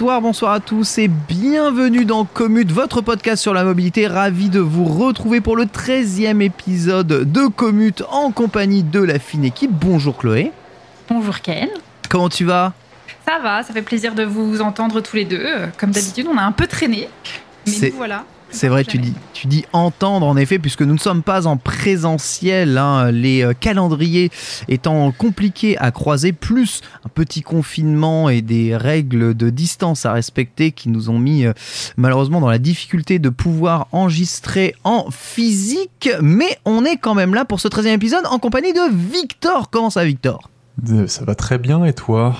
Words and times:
Bonsoir, 0.00 0.22
bonsoir 0.22 0.52
à 0.52 0.60
tous 0.60 0.96
et 0.96 1.08
bienvenue 1.08 2.06
dans 2.06 2.24
Commute, 2.24 2.72
votre 2.72 3.02
podcast 3.02 3.42
sur 3.42 3.52
la 3.52 3.64
mobilité. 3.64 4.06
Ravi 4.06 4.48
de 4.48 4.58
vous 4.58 4.86
retrouver 4.86 5.42
pour 5.42 5.56
le 5.56 5.64
13e 5.64 6.40
épisode 6.40 7.30
de 7.30 7.46
Commute 7.48 8.02
en 8.08 8.32
compagnie 8.32 8.82
de 8.82 9.02
la 9.02 9.18
fine 9.18 9.44
équipe. 9.44 9.70
Bonjour 9.70 10.16
Chloé. 10.16 10.52
Bonjour 11.10 11.40
Ken. 11.40 11.68
Comment 12.08 12.30
tu 12.30 12.46
vas? 12.46 12.72
Ça 13.28 13.40
va, 13.40 13.62
ça 13.62 13.74
fait 13.74 13.82
plaisir 13.82 14.14
de 14.14 14.24
vous 14.24 14.62
entendre 14.62 15.02
tous 15.02 15.16
les 15.16 15.26
deux. 15.26 15.46
Comme 15.76 15.90
d'habitude, 15.90 16.26
on 16.32 16.38
a 16.38 16.42
un 16.44 16.52
peu 16.52 16.66
traîné, 16.66 17.10
mais 17.66 17.90
nous 17.90 17.96
voilà. 17.98 18.24
C'est 18.52 18.68
vrai, 18.68 18.84
tu 18.84 18.98
dis, 18.98 19.14
tu 19.32 19.46
dis 19.46 19.64
entendre 19.72 20.26
en 20.26 20.36
effet, 20.36 20.58
puisque 20.58 20.82
nous 20.82 20.94
ne 20.94 20.98
sommes 20.98 21.22
pas 21.22 21.46
en 21.46 21.56
présentiel, 21.56 22.78
hein, 22.78 23.10
les 23.12 23.42
euh, 23.44 23.52
calendriers 23.52 24.30
étant 24.68 25.12
compliqués 25.12 25.78
à 25.78 25.90
croiser, 25.92 26.32
plus 26.32 26.80
un 27.04 27.08
petit 27.08 27.42
confinement 27.42 28.28
et 28.28 28.42
des 28.42 28.76
règles 28.76 29.34
de 29.34 29.50
distance 29.50 30.04
à 30.04 30.12
respecter 30.12 30.72
qui 30.72 30.88
nous 30.88 31.10
ont 31.10 31.18
mis 31.18 31.46
euh, 31.46 31.52
malheureusement 31.96 32.40
dans 32.40 32.50
la 32.50 32.58
difficulté 32.58 33.18
de 33.18 33.28
pouvoir 33.28 33.86
enregistrer 33.92 34.74
en 34.84 35.06
physique. 35.10 36.10
Mais 36.20 36.58
on 36.64 36.84
est 36.84 36.96
quand 36.96 37.14
même 37.14 37.34
là 37.34 37.44
pour 37.44 37.60
ce 37.60 37.68
13e 37.68 37.94
épisode 37.94 38.24
en 38.30 38.38
compagnie 38.38 38.72
de 38.72 38.92
Victor. 39.12 39.70
Comment 39.70 39.90
ça, 39.90 40.04
Victor? 40.04 40.50
Euh, 40.90 41.06
Ça 41.06 41.24
va 41.24 41.34
très 41.34 41.58
bien 41.58 41.84
et 41.84 41.92
toi? 41.92 42.36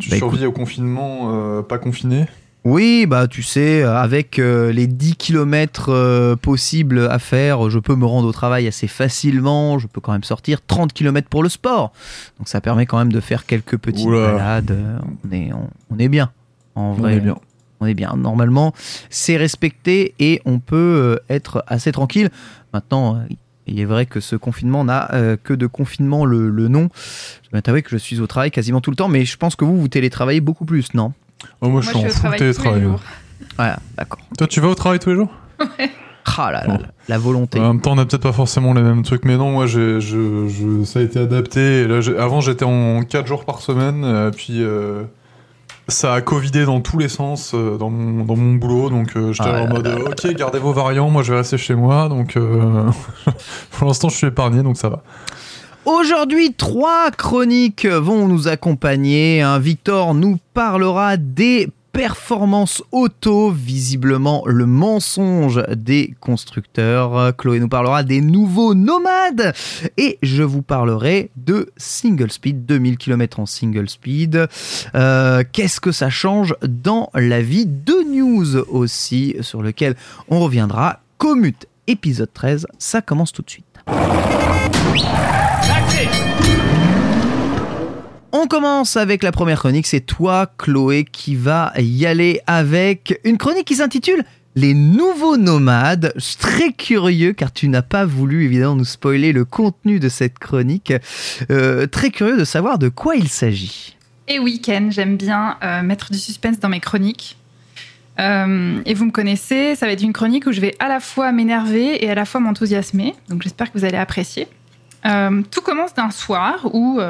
Tu 0.00 0.10
Bah, 0.10 0.16
survis 0.16 0.46
au 0.46 0.52
confinement, 0.52 1.30
euh, 1.32 1.62
pas 1.62 1.78
confiné? 1.78 2.26
Oui, 2.64 3.06
bah 3.06 3.26
tu 3.26 3.42
sais, 3.42 3.82
euh, 3.82 3.96
avec 3.96 4.38
euh, 4.38 4.70
les 4.70 4.86
10 4.86 5.16
km 5.16 6.34
possibles 6.42 7.08
à 7.10 7.18
faire, 7.18 7.70
je 7.70 7.78
peux 7.78 7.94
me 7.94 8.04
rendre 8.04 8.28
au 8.28 8.32
travail 8.32 8.66
assez 8.66 8.86
facilement, 8.86 9.78
je 9.78 9.86
peux 9.86 10.02
quand 10.02 10.12
même 10.12 10.24
sortir 10.24 10.60
30 10.66 10.92
km 10.92 11.26
pour 11.28 11.42
le 11.42 11.48
sport. 11.48 11.92
Donc 12.38 12.48
ça 12.48 12.60
permet 12.60 12.84
quand 12.84 12.98
même 12.98 13.12
de 13.12 13.20
faire 13.20 13.46
quelques 13.46 13.78
petites 13.78 14.06
Oula. 14.06 14.32
balades. 14.32 14.70
euh, 14.72 14.98
On 15.26 15.32
est, 15.32 15.52
on, 15.54 15.70
on 15.90 15.98
est 15.98 16.08
bien. 16.08 16.30
En 16.74 16.92
vrai, 16.92 17.14
On 17.14 17.16
est 17.16 17.20
bien. 17.20 17.36
on 17.80 17.86
est 17.86 17.94
bien. 17.94 18.14
Normalement, 18.16 18.74
c'est 19.08 19.38
respecté 19.38 20.14
et 20.18 20.42
on 20.44 20.58
peut 20.58 20.76
euh, 20.76 21.16
être 21.34 21.64
assez 21.66 21.92
tranquille. 21.92 22.28
Maintenant, 22.74 23.16
euh, 23.16 23.20
il 23.66 23.80
est 23.80 23.86
vrai 23.86 24.04
que 24.04 24.20
ce 24.20 24.36
confinement 24.36 24.84
n'a 24.84 25.14
euh, 25.14 25.36
que 25.42 25.54
de 25.54 25.66
confinement 25.66 26.26
le, 26.26 26.50
le 26.50 26.68
nom. 26.68 26.90
Je 27.42 27.48
vais 27.56 27.62
t'avouer 27.62 27.80
que 27.82 27.90
je 27.90 27.96
suis 27.96 28.20
au 28.20 28.26
travail 28.26 28.50
quasiment 28.50 28.82
tout 28.82 28.90
le 28.90 28.96
temps, 28.96 29.08
mais 29.08 29.24
je 29.24 29.38
pense 29.38 29.56
que 29.56 29.64
vous, 29.64 29.80
vous 29.80 29.88
télétravaillez 29.88 30.40
beaucoup 30.42 30.66
plus, 30.66 30.92
non? 30.92 31.14
Oh, 31.60 31.68
moi, 31.68 31.80
je 31.80 31.86
Moi, 31.90 31.94
suis 31.94 31.96
en 31.96 32.00
je 32.02 32.08
full 32.08 32.20
travaille 32.20 32.38
tous 32.38 32.44
les 32.44 32.52
télétravail. 32.52 32.82
jours. 32.82 33.00
Voilà, 33.56 33.78
d'accord. 33.96 34.20
Toi, 34.38 34.46
tu 34.46 34.60
vas 34.60 34.68
au 34.68 34.74
travail 34.74 34.98
tous 34.98 35.10
les 35.10 35.16
jours? 35.16 35.30
Ah 36.36 36.52
là 36.52 36.64
là, 36.66 36.74
là, 36.74 36.86
la 37.08 37.18
volonté. 37.18 37.58
En 37.58 37.68
même 37.72 37.80
temps, 37.80 37.92
on 37.92 37.96
n'a 37.96 38.04
peut-être 38.04 38.22
pas 38.22 38.32
forcément 38.32 38.72
les 38.74 38.82
mêmes 38.82 39.02
trucs, 39.02 39.24
mais 39.24 39.36
non, 39.36 39.50
moi, 39.50 39.66
j'ai, 39.66 40.00
je, 40.00 40.46
je- 40.48 40.84
ça 40.84 41.00
a 41.00 41.02
été 41.02 41.18
adapté. 41.18 41.80
Et 41.82 41.86
là, 41.88 42.00
j'ai- 42.02 42.16
avant, 42.16 42.40
j'étais 42.40 42.64
en 42.64 43.02
4 43.02 43.26
jours 43.26 43.44
par 43.44 43.60
semaine, 43.60 44.04
euh, 44.04 44.30
puis 44.30 44.62
euh, 44.62 45.02
ça 45.88 46.12
a 46.14 46.20
covidé 46.20 46.64
dans 46.66 46.80
tous 46.80 46.98
les 46.98 47.08
sens 47.08 47.52
euh, 47.54 47.76
dans, 47.78 47.90
mon, 47.90 48.24
dans 48.24 48.36
mon 48.36 48.54
boulot, 48.54 48.90
donc 48.90 49.16
euh, 49.16 49.32
j'étais 49.32 49.48
Ah 49.48 49.62
en 49.62 49.64
là 49.64 49.66
mode 49.66 49.86
là 49.86 49.96
ok, 49.98 50.26
gardez 50.34 50.58
vos 50.58 50.72
variants, 50.72 51.10
moi, 51.10 51.22
je 51.22 51.32
vais 51.32 51.38
rester 51.38 51.58
chez 51.58 51.74
moi, 51.74 52.08
donc 52.08 52.36
euh, 52.36 52.84
pour 53.72 53.88
l'instant, 53.88 54.08
je 54.10 54.16
suis 54.16 54.26
épargné, 54.28 54.62
donc 54.62 54.76
ça 54.76 54.88
va. 54.90 55.02
Aujourd'hui, 55.86 56.52
trois 56.52 57.10
chroniques 57.10 57.86
vont 57.86 58.28
nous 58.28 58.48
accompagner. 58.48 59.42
Victor 59.60 60.14
nous 60.14 60.38
parlera 60.52 61.16
des 61.16 61.68
performances 61.92 62.82
auto, 62.92 63.50
visiblement 63.50 64.42
le 64.46 64.66
mensonge 64.66 65.62
des 65.74 66.14
constructeurs. 66.20 67.34
Chloé 67.36 67.60
nous 67.60 67.68
parlera 67.68 68.02
des 68.02 68.20
nouveaux 68.20 68.74
nomades. 68.74 69.54
Et 69.96 70.18
je 70.22 70.42
vous 70.42 70.62
parlerai 70.62 71.30
de 71.36 71.70
single 71.76 72.30
speed, 72.30 72.66
2000 72.66 72.98
km 72.98 73.40
en 73.40 73.46
single 73.46 73.88
speed. 73.88 74.48
Euh, 74.94 75.42
Qu'est-ce 75.50 75.80
que 75.80 75.92
ça 75.92 76.10
change 76.10 76.54
dans 76.62 77.10
la 77.14 77.40
vie 77.42 77.66
de 77.66 78.04
news 78.06 78.56
aussi, 78.68 79.34
sur 79.40 79.62
lequel 79.62 79.96
on 80.28 80.40
reviendra. 80.40 81.00
Commute, 81.18 81.66
épisode 81.86 82.32
13, 82.32 82.66
ça 82.78 83.00
commence 83.02 83.32
tout 83.32 83.42
de 83.42 83.50
suite. 83.50 83.64
On 88.32 88.46
commence 88.46 88.96
avec 88.96 89.24
la 89.24 89.32
première 89.32 89.58
chronique. 89.58 89.88
C'est 89.88 90.00
toi, 90.00 90.46
Chloé, 90.56 91.04
qui 91.04 91.34
va 91.34 91.72
y 91.76 92.06
aller 92.06 92.40
avec 92.46 93.20
une 93.24 93.38
chronique 93.38 93.64
qui 93.64 93.74
s'intitule 93.74 94.22
Les 94.54 94.72
nouveaux 94.72 95.36
nomades. 95.36 96.12
Je 96.14 96.20
suis 96.20 96.36
très 96.36 96.72
curieux 96.72 97.32
car 97.32 97.52
tu 97.52 97.68
n'as 97.68 97.82
pas 97.82 98.04
voulu 98.04 98.44
évidemment 98.44 98.76
nous 98.76 98.84
spoiler 98.84 99.32
le 99.32 99.44
contenu 99.44 99.98
de 99.98 100.08
cette 100.08 100.38
chronique. 100.38 100.92
Euh, 101.50 101.88
très 101.88 102.10
curieux 102.10 102.36
de 102.36 102.44
savoir 102.44 102.78
de 102.78 102.88
quoi 102.88 103.16
il 103.16 103.28
s'agit. 103.28 103.96
Et 104.28 104.38
oui, 104.38 104.60
Ken, 104.60 104.92
j'aime 104.92 105.16
bien 105.16 105.56
euh, 105.64 105.82
mettre 105.82 106.12
du 106.12 106.18
suspense 106.18 106.60
dans 106.60 106.68
mes 106.68 106.80
chroniques. 106.80 107.36
Euh, 108.20 108.80
et 108.86 108.94
vous 108.94 109.06
me 109.06 109.10
connaissez, 109.10 109.74
ça 109.74 109.86
va 109.86 109.92
être 109.92 110.02
une 110.02 110.12
chronique 110.12 110.46
où 110.46 110.52
je 110.52 110.60
vais 110.60 110.76
à 110.78 110.86
la 110.86 111.00
fois 111.00 111.32
m'énerver 111.32 112.04
et 112.04 112.08
à 112.08 112.14
la 112.14 112.24
fois 112.24 112.40
m'enthousiasmer. 112.40 113.16
Donc 113.28 113.42
j'espère 113.42 113.72
que 113.72 113.78
vous 113.78 113.84
allez 113.84 113.98
apprécier. 113.98 114.46
Tout 115.02 115.62
commence 115.62 115.94
d'un 115.94 116.10
soir 116.10 116.68
où 116.74 117.00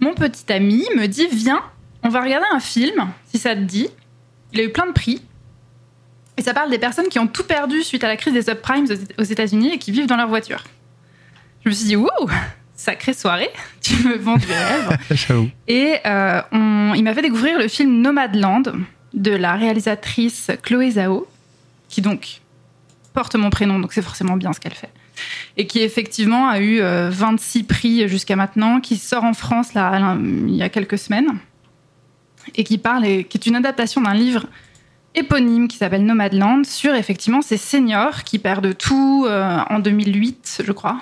mon 0.00 0.14
petit 0.14 0.50
ami 0.52 0.84
me 0.96 1.06
dit 1.06 1.26
Viens, 1.32 1.62
on 2.02 2.08
va 2.08 2.22
regarder 2.22 2.46
un 2.52 2.60
film, 2.60 3.08
si 3.30 3.38
ça 3.38 3.54
te 3.54 3.60
dit. 3.60 3.88
Il 4.52 4.60
a 4.60 4.64
eu 4.64 4.70
plein 4.70 4.86
de 4.86 4.92
prix. 4.92 5.22
Et 6.36 6.42
ça 6.42 6.54
parle 6.54 6.70
des 6.70 6.78
personnes 6.78 7.08
qui 7.08 7.18
ont 7.18 7.26
tout 7.26 7.42
perdu 7.44 7.82
suite 7.82 8.04
à 8.04 8.08
la 8.08 8.16
crise 8.16 8.32
des 8.32 8.42
subprimes 8.42 8.86
aux- 9.18 9.22
États-Unis 9.24 9.72
et 9.74 9.78
qui 9.78 9.90
vivent 9.90 10.06
dans 10.06 10.16
leur 10.16 10.28
voiture. 10.28 10.64
Je 11.64 11.68
me 11.70 11.74
suis 11.74 11.86
dit 11.86 11.96
Wow, 11.96 12.08
sacrée 12.74 13.12
soirée, 13.12 13.50
tu 13.80 13.94
me 14.06 14.16
vends 14.16 14.36
du 14.36 14.46
rêve. 14.46 14.98
J'avoue. 15.10 15.50
Et 15.66 15.96
euh, 16.06 16.40
on- 16.52 16.94
il 16.94 17.02
m'a 17.02 17.12
fait 17.14 17.22
découvrir 17.22 17.58
le 17.58 17.66
film 17.68 18.00
Nomadland 18.00 18.72
de 19.14 19.30
la 19.32 19.54
réalisatrice 19.54 20.50
Chloé 20.62 20.92
Zhao, 20.92 21.26
qui 21.88 22.00
donc 22.02 22.40
porte 23.14 23.34
mon 23.34 23.50
prénom, 23.50 23.80
donc 23.80 23.92
c'est 23.92 24.02
forcément 24.02 24.36
bien 24.36 24.52
ce 24.52 24.60
qu'elle 24.60 24.74
fait. 24.74 24.90
Et 25.56 25.66
qui 25.66 25.80
effectivement 25.80 26.48
a 26.48 26.60
eu 26.60 26.80
euh, 26.80 27.10
26 27.10 27.64
prix 27.64 28.08
jusqu'à 28.08 28.36
maintenant, 28.36 28.80
qui 28.80 28.96
sort 28.96 29.24
en 29.24 29.34
France 29.34 29.74
là, 29.74 30.16
il 30.20 30.54
y 30.54 30.62
a 30.62 30.68
quelques 30.68 30.98
semaines, 30.98 31.38
et 32.54 32.64
qui 32.64 32.78
parle, 32.78 33.06
et 33.06 33.24
qui 33.24 33.38
est 33.38 33.46
une 33.46 33.56
adaptation 33.56 34.00
d'un 34.00 34.14
livre 34.14 34.46
éponyme 35.14 35.68
qui 35.68 35.76
s'appelle 35.76 36.04
Nomadland 36.04 36.64
sur 36.64 36.94
effectivement 36.94 37.42
ces 37.42 37.56
seniors 37.56 38.24
qui 38.24 38.38
perdent 38.38 38.76
tout 38.76 39.26
euh, 39.26 39.58
en 39.68 39.78
2008, 39.78 40.62
je 40.64 40.72
crois, 40.72 41.00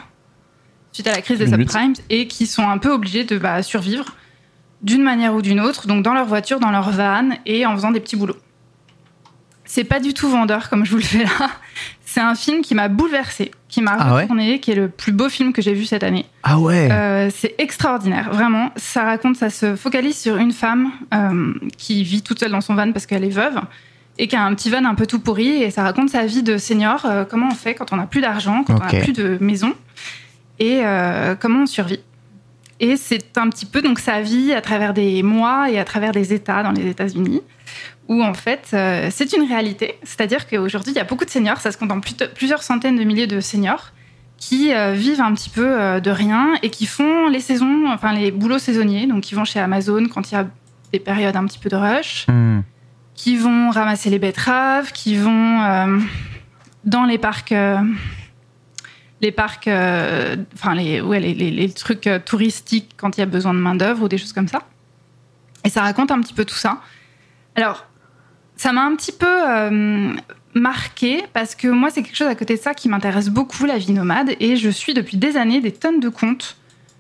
suite 0.93 1.07
à 1.07 1.13
la 1.13 1.21
crise 1.21 1.39
des 1.39 1.47
2008. 1.47 1.71
subprimes, 1.71 1.95
et 2.11 2.27
qui 2.27 2.47
sont 2.47 2.69
un 2.69 2.79
peu 2.79 2.91
obligés 2.91 3.25
de 3.25 3.39
bah, 3.39 3.63
survivre 3.63 4.17
d'une 4.83 5.03
manière 5.03 5.35
ou 5.35 5.43
d'une 5.43 5.61
autre, 5.61 5.87
donc 5.87 6.03
dans 6.03 6.15
leur 6.15 6.27
voiture, 6.27 6.61
dans 6.61 6.71
leur 6.71 6.91
van 6.91 7.31
et 7.45 7.67
en 7.67 7.75
faisant 7.75 7.91
des 7.91 8.01
petits 8.01 8.17
boulots. 8.17 8.37
C'est 9.67 9.85
pas 9.85 10.01
du 10.01 10.15
tout 10.15 10.29
vendeur 10.29 10.71
comme 10.71 10.85
je 10.85 10.93
vous 10.93 10.97
le 10.97 11.03
fais 11.03 11.25
là. 11.25 11.51
C'est 12.05 12.21
un 12.21 12.35
film 12.35 12.63
qui 12.63 12.75
m'a 12.75 12.89
bouleversée, 12.89 13.51
qui 13.69 13.83
m'a 13.83 13.97
Ah 13.99 14.15
ouais 14.15 14.23
retournée, 14.23 14.59
qui 14.61 14.71
est 14.71 14.75
le 14.77 14.89
plus 14.89 15.13
beau 15.13 15.29
film 15.29 15.53
que 15.53 15.61
j'ai 15.61 15.75
vu 15.75 15.85
cette 15.85 16.03
année. 16.03 16.25
Ah 16.45 16.59
ouais. 16.59 16.89
Euh, 16.91 17.29
c'est 17.35 17.55
extraordinaire, 17.59 18.31
vraiment. 18.33 18.71
Ça 18.77 19.03
raconte, 19.03 19.37
ça 19.37 19.51
se 19.51 19.77
focalise 19.77 20.17
sur 20.17 20.39
une 20.39 20.53
femme 20.53 20.93
euh, 21.13 21.53
qui 21.77 22.05
vit 22.05 22.23
toute 22.23 22.39
seule 22.41 22.53
dans 22.53 22.63
son 22.63 22.75
van 22.75 22.91
parce 22.93 23.05
qu'elle 23.05 23.25
est 23.25 23.29
veuve 23.29 23.61
et 24.19 24.29
qui 24.29 24.37
a 24.37 24.43
un 24.43 24.55
petit 24.55 24.71
van 24.71 24.85
un 24.85 24.95
peu 24.95 25.05
tout 25.07 25.19
pourri. 25.19 25.63
Et 25.63 25.71
ça 25.71 25.83
raconte 25.83 26.09
sa 26.09 26.25
vie 26.25 26.43
de 26.43 26.57
senior, 26.57 27.05
euh, 27.05 27.25
comment 27.29 27.49
on 27.49 27.55
fait 27.55 27.75
quand 27.75 27.93
on 27.93 27.97
n'a 27.97 28.07
plus 28.07 28.23
d'argent, 28.23 28.65
quand 28.67 28.77
on 28.77 28.79
n'a 28.79 29.03
plus 29.03 29.13
de 29.13 29.37
maison 29.41 29.75
et 30.59 30.81
comment 31.39 31.65
on 31.65 31.67
survit. 31.67 32.01
Et 32.81 32.97
c'est 32.97 33.37
un 33.37 33.49
petit 33.51 33.67
peu 33.67 33.83
donc 33.83 33.99
sa 33.99 34.21
vie 34.21 34.53
à 34.53 34.61
travers 34.61 34.95
des 34.95 35.23
mois 35.23 35.71
et 35.71 35.79
à 35.79 35.85
travers 35.85 36.13
des 36.13 36.33
États 36.33 36.63
dans 36.63 36.73
les 36.73 36.89
États-Unis, 36.89 37.43
où 38.09 38.23
en 38.23 38.35
fait 38.35 38.71
euh, 38.73 39.09
c'est 39.11 39.33
une 39.33 39.43
réalité. 39.49 39.99
C'est-à-dire 40.03 40.47
qu'aujourd'hui 40.47 40.93
il 40.93 40.97
y 40.97 41.01
a 41.01 41.05
beaucoup 41.05 41.25
de 41.25 41.31
seniors, 41.31 41.59
ça 41.59 41.73
se 41.73 41.79
compte 41.79 41.91
en 41.93 42.01
plusieurs 42.01 42.63
centaines 42.63 42.97
de 42.97 43.05
milliers 43.05 43.27
de 43.27 43.41
seniors 43.41 43.93
qui 44.39 44.73
euh, 44.75 44.93
vivent 44.93 45.21
un 45.23 45.33
petit 45.35 45.51
peu 45.51 45.67
euh, 45.67 45.99
de 46.01 46.11
rien 46.11 46.55
et 46.63 46.71
qui 46.71 46.87
font 46.87 47.29
les 47.29 47.41
saisons, 47.41 47.85
enfin 47.89 48.13
les 48.13 48.31
boulots 48.31 48.59
saisonniers, 48.59 49.07
donc 49.07 49.23
qui 49.23 49.35
vont 49.35 49.45
chez 49.45 49.59
Amazon 49.61 50.07
quand 50.13 50.31
il 50.31 50.35
y 50.35 50.39
a 50.39 50.47
des 50.93 51.01
périodes 51.01 51.37
un 51.37 51.47
petit 51.47 51.59
peu 51.59 51.69
de 51.69 51.77
rush, 51.77 52.27
Hmm. 52.29 52.61
qui 53.15 53.37
vont 53.39 53.71
ramasser 53.71 54.11
les 54.11 54.19
betteraves, 54.19 54.93
qui 54.93 55.17
vont 55.17 55.99
dans 56.85 57.05
les 57.05 57.17
parcs, 57.19 57.55
les 59.23 59.33
parcs, 59.33 59.69
enfin 59.69 60.75
les, 60.75 61.01
ouais, 61.01 61.19
les, 61.21 61.33
les- 61.35 61.51
les 61.51 61.71
trucs 61.73 62.09
touristiques 62.27 62.91
quand 62.97 63.17
il 63.17 63.21
y 63.21 63.23
a 63.23 63.27
besoin 63.27 63.55
de 63.55 63.59
main 63.59 63.75
d'œuvre 63.75 64.05
ou 64.05 64.09
des 64.09 64.19
choses 64.19 64.33
comme 64.35 64.49
ça. 64.49 64.61
Et 65.65 65.71
ça 65.71 65.81
raconte 65.83 66.11
un 66.11 66.21
petit 66.21 66.35
peu 66.35 66.45
tout 66.45 66.55
ça. 66.55 66.81
Alors, 67.55 67.87
ça 68.57 68.73
m'a 68.73 68.83
un 68.83 68.95
petit 68.97 69.13
peu 69.13 69.27
euh, 69.27 70.13
marqué 70.55 71.23
parce 71.33 71.55
que 71.55 71.69
moi, 71.69 71.91
c'est 71.91 72.03
quelque 72.03 72.17
chose 72.17 72.29
à 72.29 72.35
côté 72.35 72.57
de 72.57 72.61
ça 72.61 72.75
qui 72.75 72.89
m'intéresse 72.89 73.29
beaucoup, 73.29 73.67
la 73.67 73.79
vie 73.79 73.93
nomade. 73.93 74.35
Et 74.41 74.57
je 74.57 74.71
suis 74.71 74.95
depuis 74.95 75.17
des 75.17 75.37
années 75.37 75.61
des 75.61 75.73
tonnes 75.73 76.01
de 76.01 76.09
comptes 76.09 76.57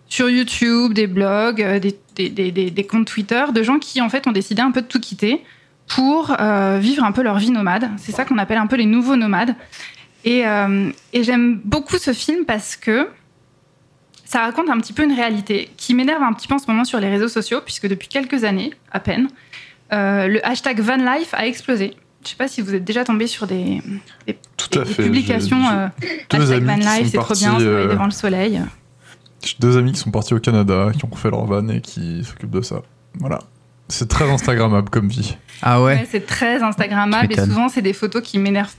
sur 0.08 0.30
YouTube, 0.30 0.92
des 0.92 1.06
blogs, 1.06 1.62
euh, 1.62 1.80
des, 1.80 2.86
comptes 2.88 3.06
Twitter 3.06 3.44
de 3.52 3.62
gens 3.62 3.78
qui, 3.78 4.00
en 4.00 4.08
fait, 4.08 4.26
ont 4.26 4.32
décidé 4.32 4.62
un 4.62 4.70
peu 4.70 4.82
de 4.82 4.86
tout 4.86 5.00
quitter 5.00 5.42
pour 5.88 6.34
euh, 6.40 6.78
vivre 6.80 7.04
un 7.04 7.12
peu 7.12 7.22
leur 7.22 7.38
vie 7.38 7.50
nomade. 7.50 7.90
C'est 7.96 8.12
ça 8.12 8.24
qu'on 8.24 8.38
appelle 8.38 8.58
un 8.58 8.66
peu 8.66 8.76
les 8.76 8.86
nouveaux 8.86 9.16
nomades. 9.16 9.54
Euh, 10.26 10.90
et 11.12 11.22
j'aime 11.22 11.60
beaucoup 11.64 11.98
ce 11.98 12.12
film 12.12 12.44
parce 12.44 12.76
que 12.76 13.08
ça 14.24 14.40
raconte 14.40 14.68
un 14.68 14.78
petit 14.78 14.92
peu 14.92 15.04
une 15.04 15.12
réalité 15.12 15.70
qui 15.76 15.94
m'énerve 15.94 16.22
un 16.22 16.32
petit 16.32 16.48
peu 16.48 16.54
en 16.54 16.58
ce 16.58 16.66
moment 16.66 16.84
sur 16.84 16.98
les 16.98 17.08
réseaux 17.08 17.28
sociaux, 17.28 17.60
puisque 17.64 17.86
depuis 17.86 18.08
quelques 18.08 18.42
années, 18.42 18.72
à 18.90 18.98
peine, 18.98 19.28
euh, 19.92 20.26
le 20.28 20.44
hashtag 20.46 20.80
Van 20.80 20.96
Life 20.96 21.32
a 21.34 21.46
explosé. 21.46 21.94
Je 22.24 22.30
sais 22.30 22.36
pas 22.36 22.48
si 22.48 22.60
vous 22.60 22.74
êtes 22.74 22.84
déjà 22.84 23.04
tombé 23.04 23.26
sur 23.28 23.46
des, 23.46 23.80
des- 24.26 24.36
Tout 24.56 24.78
à 24.80 24.84
des 24.84 24.90
fait. 24.92 25.02
publications 25.04 25.60
J'ai- 25.62 25.76
euh, 25.76 26.38
deux 26.38 26.52
amis 26.52 26.82
c'est 27.10 27.18
trop 27.18 27.34
bien, 27.34 27.60
euh, 27.60 27.88
devant 27.90 28.06
le 28.06 28.10
soleil. 28.10 28.60
J'ai 29.44 29.54
deux 29.60 29.76
amis 29.76 29.92
qui 29.92 30.00
sont 30.00 30.10
partis 30.10 30.34
au 30.34 30.40
Canada, 30.40 30.90
qui 30.96 31.04
ont 31.04 31.08
refait 31.10 31.30
leur 31.30 31.44
van 31.44 31.68
et 31.68 31.80
qui 31.80 32.24
s'occupent 32.24 32.50
de 32.50 32.62
ça. 32.62 32.82
Voilà. 33.20 33.38
C'est 33.88 34.08
très 34.08 34.28
Instagrammable 34.28 34.90
comme 34.90 35.08
vie. 35.08 35.36
Ah 35.62 35.80
ouais, 35.80 35.94
Ouais, 35.94 36.08
c'est 36.10 36.26
très 36.26 36.60
Instagrammable 36.62 37.32
et 37.32 37.36
souvent 37.36 37.68
c'est 37.68 37.82
des 37.82 37.92
photos 37.92 38.22
qui 38.22 38.38
m'énervent 38.40 38.74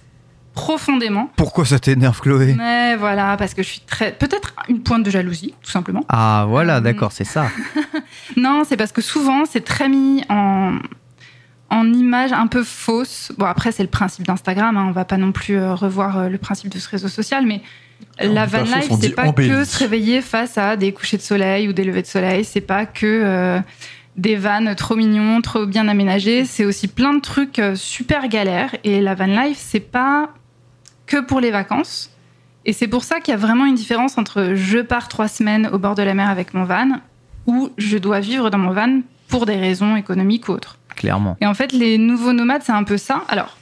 profondément. 0.57 1.30
Pourquoi 1.36 1.65
ça 1.65 1.77
t'énerve, 1.77 2.19
Chloé? 2.19 2.56
Mais 2.57 2.95
voilà, 2.95 3.38
parce 3.38 3.54
que 3.54 3.62
je 3.62 3.68
suis 3.69 3.80
très. 3.81 4.12
Peut-être 4.12 4.54
une 4.69 4.81
pointe 4.81 5.04
de 5.04 5.12
jalousie, 5.12 5.54
tout 5.62 5.69
simplement. 5.69 6.04
Ah 6.09 6.45
voilà, 6.50 6.77
Euh, 6.77 6.81
d'accord, 6.81 7.12
c'est 7.12 7.24
ça. 7.24 7.48
Non, 8.38 8.63
c'est 8.68 8.75
parce 8.75 8.92
que 8.92 9.01
souvent, 9.01 9.45
c'est 9.45 9.63
très 9.63 9.88
mis 9.88 10.24
en, 10.30 10.77
en 11.69 11.94
image 11.94 12.33
un 12.33 12.48
peu 12.48 12.63
fausse. 12.63 13.31
Bon, 13.38 13.45
après, 13.45 13.71
c'est 13.71 13.83
le 13.83 13.89
principe 13.89 14.25
d'Instagram. 14.25 14.75
Hein, 14.77 14.86
on 14.89 14.92
va 14.92 15.06
pas 15.06 15.18
non 15.18 15.31
plus 15.31 15.57
euh, 15.57 15.75
revoir 15.75 16.18
euh, 16.18 16.30
le 16.30 16.38
principe 16.39 16.69
de 16.74 16.80
ce 16.80 16.89
réseau 16.89 17.07
social, 17.07 17.45
mais 17.45 17.62
On 18.19 18.33
la 18.33 18.45
van 18.48 18.63
life, 18.63 18.89
c'est 19.00 19.10
pas 19.15 19.31
que 19.31 19.63
se 19.63 19.77
réveiller 19.80 20.21
face 20.21 20.57
à 20.57 20.75
des 20.75 20.92
couchers 20.92 21.18
de 21.18 21.21
soleil 21.21 21.68
ou 21.68 21.74
des 21.74 21.83
levées 21.83 22.01
de 22.01 22.07
soleil. 22.07 22.44
C'est 22.44 22.62
pas 22.62 22.86
que 22.88 23.06
euh, 23.06 23.60
des 24.18 24.36
vannes 24.36 24.74
trop 24.75 24.95
mignons, 24.95 25.39
trop 25.42 25.65
bien 25.68 25.88
aménagées. 25.88 26.45
C'est 26.45 26.65
aussi 26.65 26.88
plein 26.88 27.13
de 27.13 27.21
trucs 27.21 27.60
euh, 27.60 27.75
super 27.75 28.27
galères. 28.27 28.75
Et 28.83 29.01
la 29.01 29.13
van 29.13 29.27
life, 29.27 29.57
c'est 29.60 29.80
pas 29.80 30.30
que 31.07 31.21
pour 31.21 31.39
les 31.39 31.51
vacances. 31.51 32.12
Et 32.65 32.74
c'est 32.74 32.88
pour 32.88 33.04
ça 33.04 33.19
qu'il 33.19 33.31
y 33.31 33.36
a 33.36 33.39
vraiment 33.39 33.65
une 33.65 33.75
différence 33.75 34.18
entre 34.18 34.54
je 34.54 34.80
pars 34.80 35.07
trois 35.07 35.27
semaines 35.27 35.69
au 35.71 35.80
bord 35.80 35.95
de 35.95 36.04
la 36.04 36.13
mer 36.13 36.30
avec 36.30 36.54
mon 36.54 36.65
van 36.65 37.00
ou 37.48 37.69
je 37.77 37.98
dois 37.98 38.19
vivre 38.19 38.50
dans 38.50 38.57
mon 38.57 38.71
van 38.71 39.01
pour 39.27 39.45
des 39.45 39.56
raisons 39.56 39.95
économiques 39.95 40.50
ou 40.50 40.51
autres. 40.51 40.77
Clairement. 40.95 41.38
Et 41.42 41.45
en 41.45 41.54
fait, 41.54 41.71
les 41.71 41.98
nouveaux 41.98 42.33
nomades, 42.33 42.63
c'est 42.63 42.71
un 42.71 42.83
peu 42.83 42.98
ça. 42.98 43.24
Alors, 43.30 43.57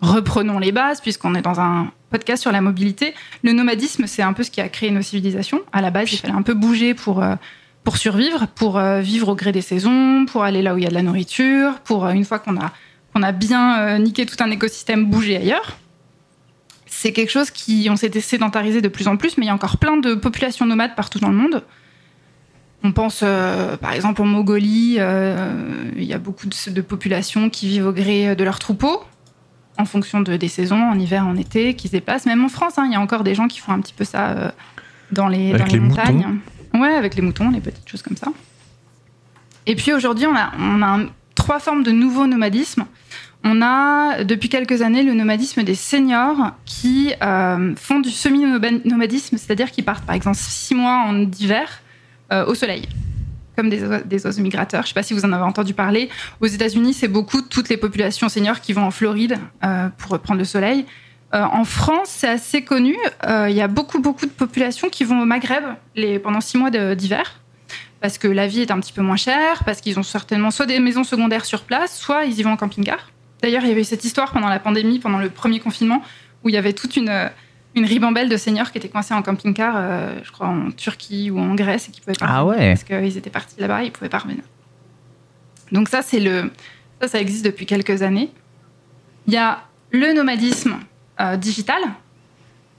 reprenons 0.00 0.58
les 0.58 0.72
bases, 0.72 1.00
puisqu'on 1.00 1.34
est 1.34 1.42
dans 1.42 1.60
un 1.60 1.92
podcast 2.10 2.42
sur 2.42 2.50
la 2.50 2.60
mobilité. 2.60 3.14
Le 3.44 3.52
nomadisme, 3.52 4.06
c'est 4.06 4.22
un 4.22 4.32
peu 4.32 4.42
ce 4.42 4.50
qui 4.50 4.60
a 4.60 4.68
créé 4.68 4.90
nos 4.90 5.02
civilisations. 5.02 5.60
À 5.72 5.80
la 5.80 5.90
base, 5.90 6.12
il 6.12 6.18
fallait 6.18 6.34
un 6.34 6.42
peu 6.42 6.54
bouger 6.54 6.94
pour, 6.94 7.22
euh, 7.22 7.36
pour 7.84 7.96
survivre, 7.96 8.46
pour 8.48 8.78
euh, 8.78 9.00
vivre 9.00 9.28
au 9.28 9.34
gré 9.36 9.52
des 9.52 9.60
saisons, 9.60 10.24
pour 10.26 10.42
aller 10.42 10.62
là 10.62 10.74
où 10.74 10.78
il 10.78 10.84
y 10.84 10.86
a 10.86 10.90
de 10.90 10.94
la 10.94 11.02
nourriture, 11.02 11.78
pour, 11.84 12.06
euh, 12.06 12.12
une 12.12 12.24
fois 12.24 12.38
qu'on 12.38 12.56
a, 12.56 12.72
qu'on 13.14 13.22
a 13.22 13.32
bien 13.32 13.98
niqué 13.98 14.24
tout 14.24 14.36
un 14.40 14.50
écosystème, 14.50 15.06
bouger 15.06 15.36
ailleurs. 15.36 15.76
C'est 16.92 17.12
quelque 17.12 17.30
chose 17.30 17.50
qui, 17.50 17.86
on 17.90 17.96
s'était 17.96 18.20
sédentarisé 18.20 18.82
de 18.82 18.88
plus 18.88 19.06
en 19.08 19.16
plus, 19.16 19.38
mais 19.38 19.44
il 19.44 19.46
y 19.46 19.50
a 19.50 19.54
encore 19.54 19.78
plein 19.78 19.96
de 19.96 20.14
populations 20.14 20.66
nomades 20.66 20.94
partout 20.96 21.20
dans 21.20 21.28
le 21.30 21.36
monde. 21.36 21.62
On 22.82 22.92
pense 22.92 23.20
euh, 23.22 23.76
par 23.76 23.92
exemple 23.92 24.20
en 24.22 24.26
Mongolie, 24.26 24.96
euh, 24.98 25.90
il 25.96 26.04
y 26.04 26.12
a 26.14 26.18
beaucoup 26.18 26.46
de, 26.46 26.70
de 26.70 26.80
populations 26.80 27.48
qui 27.48 27.68
vivent 27.68 27.86
au 27.86 27.92
gré 27.92 28.34
de 28.34 28.42
leurs 28.44 28.58
troupeaux, 28.58 29.04
en 29.78 29.84
fonction 29.84 30.20
de, 30.20 30.36
des 30.36 30.48
saisons, 30.48 30.82
en 30.82 30.98
hiver, 30.98 31.26
en 31.26 31.36
été, 31.36 31.74
qui 31.74 31.86
se 31.88 31.92
déplacent. 31.92 32.26
Même 32.26 32.44
en 32.44 32.48
France, 32.48 32.76
hein, 32.76 32.84
il 32.86 32.92
y 32.92 32.96
a 32.96 33.00
encore 33.00 33.22
des 33.22 33.34
gens 33.34 33.48
qui 33.48 33.60
font 33.60 33.72
un 33.72 33.80
petit 33.80 33.94
peu 33.94 34.04
ça 34.04 34.30
euh, 34.30 34.50
dans 35.12 35.28
les, 35.28 35.50
Avec 35.54 35.58
dans 35.60 35.66
les, 35.66 35.72
les 35.72 35.80
montagnes. 35.80 36.38
Ouais, 36.74 36.94
avec 36.94 37.14
les 37.14 37.22
moutons, 37.22 37.50
les 37.50 37.60
petites 37.60 37.88
choses 37.88 38.02
comme 38.02 38.16
ça. 38.16 38.28
Et 39.66 39.76
puis 39.76 39.92
aujourd'hui, 39.92 40.26
on 40.26 40.34
a, 40.34 40.50
on 40.58 40.82
a 40.82 40.86
un- 40.86 41.06
trois 41.34 41.60
formes 41.60 41.82
de 41.82 41.92
nouveau 41.92 42.26
nomadisme. 42.26 42.86
On 43.42 43.62
a 43.62 44.22
depuis 44.24 44.48
quelques 44.50 44.82
années 44.82 45.02
le 45.02 45.14
nomadisme 45.14 45.62
des 45.62 45.74
seniors 45.74 46.52
qui 46.66 47.14
euh, 47.22 47.74
font 47.76 48.00
du 48.00 48.10
semi-nomadisme, 48.10 49.38
c'est-à-dire 49.38 49.70
qu'ils 49.70 49.84
partent 49.84 50.04
par 50.04 50.14
exemple 50.14 50.36
six 50.38 50.74
mois 50.74 51.04
en 51.06 51.22
hiver 51.22 51.80
euh, 52.32 52.44
au 52.44 52.54
soleil, 52.54 52.86
comme 53.56 53.70
des, 53.70 53.82
oiseaux- 53.82 54.42
migrateurs. 54.42 54.82
Je 54.82 54.86
ne 54.86 54.88
sais 54.88 54.94
pas 54.94 55.02
si 55.02 55.14
vous 55.14 55.24
en 55.24 55.32
avez 55.32 55.44
entendu 55.44 55.72
parler. 55.72 56.10
Aux 56.40 56.46
États-Unis, 56.46 56.92
c'est 56.92 57.08
beaucoup 57.08 57.40
toutes 57.40 57.70
les 57.70 57.78
populations 57.78 58.28
seniors 58.28 58.60
qui 58.60 58.74
vont 58.74 58.84
en 58.84 58.90
Floride 58.90 59.38
euh, 59.64 59.88
pour 59.96 60.18
prendre 60.18 60.38
le 60.38 60.44
soleil. 60.44 60.84
En 61.32 61.62
France, 61.62 62.08
c'est 62.08 62.28
assez 62.28 62.64
connu. 62.64 62.96
Il 63.24 63.54
y 63.54 63.60
a 63.60 63.68
beaucoup, 63.68 64.00
beaucoup 64.00 64.26
de 64.26 64.32
populations 64.32 64.88
qui 64.88 65.04
vont 65.04 65.22
au 65.22 65.24
Maghreb 65.24 65.62
pendant 66.24 66.40
six 66.40 66.58
mois 66.58 66.70
d'hiver. 66.96 67.40
Parce 68.00 68.18
que 68.18 68.26
la 68.26 68.48
vie 68.48 68.62
est 68.62 68.72
un 68.72 68.80
petit 68.80 68.92
peu 68.92 69.00
moins 69.02 69.14
chère, 69.14 69.62
parce 69.64 69.80
qu'ils 69.80 69.96
ont 70.00 70.02
certainement 70.02 70.50
soit 70.50 70.66
des 70.66 70.80
maisons 70.80 71.04
secondaires 71.04 71.44
sur 71.44 71.62
place, 71.62 71.96
soit 71.96 72.24
ils 72.24 72.36
y 72.36 72.42
vont 72.42 72.50
en 72.50 72.56
camping-car. 72.56 73.10
D'ailleurs, 73.42 73.62
il 73.62 73.68
y 73.68 73.72
avait 73.72 73.80
eu 73.80 73.84
cette 73.84 74.04
histoire 74.04 74.32
pendant 74.32 74.48
la 74.48 74.58
pandémie, 74.58 74.98
pendant 74.98 75.18
le 75.18 75.30
premier 75.30 75.60
confinement, 75.60 76.02
où 76.44 76.48
il 76.48 76.54
y 76.54 76.58
avait 76.58 76.72
toute 76.72 76.96
une, 76.96 77.30
une 77.74 77.84
ribambelle 77.84 78.28
de 78.28 78.36
seniors 78.36 78.70
qui 78.72 78.78
étaient 78.78 78.88
coincés 78.88 79.14
en 79.14 79.22
camping-car, 79.22 79.74
euh, 79.76 80.18
je 80.22 80.30
crois 80.30 80.48
en 80.48 80.70
Turquie 80.70 81.30
ou 81.30 81.38
en 81.38 81.54
Grèce, 81.54 81.88
et 81.88 81.92
qui 81.92 82.00
pouvaient 82.00 82.12
pas 82.18 82.26
Ah 82.28 82.40
revenir 82.42 82.60
ouais. 82.66 82.68
parce 82.74 82.84
qu'ils 82.84 83.16
étaient 83.16 83.30
partis 83.30 83.56
là-bas, 83.58 83.82
ils 83.84 83.92
pouvaient 83.92 84.08
pas 84.10 84.18
revenir. 84.18 84.42
Donc 85.72 85.88
ça, 85.88 86.02
c'est 86.02 86.20
le, 86.20 86.50
ça, 87.00 87.08
ça 87.08 87.20
existe 87.20 87.44
depuis 87.44 87.66
quelques 87.66 88.02
années. 88.02 88.30
Il 89.26 89.32
y 89.32 89.36
a 89.36 89.60
le 89.92 90.12
nomadisme 90.12 90.76
euh, 91.20 91.36
digital. 91.36 91.80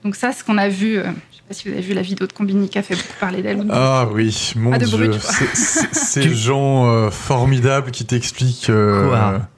Donc 0.04 0.16
ça, 0.16 0.32
ce 0.32 0.42
qu'on 0.44 0.58
a 0.58 0.68
vu, 0.68 0.98
euh, 0.98 1.04
je 1.30 1.36
sais 1.36 1.42
pas 1.48 1.54
si 1.54 1.68
vous 1.68 1.74
avez 1.74 1.82
vu 1.82 1.94
la 1.94 2.02
vidéo 2.02 2.26
de 2.26 2.32
Combini 2.32 2.68
qui 2.68 2.76
a 2.78 2.82
fait 2.82 2.94
beaucoup 2.96 3.14
parler 3.20 3.40
d'elle. 3.40 3.64
Ah 3.70 4.08
oui, 4.12 4.52
mon 4.56 4.76
de 4.76 4.84
dieu. 4.84 5.12
Ces 5.92 6.34
gens 6.34 6.86
euh, 6.90 7.10
formidables 7.10 7.90
qui 7.92 8.04
t'expliquent. 8.04 8.68
euh, 8.70 9.08
Quoi? 9.08 9.48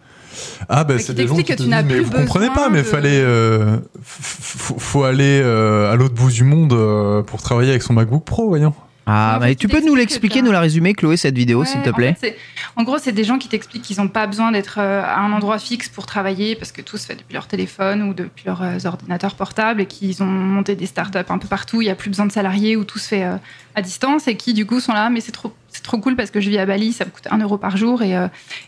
Ah 0.69 0.85
bah 0.85 0.97
Qui 0.97 1.03
c'est 1.05 1.15
des 1.15 1.27
gens 1.27 1.35
t'expliquent 1.37 1.47
qui 1.47 1.53
que 1.53 1.59
te 1.59 1.63
tu 1.65 1.69
n'as 1.69 1.83
disent 1.83 1.93
mais 1.97 2.01
vous 2.01 2.11
comprenez 2.13 2.49
pas 2.51 2.69
mais 2.71 2.79
de- 2.79 2.83
fallait 2.85 3.21
euh, 3.23 3.79
faut 4.03 5.05
aller 5.05 5.41
euh, 5.43 5.93
à 5.93 5.97
l'autre 5.97 6.15
bout 6.15 6.31
du 6.31 6.45
monde 6.45 6.73
euh, 6.73 7.23
pour 7.23 7.43
travailler 7.43 7.71
avec 7.71 7.83
son 7.83 7.93
MacBook 7.93 8.25
Pro 8.25 8.49
voyons. 8.49 8.75
Ah, 9.07 9.37
mais 9.39 9.55
tu 9.55 9.69
peux 9.69 9.85
nous 9.85 9.95
l'expliquer, 9.95 10.41
que 10.41 10.47
nous 10.47 10.51
la 10.51 10.61
résumer, 10.61 10.95
Chloé, 10.95 11.19
cette 11.19 11.37
vidéo, 11.37 11.61
Ouais, 11.61 11.67
s'il 11.67 11.83
te 11.83 11.91
en 11.91 11.93
plaît 11.93 12.17
fait, 12.19 12.39
En, 12.75 12.85
gros, 12.85 12.97
c'est 12.97 13.13
des 13.13 13.23
gens 13.25 13.37
qui 13.37 13.49
t'expliquent 13.51 13.83
qu'ils 13.83 13.99
n'ont 13.99 14.09
pas 14.09 14.27
besoin 14.27 14.51
d'être 14.51 14.79
euh, 14.81 15.03
à 15.05 15.19
un 15.21 15.31
endroit 15.35 15.59
fixe 15.59 15.91
pour 15.91 16.07
travailler 16.07 16.57
parce 16.57 16.73
que 16.73 16.81
tout 16.81 16.97
se 16.97 17.05
fait 17.05 17.15
depuis 17.15 17.35
leur 17.35 17.47
téléphone 17.47 18.03
ou 18.05 18.15
depuis 18.15 18.47
leurs 18.47 18.87
ordinateurs 18.87 19.35
portables 19.35 19.83
et 19.83 19.87
qu'ils 19.87 20.23
ont 20.23 20.27
monté 20.27 20.75
des 20.75 20.87
startups 20.87 21.19
un 21.29 21.37
peu 21.37 21.49
partout. 21.49 21.83
Il 21.83 21.85
n'y 21.85 21.91
a 21.91 21.95
plus 21.95 22.09
besoin 22.09 22.25
de 22.25 22.33
salariés 22.33 22.77
où 22.77 22.85
tout 22.85 22.99
se 22.99 23.09
fait 23.09 23.27
à 23.75 23.83
distance 23.83 24.27
et 24.27 24.39
qui, 24.39 24.55
du 24.55 24.65
coup, 24.65 24.81
sont 24.81 24.95
là. 24.95 25.11
Mais 25.11 25.21
c'est 25.21 25.33
trop, 25.33 25.53
c'est 25.69 25.83
trop 25.83 25.99
cool 25.99 26.17
parce 26.17 26.31
que 26.31 26.41
je 26.41 26.49
vis 26.49 26.57
à 26.57 26.65
Bali, 26.65 26.95
ça 26.95 27.05
me 27.05 27.11
coûte 27.11 27.29
un 27.31 27.37
euro 27.37 27.59
par 27.59 27.77
jour 27.77 28.01
et, 28.01 28.15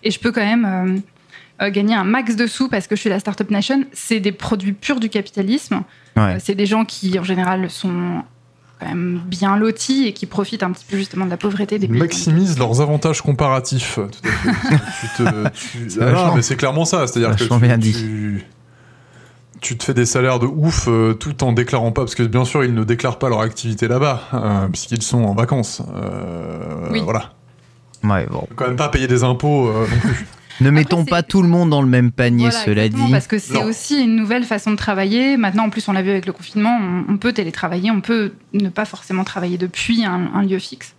et 0.03 0.11
je 0.11 0.21
peux 0.21 0.33
quand 0.33 0.45
même 0.45 1.01
euh, 1.63 1.71
gagner 1.71 1.95
un 1.95 2.05
max 2.05 2.37
de 2.37 2.47
sous 2.47 2.69
parce 2.69 2.87
que 2.87 2.97
je 2.97 3.01
suis 3.01 3.11
la 3.11 3.19
Startup 3.21 3.51
Nation. 3.51 3.85
C'est 3.93 4.21
des 4.21 4.33
produits 4.33 4.73
purs 4.73 5.01
du 5.01 5.09
capitalisme. 5.09 5.83
Ouais. 6.17 6.23
Euh, 6.23 6.37
c'est 6.39 6.55
des 6.55 6.67
gens 6.67 6.85
qui, 6.85 7.19
en 7.19 7.25
général, 7.25 7.69
sont 7.71 8.23
quand 8.79 8.87
même 8.87 9.21
bien 9.25 9.57
lotis 9.57 10.07
et 10.07 10.13
qui 10.13 10.27
profitent 10.27 10.63
un 10.63 10.71
petit 10.71 10.85
peu 10.87 10.97
justement 10.99 11.25
de 11.25 11.31
la 11.31 11.39
pauvreté 11.39 11.79
des 11.79 11.87
Ils 11.87 11.91
pays. 11.93 11.99
maximisent 11.99 12.59
leurs 12.59 12.81
avantages 12.83 13.23
comparatifs. 13.23 13.95
Tout 13.95 14.29
à 14.29 14.33
fait. 14.53 14.77
tu 15.01 15.25
te, 15.25 15.49
tu- 15.95 16.01
Ah, 16.03 16.33
mais 16.37 16.43
c'est 16.43 16.57
clairement 16.57 16.85
ça, 16.85 17.07
c'est-à-dire 17.07 17.35
que 17.37 17.45
tu, 17.45 17.59
bien 17.61 17.79
dit. 17.79 17.93
tu- 17.95 18.45
tu 19.63 19.79
te 19.79 19.85
fais 19.85 19.95
des 19.95 20.05
salaires 20.05 20.39
de 20.39 20.47
ouf 20.47 20.87
euh, 20.89 21.15
tout 21.15 21.43
en 21.43 21.53
déclarant 21.53 21.91
pas, 21.91 22.03
parce 22.03 22.15
que 22.15 22.23
bien 22.23 22.45
sûr 22.45 22.63
ils 22.65 22.75
ne 22.75 22.85
déclarent 22.85 23.19
pas 23.19 23.31
leur 23.31 23.41
activité 23.41 23.89
là-bas, 23.89 24.21
euh, 24.35 24.69
puisqu'ils 24.69 25.01
sont 25.03 25.25
en 25.25 25.35
vacances. 25.35 25.81
Euh, 25.97 26.89
Oui. 26.91 27.01
Voilà. 27.03 27.31
Ouais, 28.05 28.27
bon. 28.31 28.41
Faut 28.41 28.49
quand 28.55 28.67
même 28.67 28.77
pas 28.77 28.91
payer 28.91 29.09
des 29.09 29.25
impôts 29.25 29.69
euh, 29.69 29.87
non 29.91 29.99
plus. 30.01 30.27
Ne 30.61 30.71
mettons 30.71 31.05
pas 31.05 31.23
tout 31.23 31.43
le 31.43 31.49
monde 31.49 31.71
dans 31.71 31.83
le 31.83 31.89
même 31.89 32.11
panier, 32.13 32.49
Voilà, 32.49 32.65
cela 32.65 32.89
dit. 32.89 33.11
Parce 33.11 33.27
que 33.27 33.39
c'est 33.39 33.63
aussi 33.63 34.03
une 34.03 34.17
nouvelle 34.17 34.45
façon 34.45 34.71
de 34.71 34.77
travailler. 34.77 35.37
Maintenant, 35.37 35.65
en 35.65 35.71
plus, 35.71 35.87
on 35.89 35.93
l'a 35.93 36.03
vu 36.03 36.11
avec 36.11 36.27
le 36.27 36.33
confinement, 36.33 36.79
on, 36.81 37.13
on 37.13 37.17
peut 37.19 37.33
télétravailler, 37.33 37.91
on 37.91 38.01
peut 38.01 38.33
ne 38.53 38.69
pas 38.69 38.85
forcément 38.85 39.25
travailler 39.25 39.59
depuis 39.59 40.05
un, 40.05 40.31
un 40.35 40.43
lieu 40.43 40.59
fixe. 40.59 40.95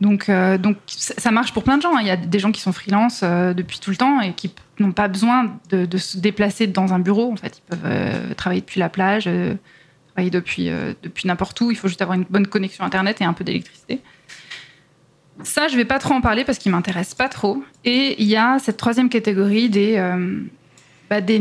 Donc, 0.00 0.28
euh, 0.28 0.58
donc 0.58 0.76
ça 0.88 1.30
marche 1.30 1.52
pour 1.54 1.62
plein 1.62 1.78
de 1.78 1.82
gens. 1.82 1.96
hein. 1.96 2.00
Il 2.02 2.06
y 2.06 2.10
a 2.10 2.16
des 2.16 2.38
gens 2.38 2.52
qui 2.52 2.60
sont 2.60 2.72
freelance 2.72 3.20
euh, 3.22 3.54
depuis 3.54 3.78
tout 3.80 3.90
le 3.90 3.96
temps 3.96 4.20
et 4.20 4.32
qui 4.34 4.52
n'ont 4.78 4.92
pas 4.92 5.08
besoin 5.08 5.56
de, 5.70 5.86
de 5.86 5.96
se 5.98 6.18
déplacer 6.18 6.66
dans 6.66 6.92
un 6.92 6.98
bureau. 6.98 7.32
En 7.32 7.36
fait, 7.36 7.58
ils 7.58 7.70
peuvent 7.70 7.86
euh, 7.90 8.34
travailler 8.34 8.60
depuis 8.60 8.78
la 8.78 8.90
plage, 8.90 9.24
euh, 9.26 9.54
travailler 10.12 10.30
depuis, 10.30 10.68
euh, 10.68 10.92
depuis 11.02 11.26
n'importe 11.26 11.58
où. 11.62 11.70
Il 11.70 11.76
faut 11.78 11.88
juste 11.88 12.02
avoir 12.02 12.18
une 12.18 12.26
bonne 12.28 12.46
connexion 12.46 12.84
Internet 12.84 13.22
et 13.22 13.24
un 13.24 13.32
peu 13.32 13.42
d'électricité. 13.44 14.02
Ça, 15.42 15.68
je 15.68 15.76
vais 15.76 15.84
pas 15.84 15.98
trop 15.98 16.14
en 16.14 16.20
parler 16.20 16.44
parce 16.44 16.58
qu'il 16.58 16.72
m'intéresse 16.72 17.14
pas 17.14 17.28
trop. 17.28 17.62
Et 17.84 18.20
il 18.22 18.26
y 18.28 18.36
a 18.36 18.58
cette 18.58 18.76
troisième 18.76 19.08
catégorie 19.08 19.68
des, 19.68 19.96
euh, 19.96 20.40
bah, 21.10 21.20
des, 21.20 21.38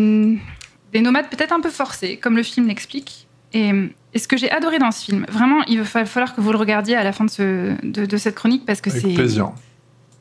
des 0.93 1.01
nomades 1.01 1.29
peut-être 1.29 1.53
un 1.53 1.61
peu 1.61 1.69
forcés, 1.69 2.17
comme 2.17 2.35
le 2.35 2.43
film 2.43 2.67
l'explique. 2.67 3.27
Et, 3.53 3.71
et 4.13 4.19
ce 4.19 4.27
que 4.27 4.35
j'ai 4.37 4.51
adoré 4.51 4.79
dans 4.79 4.91
ce 4.91 5.05
film, 5.05 5.25
vraiment, 5.29 5.63
il 5.67 5.79
va 5.79 5.85
fa- 5.85 6.05
falloir 6.05 6.35
que 6.35 6.41
vous 6.41 6.51
le 6.51 6.57
regardiez 6.57 6.95
à 6.95 7.03
la 7.03 7.13
fin 7.13 7.23
de, 7.25 7.29
ce, 7.29 7.75
de, 7.83 8.05
de 8.05 8.17
cette 8.17 8.35
chronique 8.35 8.65
parce 8.65 8.81
que 8.81 8.89
c'est 8.99 9.13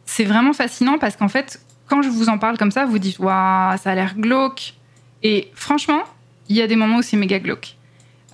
c'est 0.06 0.24
vraiment 0.24 0.52
fascinant 0.52 0.98
parce 0.98 1.16
qu'en 1.16 1.28
fait, 1.28 1.60
quand 1.88 2.00
je 2.02 2.08
vous 2.10 2.28
en 2.28 2.38
parle 2.38 2.56
comme 2.58 2.70
ça, 2.70 2.84
vous 2.86 2.98
dites 3.00 3.18
waouh, 3.18 3.76
ça 3.78 3.90
a 3.90 3.94
l'air 3.94 4.14
glauque. 4.16 4.74
Et 5.22 5.50
franchement, 5.54 6.02
il 6.48 6.56
y 6.56 6.62
a 6.62 6.66
des 6.68 6.76
moments 6.76 6.98
où 6.98 7.02
c'est 7.02 7.16
méga 7.16 7.38
glauque. 7.40 7.74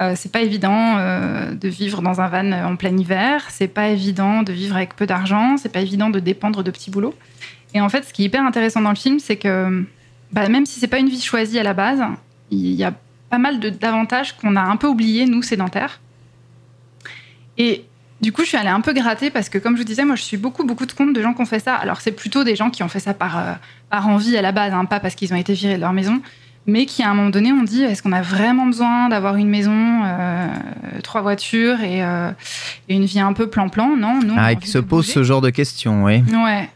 Euh, 0.01 0.15
c'est 0.17 0.33
pas 0.33 0.41
évident 0.41 0.97
euh, 0.97 1.53
de 1.53 1.69
vivre 1.69 2.01
dans 2.01 2.21
un 2.21 2.29
van 2.29 2.53
en 2.53 2.77
plein 2.77 2.97
hiver. 2.97 3.47
C'est 3.51 3.69
pas 3.69 3.89
évident 3.89 4.43
de 4.43 4.53
vivre 4.53 4.77
avec 4.77 4.97
peu 4.97 5.07
d'argent. 5.07 5.57
C'est 5.57 5.69
pas 5.69 5.81
évident 5.81 6.09
de 6.09 6.21
dépendre 6.21 6.63
de 6.63 6.71
petits 6.71 6.91
boulots. 6.91 7.15
Et 7.75 7.81
en 7.81 7.89
fait, 7.89 8.05
ce 8.05 8.13
qui 8.13 8.23
est 8.23 8.27
hyper 8.27 8.45
intéressant 8.45 8.81
dans 8.81 8.91
le 8.91 8.97
film, 8.97 9.19
c'est 9.19 9.37
que 9.37 9.85
bah, 10.33 10.49
même 10.49 10.67
si 10.67 10.81
c'est 10.81 10.89
pas 10.89 10.99
une 10.99 11.09
vie 11.09 11.21
choisie 11.21 11.59
à 11.59 11.63
la 11.63 11.75
base, 11.75 12.03
il 12.51 12.73
y 12.73 12.85
a 12.85 12.95
pas 13.29 13.39
mal 13.39 13.61
d'avantages 13.61 14.37
qu'on 14.37 14.57
a 14.57 14.63
un 14.63 14.77
peu 14.77 14.87
oubliés, 14.87 15.27
nous, 15.27 15.43
sédentaires. 15.43 16.01
Et 17.59 17.85
du 18.21 18.33
coup, 18.33 18.43
je 18.43 18.49
suis 18.49 18.57
allée 18.57 18.69
un 18.69 18.81
peu 18.81 18.93
gratter 18.93 19.31
parce 19.31 19.49
que, 19.49 19.59
comme 19.59 19.77
je 19.77 19.83
vous 19.83 19.87
disais, 19.87 20.05
moi, 20.05 20.17
je 20.17 20.23
suis 20.23 20.37
beaucoup, 20.37 20.65
beaucoup 20.65 20.87
de 20.87 20.93
comptes 20.93 21.13
de 21.13 21.23
gens 21.23 21.35
qui 21.35 21.43
ont 21.43 21.47
fait 21.47 21.61
ça. 21.61 21.75
Alors, 21.75 22.01
c'est 22.01 22.13
plutôt 22.13 22.43
des 22.43 22.57
gens 22.57 22.71
qui 22.71 22.83
ont 22.83 22.89
fait 22.89 23.01
ça 23.01 23.15
par, 23.15 23.39
euh, 23.39 23.53
par 23.89 24.09
envie 24.09 24.37
à 24.37 24.43
la 24.43 24.53
base, 24.53 24.73
hein, 24.73 24.85
pas 24.85 24.99
parce 24.99 25.15
qu'ils 25.15 25.33
ont 25.33 25.37
été 25.37 25.53
virés 25.53 25.77
de 25.77 25.81
leur 25.81 25.93
maison, 25.93 26.21
mais 26.67 26.87
qui, 26.87 27.03
à 27.03 27.11
un 27.11 27.15
moment 27.15 27.31
donné, 27.31 27.53
ont 27.53 27.63
dit 27.63 27.83
est-ce 27.83 28.03
qu'on 28.03 28.13
a 28.13 28.23
vraiment 28.23 28.67
besoin 28.67 29.09
d'avoir 29.09 29.37
une 29.37 29.49
maison, 29.49 30.03
euh, 30.05 30.49
trois 31.03 31.23
voitures 31.23 31.81
et, 31.81 32.05
euh, 32.05 32.31
et 32.89 32.95
une 32.95 33.07
vie 33.07 33.21
un 33.21 33.33
peu 33.33 33.49
plan-plan? 33.49 33.97
Non, 33.97 34.21
non. 34.25 34.35
Ah, 34.37 34.53
et 34.53 34.57
qui 34.57 34.69
se 34.69 34.79
pose 34.79 35.07
ce 35.07 35.23
genre 35.23 35.41
de 35.41 35.51
questions, 35.51 36.05
oui. 36.05 36.23
Ouais. 36.33 36.69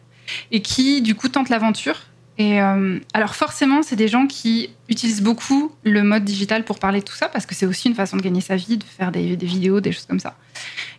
Et 0.50 0.62
qui, 0.62 1.02
du 1.02 1.14
coup, 1.14 1.28
tentent 1.28 1.50
l'aventure. 1.50 1.96
Et 2.38 2.60
euh, 2.60 2.98
alors, 3.12 3.34
forcément, 3.34 3.82
c'est 3.82 3.94
des 3.94 4.08
gens 4.08 4.26
qui 4.26 4.70
utilisent 4.88 5.22
beaucoup 5.22 5.70
le 5.84 6.02
mode 6.02 6.24
digital 6.24 6.64
pour 6.64 6.78
parler 6.78 7.00
de 7.00 7.04
tout 7.04 7.14
ça, 7.14 7.28
parce 7.28 7.46
que 7.46 7.54
c'est 7.54 7.66
aussi 7.66 7.88
une 7.88 7.94
façon 7.94 8.16
de 8.16 8.22
gagner 8.22 8.40
sa 8.40 8.56
vie, 8.56 8.78
de 8.78 8.84
faire 8.84 9.12
des, 9.12 9.36
des 9.36 9.46
vidéos, 9.46 9.80
des 9.80 9.92
choses 9.92 10.06
comme 10.06 10.18
ça. 10.18 10.34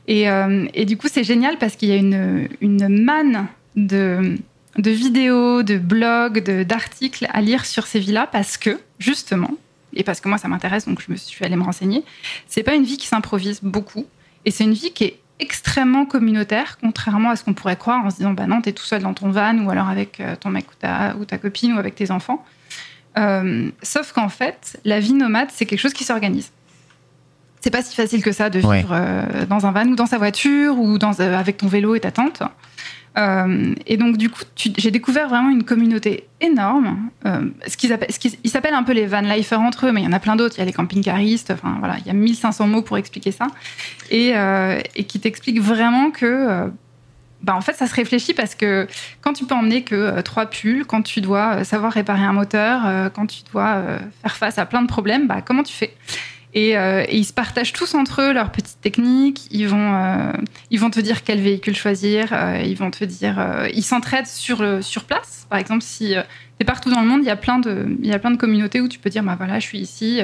Et, 0.08 0.28
et 0.74 0.86
du 0.86 0.96
coup, 0.98 1.08
c'est 1.12 1.24
génial 1.24 1.58
parce 1.58 1.76
qu'il 1.76 1.90
y 1.90 1.92
a 1.92 1.96
une, 1.96 2.48
une 2.62 3.04
manne 3.04 3.48
de, 3.76 4.38
de 4.78 4.92
vidéos, 4.92 5.64
de 5.64 5.78
blogs, 5.78 6.44
de- 6.44 6.64
d'articles 6.64 7.28
à 7.34 7.42
lire 7.42 7.66
sur 7.66 7.88
ces 7.88 8.00
vies-là, 8.00 8.28
parce 8.32 8.58
que, 8.58 8.80
justement, 9.00 9.52
et 9.94 10.04
parce 10.04 10.20
que 10.20 10.28
moi, 10.28 10.38
ça 10.38 10.48
m'intéresse, 10.48 10.86
donc 10.88 11.02
je 11.06 11.12
me 11.12 11.16
suis 11.16 11.44
allée 11.46 11.56
me 11.56 11.64
renseigner, 11.64 12.04
c'est 12.48 12.64
pas 12.64 12.76
une 12.76 12.84
vie 12.84 12.98
qui 12.98 13.08
s'improvise 13.08 13.60
beaucoup, 13.64 14.06
et 14.44 14.52
c'est 14.52 14.64
une 14.66 14.74
vie 14.74 14.92
qui 14.92 15.06
est 15.06 15.20
extrêmement 15.40 16.06
communautaire, 16.06 16.78
contrairement 16.80 17.30
à 17.30 17.36
ce 17.36 17.44
qu'on 17.44 17.54
pourrait 17.54 17.76
croire 17.76 18.06
en 18.06 18.10
se 18.10 18.18
disant 18.18 18.32
bah 18.34 18.48
non, 18.48 18.62
t'es 18.62 18.72
tout 18.72 18.86
seul 18.86 19.02
dans 19.02 19.14
ton 19.14 19.30
van 19.32 19.58
ou 19.60 19.70
alors 19.70 19.90
avec 19.90 20.20
euh, 20.22 20.36
ton 20.38 20.50
mec 20.50 20.66
ou 20.72 20.76
ta, 20.80 21.16
ou 21.20 21.26
ta 21.26 21.38
copine 21.38 21.74
ou 21.74 21.80
avec 21.80 21.96
tes 21.96 22.10
enfants. 22.12 22.46
Euh, 23.18 23.70
sauf 23.82 24.12
qu'en 24.14 24.30
fait, 24.30 24.80
la 24.86 25.00
vie 25.02 25.14
nomade, 25.14 25.50
c'est 25.54 25.66
quelque 25.66 25.80
chose 25.80 25.94
qui 25.94 26.04
s'organise. 26.06 26.52
C'est 27.62 27.70
pas 27.72 27.82
si 27.82 27.96
facile 27.96 28.22
que 28.24 28.32
ça 28.32 28.50
de 28.50 28.60
vivre 28.60 28.70
Ouais. 28.72 28.84
euh, 28.92 29.46
dans 29.46 29.66
un 29.66 29.72
van 29.72 29.86
ou 29.88 29.96
dans 29.96 30.06
sa 30.06 30.18
voiture 30.18 30.78
ou 30.80 30.98
dans, 30.98 31.20
euh, 31.20 31.38
avec 31.38 31.58
ton 31.58 31.68
vélo 31.68 31.96
et 31.96 32.00
ta 32.00 32.12
tente. 32.12 32.44
Euh, 33.18 33.74
et 33.88 33.98
donc, 33.98 34.18
du 34.18 34.30
coup, 34.30 34.44
j'ai 34.56 34.92
découvert 34.92 35.30
vraiment 35.30 35.50
une 35.50 35.64
communauté 35.64 36.28
énorme. 36.42 37.10
Euh, 37.26 37.50
ce 37.68 37.78
qu'ils 37.78 38.50
s'appellent 38.50 38.74
un 38.74 38.84
peu 38.84 38.94
les 38.94 39.06
van 39.06 39.22
lifers 39.22 39.62
entre 39.62 39.88
eux, 39.88 39.92
mais 39.92 40.02
il 40.02 40.06
y 40.06 40.08
en 40.08 40.14
a 40.14 40.20
plein 40.20 40.36
d'autres. 40.36 40.56
Il 40.58 40.60
y 40.60 40.64
a 40.64 40.66
les 40.66 40.74
camping-caristes. 40.74 41.52
Enfin, 41.52 41.78
voilà, 41.80 41.96
il 42.00 42.08
y 42.08 42.10
a 42.10 42.14
1500 42.14 42.68
mots 42.68 42.82
pour 42.82 42.98
expliquer 42.98 43.32
ça. 43.32 43.48
Et, 44.12 44.36
euh, 44.36 44.80
qui 45.08 45.20
t'expliquent 45.20 45.62
vraiment 45.62 46.12
que. 46.12 46.26
euh, 46.26 46.68
bah, 47.42 47.56
en 47.56 47.62
fait, 47.62 47.74
ça 47.74 47.86
se 47.86 47.94
réfléchit 47.94 48.34
parce 48.34 48.56
que 48.56 48.88
quand 49.22 49.34
tu 49.34 49.46
peux 49.46 49.54
emmener 49.54 49.84
que 49.84 50.20
trois 50.22 50.48
pulls, 50.48 50.84
quand 50.88 51.04
tu 51.04 51.22
dois 51.22 51.64
savoir 51.64 51.92
réparer 51.92 52.24
un 52.24 52.34
moteur, 52.34 53.12
quand 53.14 53.28
tu 53.28 53.44
dois 53.54 53.84
faire 54.24 54.36
face 54.36 54.58
à 54.58 54.66
plein 54.66 54.82
de 54.82 54.88
problèmes, 54.88 55.28
bah, 55.28 55.42
comment 55.46 55.62
tu 55.62 55.76
fais? 55.76 55.94
Et, 56.56 56.78
euh, 56.78 57.04
et 57.08 57.18
ils 57.18 57.26
se 57.26 57.34
partagent 57.34 57.74
tous 57.74 57.94
entre 57.94 58.22
eux 58.22 58.34
leurs 58.34 58.52
petites 58.52 58.80
techniques. 58.82 59.48
Ils 59.52 59.68
vont, 59.68 59.94
euh, 59.94 60.32
ils 60.72 60.80
vont 60.80 60.90
te 60.90 61.02
dire 61.02 61.24
quel 61.24 61.40
véhicule 61.42 61.76
choisir. 61.76 62.30
euh, 62.32 62.62
ils 62.66 62.78
vont 62.78 62.90
te 62.90 63.04
dire, 63.04 63.38
ils 63.74 63.84
s'entraident 63.84 64.26
sur 64.26 65.04
place. 65.06 65.46
Par 65.50 65.60
exemple, 65.60 65.84
si 65.84 66.14
tu 66.16 66.62
es 66.62 66.66
partout 66.66 66.90
dans 66.90 67.02
le 67.02 67.08
monde, 67.08 67.20
il 67.22 67.28
y 67.28 67.30
a 67.30 67.36
plein 67.36 67.60
de, 67.60 67.86
il 68.02 68.08
y 68.08 68.14
a 68.14 68.20
plein 68.20 68.32
de 68.32 68.38
communautés 68.38 68.80
où 68.80 68.88
tu 68.88 69.00
peux 69.00 69.10
dire, 69.10 69.22
bah 69.22 69.36
voilà, 69.38 69.60
je 69.60 69.66
suis 69.66 69.80
ici. 69.80 70.22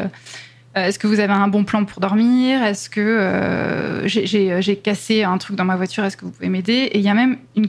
Est-ce 0.73 0.97
que 0.97 1.05
vous 1.05 1.19
avez 1.19 1.33
un 1.33 1.49
bon 1.49 1.65
plan 1.65 1.83
pour 1.83 1.99
dormir? 1.99 2.63
Est-ce 2.63 2.89
que 2.89 4.03
j'ai- 4.05 4.75
cassé 4.77 5.23
un 5.23 5.37
truc 5.37 5.57
dans 5.57 5.65
ma 5.65 5.75
voiture 5.75 6.05
Est-ce 6.05 6.15
que 6.15 6.23
vous 6.23 6.31
pouvez 6.31 6.47
m'aider? 6.47 6.89
Et 6.93 6.99
il 6.99 7.03
y 7.03 7.09
a 7.09 7.13
même 7.13 7.35
une, 7.57 7.67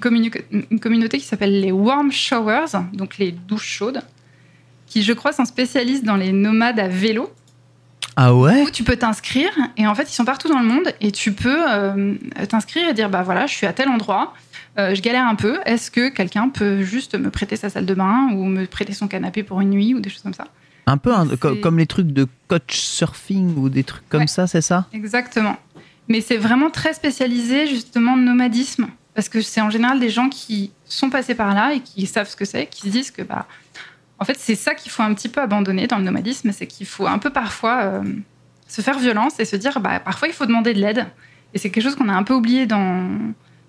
une 0.70 0.78
communauté 0.78 1.18
qui 1.18 1.24
s'appelle 1.24 1.60
les 1.60 1.72
Warm 1.72 2.12
Showers, 2.12 2.78
donc 2.92 3.18
les 3.18 3.32
douches 3.32 3.66
chaudes, 3.66 4.02
qui, 4.86 5.02
je 5.02 5.12
crois, 5.12 5.32
sont 5.32 5.44
spécialistes 5.46 6.04
dans 6.04 6.16
les 6.16 6.30
nomades 6.30 6.78
à 6.78 6.86
vélo 6.86 7.28
Ah 8.16 8.34
ouais 8.34 8.62
où 8.62 8.70
tu 8.70 8.84
peux 8.84 8.96
t'inscrire 8.96 9.50
et 9.76 9.86
en 9.86 9.94
fait 9.94 10.02
ils 10.10 10.14
sont 10.14 10.24
partout 10.26 10.48
dans 10.48 10.58
le 10.58 10.66
monde 10.66 10.92
et 11.00 11.10
tu 11.12 11.32
peux 11.32 11.56
euh, 11.70 12.14
t'inscrire 12.48 12.88
et 12.88 12.92
dire 12.94 13.08
bah 13.08 13.22
voilà 13.22 13.46
je 13.46 13.54
suis 13.54 13.66
à 13.66 13.72
tel 13.72 13.88
endroit 13.88 14.34
euh, 14.78 14.94
je 14.94 15.00
galère 15.00 15.26
un 15.26 15.34
peu 15.34 15.58
est-ce 15.64 15.90
que 15.90 16.08
quelqu'un 16.10 16.48
peut 16.50 16.82
juste 16.82 17.14
me 17.18 17.30
prêter 17.30 17.56
sa 17.56 17.70
salle 17.70 17.86
de 17.86 17.94
bain 17.94 18.28
ou 18.34 18.44
me 18.44 18.66
prêter 18.66 18.92
son 18.92 19.08
canapé 19.08 19.42
pour 19.42 19.60
une 19.62 19.70
nuit 19.70 19.94
ou 19.94 20.00
des 20.00 20.10
choses 20.10 20.22
comme 20.22 20.34
ça? 20.34 20.48
Un 20.86 20.96
peu 20.98 21.12
C'est- 21.40 21.60
comme 21.60 21.78
les 21.78 21.86
trucs 21.86 22.08
de 22.08 22.26
coach 22.48 22.76
surfing 22.76 23.56
ou 23.56 23.68
des 23.68 23.84
trucs 23.84 24.06
comme 24.08 24.22
Ouais. 24.22 24.26
ça, 24.26 24.46
c'est 24.46 24.62
ça? 24.62 24.86
Exactement. 24.92 25.56
Mais 26.08 26.20
c'est 26.20 26.36
vraiment 26.38 26.70
très 26.70 26.92
spécialisé 26.92 27.66
justement 27.66 28.16
nomadisme 28.16 28.88
parce 29.14 29.28
que 29.28 29.40
c'est 29.42 29.60
en 29.60 29.70
général 29.70 30.00
des 30.00 30.08
gens 30.10 30.28
qui 30.28 30.72
sont 30.84 31.08
passés 31.10 31.34
par 31.34 31.54
là 31.54 31.72
et 31.74 31.80
qui 31.80 32.06
savent 32.06 32.28
ce 32.28 32.34
que 32.36 32.44
c'est 32.44 32.66
qui 32.66 32.82
se 32.82 32.88
disent 32.88 33.10
que 33.10 33.22
bah 33.22 33.46
en 34.22 34.24
fait 34.24 34.38
c'est 34.38 34.54
ça 34.54 34.74
qu'il 34.74 34.92
faut 34.92 35.02
un 35.02 35.12
petit 35.14 35.28
peu 35.28 35.40
abandonner 35.40 35.88
dans 35.88 35.98
le 35.98 36.04
nomadisme 36.04 36.52
c'est 36.52 36.68
qu'il 36.68 36.86
faut 36.86 37.08
un 37.08 37.18
peu 37.18 37.30
parfois 37.30 37.82
euh, 37.82 38.04
se 38.68 38.80
faire 38.80 38.98
violence 38.98 39.40
et 39.40 39.44
se 39.44 39.56
dire 39.56 39.80
bah 39.80 39.98
parfois 39.98 40.28
il 40.28 40.34
faut 40.34 40.46
demander 40.46 40.72
de 40.74 40.80
l'aide. 40.80 41.06
Et 41.54 41.58
c'est 41.58 41.70
quelque 41.70 41.82
chose 41.82 41.96
qu'on 41.96 42.08
a 42.08 42.14
un 42.14 42.22
peu 42.22 42.32
oublié 42.32 42.66
dans 42.66 43.18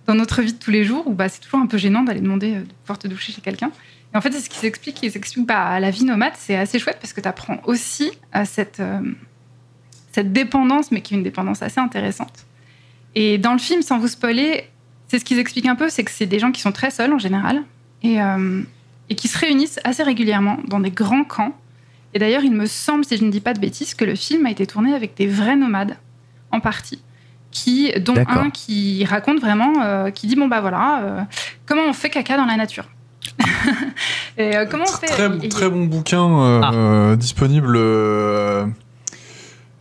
dans 0.05 0.13
notre 0.13 0.41
vie 0.43 0.53
de 0.53 0.59
tous 0.59 0.69
les 0.69 0.83
jours 0.83 1.07
où 1.07 1.13
bah 1.13 1.27
c'est 1.27 1.39
toujours 1.39 1.59
un 1.59 1.65
peu 1.65 1.79
gênant 1.79 2.03
d'aller 2.03 2.21
demander 2.21 2.53
euh, 2.53 2.61
de 2.61 2.71
pouvoir 2.83 2.99
te 2.99 3.07
doucher 3.07 3.33
chez 3.33 3.41
quelqu'un. 3.41 3.71
Et 4.13 4.17
en 4.17 4.21
fait 4.21 4.31
c'est 4.31 4.41
ce 4.41 4.49
qui 4.49 4.59
s'explique 4.59 5.01
ils 5.01 5.11
s'expliquent 5.11 5.47
bah 5.47 5.79
la 5.79 5.89
vie 5.89 6.05
nomade 6.05 6.33
c'est 6.35 6.55
assez 6.55 6.77
chouette 6.77 6.99
parce 7.01 7.13
que 7.13 7.21
tu 7.21 7.27
apprends 7.27 7.57
aussi 7.65 8.11
à 8.31 8.45
cette 8.45 8.79
euh, 8.79 9.01
cette 10.11 10.31
dépendance 10.33 10.91
mais 10.91 11.01
qui 11.01 11.15
est 11.15 11.17
une 11.17 11.23
dépendance 11.23 11.63
assez 11.63 11.79
intéressante. 11.79 12.45
Et 13.15 13.39
dans 13.39 13.53
le 13.53 13.59
film 13.59 13.81
sans 13.81 13.97
vous 13.97 14.07
spoiler 14.07 14.69
c'est 15.07 15.17
ce 15.17 15.25
qu'ils 15.25 15.39
expliquent 15.39 15.65
un 15.65 15.75
peu 15.75 15.89
c'est 15.89 16.03
que 16.03 16.11
c'est 16.11 16.27
des 16.27 16.37
gens 16.37 16.51
qui 16.51 16.61
sont 16.61 16.71
très 16.71 16.91
seuls 16.91 17.11
en 17.11 17.19
général. 17.19 17.63
Et 18.03 18.19
et 19.13 19.15
qui 19.15 19.27
se 19.27 19.37
réunissent 19.37 19.79
assez 19.83 20.01
régulièrement 20.01 20.57
dans 20.67 20.79
des 20.79 20.89
grands 20.89 21.23
camps. 21.23 21.55
Et 22.15 22.19
d'ailleurs, 22.19 22.43
il 22.43 22.51
me 22.51 22.65
semble, 22.65 23.05
si 23.05 23.15
je 23.15 23.23
ne 23.23 23.29
dis 23.29 23.41
pas 23.41 23.53
de 23.53 23.59
bêtises, 23.59 23.93
que 23.93 24.05
le 24.05 24.15
film 24.15 24.47
a 24.47 24.49
été 24.49 24.65
tourné 24.65 24.95
avec 24.95 25.15
des 25.15 25.27
vrais 25.27 25.55
nomades, 25.55 25.95
en 26.51 26.59
partie, 26.59 26.99
qui, 27.51 27.91
dont 27.99 28.15
un 28.27 28.49
qui 28.49 29.05
raconte 29.05 29.39
vraiment, 29.39 29.73
euh, 29.83 30.09
qui 30.09 30.25
dit 30.25 30.35
bon 30.35 30.47
bah 30.47 30.61
voilà, 30.61 31.01
euh, 31.03 31.21
comment 31.67 31.83
on 31.87 31.93
fait 31.93 32.09
caca 32.09 32.37
dans 32.37 32.45
la 32.45 32.55
nature? 32.55 32.85
et 34.37 34.57
euh, 34.57 34.65
comment 34.65 34.85
on 34.87 34.97
fait 34.97 35.05
Très, 35.05 35.29
et- 35.43 35.49
très 35.49 35.69
bon 35.69 35.85
bouquin 35.85 36.23
euh, 36.23 36.61
Ah. 36.63 36.71
euh, 36.73 37.15
disponible 37.15 37.75
euh, 37.77 38.65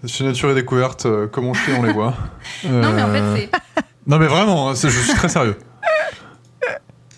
chez 0.06 0.24
Nature 0.24 0.50
et 0.50 0.54
Découverte. 0.54 1.06
euh, 1.06 1.26
comment 1.26 1.54
chier 1.54 1.72
on 1.78 1.82
les 1.82 1.92
voit. 1.92 2.14
Non 2.68 2.92
mais 2.92 3.02
en 3.02 3.08
Euh, 3.08 3.34
fait 3.36 3.48
c'est 3.74 3.82
Non 4.06 4.18
mais 4.18 4.26
vraiment, 4.26 4.68
hein, 4.70 4.74
je 4.74 4.88
suis 4.88 5.14
très 5.14 5.28
sérieux. 5.28 5.56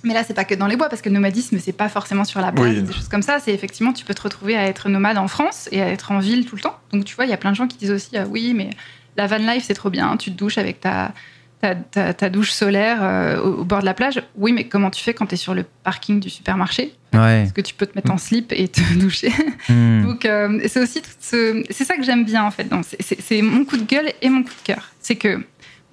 Mais 0.04 0.14
là, 0.14 0.22
c'est 0.24 0.34
pas 0.34 0.44
que 0.44 0.54
dans 0.54 0.66
les 0.66 0.76
bois, 0.76 0.88
parce 0.88 1.02
que 1.02 1.08
le 1.08 1.14
nomadisme, 1.14 1.58
c'est 1.58 1.72
pas 1.72 1.88
forcément 1.88 2.24
sur 2.24 2.40
la 2.40 2.52
plage, 2.52 2.76
Oui. 2.76 2.82
des 2.82 2.92
choses 2.92 3.08
comme 3.08 3.22
ça. 3.22 3.38
C'est 3.40 3.52
effectivement, 3.52 3.92
tu 3.92 4.04
peux 4.04 4.14
te 4.14 4.22
retrouver 4.22 4.56
à 4.56 4.64
être 4.66 4.88
nomade 4.88 5.18
en 5.18 5.28
France 5.28 5.68
et 5.72 5.80
à 5.82 5.88
être 5.88 6.12
en 6.12 6.18
ville 6.18 6.44
tout 6.46 6.56
le 6.56 6.62
temps. 6.62 6.78
Donc, 6.92 7.04
tu 7.04 7.14
vois, 7.16 7.24
il 7.24 7.30
y 7.30 7.34
a 7.34 7.36
plein 7.38 7.50
de 7.50 7.56
gens 7.56 7.66
qui 7.66 7.78
disent 7.78 7.90
aussi, 7.90 8.16
euh, 8.16 8.24
oui, 8.28 8.52
mais 8.54 8.70
la 9.16 9.26
van 9.26 9.38
life, 9.38 9.64
c'est 9.66 9.74
trop 9.74 9.90
bien. 9.90 10.16
Tu 10.16 10.30
te 10.30 10.36
douches 10.36 10.58
avec 10.58 10.80
ta, 10.80 11.12
ta, 11.60 11.74
ta- 11.74 12.12
ta 12.14 12.28
douche 12.28 12.50
solaire 12.50 12.98
euh, 13.02 13.40
au, 13.40 13.60
au 13.60 13.64
bord 13.64 13.80
de 13.80 13.86
la 13.86 13.94
plage. 13.94 14.22
Oui, 14.36 14.52
mais 14.52 14.64
comment 14.68 14.90
tu 14.90 15.02
fais 15.02 15.14
quand 15.14 15.26
tu 15.26 15.34
es 15.34 15.38
sur 15.38 15.54
le 15.54 15.64
parking 15.82 16.20
du 16.20 16.28
supermarché? 16.28 16.94
Ouais. 17.14 17.42
Est-ce 17.44 17.52
que 17.52 17.60
tu 17.60 17.74
peux 17.74 17.86
te 17.86 17.96
mettre 17.96 18.10
en 18.10 18.18
slip 18.18 18.52
et 18.52 18.68
te 18.68 18.80
doucher 18.98 19.32
Hmm. 19.68 20.02
donc, 20.04 20.26
euh, 20.26 20.60
c'est 20.68 20.80
aussi 20.80 21.00
tout 21.00 21.08
ce- 21.20 21.64
c'est 21.70 21.84
ça 21.84 21.96
que 21.96 22.02
j'aime 22.02 22.24
bien 22.24 22.44
en 22.44 22.50
fait. 22.50 22.66
C'est- 23.00 23.40
mon 23.40 23.64
coup 23.64 23.78
de 23.78 23.84
gueule 23.84 24.12
et 24.20 24.28
mon 24.28 24.42
coup 24.42 24.50
de 24.50 24.64
cœur. 24.64 24.90
C'est 25.00 25.16
que 25.16 25.40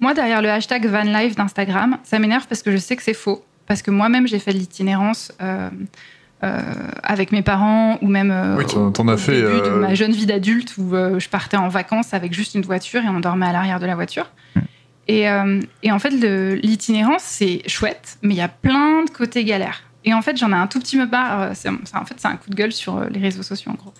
moi, 0.00 0.12
derrière 0.14 0.42
le 0.42 0.50
hashtag 0.50 0.84
vanlife 0.86 1.36
d'Instagram, 1.36 1.96
ça 2.04 2.18
m'énerve 2.18 2.46
parce 2.48 2.62
que 2.62 2.70
je 2.72 2.76
sais 2.76 2.96
que 2.96 3.02
c'est 3.02 3.14
faux. 3.14 3.42
Parce 3.72 3.80
que 3.80 3.90
moi-même, 3.90 4.26
j'ai 4.26 4.38
fait 4.38 4.52
de 4.52 4.58
l'itinérance 4.58 5.32
euh, 5.40 5.70
euh, 6.44 6.60
avec 7.02 7.32
mes 7.32 7.40
parents 7.40 7.96
ou 8.02 8.06
même 8.08 8.30
euh, 8.30 8.56
Oui, 8.58 8.66
t'en- 8.66 8.88
au- 8.88 8.90
t'en 8.90 9.08
as 9.08 9.14
au 9.14 9.16
fait, 9.16 9.32
début 9.40 9.46
de 9.62 9.66
euh, 9.66 9.80
ma 9.80 9.94
jeune 9.94 10.12
vie 10.12 10.26
d'adulte 10.26 10.76
où 10.76 10.90
je 11.18 11.26
partais 11.30 11.56
en 11.56 11.68
vacances 11.68 12.12
avec 12.12 12.34
juste 12.34 12.54
une 12.54 12.60
voiture 12.60 13.02
et 13.02 13.08
on 13.08 13.18
dormait 13.20 13.46
à 13.46 13.52
l'arrière 13.52 13.80
de 13.80 13.86
la 13.86 13.94
voiture. 13.94 14.30
Hmm. 14.54 14.60
Et, 15.08 15.26
et 15.82 15.90
en 15.90 15.98
fait, 15.98 16.10
l'itinérance, 16.10 17.22
c'est 17.22 17.62
chouette, 17.66 18.18
mais 18.22 18.34
il 18.34 18.36
y 18.36 18.42
a 18.42 18.48
plein 18.48 19.04
de 19.04 19.10
côtés 19.10 19.42
galères. 19.44 19.84
Et 20.04 20.12
en 20.12 20.20
fait, 20.20 20.36
j'en 20.36 20.50
ai 20.52 20.56
un 20.56 20.66
tout 20.66 20.78
petit 20.80 20.98
c'est- 21.54 21.70
c'est- 21.84 21.96
en 21.96 22.04
fait, 22.04 22.16
c'est 22.18 22.28
un 22.28 22.36
coup 22.36 22.50
de 22.50 22.54
gueule 22.54 22.72
sur 22.72 23.00
les 23.08 23.20
réseaux 23.20 23.42
sociaux, 23.42 23.70
en 23.72 23.76
gros. 23.76 23.94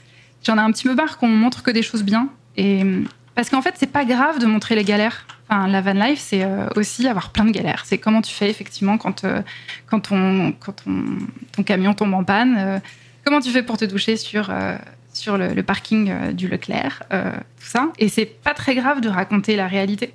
J'en 0.47 0.57
ai 0.57 0.61
un 0.61 0.71
petit 0.71 0.87
peu 0.87 0.95
marre 0.95 1.17
qu'on 1.17 1.29
montre 1.29 1.63
que 1.63 1.71
des 1.71 1.83
choses 1.83 2.03
bien. 2.03 2.29
Et, 2.59 2.85
parce 3.35 3.49
qu'en 3.49 3.63
fait, 3.63 3.75
c'est 3.79 3.91
pas 3.91 4.05
grave 4.05 4.39
de 4.39 4.47
montrer 4.47 4.75
les 4.75 4.85
galères. 4.85 5.27
Enfin, 5.49 5.67
la 5.69 5.81
van 5.81 5.95
life, 5.95 6.21
c'est 6.21 6.45
euh, 6.45 6.69
aussi 6.77 7.07
avoir 7.09 7.31
plein 7.31 7.45
de 7.45 7.51
galères. 7.51 7.83
C'est 7.87 7.99
comment 7.99 8.23
tu 8.23 8.33
fais, 8.33 8.51
effectivement, 8.51 8.99
quand, 8.99 9.25
euh, 9.25 9.43
quand, 9.87 10.01
ton, 10.01 10.55
camion 11.65 11.95
tombe 11.95 12.15
en 12.15 12.25
panne. 12.25 12.57
euh, 12.59 12.79
comment 13.25 13.41
tu 13.41 13.51
fais 13.51 13.63
pour 13.63 13.79
te 13.79 13.85
doucher 13.85 14.17
sur, 14.17 14.53
sur 15.13 15.39
le, 15.39 15.63
parking 15.63 16.33
du 16.33 16.49
Leclerc, 16.49 17.05
tout 17.11 17.67
ça. 17.67 17.89
Et 17.99 18.09
c'est 18.09 18.27
pas 18.27 18.53
très 18.53 18.75
grave 18.75 19.01
de 19.01 19.09
raconter 19.09 19.57
la 19.57 19.69
réalité. 19.69 20.13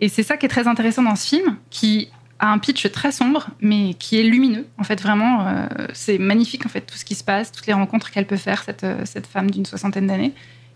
Et 0.00 0.08
c'est 0.08 0.22
ça 0.22 0.36
qui 0.36 0.46
est 0.46 0.48
très 0.48 0.66
intéressant 0.66 1.02
dans 1.02 1.14
ce 1.14 1.28
film, 1.28 1.56
qui 1.70 2.08
a 2.38 2.50
un 2.50 2.58
pitch 2.58 2.90
très 2.90 3.12
sombre, 3.12 3.48
mais 3.60 3.94
qui 3.94 4.18
est 4.18 4.24
lumineux. 4.24 4.66
En 4.78 4.82
fait, 4.82 5.00
vraiment, 5.00 5.68
c'est 5.92 6.18
magnifique, 6.18 6.66
en 6.66 6.68
fait, 6.68 6.80
tout 6.80 6.96
ce 6.96 7.04
qui 7.04 7.14
se 7.14 7.22
passe, 7.22 7.52
toutes 7.52 7.68
les 7.68 7.72
rencontres 7.72 8.10
qu'elle 8.10 8.26
peut 8.26 8.36
faire, 8.36 8.64
cette, 8.64 8.86
cette 9.04 9.28
femme 9.28 9.50
d'une 9.50 9.64
soixantaine 9.64 10.08
d'années. 10.08 10.32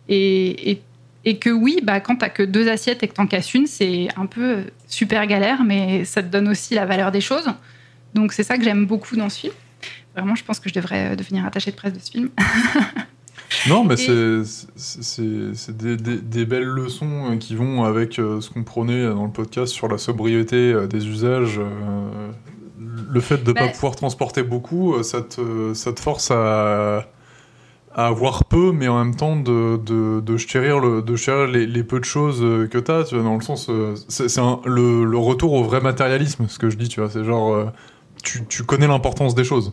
Et, 0.08 0.80
et 1.24 1.38
que 1.38 1.50
oui, 1.50 1.78
bah, 1.82 2.00
quand 2.00 2.16
t'as 2.16 2.28
que 2.28 2.42
deux 2.42 2.68
assiettes 2.68 3.02
et 3.02 3.08
que 3.08 3.14
t'en 3.14 3.26
casses 3.26 3.54
une, 3.54 3.66
c'est 3.66 4.08
un 4.16 4.26
peu 4.26 4.42
euh, 4.42 4.62
super 4.88 5.26
galère, 5.26 5.64
mais 5.64 6.04
ça 6.04 6.22
te 6.22 6.28
donne 6.28 6.48
aussi 6.48 6.74
la 6.74 6.84
valeur 6.86 7.10
des 7.12 7.20
choses. 7.20 7.46
Donc 8.14 8.32
c'est 8.32 8.42
ça 8.44 8.56
que 8.58 8.64
j'aime 8.64 8.86
beaucoup 8.86 9.16
dans 9.16 9.28
ce 9.28 9.40
film. 9.40 9.54
Vraiment, 10.14 10.34
je 10.34 10.44
pense 10.44 10.60
que 10.60 10.68
je 10.68 10.74
devrais 10.74 11.12
euh, 11.12 11.16
devenir 11.16 11.44
attachée 11.46 11.70
de 11.70 11.76
presse 11.76 11.92
de 11.92 11.98
ce 11.98 12.10
film. 12.10 12.30
Non, 13.68 13.84
mais 13.84 13.94
Et- 13.94 14.42
c'est- 14.76 15.72
des, 15.72 15.96
des- 15.96 16.18
des 16.20 16.44
belles 16.44 16.64
leçons 16.64 17.30
euh, 17.32 17.36
qui 17.36 17.54
vont 17.54 17.84
avec 17.84 18.14
ce 18.14 18.50
qu'on 18.50 18.64
prenait 18.64 19.06
dans 19.06 19.24
le 19.26 19.30
podcast 19.30 19.72
sur 19.72 19.86
la 19.86 19.96
sobriété 19.98 20.74
des 20.88 21.06
usages. 21.06 21.60
Le 22.78 23.20
fait 23.20 23.44
de 23.44 23.48
ne 23.50 23.52
pas 23.54 23.66
Bah- 23.66 23.72
pouvoir 23.72 23.94
transporter 23.96 24.42
beaucoup, 24.42 25.00
ça 25.02 25.22
te, 25.22 25.72
ça 25.74 25.92
te 25.92 26.00
force 26.00 26.30
à, 26.32 27.06
à 27.94 28.06
avoir 28.06 28.44
peu, 28.44 28.72
mais 28.72 28.88
en 28.88 28.98
même 29.04 29.14
temps 29.14 29.36
de, 29.36 29.76
de, 30.20 30.36
chérir, 30.36 30.80
le, 30.80 31.00
de 31.02 31.16
chérir 31.16 31.46
les, 31.46 31.66
les 31.66 31.84
peu 31.84 32.00
de 32.00 32.04
choses 32.04 32.40
euh, 32.42 32.66
que 32.66 32.78
tu 32.78 32.90
as, 32.90 33.04
tu 33.04 33.14
vois, 33.14 33.24
dans 33.24 33.36
le 33.36 33.40
sens... 33.42 33.68
euh, 33.70 33.94
C'est 34.08 34.26
le, 34.66 35.04
le 35.04 35.18
retour 35.18 35.52
au 35.52 35.62
vrai 35.62 35.80
matérialisme, 35.80 36.46
ce 36.48 36.58
que 36.58 36.70
je 36.70 36.76
dis, 36.76 36.88
tu 36.88 37.00
vois. 37.00 37.08
C'est 37.10 37.24
genre... 37.24 37.54
euh, 37.54 37.66
tu, 38.22 38.44
tu 38.46 38.64
connais 38.64 38.86
l'importance 38.88 39.34
des 39.34 39.44
choses. 39.44 39.72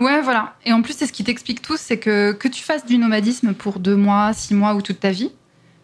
Ouais, 0.00 0.20
voilà. 0.22 0.54
Et 0.64 0.72
en 0.72 0.80
plus, 0.80 0.94
c'est 0.96 1.06
ce 1.06 1.12
qui 1.12 1.24
t'explique 1.24 1.60
tout, 1.60 1.76
c'est 1.76 1.98
que 1.98 2.32
que 2.32 2.48
tu 2.48 2.62
fasses 2.62 2.86
du 2.86 2.98
nomadisme 2.98 3.52
pour 3.52 3.80
deux 3.80 3.96
mois, 3.96 4.32
six 4.32 4.54
mois 4.54 4.74
ou 4.74 4.80
toute 4.82 5.00
ta 5.00 5.10
vie, 5.10 5.32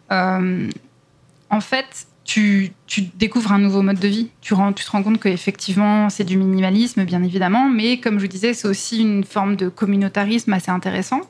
en 0.09 1.59
fait, 1.61 2.07
tu, 2.23 2.71
tu 2.87 3.01
découvres 3.01 3.51
un 3.51 3.59
nouveau 3.59 3.81
mode 3.81 3.99
de 3.99 4.07
vie. 4.07 4.29
Tu, 4.41 4.53
rends- 4.53 4.73
tu 4.73 4.85
te 4.85 4.89
rends 4.91 5.03
compte 5.03 5.19
qu'effectivement, 5.19 6.09
c'est 6.09 6.23
du 6.23 6.37
minimalisme, 6.37 7.03
bien 7.03 7.21
évidemment, 7.21 7.69
mais 7.69 7.99
comme 7.99 8.19
je 8.19 8.25
disais, 8.27 8.53
c'est 8.53 8.67
aussi 8.67 9.01
une 9.01 9.23
forme 9.23 9.55
de 9.55 9.67
communautarisme 9.69 10.53
assez 10.53 10.71
intéressant. 10.71 11.21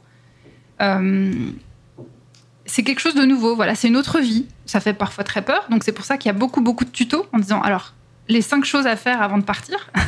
Euh, 0.84 1.32
c'est 2.66 2.84
quelque 2.84 3.00
chose 3.00 3.16
de 3.16 3.25
nouveau, 3.25 3.56
voilà, 3.56 3.75
c'est 3.75 3.88
une 3.88 3.98
autre 3.98 4.20
vie. 4.20 4.46
Ça 4.66 4.80
fait 4.80 4.94
parfois 4.94 5.24
très 5.24 5.42
peur, 5.42 5.66
donc 5.70 5.84
c'est 5.84 5.92
pour 5.92 6.06
ça 6.06 6.18
qu'il 6.18 6.30
y 6.30 6.36
a 6.36 6.38
beaucoup, 6.38 6.62
beaucoup 6.62 6.86
de 6.86 6.90
tutos 6.92 7.25
en 7.34 7.40
disant 7.40 7.62
alors, 7.62 7.94
les 8.30 8.42
cinq 8.42 8.63
choses 8.63 8.88
à 8.88 8.96
faire 8.96 9.22
avant 9.22 9.38
de 9.38 9.44
partir. 9.44 9.90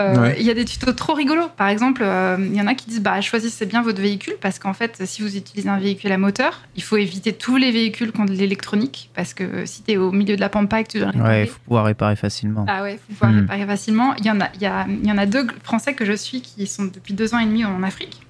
Euh, 0.00 0.12
Il 0.14 0.20
Ouais. 0.20 0.42
y 0.44 0.50
a 0.50 0.54
des 0.54 0.64
tutos 0.64 0.92
trop 0.92 1.12
rigolos. 1.14 1.48
Par 1.56 1.66
exemple, 1.66 2.02
euh, 2.04 2.36
il 2.38 2.54
y 2.54 2.60
en 2.62 2.68
a 2.68 2.76
qui 2.76 2.86
disent 2.88 3.00
bah, 3.02 3.20
choisissez 3.20 3.66
bien 3.66 3.82
votre 3.82 4.00
véhicule 4.00 4.34
parce 4.40 4.60
qu'en 4.60 4.72
fait, 4.72 5.02
si 5.06 5.22
vous 5.22 5.36
utilisez 5.36 5.68
un 5.68 5.80
véhicule 5.80 6.12
à 6.12 6.18
moteur, 6.18 6.60
il 6.76 6.84
faut 6.84 6.96
éviter 6.98 7.32
tous 7.32 7.56
les 7.56 7.72
véhicules 7.72 8.12
qui 8.12 8.20
ont 8.20 8.24
de 8.24 8.30
l'électronique 8.30 9.10
parce 9.16 9.34
que 9.34 9.66
si 9.66 9.82
tu 9.82 9.90
es 9.90 9.96
au 9.96 10.12
milieu 10.12 10.36
de 10.36 10.40
la 10.40 10.48
pampa 10.48 10.78
et 10.78 10.84
que 10.84 10.90
tu 10.92 11.00
dois 11.00 11.08
réparer, 11.10 11.28
Ouais, 11.28 11.44
il 11.46 11.48
faut 11.48 11.58
pouvoir 11.64 11.84
réparer 11.86 12.14
facilement. 12.14 12.64
ah 12.68 12.84
ouais, 12.84 13.00
faut 13.08 13.12
pouvoir 13.12 13.32
Mm. 13.32 13.38
réparer 13.40 13.66
facilement. 13.66 14.14
Il 14.18 14.26
y, 14.26 14.30
en 14.30 14.40
a, 14.40 14.48
il, 14.54 14.62
y 14.62 14.66
a, 14.66 14.86
il 14.88 15.04
y 15.04 15.10
en 15.10 15.18
a 15.18 15.26
deux 15.26 15.48
Français 15.64 15.94
que 15.94 16.04
je 16.04 16.12
suis 16.12 16.42
qui 16.42 16.68
sont 16.68 16.84
depuis 16.84 17.12
deux 17.14 17.34
ans 17.34 17.40
et 17.40 17.46
demi 17.46 17.64
en 17.64 17.82
Afrique 17.82 18.20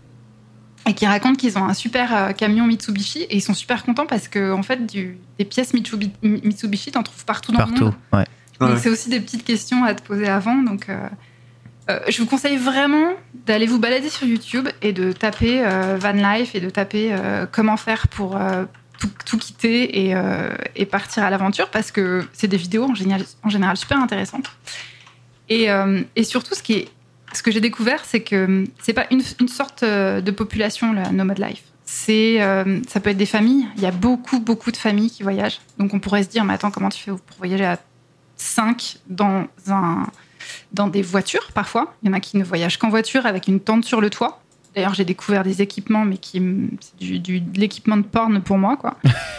et 0.86 0.94
qui 0.94 1.06
racontent 1.06 1.34
qu'ils 1.36 1.58
ont 1.58 1.64
un 1.64 1.74
super 1.74 2.14
euh, 2.16 2.32
camion 2.32 2.66
Mitsubishi 2.66 3.22
et 3.22 3.36
ils 3.36 3.42
sont 3.42 3.54
super 3.54 3.84
contents 3.84 4.06
parce 4.06 4.28
que 4.28 4.52
en 4.52 4.62
fait, 4.62 4.86
du, 4.86 5.18
des 5.38 5.44
pièces 5.44 5.74
Mitsubi- 5.74 6.12
Mitsubishi, 6.22 6.90
t'en 6.92 7.02
trouves 7.02 7.24
partout 7.24 7.52
dans 7.52 7.58
le 7.60 7.64
Partout. 7.66 7.84
monde. 7.84 7.94
Ouais. 8.12 8.24
Donc 8.60 8.70
Ouais. 8.70 8.76
c'est 8.78 8.88
aussi 8.88 9.08
des 9.10 9.20
petites 9.20 9.44
questions 9.44 9.84
à 9.84 9.94
te 9.94 10.02
poser 10.02 10.26
avant. 10.28 10.56
Donc 10.62 10.88
euh, 10.88 10.96
euh, 11.90 12.00
je 12.08 12.18
vous 12.22 12.26
conseille 12.26 12.56
vraiment 12.56 13.12
d'aller 13.46 13.66
vous 13.66 13.78
balader 13.78 14.08
sur 14.08 14.26
YouTube 14.26 14.68
et 14.82 14.92
de 14.92 15.12
taper 15.12 15.62
euh, 15.64 15.96
van 15.98 16.12
life 16.12 16.54
et 16.54 16.60
de 16.60 16.70
taper 16.70 17.10
euh, 17.12 17.46
comment 17.50 17.76
faire 17.76 18.08
pour 18.08 18.36
euh, 18.36 18.64
tout, 18.98 19.10
tout 19.26 19.38
quitter 19.38 20.06
et, 20.06 20.14
euh, 20.14 20.48
et 20.74 20.86
partir 20.86 21.22
à 21.22 21.30
l'aventure 21.30 21.68
parce 21.70 21.90
que 21.92 22.26
c'est 22.32 22.48
des 22.48 22.56
vidéos 22.56 22.84
en 22.84 22.94
général, 22.94 23.22
en 23.42 23.48
général 23.50 23.76
super 23.76 23.98
intéressantes. 23.98 24.50
Et, 25.50 25.70
euh, 25.70 26.02
et 26.16 26.24
surtout, 26.24 26.54
ce, 26.54 26.62
qui 26.62 26.72
est, 26.74 26.88
ce 27.32 27.42
que 27.42 27.50
j'ai 27.50 27.60
découvert, 27.60 28.04
c'est 28.04 28.20
que 28.20 28.64
c'est 28.82 28.92
pas 28.92 29.06
une, 29.10 29.22
une 29.40 29.48
sorte 29.48 29.82
euh, 29.82 30.20
de 30.20 30.30
population, 30.30 30.92
la 30.92 31.10
nomad 31.10 31.38
life. 31.38 31.62
C'est, 31.84 32.42
euh, 32.42 32.80
ça 32.88 33.00
peut 33.00 33.10
être 33.10 33.16
des 33.16 33.26
familles. 33.26 33.66
Il 33.76 33.82
y 33.82 33.86
a 33.86 33.90
beaucoup, 33.90 34.40
beaucoup 34.40 34.70
de 34.70 34.76
familles 34.76 35.10
qui 35.10 35.22
voyagent. 35.22 35.58
Donc 35.78 35.94
on 35.94 35.98
pourrait 36.00 36.22
se 36.22 36.28
dire, 36.28 36.44
mais 36.44 36.54
attends, 36.54 36.70
comment 36.70 36.90
tu 36.90 37.02
fais 37.02 37.10
pour 37.10 37.36
voyager 37.38 37.64
à 37.64 37.78
5 38.36 38.98
dans, 39.08 39.46
un, 39.68 40.06
dans 40.72 40.86
des 40.88 41.02
voitures 41.02 41.50
parfois? 41.54 41.94
Il 42.02 42.08
y 42.08 42.10
en 42.10 42.14
a 42.14 42.20
qui 42.20 42.36
ne 42.36 42.44
voyagent 42.44 42.76
qu'en 42.78 42.90
voiture 42.90 43.24
avec 43.26 43.48
une 43.48 43.60
tente 43.60 43.84
sur 43.84 44.00
le 44.00 44.10
toit. 44.10 44.42
D'ailleurs, 44.74 44.92
j'ai 44.94 45.06
découvert 45.06 45.42
des 45.44 45.62
équipements, 45.62 46.04
mais 46.04 46.18
qui 46.18 46.36
m- 46.36 46.70
c'est 46.80 46.96
du, 46.98 47.18
du- 47.18 47.40
de 47.40 47.58
l'équipement 47.58 47.96
de 47.96 48.02
porn 48.02 48.40
pour 48.42 48.58
moi, 48.58 48.76
quoi. 48.76 48.96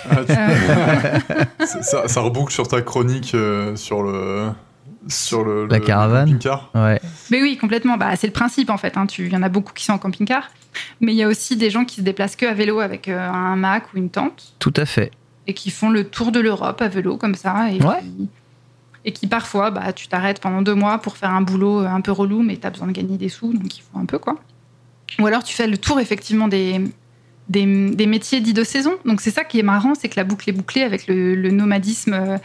Ah, 0.10 0.16
tu- 0.28 0.34
Euh, 0.36 1.66
ça, 1.84 2.08
ça 2.08 2.22
reboucle 2.22 2.52
sur 2.52 2.68
ta 2.68 2.82
chronique 2.82 3.36
euh, 3.36 3.76
sur 3.76 4.02
le 4.02 4.50
sur 5.10 5.44
le 5.44 5.66
La 5.68 5.80
le- 5.80 5.86
caravane. 5.86 6.26
le 6.30 6.36
camping-car. 6.38 6.70
Ouais. 6.76 7.02
Mais 7.32 7.42
oui, 7.42 7.58
complètement. 7.58 7.98
Bah, 7.98 8.16
c'est 8.16 8.28
le 8.28 8.34
principe 8.34 8.70
en 8.70 8.78
fait. 8.78 8.96
hein. 8.98 9.06
Tu- 9.06 9.26
Il 9.26 9.34
y 9.34 9.36
en 9.36 9.44
a 9.44 9.50
beaucoup 9.50 9.74
qui 9.74 9.84
sont 9.86 9.94
en 9.94 9.98
camping-car, 9.98 10.50
mais 11.02 11.14
il 11.14 11.18
y 11.18 11.24
a 11.24 11.28
aussi 11.28 11.56
des 11.58 11.70
gens 11.70 11.86
qui 11.86 11.98
se 11.98 12.02
déplacent 12.02 12.36
que 12.36 12.46
à 12.46 12.54
vélo 12.54 12.80
avec 12.80 13.08
euh, 13.08 13.20
un 13.30 13.54
hamac 13.54 13.94
ou 13.94 13.98
une 13.98 14.10
tente 14.10 14.54
Tout 14.60 14.74
à 14.78 14.86
fait. 14.86 15.12
et 15.48 15.54
qui 15.54 15.72
font 15.72 15.90
le 15.90 16.04
tour 16.06 16.32
de 16.32 16.40
l'Europe 16.40 16.82
à 16.82 16.88
vélo 16.88 17.18
comme 17.18 17.36
ça 17.36 17.72
et, 17.72 17.82
Ouais. 17.84 18.00
qui, 18.02 18.30
et 19.06 19.12
qui 19.14 19.28
parfois, 19.28 19.72
bah, 19.72 19.92
tu 19.94 20.08
t'arrêtes 20.08 20.40
pendant 20.42 20.62
deux 20.62 20.76
mois 20.76 20.98
pour 21.00 21.18
faire 21.18 21.32
un 21.32 21.42
boulot 21.42 21.82
euh, 21.82 21.88
un 21.88 22.02
peu 22.02 22.12
relou, 22.12 22.42
mais 22.44 22.58
tu 22.58 22.68
as 22.68 22.70
besoin 22.70 22.88
de 22.88 22.92
gagner 22.94 23.18
des 23.18 23.30
sous, 23.30 23.54
donc 23.54 23.78
il 23.78 23.82
faut 23.82 23.98
un 24.00 24.06
peu 24.06 24.20
quoi. 24.20 24.36
Ou 25.20 25.26
alors 25.26 25.44
tu 25.44 25.56
fais 25.56 25.68
le 25.68 25.78
tour 25.78 26.00
effectivement 26.00 26.48
des 26.48 26.82
des, 27.50 27.90
des 27.96 28.06
métiers 28.06 28.42
dits 28.42 28.54
de 28.54 28.64
saison. 28.64 28.94
Donc 29.06 29.22
c'est 29.22 29.32
ça 29.32 29.44
qui 29.44 29.58
est 29.60 29.64
marrant, 29.64 29.96
c'est 29.96 30.08
que 30.08 30.18
la 30.18 30.24
boucle 30.24 30.48
est 30.48 30.54
bouclée 30.54 30.84
avec 30.84 31.08
le, 31.08 31.34
le 31.34 31.50
nomadisme 31.50 32.38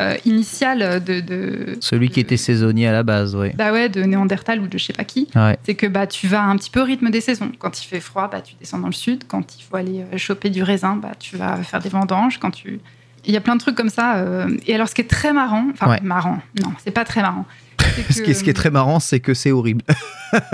euh, 0.00 0.16
initial 0.24 1.04
de, 1.04 1.20
de 1.20 1.76
Celui 1.80 2.08
qui 2.08 2.18
était 2.20 2.36
saisonnier 2.36 2.88
à 2.88 2.92
la 2.92 3.02
base, 3.02 3.36
oui. 3.36 3.50
bah 3.54 3.72
ouais, 3.72 3.88
de 3.88 4.02
Néandertal 4.02 4.60
ou 4.60 4.66
de 4.66 4.78
je 4.78 4.84
sais 4.86 4.92
pas 4.92 5.04
qui. 5.04 5.28
Ouais. 5.36 5.58
C'est 5.64 5.74
que 5.74 5.86
bah, 5.86 6.06
tu 6.06 6.26
vas 6.26 6.42
un 6.42 6.56
petit 6.56 6.70
peu 6.70 6.80
au 6.80 6.84
rythme 6.84 7.10
des 7.10 7.20
saisons. 7.20 7.52
Quand 7.58 7.82
il 7.82 7.86
fait 7.86 8.00
froid, 8.00 8.28
bah, 8.30 8.40
tu 8.40 8.54
descends 8.58 8.78
dans 8.78 8.86
le 8.88 8.92
sud. 8.92 9.24
Quand 9.28 9.56
il 9.58 9.62
faut 9.62 9.76
aller 9.76 10.04
euh, 10.12 10.18
choper 10.18 10.50
du 10.50 10.62
raisin, 10.62 10.96
bah, 10.96 11.12
tu 11.18 11.36
vas 11.36 11.56
faire 11.58 11.80
des 11.80 11.88
vendanges. 11.90 12.38
Quand 12.38 12.50
tu... 12.50 12.80
Il 13.26 13.34
y 13.34 13.36
a 13.36 13.40
plein 13.42 13.54
de 13.54 13.60
trucs 13.60 13.74
comme 13.76 13.90
ça. 13.90 14.16
euh, 14.16 14.48
Et 14.66 14.74
alors, 14.74 14.88
ce 14.88 14.94
qui 14.94 15.02
est 15.02 15.10
très 15.10 15.32
marrant, 15.34 15.66
enfin, 15.72 15.90
Ouais. 15.90 16.00
marrant, 16.02 16.38
non, 16.62 16.72
c'est 16.82 16.90
pas 16.90 17.04
très 17.04 17.20
marrant. 17.22 17.44
Ce 18.10 18.22
qui, 18.22 18.30
est, 18.30 18.34
ce 18.34 18.44
qui 18.44 18.50
est 18.50 18.54
très 18.54 18.70
marrant, 18.70 19.00
c'est 19.00 19.20
que 19.20 19.34
c'est 19.34 19.50
horrible. 19.52 19.82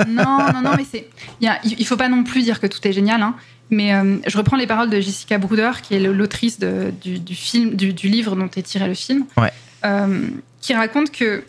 Non, 0.09 0.38
non, 0.54 0.62
non, 0.62 0.70
mais 0.76 0.85
c'est. 0.90 1.06
Il 1.40 1.46
a- 1.48 1.59
il 1.64 1.87
faut 1.87 1.96
pas 1.98 2.09
non 2.09 2.24
plus 2.24 2.42
dire 2.42 2.61
que 2.61 2.66
tout 2.66 2.78
est 2.88 2.92
génial, 2.94 3.20
hein. 3.20 3.35
Mais 3.70 3.94
euh, 3.94 4.18
je 4.26 4.38
reprends 4.38 4.57
les 4.57 4.66
paroles 4.66 4.90
de 4.90 5.00
Jessica 5.00 5.38
Bruder, 5.38 5.72
qui 5.83 5.94
est 5.94 6.00
l'autrice 6.00 6.59
du, 6.61 7.18
du 7.18 7.35
film, 7.35 7.74
du, 7.74 7.92
du 7.92 8.09
livre 8.09 8.37
dont 8.37 8.48
est 8.57 8.62
tiré 8.62 8.87
le 8.87 8.94
film, 8.94 9.26
Ouais. 9.37 9.50
euh, 9.85 10.29
qui 10.61 10.72
raconte 10.74 11.11
que, 11.11 11.42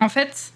en 0.00 0.08
fait, 0.08 0.52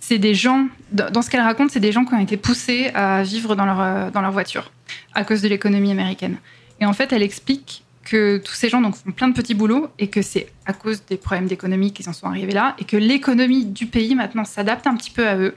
c'est 0.00 0.18
des 0.18 0.34
gens. 0.34 0.68
Dans 0.92 1.10
dans 1.10 1.22
ce 1.22 1.30
qu'elle 1.30 1.40
raconte, 1.42 1.70
c'est 1.72 1.80
des 1.80 1.90
gens 1.92 2.04
qui 2.04 2.14
ont 2.14 2.20
été 2.20 2.36
poussés 2.36 2.90
à 2.94 3.22
vivre 3.24 3.56
dans 3.56 3.66
leur, 3.66 3.80
euh, 3.80 4.10
dans 4.10 4.20
leur 4.20 4.32
voiture 4.32 4.70
à 5.14 5.24
cause 5.24 5.42
de 5.42 5.48
l'économie 5.48 5.90
américaine. 5.90 6.36
Et 6.80 6.86
en 6.86 6.92
fait, 6.92 7.12
elle 7.12 7.22
explique 7.24 7.82
que 8.04 8.38
tous 8.38 8.54
ces 8.54 8.68
gens 8.70 8.80
donc, 8.80 8.94
font 8.96 9.10
plein 9.10 9.28
de 9.28 9.34
petits 9.34 9.52
boulots 9.54 9.88
et 9.98 10.06
que 10.08 10.22
c'est 10.22 10.46
à 10.64 10.72
cause 10.72 11.04
des 11.04 11.16
problèmes 11.18 11.46
d'économie 11.46 11.92
qu'ils 11.92 12.08
en 12.08 12.14
sont 12.14 12.26
arrivés 12.26 12.52
là 12.52 12.74
et 12.78 12.84
que 12.84 12.96
l'économie 12.96 13.66
du 13.66 13.84
pays 13.86 14.14
maintenant 14.14 14.44
s'adapte 14.46 14.86
un 14.86 14.96
petit 14.96 15.10
peu 15.10 15.28
à 15.28 15.36
eux. 15.36 15.54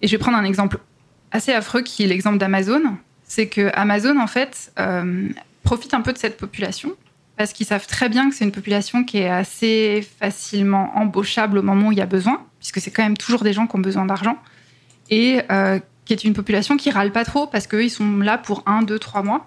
Et 0.00 0.06
je 0.06 0.12
vais 0.12 0.18
prendre 0.18 0.38
un 0.38 0.44
exemple 0.44 0.78
assez 1.32 1.52
affreux 1.52 1.82
qui 1.82 2.04
est 2.04 2.06
l'exemple 2.06 2.38
d'Amazon. 2.38 2.96
C'est 3.26 3.48
que 3.48 3.70
Amazon, 3.74 4.18
en 4.18 4.26
fait, 4.26 4.72
euh, 4.78 5.28
profite 5.62 5.94
un 5.94 6.00
peu 6.00 6.12
de 6.12 6.18
cette 6.18 6.36
population 6.36 6.92
parce 7.36 7.52
qu'ils 7.52 7.66
savent 7.66 7.86
très 7.86 8.08
bien 8.08 8.30
que 8.30 8.34
c'est 8.34 8.44
une 8.44 8.52
population 8.52 9.04
qui 9.04 9.18
est 9.18 9.28
assez 9.28 10.06
facilement 10.18 10.96
embauchable 10.96 11.58
au 11.58 11.62
moment 11.62 11.88
où 11.88 11.92
il 11.92 11.98
y 11.98 12.02
a 12.02 12.06
besoin, 12.06 12.46
puisque 12.60 12.80
c'est 12.80 12.90
quand 12.90 13.02
même 13.02 13.16
toujours 13.16 13.42
des 13.42 13.52
gens 13.52 13.66
qui 13.66 13.76
ont 13.76 13.80
besoin 13.80 14.06
d'argent, 14.06 14.38
et 15.10 15.42
euh, 15.50 15.78
qui 16.06 16.14
est 16.14 16.24
une 16.24 16.32
population 16.32 16.78
qui 16.78 16.90
râle 16.90 17.12
pas 17.12 17.26
trop 17.26 17.46
parce 17.46 17.66
qu'eux, 17.66 17.84
ils 17.84 17.90
sont 17.90 18.18
là 18.18 18.38
pour 18.38 18.62
un, 18.64 18.80
deux, 18.80 18.98
trois 18.98 19.22
mois. 19.22 19.46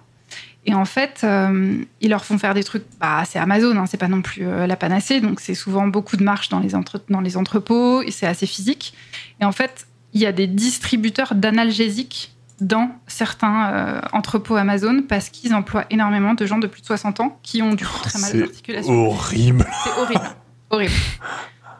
Et 0.66 0.74
en 0.74 0.84
fait, 0.84 1.22
euh, 1.24 1.82
ils 2.00 2.10
leur 2.10 2.24
font 2.24 2.38
faire 2.38 2.54
des 2.54 2.62
trucs. 2.62 2.84
Bah, 3.00 3.24
c'est 3.26 3.40
Amazon, 3.40 3.76
hein, 3.76 3.86
c'est 3.86 3.96
pas 3.96 4.08
non 4.08 4.22
plus 4.22 4.44
la 4.44 4.76
panacée, 4.76 5.20
donc 5.20 5.40
c'est 5.40 5.54
souvent 5.54 5.88
beaucoup 5.88 6.16
de 6.16 6.22
marches 6.22 6.50
dans 6.50 6.60
les, 6.60 6.70
dans 7.08 7.20
les 7.20 7.36
entrepôts, 7.36 8.04
c'est 8.10 8.26
assez 8.26 8.46
physique. 8.46 8.94
Et 9.40 9.44
en 9.44 9.52
fait, 9.52 9.88
il 10.12 10.20
y 10.20 10.26
a 10.26 10.32
des 10.32 10.46
distributeurs 10.46 11.34
d'analgésiques 11.34 12.32
dans 12.60 12.90
certains 13.06 13.72
euh, 13.72 14.00
entrepôts 14.12 14.56
Amazon 14.56 15.02
parce 15.08 15.28
qu'ils 15.30 15.54
emploient 15.54 15.84
énormément 15.90 16.34
de 16.34 16.44
gens 16.46 16.58
de 16.58 16.66
plus 16.66 16.80
de 16.82 16.86
60 16.86 17.20
ans 17.20 17.38
qui 17.42 17.62
ont 17.62 17.74
du 17.74 17.84
coup 17.86 17.98
très 18.02 18.18
mal 18.20 18.30
aux 18.30 18.32
C'est 18.34 18.42
articulations. 18.42 18.92
horrible. 19.06 19.66
C'est 19.84 19.98
horrible. 20.00 20.30
horrible. 20.70 20.92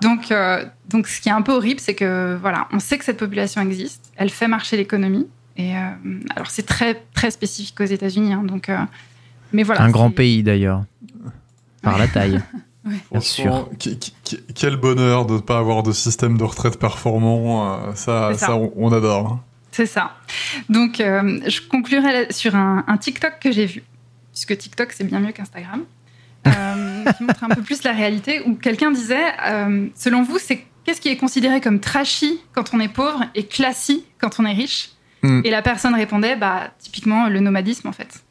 Donc, 0.00 0.32
euh, 0.32 0.64
donc, 0.88 1.06
ce 1.08 1.20
qui 1.20 1.28
est 1.28 1.32
un 1.32 1.42
peu 1.42 1.52
horrible, 1.52 1.78
c'est 1.80 1.94
que 1.94 2.38
voilà, 2.40 2.66
on 2.72 2.78
sait 2.78 2.96
que 2.96 3.04
cette 3.04 3.18
population 3.18 3.60
existe, 3.60 4.10
elle 4.16 4.30
fait 4.30 4.48
marcher 4.48 4.76
l'économie. 4.78 5.26
Et 5.58 5.76
euh, 5.76 5.80
alors, 6.34 6.50
c'est 6.50 6.64
très, 6.64 7.02
très 7.14 7.30
spécifique 7.30 7.78
aux 7.80 7.84
États-Unis. 7.84 8.32
hein, 8.32 8.42
donc, 8.44 8.70
euh, 8.70 8.78
mais 9.52 9.62
voilà. 9.62 9.82
un 9.82 9.90
grand 9.90 10.10
pays 10.10 10.42
d'ailleurs. 10.42 10.84
Par 11.82 11.98
la 11.98 12.08
taille. 12.08 12.40
Ouais. 12.82 12.94
Bien 13.44 13.66
qui- 13.78 13.98
quel 14.54 14.76
bonheur 14.76 15.26
de 15.26 15.34
ne 15.34 15.38
pas 15.40 15.58
avoir 15.58 15.82
de 15.82 15.92
système 15.92 16.38
de 16.38 16.44
retraite 16.44 16.78
performant. 16.78 17.78
ça, 17.94 18.30
ça. 18.32 18.46
ça, 18.46 18.56
on, 18.56 18.72
on 18.74 18.90
adore. 18.90 19.38
C'est 19.72 19.86
ça. 19.86 20.16
Donc, 20.68 21.00
euh, 21.00 21.40
je 21.46 21.60
conclurai 21.60 22.32
sur 22.32 22.56
un, 22.56 22.84
un 22.86 22.96
TikTok 22.96 23.34
que 23.40 23.52
j'ai 23.52 23.66
vu, 23.66 23.82
puisque 24.32 24.56
TikTok, 24.56 24.92
c'est 24.92 25.04
bien 25.04 25.20
mieux 25.20 25.32
qu'Instagram, 25.32 25.84
euh, 26.46 27.04
qui 27.16 27.22
montre 27.22 27.44
un 27.44 27.48
peu 27.48 27.62
plus 27.62 27.82
la 27.84 27.92
réalité, 27.92 28.42
où 28.46 28.54
quelqu'un 28.54 28.90
disait, 28.90 29.32
euh, 29.46 29.86
selon 29.94 30.22
vous, 30.22 30.38
c'est 30.38 30.64
qu'est-ce 30.84 31.00
qui 31.00 31.08
est 31.08 31.16
considéré 31.16 31.60
comme 31.60 31.80
trashy 31.80 32.40
quand 32.52 32.74
on 32.74 32.80
est 32.80 32.88
pauvre 32.88 33.24
et 33.34 33.46
classy 33.46 34.04
quand 34.18 34.40
on 34.40 34.46
est 34.46 34.52
riche 34.52 34.90
Hmm. 35.22 35.42
Et 35.44 35.50
la 35.50 35.60
personne 35.60 35.94
répondait, 35.94 36.36
bah, 36.36 36.70
typiquement, 36.78 37.28
le 37.28 37.40
nomadisme, 37.40 37.88
en 37.88 37.92
fait. 37.92 38.22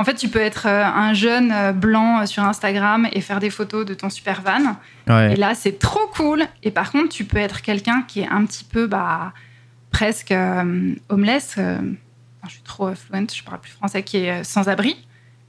En 0.00 0.04
fait, 0.04 0.14
tu 0.14 0.28
peux 0.28 0.38
être 0.38 0.66
un 0.68 1.12
jeune 1.12 1.72
blanc 1.72 2.24
sur 2.24 2.44
Instagram 2.44 3.08
et 3.12 3.20
faire 3.20 3.40
des 3.40 3.50
photos 3.50 3.84
de 3.84 3.94
ton 3.94 4.08
super 4.08 4.42
van. 4.42 4.76
Ouais. 5.08 5.32
Et 5.32 5.36
là, 5.36 5.56
c'est 5.56 5.80
trop 5.80 6.06
cool. 6.14 6.44
Et 6.62 6.70
par 6.70 6.92
contre, 6.92 7.08
tu 7.08 7.24
peux 7.24 7.38
être 7.38 7.62
quelqu'un 7.62 8.04
qui 8.06 8.20
est 8.20 8.28
un 8.28 8.44
petit 8.44 8.62
peu, 8.62 8.86
bah, 8.86 9.32
presque 9.90 10.32
euh, 10.32 10.94
homeless. 11.08 11.54
euh, 11.58 11.76
enfin, 11.78 12.48
je 12.48 12.52
suis 12.52 12.62
trop 12.62 12.88
euh, 12.88 12.94
fluent, 12.94 13.26
je 13.34 13.42
parle 13.44 13.60
plus 13.60 13.72
français, 13.72 14.02
qui 14.02 14.18
est 14.18 14.40
euh, 14.40 14.44
sans 14.44 14.68
abri 14.68 14.96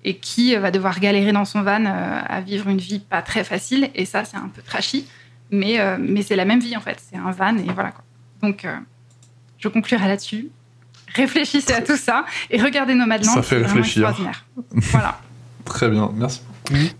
et 0.03 0.15
qui 0.17 0.55
va 0.55 0.71
devoir 0.71 0.99
galérer 0.99 1.31
dans 1.33 1.45
son 1.45 1.61
van 1.61 1.85
euh, 1.85 2.21
à 2.27 2.41
vivre 2.41 2.69
une 2.69 2.77
vie 2.77 2.99
pas 2.99 3.21
très 3.21 3.43
facile. 3.43 3.89
Et 3.95 4.05
ça, 4.05 4.23
c'est 4.25 4.37
un 4.37 4.49
peu 4.53 4.61
trashy. 4.61 5.05
Mais, 5.51 5.79
euh, 5.79 5.97
mais 5.99 6.21
c'est 6.21 6.35
la 6.35 6.45
même 6.45 6.59
vie, 6.59 6.77
en 6.77 6.81
fait. 6.81 7.01
C'est 7.09 7.17
un 7.17 7.31
van 7.31 7.57
et 7.57 7.63
voilà 7.73 7.91
quoi. 7.91 8.03
Donc, 8.41 8.63
euh, 8.65 8.75
je 9.57 9.67
conclurai 9.67 10.07
là-dessus. 10.07 10.49
Réfléchissez 11.15 11.73
à 11.73 11.81
tout 11.81 11.97
ça 11.97 12.23
et 12.51 12.61
regardez 12.61 12.93
Nomadland. 12.93 13.33
Ça 13.33 13.41
fait 13.41 13.57
réfléchir. 13.57 14.13
voilà. 14.71 15.19
Très 15.65 15.89
bien, 15.89 16.11
merci. 16.15 16.41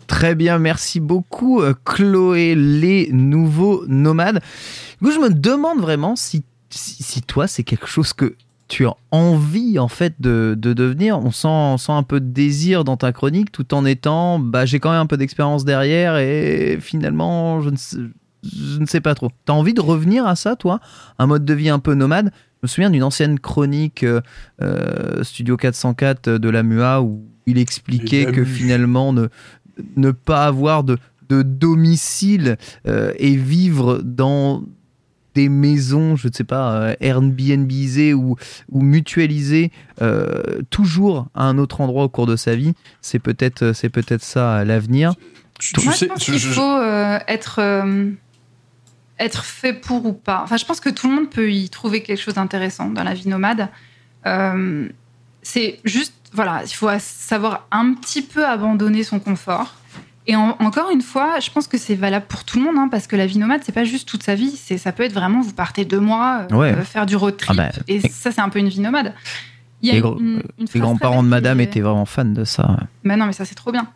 Très 0.08 0.34
bien, 0.34 0.58
merci 0.58 1.00
beaucoup 1.00 1.62
Chloé, 1.86 2.56
les 2.56 3.10
nouveaux 3.12 3.86
nomades. 3.88 4.42
Du 5.00 5.08
coup, 5.08 5.14
je 5.14 5.20
me 5.20 5.30
demande 5.30 5.80
vraiment 5.80 6.16
si, 6.16 6.44
si, 6.70 7.04
si 7.04 7.22
toi, 7.22 7.48
c'est 7.48 7.64
quelque 7.64 7.88
chose 7.88 8.14
que 8.14 8.36
tu 8.70 8.86
as 8.86 8.94
envie 9.12 9.80
en 9.80 9.88
fait 9.88 10.14
de, 10.20 10.56
de 10.58 10.74
devenir. 10.74 11.20
On 11.20 11.32
sent, 11.32 11.48
on 11.48 11.78
sent 11.78 11.92
un 11.92 12.04
peu 12.04 12.20
de 12.20 12.28
désir 12.28 12.84
dans 12.84 12.98
ta 12.98 13.12
chronique 13.12 13.52
tout 13.52 13.74
en 13.74 13.84
étant, 13.84 14.40
bah, 14.40 14.66
j'ai 14.66 14.80
quand 14.80 14.92
même 14.92 15.02
un 15.02 15.06
peu 15.08 15.18
d'expérience 15.18 15.66
derrière 15.66 16.18
et 16.18 16.78
finalement, 16.80 17.62
je 17.62 17.72
ne 17.72 17.76
sais, 17.76 17.98
je 18.44 18.80
ne 18.80 18.86
sais 18.86 19.02
pas 19.02 19.16
trop. 19.16 19.30
T'as 19.46 19.54
envie 19.54 19.74
de 19.74 19.82
revenir 19.82 20.26
à 20.26 20.36
ça, 20.36 20.56
toi? 20.56 20.80
Un 21.18 21.26
mode 21.26 21.44
de 21.46 21.54
vie 21.54 21.70
un 21.70 21.80
peu 21.80 21.96
nomade? 21.96 22.32
Je 22.32 22.60
me 22.64 22.68
souviens 22.68 22.90
d'une 22.90 23.04
ancienne 23.04 23.40
chronique 23.40 24.04
euh, 24.04 24.22
euh, 24.62 25.24
Studio 25.24 25.58
404 25.58 26.38
de 26.38 26.50
la 26.50 26.62
MUA 26.62 27.02
où 27.02 27.26
il 27.46 27.58
expliquait 27.58 28.26
que 28.26 28.44
finalement 28.46 29.14
ne, 29.14 29.28
ne 29.96 30.12
pas 30.12 30.46
avoir 30.46 30.84
de, 30.84 30.98
de 31.30 31.42
domicile 31.42 32.58
euh, 32.88 33.14
et 33.18 33.36
vivre 33.36 34.02
dans 34.04 34.64
des 35.40 35.50
maisons, 35.50 36.16
je 36.16 36.28
ne 36.28 36.34
sais 36.34 36.44
pas, 36.44 36.72
euh, 36.74 36.96
Airbnbisées 37.00 38.14
ou, 38.14 38.36
ou 38.70 38.82
mutualisées, 38.82 39.72
euh, 40.02 40.62
toujours 40.70 41.28
à 41.34 41.44
un 41.46 41.58
autre 41.58 41.82
endroit 41.82 42.04
au 42.04 42.10
cours 42.10 42.28
de 42.28 42.36
sa 42.36 42.56
vie, 42.56 42.74
c'est 43.02 43.20
peut-être 43.20 43.74
c'est 43.74 43.90
peut-être 43.90 44.24
ça 44.24 44.64
l'avenir. 44.66 45.14
Tu, 45.60 45.74
Moi, 45.84 45.94
sais, 45.94 46.06
je 46.08 46.12
pense 46.12 46.20
tu- 46.24 46.32
qu'il 46.32 46.40
je- 46.40 46.48
faut 46.50 46.62
euh, 46.78 47.20
être, 47.28 47.60
euh, 47.60 48.12
être 49.20 49.44
fait 49.44 49.74
pour 49.74 50.06
ou 50.06 50.14
pas. 50.14 50.42
Enfin, 50.44 50.58
je 50.58 50.66
pense 50.66 50.80
que 50.80 50.90
tout 50.90 51.08
le 51.10 51.16
monde 51.16 51.30
peut 51.30 51.52
y 51.52 51.70
trouver 51.70 52.02
quelque 52.04 52.22
chose 52.22 52.36
d'intéressant 52.36 52.90
dans 52.90 53.04
la 53.04 53.14
vie 53.14 53.28
nomade. 53.28 53.68
Euh, 54.26 54.88
c'est 55.42 55.80
juste, 55.86 56.14
voilà, 56.34 56.62
il 56.66 56.74
faut 56.74 56.90
savoir 57.00 57.68
un 57.72 57.94
petit 57.94 58.22
peu 58.22 58.46
abandonner 58.46 59.04
son 59.04 59.20
confort. 59.20 59.76
Et 60.28 60.36
en- 60.36 60.56
encore 60.60 60.92
une 60.92 61.02
fois, 61.02 61.40
je 61.40 61.50
pense 61.50 61.68
que 61.68 61.78
c'est 61.78 61.96
valable 61.96 62.26
pour 62.28 62.44
tout 62.44 62.60
le 62.60 62.66
monde, 62.66 62.76
hein, 62.78 62.88
parce 62.90 63.08
que 63.08 63.16
la 63.16 63.26
vie 63.26 63.40
nomade, 63.40 63.62
c'est 63.64 63.72
pas 63.72 63.84
juste 63.86 64.08
toute 64.08 64.22
sa 64.24 64.36
vie. 64.36 64.52
C'est, 64.56 64.78
ça 64.78 64.92
peut 64.92 65.04
être 65.04 65.14
vraiment, 65.14 65.42
vous 65.42 65.54
partez 65.54 65.86
deux 65.86 66.00
mois, 66.00 66.46
euh, 66.52 66.56
Ouais. 66.56 66.72
euh, 66.74 66.84
faire 66.84 67.06
du 67.06 67.16
road 67.16 67.36
trip, 67.38 67.52
Ah 67.60 67.72
bah, 67.72 67.80
et 67.88 68.00
ça, 68.10 68.32
c'est 68.32 68.42
un 68.42 68.50
peu 68.50 68.60
une 68.60 68.70
vie 68.70 68.82
nomade. 68.82 69.14
Il 69.82 69.88
y 69.88 69.92
a 69.92 69.94
Les 69.94 70.00
une- 70.00 70.04
gros- 70.04 70.20
une- 70.20 70.28
une 70.28 70.42
Les 70.60 70.68
phrase 70.68 70.82
grands-parents 70.82 71.24
de 71.24 71.30
madame 71.30 71.62
étaient 71.62 71.80
vraiment 71.80 72.06
fans 72.06 72.26
de 72.26 72.44
ça. 72.44 72.78
bah 73.06 73.16
non, 73.16 73.26
mais 73.26 73.32
ça 73.34 73.46
c'est 73.46 73.56
trop 73.56 73.72
bien. 73.72 73.88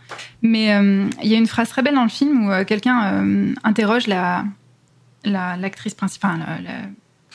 Mais 0.41 0.73
euh, 0.73 1.07
il 1.21 1.29
y 1.29 1.35
a 1.35 1.37
une 1.37 1.45
phrase 1.45 1.67
très 1.69 1.81
belle 1.83 1.95
dans 1.95 2.03
le 2.03 2.09
film 2.09 2.45
où 2.47 2.51
euh, 2.51 2.63
quelqu'un 2.63 3.03
euh, 3.25 3.53
interroge 3.65 4.07
la 4.07 4.45
la- 5.25 5.55
l'actrice 5.57 5.93
principale, 5.93 6.39
la- 6.39 6.61
la- 6.61 6.87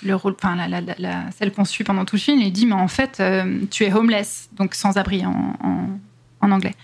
le 0.03 0.14
rôle, 0.14 0.35
enfin 0.42 0.57
la, 0.57 0.66
la- 0.68 0.81
la- 0.81 0.94
la- 0.98 1.24
celle 1.37 1.53
qu'on 1.53 1.64
suit 1.66 1.85
pendant 1.85 2.05
tout 2.07 2.16
le 2.16 2.20
film, 2.20 2.40
et 2.40 2.46
il 2.46 2.53
dit 2.53 2.64
mais 2.66 2.72
en 2.74 2.88
fait 2.88 3.18
euh, 3.20 3.61
tu 3.70 3.85
es 3.85 3.92
homeless, 3.92 4.48
donc 4.57 4.74
sans 4.74 4.96
abri 4.96 5.24
en, 5.27 5.57
en, 5.62 5.87
en 6.40 6.51
anglais. 6.51 6.74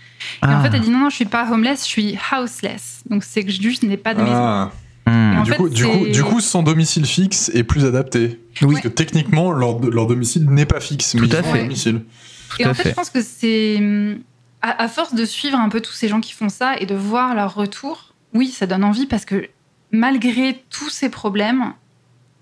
Et 0.43 0.45
en 0.45 0.49
Ah. 0.59 0.61
fait 0.63 0.75
elle 0.75 0.81
dit 0.81 0.89
non 0.89 0.99
non 0.99 1.09
je 1.09 1.15
suis 1.15 1.25
pas 1.25 1.49
homeless, 1.51 1.81
je 1.85 1.89
suis 1.89 2.17
houseless, 2.31 3.03
donc 3.09 3.23
c'est 3.23 3.43
que 3.43 3.51
je 3.51 3.85
n'ai 3.85 3.97
pas 3.97 4.13
de 4.13 4.21
maison. 4.21 4.35
Ah. 4.35 4.71
Hmm. 5.07 5.43
Du, 5.43 5.51
fait, 5.51 5.57
coup, 5.57 5.69
du, 5.69 5.83
coup, 5.85 5.91
c'est- 6.05 6.11
du 6.11 6.23
coup, 6.23 6.39
sans 6.41 6.63
domicile 6.63 7.05
fixe 7.05 7.51
est 7.53 7.63
plus 7.63 7.85
adapté. 7.85 8.39
Oui. 8.61 8.69
Parce 8.73 8.81
que 8.81 8.87
techniquement, 8.87 9.51
leur, 9.51 9.79
leur 9.79 10.07
domicile 10.07 10.45
n'est 10.49 10.65
pas 10.65 10.79
fixe. 10.79 11.13
mais 11.13 11.27
Tout 11.27 11.35
à 11.35 11.39
ils 11.41 11.45
ont 11.45 11.49
un 11.49 11.53
fait. 11.53 11.61
domicile. 11.61 12.01
Tout 12.49 12.61
Et 12.61 12.65
à 12.65 12.69
en 12.71 12.73
fait, 12.73 12.83
fait. 12.83 12.89
je 12.89 12.95
pense 12.95 13.09
que 13.11 13.21
c'est 13.21 14.17
à, 14.63 14.81
à 14.83 14.87
force 14.87 15.13
de 15.13 15.23
suivre 15.25 15.59
un 15.59 15.69
peu 15.69 15.79
tous 15.79 15.91
ces 15.93 16.07
gens 16.07 16.21
qui 16.21 16.33
font 16.33 16.49
ça 16.49 16.75
et 16.79 16.87
de 16.87 16.95
voir 16.95 17.35
leur 17.35 17.53
retour, 17.53 18.15
oui, 18.33 18.47
ça 18.47 18.65
donne 18.65 18.83
envie 18.83 19.05
parce 19.05 19.25
que 19.25 19.47
malgré 19.91 20.63
tous 20.71 20.89
ces 20.89 21.09
problèmes, 21.09 21.73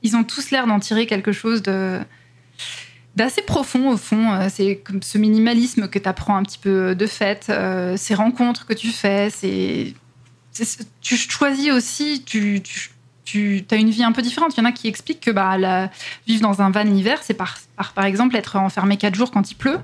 ils 0.01 0.15
ont 0.15 0.23
tous 0.23 0.49
l'air 0.51 0.65
d'en 0.65 0.79
tirer 0.79 1.05
quelque 1.05 1.33
chose 1.33 1.61
de 1.63 1.99
d'assez 3.15 3.41
profond 3.41 3.91
au 3.91 3.97
fond. 3.97 4.33
Euh, 4.33 4.47
C'est 4.49 4.77
comme 4.77 5.01
ce 5.01 5.17
minimalisme 5.17 5.87
que 5.87 5.99
tu 5.99 6.09
apprends 6.09 6.35
un 6.35 6.43
petit 6.43 6.59
peu 6.59 6.95
de 6.95 7.05
fait, 7.05 7.47
euh, 7.49 7.95
ces 7.97 8.15
rencontres 8.15 8.65
que 8.65 8.73
tu 8.73 8.89
fais, 8.89 9.29
c'est 9.29 9.93
tu 11.01 11.17
choisis 11.17 11.71
aussi, 11.71 12.23
tu, 12.23 12.61
as 13.71 13.75
une 13.75 13.89
vie 13.89 14.03
un 14.03 14.11
peu 14.11 14.21
différente. 14.21 14.55
Il 14.55 14.59
y 14.59 14.61
en 14.61 14.65
a 14.65 14.71
qui 14.71 14.87
expliquent 14.87 15.21
que 15.21 15.31
bah, 15.31 15.89
vivre 16.27 16.41
dans 16.41 16.61
un 16.61 16.69
van 16.69 16.83
l'hiver, 16.83 17.21
c'est 17.23 17.33
par, 17.33 17.57
par, 17.95 18.05
exemple 18.05 18.35
être 18.35 18.57
enfermé 18.57 18.97
quatre 18.97 19.15
jours 19.15 19.31
quand 19.31 19.49
il 19.49 19.55
pleut. 19.55 19.79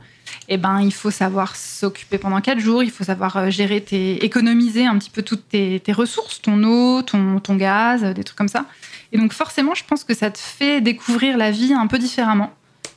Et 0.48 0.58
ben, 0.58 0.80
il 0.82 0.94
faut 0.94 1.10
savoir 1.10 1.56
s'occuper 1.56 2.20
pendant 2.20 2.40
quatre 2.40 2.60
jours, 2.60 2.84
il 2.84 2.92
faut 2.92 3.04
savoir 3.04 3.36
euh, 3.38 3.50
gérer 3.50 3.82
tes, 3.82 4.24
économiser 4.24 4.86
un 4.86 4.96
petit 5.00 5.10
peu 5.10 5.24
toutes 5.24 5.50
tes, 5.50 5.82
ressources, 5.92 6.40
ton 6.40 6.64
eau, 6.64 7.02
ton, 7.02 7.40
ton 7.40 7.56
gaz, 7.56 8.04
des 8.04 8.24
trucs 8.24 8.38
comme 8.38 8.48
ça. 8.48 8.66
Et 9.12 9.18
donc 9.18 9.34
forcément, 9.34 9.74
je 9.74 9.84
pense 9.86 10.04
que 10.04 10.14
ça 10.14 10.30
te 10.30 10.38
fait 10.38 10.82
découvrir 10.82 11.36
la 11.36 11.50
vie 11.50 11.74
un 11.74 11.88
peu 11.88 11.98
différemment. 11.98 12.54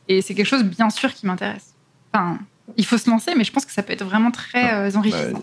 Et 0.08 0.22
c'est 0.22 0.34
quelque 0.34 0.46
chose, 0.46 0.64
bien 0.64 0.90
sûr, 0.90 1.12
qui 1.14 1.26
m'intéresse. 1.26 1.74
Enfin, 2.12 2.38
il 2.76 2.84
faut 2.84 2.98
se 2.98 3.08
lancer, 3.08 3.32
mais 3.36 3.44
je 3.44 3.52
pense 3.52 3.64
que 3.64 3.72
ça 3.72 3.82
peut 3.82 3.92
être 3.92 4.04
vraiment 4.04 4.30
très 4.30 4.72
euh, 4.74 4.90
enrichissant. 4.96 5.32
Bah, 5.32 5.38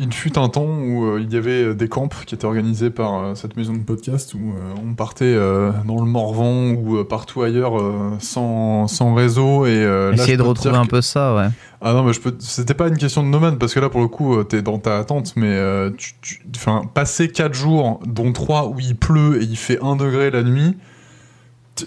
il, 0.00 0.10
fut 0.14 0.38
un 0.38 0.48
temps 0.48 0.64
où 0.64 1.04
euh, 1.04 1.20
il 1.20 1.30
y 1.30 1.36
avait 1.36 1.74
des 1.74 1.88
camps 1.88 2.08
qui 2.24 2.34
étaient 2.34 2.46
organisés 2.46 2.88
par 2.88 3.18
euh, 3.22 3.34
cette 3.34 3.54
maison 3.54 3.74
de 3.74 3.80
podcast 3.80 4.32
où 4.32 4.38
euh, 4.38 4.74
on 4.82 4.94
partait 4.94 5.26
euh, 5.26 5.72
dans 5.86 6.00
le 6.02 6.06
Morvan 6.10 6.70
ou 6.70 6.96
euh, 6.96 7.04
partout 7.04 7.42
ailleurs 7.42 7.78
euh, 7.78 8.16
sans, 8.18 8.88
sans 8.88 9.12
réseau 9.12 9.66
et 9.66 9.70
euh, 9.84 10.12
là, 10.12 10.22
Essayer 10.22 10.38
de 10.38 10.42
retrouver 10.42 10.76
un 10.76 10.86
peu 10.86 11.02
ça, 11.02 11.34
ouais. 11.36 11.48
Ah 11.82 11.92
non, 11.92 12.02
mais 12.02 12.14
je 12.14 12.20
peux. 12.20 12.34
C'était 12.38 12.72
pas 12.72 12.88
une 12.88 12.96
question 12.96 13.22
de 13.22 13.28
nomade 13.28 13.58
parce 13.58 13.74
que 13.74 13.80
là, 13.80 13.90
pour 13.90 14.00
le 14.00 14.08
coup, 14.08 14.36
euh, 14.38 14.42
t'es 14.42 14.62
dans 14.62 14.78
ta 14.78 14.96
attente, 14.98 15.34
mais 15.36 15.48
euh, 15.50 15.90
tu, 15.98 16.14
tu- 16.22 16.40
enfin, 16.56 16.82
passer 16.94 17.28
4 17.28 17.52
jours, 17.52 18.00
dont 18.06 18.32
3 18.32 18.68
où 18.68 18.80
il 18.80 18.96
pleut 18.96 19.42
et 19.42 19.44
il 19.44 19.56
fait 19.58 19.78
1 19.82 19.96
degré 19.96 20.30
la 20.30 20.42
nuit, 20.44 20.78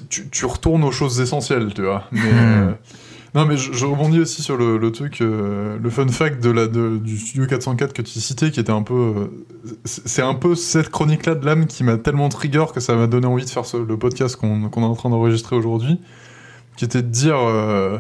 tu- 0.10 0.46
retournes 0.46 0.84
aux 0.84 0.92
choses 0.92 1.20
essentielles, 1.22 1.74
tu 1.74 1.84
vois. 1.84 2.04
Mais, 2.12 2.20
euh, 2.34 2.72
non, 3.36 3.46
mais 3.46 3.56
je, 3.58 3.72
je 3.72 3.86
rebondis 3.86 4.20
aussi 4.20 4.42
sur 4.42 4.58
le, 4.58 4.78
le 4.78 4.92
truc, 4.92 5.22
euh, 5.22 5.78
le 5.82 5.90
fun 5.90 6.08
fact 6.10 6.44
de 6.44 6.50
la, 6.52 6.68
de- 6.68 6.98
du 6.98 7.18
studio 7.18 7.46
404 7.48 7.94
que 7.94 8.02
tu 8.02 8.20
citais, 8.20 8.52
qui 8.52 8.60
était 8.60 8.72
un 8.72 8.84
peu. 8.84 8.94
euh, 8.94 9.28
c'est 9.86 10.22
un 10.22 10.34
peu 10.36 10.56
cette 10.56 10.90
chronique-là 10.90 11.36
de 11.36 11.46
l'âme 11.46 11.66
qui 11.66 11.84
m'a 11.84 11.98
tellement 11.98 12.28
trigger 12.30 12.66
que 12.74 12.80
ça 12.82 12.96
m'a 12.96 13.08
donné 13.08 13.28
envie 13.28 13.46
de 13.46 13.50
faire 13.50 13.66
ce- 13.66 13.78
le 13.78 13.98
podcast 13.98 14.36
qu'on 14.36 14.64
est 14.70 14.78
en 14.84 14.96
train 14.96 15.10
d'enregistrer 15.10 15.56
aujourd'hui, 15.56 16.00
qui 16.76 16.86
était 16.86 17.02
de 17.02 17.08
dire. 17.08 17.38
euh, 17.38 18.00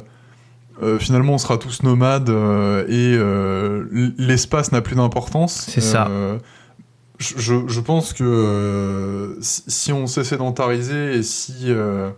finalement, 0.99 1.33
on 1.33 1.37
sera 1.37 1.57
tous 1.59 1.83
nomades 1.83 2.29
euh, 2.31 2.83
et 2.87 3.15
euh, 3.15 4.11
l'espace 4.17 4.71
n'a 4.71 4.81
plus 4.81 4.95
d'importance. 4.95 5.65
C'est 5.69 5.79
ça. 5.81 6.07
Je, 7.21 7.79
pense 7.79 8.13
que 8.13 8.23
euh, 8.23 9.35
si, 9.41 9.93
on 9.93 10.07
s'est 10.07 10.23
sédentarisé 10.23 11.17
et 11.17 11.23
si 11.23 11.65
euh, 11.67 12.09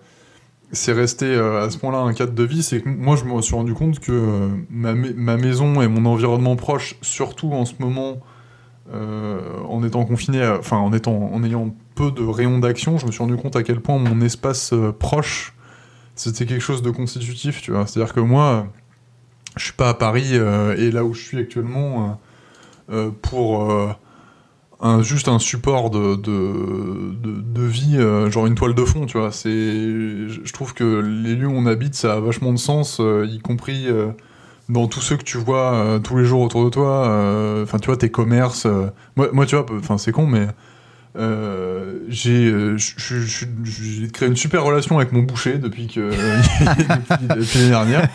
c'est 0.72 0.94
resté 0.94 1.26
euh, 1.26 1.66
à 1.66 1.70
ce 1.70 1.78
point-là 1.78 1.98
un 1.98 2.14
cadre 2.14 2.32
de 2.32 2.44
vie, 2.44 2.64
c'est 2.64 2.82
que 2.82 2.88
moi, 2.88 3.18
je 3.18 3.26
me 3.26 3.42
suis 3.42 3.54
rendu 3.54 3.74
compte 3.74 4.00
que 4.00 4.50
ma, 4.70 4.94
mai- 4.94 5.14
ma 5.14 5.36
maison 5.36 5.82
et 5.82 5.90
mon 5.90 6.06
environnement 6.06 6.56
proche, 6.56 6.96
surtout 7.02 7.52
en 7.52 7.66
ce 7.66 7.74
moment, 7.80 8.20
en 8.94 9.84
étant 9.84 10.06
confiné, 10.06 10.46
enfin 10.46 10.78
en 10.78 10.94
étant, 10.94 11.32
en 11.34 11.44
ayant 11.44 11.74
peu 11.96 12.12
de 12.12 12.24
rayons 12.24 12.60
d'action, 12.60 12.98
je 12.98 13.06
me 13.08 13.12
suis 13.12 13.22
rendu 13.24 13.36
compte 13.38 13.56
à 13.56 13.64
quel 13.64 13.80
point 13.80 13.98
mon 13.98 14.22
espace 14.22 14.74
proche 15.00 15.54
c'était 16.16 16.46
quelque 16.46 16.62
chose 16.62 16.84
de 16.84 16.92
constitutif, 16.92 17.62
tu 17.62 17.72
vois. 17.72 17.88
C'est-à-dire 17.88 18.14
que 18.14 18.20
moi, 18.20 18.68
je 19.58 19.64
suis 19.64 19.74
pas 19.74 19.90
à 19.90 19.94
Paris 19.96 20.36
et 20.36 20.92
là 20.92 21.04
où 21.04 21.14
je 21.14 21.24
suis 21.24 21.40
actuellement 21.40 22.20
pour 23.22 23.96
un, 24.84 25.02
juste 25.02 25.30
un 25.30 25.40
support 25.40 25.90
de, 25.90 27.62
vie, 27.66 27.96
euh, 27.98 28.30
genre 28.30 28.46
une 28.46 28.56
toile 28.56 28.76
de 28.76 28.84
fond, 28.84 29.06
tu 29.06 29.18
vois. 29.18 29.32
C'est, 29.32 29.50
je 29.50 30.54
trouve 30.54 30.74
que 30.74 31.00
les 31.00 31.36
lieux 31.36 31.48
où 31.48 31.56
on 31.56 31.66
habite, 31.66 31.96
ça 31.96 32.14
a 32.14 32.20
vachement 32.20 32.52
de 32.52 32.60
sens, 32.60 33.00
euh, 33.00 33.26
y 33.26 33.40
compris 33.40 33.88
euh, 33.88 34.10
dans 34.68 34.88
tous 34.88 35.00
ceux 35.00 35.16
que 35.16 35.24
tu 35.24 35.38
vois 35.38 36.00
tous 36.04 36.18
les 36.18 36.26
jours 36.26 36.42
autour 36.42 36.66
de 36.66 36.70
toi. 36.70 37.62
Enfin, 37.64 37.80
tu 37.80 37.88
vois, 37.88 37.98
tes 37.98 38.12
commerces. 38.12 38.68
moi, 39.16 39.30
moi, 39.32 39.46
tu 39.46 39.56
vois, 39.56 39.66
c'est 39.98 40.12
con, 40.12 40.28
mais 40.28 40.48
euh, 41.16 42.00
j'ai 42.10 42.46
euh, 42.46 42.76
j'ai 42.78 44.08
créé 44.08 44.28
une 44.28 44.36
super 44.36 44.64
relation 44.64 44.98
avec 44.98 45.12
mon 45.12 45.22
boucher 45.22 45.60
depuis 45.60 45.88
que 45.88 46.10
depuis, 46.10 47.28
depuis 47.38 47.60
l'année 47.60 47.70
dernière. 47.70 48.10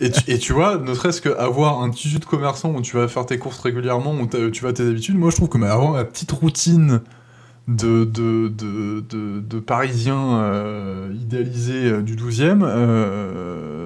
Et 0.00 0.38
tu, 0.38 0.52
vois 0.52 0.78
ne 0.78 0.94
serait-ce 0.94 1.20
qu'avoir 1.20 1.82
un 1.82 1.90
tissu 1.90 2.18
de 2.18 2.24
commerçant 2.24 2.72
où 2.72 2.80
tu 2.80 2.96
vas 2.96 3.06
faire 3.08 3.26
tes 3.26 3.38
courses 3.38 3.60
régulièrement 3.60 4.14
où 4.14 4.26
tu 4.50 4.64
vas 4.64 4.72
tes 4.72 4.86
habitudes 4.86 5.16
moi 5.16 5.30
je 5.30 5.36
trouve 5.36 5.48
que 5.48 5.58
mais 5.58 5.66
avoir 5.66 5.92
ma 5.92 6.04
petite 6.04 6.32
routine 6.32 7.02
de, 7.68 8.04
de, 8.04 8.48
de, 8.48 9.40
de, 9.40 9.60
parisien 9.60 10.38
euh, 10.40 11.12
idéalisé 11.14 11.74
euh, 11.84 12.00
du 12.00 12.16
12e 12.16 12.60
euh, 12.62 13.77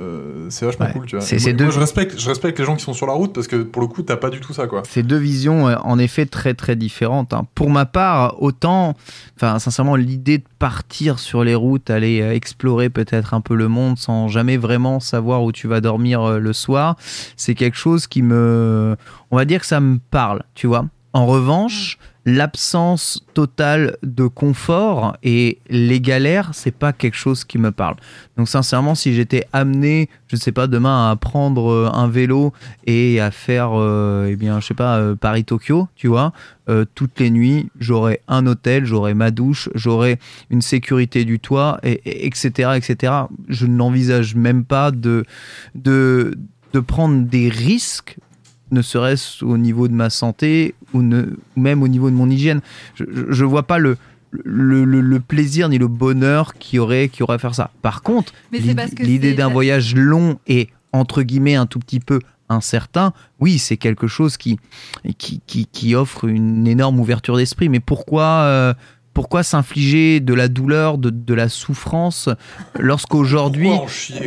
c'est 0.53 0.65
vachement 0.67 0.87
Ouais. 0.87 0.93
cool 0.93 1.07
tu 1.07 1.17
vois 1.17 1.25
C'est- 1.25 1.37
Et 1.37 1.39
c'est 1.41 1.51
moi, 1.51 1.57
deux- 1.59 1.65
moi, 1.65 1.73
je 1.75 1.81
respecte 1.81 2.21
je 2.21 2.29
respecte 2.29 2.59
les 2.59 2.65
gens 2.65 2.77
qui 2.77 2.85
sont 2.85 2.93
sur 2.95 3.07
la 3.07 3.13
route 3.15 3.33
parce 3.35 3.47
que 3.49 3.57
pour 3.63 3.83
le 3.83 3.89
coup 3.89 4.03
t'as 4.03 4.17
pas 4.17 4.31
du 4.31 4.41
tout 4.41 4.53
ça 4.53 4.67
quoi 4.67 4.83
C'est 4.89 5.03
deux 5.03 5.17
visions 5.17 5.69
euh, 5.69 5.77
en 5.83 5.99
effet 5.99 6.27
très 6.27 6.55
très 6.55 6.77
différentes. 6.77 7.33
hein. 7.33 7.47
Pour 7.55 7.71
ma 7.71 7.87
part, 7.87 8.41
autant, 8.43 8.95
enfin 9.37 9.59
sincèrement, 9.59 9.97
l'idée 9.97 10.39
de 10.39 10.45
partir 10.59 11.19
sur 11.19 11.43
les 11.45 11.55
routes, 11.55 11.91
aller 11.91 12.21
euh, 12.21 12.33
explorer 12.35 12.89
peut-être 12.91 13.35
un 13.35 13.41
peu 13.41 13.55
le 13.55 13.69
monde 13.69 13.99
sans 13.99 14.29
jamais 14.29 14.57
vraiment 14.57 15.01
savoir 15.01 15.43
où 15.43 15.53
tu 15.53 15.67
vas 15.69 15.81
dormir 15.81 16.23
euh, 16.23 16.39
le 16.39 16.53
soir, 16.53 16.97
c'est 17.37 17.55
quelque 17.55 17.77
chose 17.77 18.07
qui 18.07 18.23
me, 18.23 18.97
on 19.31 19.37
va 19.37 19.45
dire 19.45 19.61
que 19.61 19.67
ça 19.67 19.81
me 19.81 19.99
parle, 20.11 20.43
tu 20.55 20.67
vois. 20.67 20.85
En 21.15 21.27
revanche, 21.27 21.99
l'absence 22.25 23.25
totale 23.35 23.97
de 24.03 24.27
confort 24.27 25.17
et 25.23 25.59
les 25.69 26.01
galères, 26.01 26.51
c'est 26.53 26.75
pas 26.75 26.93
quelque 26.93 27.17
chose 27.17 27.45
qui 27.45 27.59
me 27.59 27.73
parle. 27.73 27.97
Donc 28.37 28.49
sincèrement, 28.49 28.95
si 28.95 29.15
j'étais 29.15 29.45
amené, 29.53 30.09
je 30.29 30.37
ne 30.37 30.41
sais 30.41 30.53
pas, 30.53 30.67
demain 30.69 31.11
à 31.11 31.17
prendre 31.17 31.71
euh, 31.71 31.91
un 31.93 32.09
vélo 32.09 32.53
et 32.87 33.21
à 33.21 33.31
faire, 33.31 33.71
euh, 33.75 34.29
eh 34.31 34.37
bien, 34.37 34.61
je 34.61 34.67
sais 34.69 34.75
pas, 34.75 34.99
euh, 34.99 35.15
Paris-Tokyo, 35.17 35.89
tu 35.97 36.07
vois, 36.07 36.33
euh, 36.69 36.85
toutes 36.95 37.19
les 37.19 37.31
nuits, 37.31 37.69
j'aurais 37.81 38.21
un 38.29 38.47
hôtel, 38.47 38.85
j'aurais 38.85 39.15
ma 39.15 39.31
douche, 39.31 39.69
j'aurais 39.75 40.19
une 40.51 40.63
sécurité 40.63 41.25
du 41.25 41.41
toit, 41.41 41.81
et- 41.83 42.27
etc., 42.27 42.71
etc. 42.77 43.13
Je 43.49 43.67
n'envisage 43.67 44.37
même 44.37 44.65
pas 44.65 44.91
de, 44.93 45.25
de, 45.75 46.39
de 46.73 46.81
prendre 46.81 47.27
des 47.27 47.49
risques 47.49 48.17
ne 48.73 48.83
serait-ce 48.83 49.45
au 49.45 49.57
niveau 49.57 49.87
de 49.87 49.93
ma 49.95 50.11
santé 50.11 50.75
ou, 50.93 51.03
ne, 51.03 51.23
ou 51.57 51.61
même 51.61 51.83
au 51.83 51.89
niveau 51.89 52.11
de 52.11 52.15
mon 52.17 52.29
hygiène. 52.29 52.61
Je, 52.95 53.05
je 53.29 53.45
vois 53.45 53.63
pas 53.65 53.79
le, 53.79 53.97
le, 54.33 54.85
le- 54.85 55.01
le 55.01 55.21
plaisir 55.21 55.69
ni 55.69 55.79
le 55.79 55.89
bonheur 55.89 56.55
qui 56.55 56.79
aurait, 56.79 57.09
qui 57.09 57.23
aurait 57.23 57.37
à 57.37 57.39
faire 57.39 57.55
ça. 57.55 57.71
Par 57.83 58.03
contre, 58.03 58.33
l'idée 59.05 59.35
d'un 59.35 59.49
voyage 59.53 59.95
long 59.95 60.39
et 60.47 60.69
entre 60.93 61.23
guillemets 61.23 61.55
un 61.55 61.67
tout 61.67 61.79
petit 61.79 62.01
peu 62.01 62.19
incertain, 62.49 63.13
oui, 63.41 63.59
c'est 63.59 63.77
quelque 63.79 64.07
chose 64.07 64.37
qui, 64.37 64.59
qui, 65.19 65.41
qui, 65.47 65.67
qui 65.67 65.95
offre 65.95 66.25
une 66.27 66.67
énorme 66.67 66.99
ouverture 67.01 67.37
d'esprit. 67.37 67.69
Mais 67.71 67.81
pourquoi, 67.81 68.25
euh, 68.25 68.75
pourquoi 69.15 69.43
s'infliger 69.43 70.21
de 70.21 70.35
la 70.35 70.49
douleur, 70.49 70.99
de, 70.99 71.11
de 71.11 71.35
la 71.35 71.49
souffrance, 71.49 72.29
lorsqu'aujourd'hui, 72.79 73.71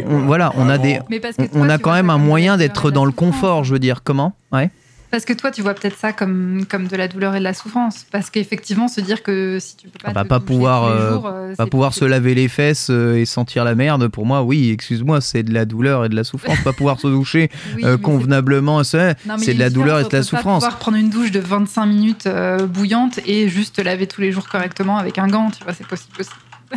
on- 0.07 0.19
voilà, 0.25 0.51
on 0.55 0.69
a 0.69 0.77
Vraiment. 0.77 0.83
des, 0.83 0.99
Mais 1.09 1.19
parce 1.19 1.35
que 1.37 1.43
on, 1.43 1.47
toi, 1.47 1.59
on 1.61 1.69
a 1.69 1.77
tu 1.77 1.83
quand 1.83 1.93
même 1.93 2.09
un 2.09 2.17
moyen 2.17 2.57
d'être 2.57 2.91
dans 2.91 3.05
le 3.05 3.11
confort, 3.11 3.63
je 3.63 3.73
veux 3.73 3.79
dire. 3.79 4.03
Comment? 4.03 4.33
Ouais. 4.51 4.69
Parce 5.11 5.25
que 5.25 5.33
toi, 5.33 5.51
tu 5.51 5.61
vois 5.61 5.73
peut-être 5.73 5.97
ça 5.97 6.13
comme, 6.13 6.65
comme 6.69 6.87
de 6.87 6.95
la 6.95 7.07
douleur 7.07 7.35
et 7.35 7.39
de 7.39 7.43
la 7.43 7.53
souffrance. 7.53 8.05
Parce 8.11 8.29
qu'effectivement, 8.29 8.87
se 8.87 9.01
dire 9.01 9.23
que 9.23 9.59
si 9.59 9.77
tu 9.77 9.87
peux 9.87 9.99
pas, 9.99 10.09
Ah 10.09 10.13
bah, 10.13 10.23
te 10.23 10.27
pas 10.29 10.39
pouvoir, 10.39 10.87
tous 10.91 10.93
les 10.97 11.01
euh, 11.01 11.13
jours, 11.13 11.27
euh, 11.27 11.55
Pas 11.55 11.67
pouvoir 11.67 11.93
se 11.93 12.05
laver 12.05 12.35
les 12.35 12.47
fesses 12.47 12.89
euh, 12.89 13.15
et 13.17 13.25
sentir 13.25 13.63
la 13.63 13.75
merde, 13.75 14.07
pour 14.07 14.25
moi, 14.25 14.43
oui, 14.43 14.71
excuse-moi, 14.71 15.21
c'est 15.21 15.43
de 15.43 15.53
la 15.53 15.65
douleur 15.65 16.05
et 16.05 16.09
de 16.09 16.15
la 16.15 16.23
souffrance. 16.23 16.59
pas 16.63 16.73
pouvoir 16.73 16.99
se 16.99 17.07
doucher 17.07 17.49
Oui, 17.75 17.83
euh, 17.85 17.97
convenablement, 17.97 18.83
c'est 18.83 19.15
de 19.53 19.59
la 19.59 19.69
douleur 19.69 19.99
et 19.99 20.03
de 20.03 20.09
la 20.11 20.19
entre 20.19 20.31
pas 20.31 20.37
souffrance. 20.37 20.63
pouvoir 20.63 20.79
prendre 20.79 20.97
une 20.97 21.09
douche 21.09 21.31
de 21.31 21.39
25 21.39 21.85
minutes 21.85 22.27
euh, 22.27 22.65
bouillante 22.67 23.19
et 23.25 23.47
juste 23.47 23.75
te 23.77 23.81
laver 23.81 24.07
tous 24.07 24.21
les 24.21 24.31
jours 24.31 24.47
correctement 24.47 24.97
avec 24.97 25.17
un 25.17 25.27
gant, 25.27 25.49
tu 25.51 25.63
vois, 25.63 25.73
c'est 25.73 25.87
possible 25.87 26.15
aussi. 26.19 26.29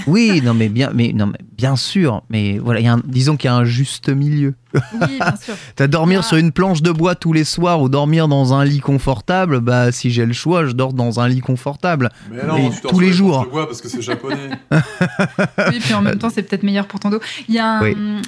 Oui, 0.06 0.40
non 0.44 0.54
mais 0.54 0.68
bien, 0.68 0.90
mais 0.94 1.12
non 1.14 1.26
mais 1.26 1.38
bien 1.56 1.76
sûr, 1.76 2.22
mais 2.30 2.58
voilà, 2.58 2.80
il 2.80 2.84
y 2.86 2.88
a 2.88 2.94
un- 2.94 3.02
disons 3.04 3.36
qu'il 3.36 3.48
y 3.48 3.52
a 3.52 3.56
un 3.56 3.64
juste 3.64 4.08
milieu. 4.08 4.54
Oui, 4.74 4.80
bien 5.18 5.34
sûr. 5.36 5.54
T'as 5.76 5.86
dormir 5.86 6.20
Ah. 6.22 6.26
sur 6.26 6.36
une 6.36 6.52
planche 6.52 6.82
de 6.82 6.90
bois 6.90 7.14
tous 7.14 7.32
les 7.32 7.44
soirs 7.44 7.80
ou 7.80 7.88
dormir 7.88 8.28
dans 8.28 8.52
un 8.54 8.64
lit 8.64 8.80
confortable, 8.80 9.60
bah 9.60 9.90
si 9.92 10.10
j'ai 10.10 10.26
le 10.26 10.32
choix, 10.32 10.66
je 10.66 10.72
dors 10.72 10.92
dans 10.92 11.20
un 11.20 11.28
lit 11.28 11.40
confortable. 11.40 12.10
Mais 12.30 12.44
non, 12.46 12.56
Et 12.56 12.70
tu 12.70 12.82
dors 12.82 12.90
tous 12.92 12.96
sur 12.98 13.00
les 13.00 13.12
jours. 13.12 13.44
de 13.44 13.50
bois 13.50 13.66
parce 13.66 13.80
que 13.80 13.88
c'est 13.88 14.02
japonais. 14.02 14.50
Oui, 15.70 15.78
puis 15.80 15.94
en 15.94 16.02
même 16.02 16.18
temps, 16.18 16.30
c'est 16.30 16.42
peut-être 16.42 16.62
meilleur 16.62 16.86
pour 16.86 17.00
ton 17.00 17.10
dos. 17.10 17.20
Il 17.48 17.54
y 17.54 17.58
a 17.58 17.66
un, 17.78 17.82
Oui. 17.82 17.94
euh, 17.96 18.20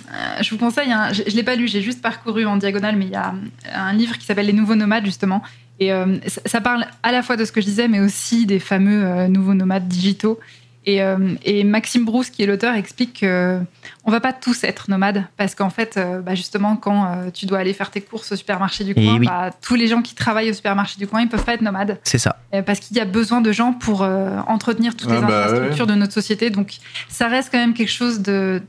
je 0.42 0.50
vous 0.50 0.58
conseille, 0.58 0.90
un- 0.92 1.12
je, 1.12 1.22
je 1.26 1.34
l'ai 1.36 1.42
pas 1.42 1.54
lu, 1.56 1.68
j'ai 1.68 1.82
juste 1.82 2.02
parcouru 2.02 2.44
en 2.46 2.56
diagonale, 2.56 2.96
mais 2.96 3.06
il 3.06 3.12
y 3.12 3.16
a 3.16 3.34
un 3.74 3.92
livre 3.92 4.16
qui 4.18 4.26
s'appelle 4.26 4.46
Les 4.46 4.52
Nouveaux 4.52 4.74
Nomades, 4.74 5.04
justement. 5.04 5.42
Et 5.78 5.92
euh, 5.92 6.16
ça, 6.26 6.40
ça 6.44 6.60
parle 6.60 6.84
à 7.02 7.12
la 7.12 7.22
fois 7.22 7.36
de 7.36 7.44
ce 7.44 7.52
que 7.52 7.60
je 7.60 7.66
disais, 7.66 7.88
mais 7.88 8.00
aussi 8.00 8.44
des 8.46 8.58
fameux 8.58 9.04
euh, 9.04 9.28
nouveaux 9.28 9.54
nomades 9.54 9.88
digitaux. 9.88 10.38
Et, 10.86 11.02
euh, 11.02 11.34
et 11.44 11.62
Maxime 11.62 12.06
Brousse, 12.06 12.30
qui 12.30 12.42
est 12.42 12.46
l'auteur, 12.46 12.74
explique 12.74 13.20
que 13.20 13.60
on 14.06 14.10
va 14.10 14.18
pas 14.20 14.32
tous 14.32 14.64
être 14.64 14.88
nomades 14.90 15.24
parce 15.36 15.54
qu'en 15.54 15.68
fait, 15.68 15.98
euh, 15.98 16.20
bah, 16.20 16.34
justement, 16.34 16.74
quand 16.76 17.04
euh, 17.04 17.30
tu 17.30 17.44
dois 17.44 17.58
aller 17.58 17.74
faire 17.74 17.90
tes 17.90 18.00
courses 18.00 18.32
au 18.32 18.36
supermarché 18.36 18.84
du 18.84 18.92
Et 18.92 18.94
coin, 19.04 19.18
oui. 19.18 19.26
bah, 19.26 19.50
tous 19.60 19.74
les 19.74 19.88
gens 19.88 20.00
qui 20.00 20.14
travaillent 20.14 20.48
au 20.50 20.54
supermarché 20.54 20.96
du 20.98 21.06
coin, 21.06 21.20
ils 21.20 21.28
peuvent 21.28 21.44
pas 21.44 21.52
être 21.52 21.60
nomades. 21.60 21.98
C'est 22.02 22.16
ça. 22.18 22.36
Euh, 22.54 22.62
parce 22.62 22.80
qu'il 22.80 22.96
y 22.96 23.00
a 23.00 23.04
besoin 23.04 23.42
de 23.42 23.52
gens 23.52 23.74
pour 23.74 24.02
euh, 24.02 24.38
entretenir 24.46 24.96
toutes 24.96 25.10
Ah 25.10 25.16
les 25.16 25.20
bah 25.20 25.44
infrastructures 25.44 25.86
de 25.86 25.94
notre 25.94 26.14
société. 26.14 26.48
Donc, 26.48 26.76
ça 27.10 27.28
reste 27.28 27.50
quand 27.52 27.58
même 27.58 27.74
quelque 27.74 27.92
chose 27.92 28.20
de 28.20 28.62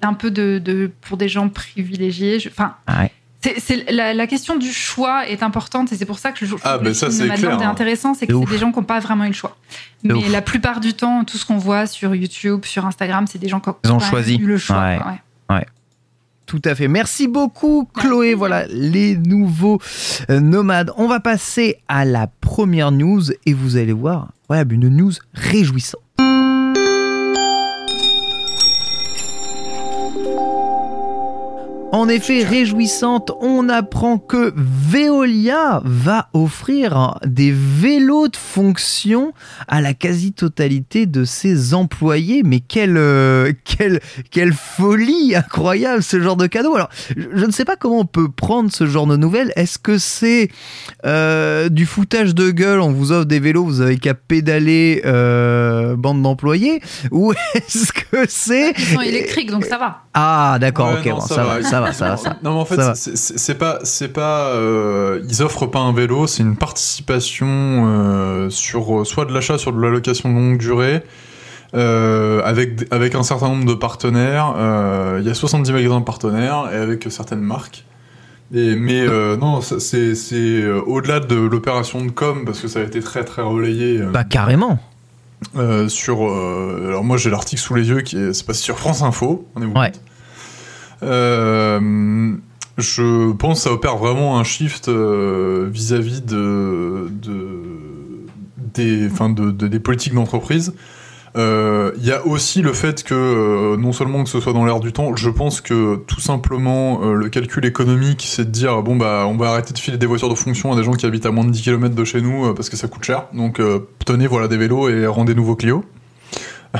un 0.00 0.14
peu 0.14 0.30
de, 0.30 0.58
de- 0.64 0.90
pour 1.02 1.16
des 1.18 1.28
gens 1.28 1.48
privilégiés. 1.50 2.38
Enfin, 2.50 2.76
Ah 2.86 3.00
ouais. 3.02 3.12
C'est 3.40 3.90
la, 3.92 4.14
la 4.14 4.26
question 4.26 4.56
du 4.56 4.72
choix 4.72 5.28
est 5.28 5.42
importante 5.44 5.92
et 5.92 5.96
c'est 5.96 6.04
pour 6.06 6.18
ça 6.18 6.32
que 6.32 6.40
je 6.44 6.46
trouve 6.46 6.60
Ah, 6.64 6.78
que 6.78 6.82
bah 6.84 6.88
le 6.88 6.94
ça, 6.94 7.08
film 7.08 7.22
Nomadland 7.28 7.36
clair, 7.50 7.60
est 7.60 7.64
hein. 7.64 7.70
intéressant, 7.70 8.14
c'est 8.14 8.26
que 8.26 8.32
c'est 8.38 8.50
des 8.50 8.58
gens 8.58 8.72
qui 8.72 8.78
n'ont 8.78 8.84
pas 8.84 8.98
vraiment 9.00 9.24
eu 9.24 9.28
le 9.28 9.32
choix. 9.32 9.56
Mais 10.02 10.14
ouf. 10.14 10.32
la 10.32 10.42
plupart 10.42 10.80
du 10.80 10.94
temps, 10.94 11.24
tout 11.24 11.38
ce 11.38 11.46
qu'on 11.46 11.56
voit 11.58 11.86
sur 11.86 12.14
YouTube, 12.14 12.64
sur 12.64 12.84
Instagram, 12.84 13.26
c'est 13.28 13.38
des 13.38 13.48
gens 13.48 13.60
qui 13.60 13.68
ont, 13.68 13.76
Ils 13.84 13.92
ont 13.92 14.00
choisi. 14.00 14.36
eu 14.36 14.46
le 14.46 14.58
choix. 14.58 14.96
Ouais. 15.50 15.66
Tout 16.46 16.62
à 16.64 16.74
fait. 16.74 16.88
Merci 16.88 17.28
beaucoup, 17.28 17.88
Merci. 17.94 18.08
Chloé. 18.08 18.34
Voilà 18.34 18.66
les 18.68 19.16
nouveaux 19.16 19.78
euh, 20.30 20.40
nomades. 20.40 20.90
On 20.96 21.06
va 21.06 21.20
passer 21.20 21.76
à 21.88 22.06
la 22.06 22.26
première 22.26 22.90
news 22.90 23.20
et 23.44 23.52
vous 23.52 23.76
allez 23.76 23.92
voir, 23.92 24.28
voilà, 24.48 24.64
une 24.70 24.88
news 24.88 25.12
réjouissante. 25.34 26.00
En 31.90 32.06
effet, 32.06 32.44
réjouissante, 32.44 33.32
on 33.40 33.70
apprend 33.70 34.18
que 34.18 34.52
Veolia 34.54 35.80
va 35.84 36.28
offrir 36.34 37.18
des 37.24 37.50
vélos 37.50 38.28
de 38.28 38.36
fonction 38.36 39.32
à 39.68 39.80
la 39.80 39.94
quasi-totalité 39.94 41.06
de 41.06 41.24
ses 41.24 41.72
employés. 41.72 42.42
Mais 42.44 42.60
quelle, 42.60 42.98
euh, 42.98 43.54
quelle, 43.64 44.00
quelle 44.30 44.52
folie 44.52 45.34
incroyable 45.34 46.02
ce 46.02 46.20
genre 46.20 46.36
de 46.36 46.46
cadeau. 46.46 46.74
Alors, 46.74 46.90
je, 47.16 47.46
ne 47.46 47.50
sais 47.50 47.64
pas 47.64 47.76
comment 47.76 48.00
on 48.00 48.06
peut 48.06 48.30
prendre 48.30 48.70
ce 48.70 48.86
genre 48.86 49.06
de 49.06 49.16
nouvelles. 49.16 49.50
Est-ce 49.56 49.78
que 49.78 49.96
c'est 49.96 50.50
euh, 51.06 51.70
du 51.70 51.86
foutage 51.86 52.34
de 52.34 52.50
gueule 52.50 52.80
On 52.80 52.92
vous 52.92 53.12
offre 53.12 53.24
des 53.24 53.40
vélos, 53.40 53.64
vous 53.64 53.80
avez 53.80 53.96
qu'à 53.96 54.12
pédaler, 54.12 55.00
euh, 55.06 55.96
bande 55.96 56.20
d'employés? 56.20 56.82
Ou 57.12 57.32
est-ce 57.54 57.94
que 57.94 58.26
c'est... 58.28 58.74
Ils 58.76 58.84
sont 58.84 59.00
électriques, 59.00 59.50
donc 59.50 59.64
ça 59.64 59.78
va. 59.78 60.02
Ah, 60.20 60.58
d'accord, 60.60 60.88
Ouais, 60.88 60.98
ok, 61.00 61.06
non, 61.06 61.14
bon, 61.14 61.20
ça, 61.20 61.44
va, 61.44 61.62
ça 61.62 61.80
va, 61.80 61.92
ça 61.92 62.08
va, 62.08 62.16
ça 62.16 62.30
va. 62.30 62.36
Non, 62.42 62.54
mais 62.54 62.60
en 62.60 62.64
fait, 62.64 62.80
c'est- 62.94 63.54
pas, 63.54 63.78
c'est 63.84 64.08
pas, 64.12 64.46
euh, 64.48 65.20
ils 65.28 65.42
offrent 65.42 65.66
pas 65.66 65.78
un 65.78 65.92
vélo, 65.92 66.26
c'est 66.26 66.42
une 66.42 66.56
participation 66.56 67.46
euh, 67.48 68.50
sur 68.50 69.00
euh, 69.00 69.04
soit 69.04 69.24
de 69.26 69.32
l'achat, 69.32 69.58
sur 69.58 69.72
de 69.72 69.80
la 69.80 69.88
location 69.90 70.30
longue 70.32 70.58
durée, 70.58 71.02
euh, 71.74 72.40
avec 72.44 72.86
avec 72.90 73.14
un 73.14 73.22
certain 73.22 73.48
nombre 73.48 73.64
de 73.66 73.74
partenaires. 73.74 74.54
Il 75.20 75.26
y 75.26 75.30
a 75.30 75.34
70 75.34 75.70
magasins 75.72 76.00
partenaires 76.00 76.64
et 76.72 76.76
avec 76.76 77.06
certaines 77.10 77.40
marques. 77.42 77.84
Et, 78.54 78.74
mais 78.76 79.02
euh, 79.06 79.36
non, 79.36 79.60
c'est 79.60 80.14
euh, 80.32 80.80
au-delà 80.86 81.20
de 81.20 81.36
l'opération 81.36 82.02
de 82.04 82.10
com 82.10 82.44
parce 82.46 82.60
que 82.60 82.66
ça 82.68 82.80
a 82.80 82.82
été 82.82 83.00
très 83.00 83.22
très 83.24 83.42
relayé. 83.42 84.00
euh, 84.00 84.10
Bah, 84.10 84.24
carrément. 84.24 84.78
sur. 85.88 86.18
alors 86.22 87.04
moi 87.04 87.16
j'ai 87.18 87.30
l'article 87.30 87.60
sous 87.62 87.74
les 87.74 87.88
yeux 87.88 88.00
qui 88.00 88.16
est, 88.16 88.32
c'est 88.32 88.46
passé 88.46 88.62
sur 88.62 88.78
France 88.78 89.02
Info. 89.02 89.46
On 89.54 89.62
est 89.62 89.66
où 89.66 89.78
Ouais. 89.78 89.92
Euh, 91.02 92.32
je 92.76 93.32
pense 93.32 93.58
que 93.58 93.64
ça 93.68 93.72
opère 93.72 93.96
vraiment 93.96 94.38
un 94.38 94.44
shift 94.44 94.88
euh, 94.88 95.68
vis-à-vis 95.70 96.22
de, 96.22 97.08
de 97.10 97.62
des, 98.74 99.06
enfin 99.10 99.30
de, 99.30 99.50
de- 99.50 99.66
des 99.68 99.80
politiques 99.80 100.14
d'entreprise. 100.14 100.74
Euh, 101.36 101.92
Il 101.98 102.06
y 102.06 102.12
a 102.12 102.24
aussi 102.26 102.62
le 102.62 102.72
fait 102.72 103.02
que 103.04 103.14
euh, 103.14 103.76
non 103.76 103.92
seulement 103.92 104.24
que 104.24 104.30
ce 104.30 104.40
soit 104.40 104.52
dans 104.54 104.64
l'air 104.64 104.80
du 104.80 104.92
temps, 104.92 105.14
je 105.14 105.28
pense 105.28 105.60
que 105.60 105.96
tout 106.06 106.20
simplement 106.20 107.00
euh, 107.02 107.12
le 107.14 107.28
calcul 107.28 107.64
économique, 107.66 108.24
c'est 108.28 108.46
de 108.46 108.50
dire 108.50 108.82
bon 108.82 108.96
bah 108.96 109.24
on 109.28 109.36
va 109.36 109.50
arrêter 109.50 109.72
de 109.74 109.78
filer 109.78 109.98
des 109.98 110.06
voitures 110.06 110.30
de 110.30 110.34
fonction 110.34 110.72
à 110.72 110.76
des 110.76 110.82
gens 110.82 110.92
qui 110.92 111.04
habitent 111.06 111.26
à 111.26 111.30
moins 111.30 111.44
de 111.44 111.50
10 111.50 111.62
km 111.62 111.94
de 111.94 112.04
chez 112.04 112.22
nous 112.22 112.46
euh, 112.46 112.54
parce 112.54 112.70
que 112.70 112.76
ça 112.76 112.88
coûte 112.88 113.04
cher. 113.04 113.24
Donc 113.34 113.60
euh, 113.60 113.80
tenez 114.06 114.26
voilà 114.26 114.48
des 114.48 114.56
vélos 114.56 114.88
et 114.88 115.06
rendez 115.06 115.34
nouveaux 115.34 115.54
Clio. 115.56 115.84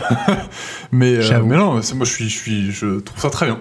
mais, 0.93 1.17
euh, 1.17 1.23
non, 1.57 1.73
moi 1.75 2.05
je 2.07 2.11
suis, 2.13 2.29
je 2.29 2.37
suis, 2.39 2.71
je 2.73 3.01
trouve 3.01 3.21
ça 3.21 3.31
très 3.31 3.47
bien. 3.47 3.59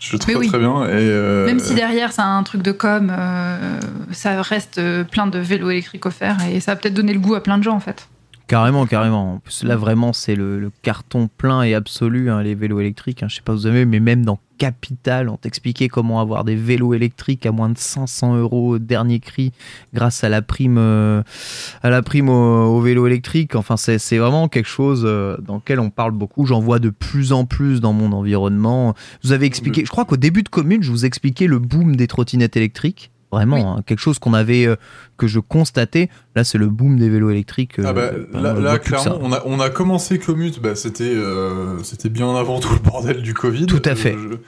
Je 0.00 0.12
le 0.12 0.18
trouve 0.18 0.36
oui. 0.36 0.48
très 0.48 0.58
bien 0.58 0.84
et 0.84 0.90
euh, 0.92 1.44
Même 1.44 1.58
si 1.58 1.74
derrière 1.74 2.12
c'est 2.12 2.22
un 2.22 2.42
truc 2.44 2.62
de 2.62 2.72
com, 2.72 3.12
euh, 3.16 3.80
ça 4.12 4.40
reste 4.42 4.80
plein 5.10 5.26
de 5.26 5.38
vélos 5.38 5.70
électriques 5.70 6.06
offerts 6.06 6.38
et 6.50 6.60
ça 6.60 6.72
va 6.72 6.76
peut-être 6.76 6.94
donner 6.94 7.12
le 7.12 7.18
goût 7.18 7.34
à 7.34 7.42
plein 7.42 7.58
de 7.58 7.64
gens 7.64 7.74
en 7.74 7.80
fait. 7.80 8.08
Carrément, 8.48 8.86
carrément. 8.86 9.34
En 9.34 9.38
plus, 9.38 9.62
là, 9.62 9.76
vraiment, 9.76 10.12
c'est 10.14 10.34
le, 10.34 10.58
le 10.58 10.72
carton 10.82 11.28
plein 11.28 11.62
et 11.62 11.74
absolu, 11.74 12.30
hein, 12.30 12.42
les 12.42 12.54
vélos 12.54 12.80
électriques. 12.80 13.22
hein. 13.22 13.28
Je 13.28 13.36
sais 13.36 13.42
pas, 13.42 13.52
vous 13.52 13.66
avez, 13.66 13.84
mais 13.84 14.00
même 14.00 14.24
dans 14.24 14.40
Capital, 14.56 15.28
on 15.28 15.36
t'expliquait 15.36 15.88
comment 15.88 16.20
avoir 16.20 16.42
des 16.42 16.56
vélos 16.56 16.92
électriques 16.92 17.46
à 17.46 17.52
moins 17.52 17.68
de 17.68 17.78
500 17.78 18.36
euros 18.38 18.70
au 18.74 18.78
dernier 18.80 19.20
cri 19.20 19.52
grâce 19.94 20.24
à 20.24 20.28
la 20.28 20.42
prime, 20.42 20.78
euh, 20.78 21.22
à 21.82 21.90
la 21.90 22.02
prime 22.02 22.28
au, 22.28 22.32
au 22.76 22.80
vélo 22.80 23.06
électrique. 23.06 23.54
Enfin, 23.54 23.76
c'est 23.76 23.98
c'est 23.98 24.18
vraiment 24.18 24.48
quelque 24.48 24.66
chose 24.66 25.02
euh, 25.04 25.36
dans 25.46 25.56
lequel 25.56 25.78
on 25.78 25.90
parle 25.90 26.10
beaucoup. 26.10 26.44
J'en 26.44 26.58
vois 26.58 26.80
de 26.80 26.90
plus 26.90 27.32
en 27.32 27.44
plus 27.44 27.80
dans 27.80 27.92
mon 27.92 28.10
environnement. 28.12 28.94
Je 29.22 29.28
vous 29.28 29.32
avez 29.32 29.46
expliqué, 29.46 29.84
je 29.84 29.90
crois 29.90 30.04
qu'au 30.06 30.16
début 30.16 30.42
de 30.42 30.48
commune, 30.48 30.82
je 30.82 30.90
vous 30.90 31.04
expliquais 31.04 31.46
le 31.46 31.60
boom 31.60 31.94
des 31.94 32.08
trottinettes 32.08 32.56
électriques. 32.56 33.12
Vraiment, 33.30 33.56
Oui. 33.56 33.62
hein, 33.62 33.82
quelque 33.84 33.98
chose 33.98 34.18
qu'on 34.18 34.32
avait, 34.32 34.66
euh, 34.66 34.76
que 35.18 35.26
je 35.26 35.38
constatais. 35.38 36.08
Là, 36.34 36.44
c'est 36.44 36.56
le 36.56 36.68
boom 36.68 36.96
des 36.98 37.08
vélos 37.10 37.28
électriques. 37.30 37.78
euh, 37.78 37.84
Ah 37.86 37.92
bah, 37.92 38.10
là, 38.32 38.78
clairement, 38.78 39.18
on 39.20 39.32
a, 39.32 39.42
on 39.44 39.60
a 39.60 39.68
commencé 39.68 40.18
Commute, 40.18 40.62
bah, 40.62 40.74
c'était 40.74 41.04
euh, 41.04 41.82
c'était 41.82 42.08
bien 42.08 42.34
avant 42.36 42.58
tout 42.58 42.72
le 42.72 42.78
bordel 42.80 43.20
du 43.22 43.34
Covid. 43.34 43.66
Tout 43.66 43.82
à 43.84 43.94
fait. 43.94 44.14
Euh, 44.14 44.40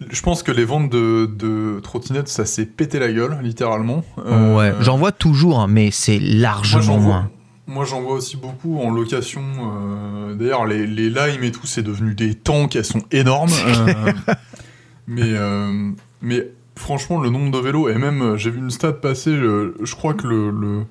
Je, 0.00 0.14
je 0.16 0.22
pense 0.22 0.42
que 0.42 0.52
les 0.52 0.64
ventes 0.66 0.90
de, 0.90 1.24
de 1.26 1.80
trottinettes, 1.80 2.28
ça 2.28 2.44
s'est 2.44 2.66
pété 2.66 2.98
la 2.98 3.10
gueule, 3.12 3.38
littéralement. 3.42 4.04
Euh, 4.26 4.56
ouais, 4.56 4.74
j'en 4.80 4.96
vois 4.98 5.12
toujours, 5.12 5.60
hein, 5.60 5.66
mais 5.68 5.90
c'est 5.90 6.18
moi, 6.18 6.28
largement 6.34 6.82
j'en 6.82 6.98
vois, 6.98 7.12
moins. 7.14 7.30
moi, 7.66 7.84
j'en 7.86 8.02
vois 8.02 8.14
aussi 8.14 8.36
beaucoup 8.36 8.78
en 8.80 8.90
location. 8.90 9.42
euh, 9.42 10.34
D'ailleurs, 10.34 10.66
les, 10.66 10.86
les 10.86 11.08
Lime 11.08 11.44
et 11.44 11.52
tout, 11.52 11.66
c'est 11.66 11.82
devenu 11.82 12.14
des 12.14 12.34
tanks, 12.34 12.74
elles 12.76 12.84
sont 12.84 13.02
énormes. 13.10 13.52
euh, 13.66 14.12
mais, 15.06 15.22
euh, 15.34 15.90
mais 16.20 16.48
franchement, 16.76 17.20
le 17.20 17.30
nombre 17.30 17.50
de 17.50 17.58
vélos, 17.58 17.88
et 17.88 17.94
même, 17.94 18.22
euh, 18.22 18.36
j'ai 18.36 18.50
vu 18.50 18.58
une 18.58 18.70
stat 18.70 18.92
passer, 18.94 19.30
euh, 19.30 19.74
je 19.82 19.94
crois 19.94 20.14
que 20.14 20.26
le... 20.26 20.50
le- 20.50 20.84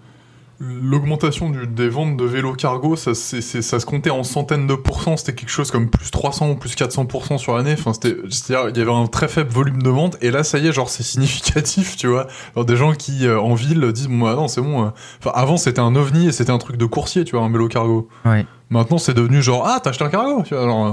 L'augmentation 0.64 1.50
du- 1.50 1.66
des 1.66 1.90
ventes 1.90 2.18
de 2.18 2.24
vélos 2.24 2.54
cargo, 2.54 2.96
ça, 2.96 3.16
c'est- 3.16 3.42
c'est- 3.42 3.64
ça 3.64 3.80
se 3.80 3.86
comptait 3.88 4.12
en 4.12 4.22
centaines 4.22 4.68
de 4.68 4.76
pourcents, 4.76 5.18
c'était 5.18 5.34
quelque 5.34 5.50
chose 5.50 5.72
comme 5.72 5.90
plus 5.90 6.12
300 6.12 6.52
ou 6.52 6.56
plus 6.56 6.76
400% 6.76 7.40
sur 7.40 7.56
l'année. 7.58 7.74
Enfin, 7.74 7.94
c'était, 7.94 8.16
c'est-à-dire, 8.30 8.70
il 8.70 8.78
y 8.78 8.82
avait 8.82 8.92
un 8.94 9.08
très 9.08 9.28
faible 9.28 9.50
volume 9.50 9.82
de 9.82 9.90
vente, 9.90 10.18
et 10.22 10.30
là, 10.30 10.44
ça 10.44 10.60
y 10.60 10.68
est, 10.68 10.72
genre, 10.72 10.88
c'est 10.90 11.02
significatif, 11.04 11.98
tu 11.98 12.06
vois. 12.06 12.28
Alors, 12.56 12.66
des 12.66 12.76
gens 12.76 12.94
qui, 12.94 13.26
euh, 13.26 13.42
en 13.42 13.56
ville, 13.56 13.92
disent, 13.92 14.08
bon, 14.08 14.20
bah, 14.20 14.36
non, 14.36 14.48
c'est 14.48 14.62
bon. 14.62 14.92
Enfin, 15.20 15.32
avant, 15.34 15.58
c'était 15.58 15.80
un 15.80 15.96
ovni 15.96 16.28
et 16.28 16.32
c'était 16.32 16.52
un 16.52 16.60
truc 16.60 16.78
de 16.78 16.86
coursier, 16.86 17.24
tu 17.24 17.36
vois, 17.36 17.44
un 17.44 17.52
vélo 17.52 17.68
cargo. 17.68 18.08
Ouais. 18.24 18.46
Maintenant, 18.70 19.00
c'est 19.00 19.16
devenu 19.16 19.42
genre, 19.42 19.64
ah, 19.66 19.80
t'as 19.84 19.90
acheté 19.90 20.06
un 20.06 20.10
cargo, 20.10 20.44
tu 20.46 20.54
vois, 20.54 20.62
alors, 20.64 20.86
euh, 20.86 20.92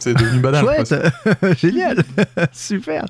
c'est 0.00 0.14
devenu 0.14 0.40
banal. 0.40 0.64
Chouette, 0.64 0.94
génial, 1.58 2.02
super. 2.52 3.04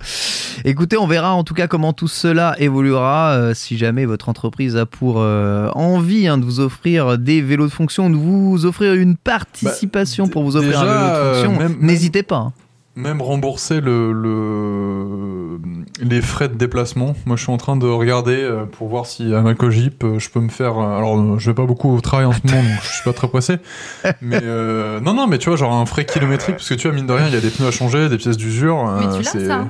Écoutez, 0.64 0.96
on 0.96 1.06
verra 1.06 1.32
en 1.34 1.44
tout 1.44 1.54
cas 1.54 1.66
comment 1.66 1.92
tout 1.92 2.08
cela 2.08 2.54
évoluera. 2.58 3.30
euh, 3.32 3.54
si 3.54 3.78
jamais 3.78 4.04
votre 4.04 4.28
entreprise 4.28 4.76
a 4.76 4.86
pour 4.86 5.16
euh, 5.18 5.68
envie 5.74 6.28
hein, 6.28 6.38
de 6.38 6.44
vous 6.44 6.60
offrir 6.60 7.18
des 7.18 7.40
vélos 7.42 7.66
de 7.66 7.72
fonction, 7.72 8.10
de 8.10 8.16
vous 8.16 8.66
offrir 8.66 8.94
une 8.94 9.16
participation 9.16 10.24
Bah, 10.26 10.32
pour 10.32 10.42
vous 10.44 10.56
offrir 10.56 10.80
déjà, 10.80 10.80
un 10.80 10.84
vélo 10.84 11.06
de 11.06 11.20
euh, 11.20 11.44
fonction, 11.44 11.76
n'hésitez 11.80 12.22
pas. 12.22 12.52
Hein. 13.00 13.08
Même 13.08 13.22
rembourser 13.22 13.80
le, 13.80 14.12
le- 14.12 15.58
les 16.02 16.20
frais 16.22 16.48
de 16.48 16.54
déplacement. 16.54 17.14
Moi, 17.26 17.36
je 17.36 17.42
suis 17.42 17.52
en 17.52 17.56
train 17.56 17.76
de 17.76 17.86
regarder 17.86 18.36
euh, 18.42 18.64
pour 18.64 18.88
voir 18.88 19.06
si 19.06 19.34
à 19.34 19.40
ma 19.40 19.54
cogip, 19.54 20.04
euh, 20.04 20.18
je 20.18 20.30
peux 20.30 20.40
me 20.40 20.48
faire. 20.48 20.78
euh, 20.78 20.96
Alors, 20.98 21.38
je 21.38 21.50
vais 21.50 21.54
pas 21.54 21.66
beaucoup 21.66 21.94
au 21.94 22.00
travail 22.00 22.26
en 22.26 22.32
ce 22.32 22.38
moment, 22.44 22.62
donc 22.62 22.78
je 22.82 22.88
suis 22.88 23.04
pas 23.04 23.12
très 23.12 23.28
pressé. 23.28 23.56
Mais 24.22 24.40
euh, 24.42 25.00
non, 25.00 25.12
non, 25.14 25.26
mais 25.26 25.38
tu 25.38 25.48
vois, 25.48 25.56
genre 25.56 25.72
un 25.74 25.86
frais 25.86 26.04
kilométrique, 26.04 26.56
parce 26.56 26.68
que 26.68 26.74
tu 26.74 26.88
vois, 26.88 26.94
mine 26.96 27.06
de 27.06 27.12
rien, 27.12 27.26
il 27.26 27.34
y 27.34 27.36
a 27.36 27.40
des 27.40 27.50
pneus 27.50 27.68
à 27.68 27.70
changer, 27.70 28.08
des 28.08 28.16
pièces 28.18 28.36
d'usure. 28.36 28.84
Mais 28.98 29.16
tu 29.16 29.22
l'as 29.22 29.30
c'est- 29.30 29.46
ça 29.46 29.66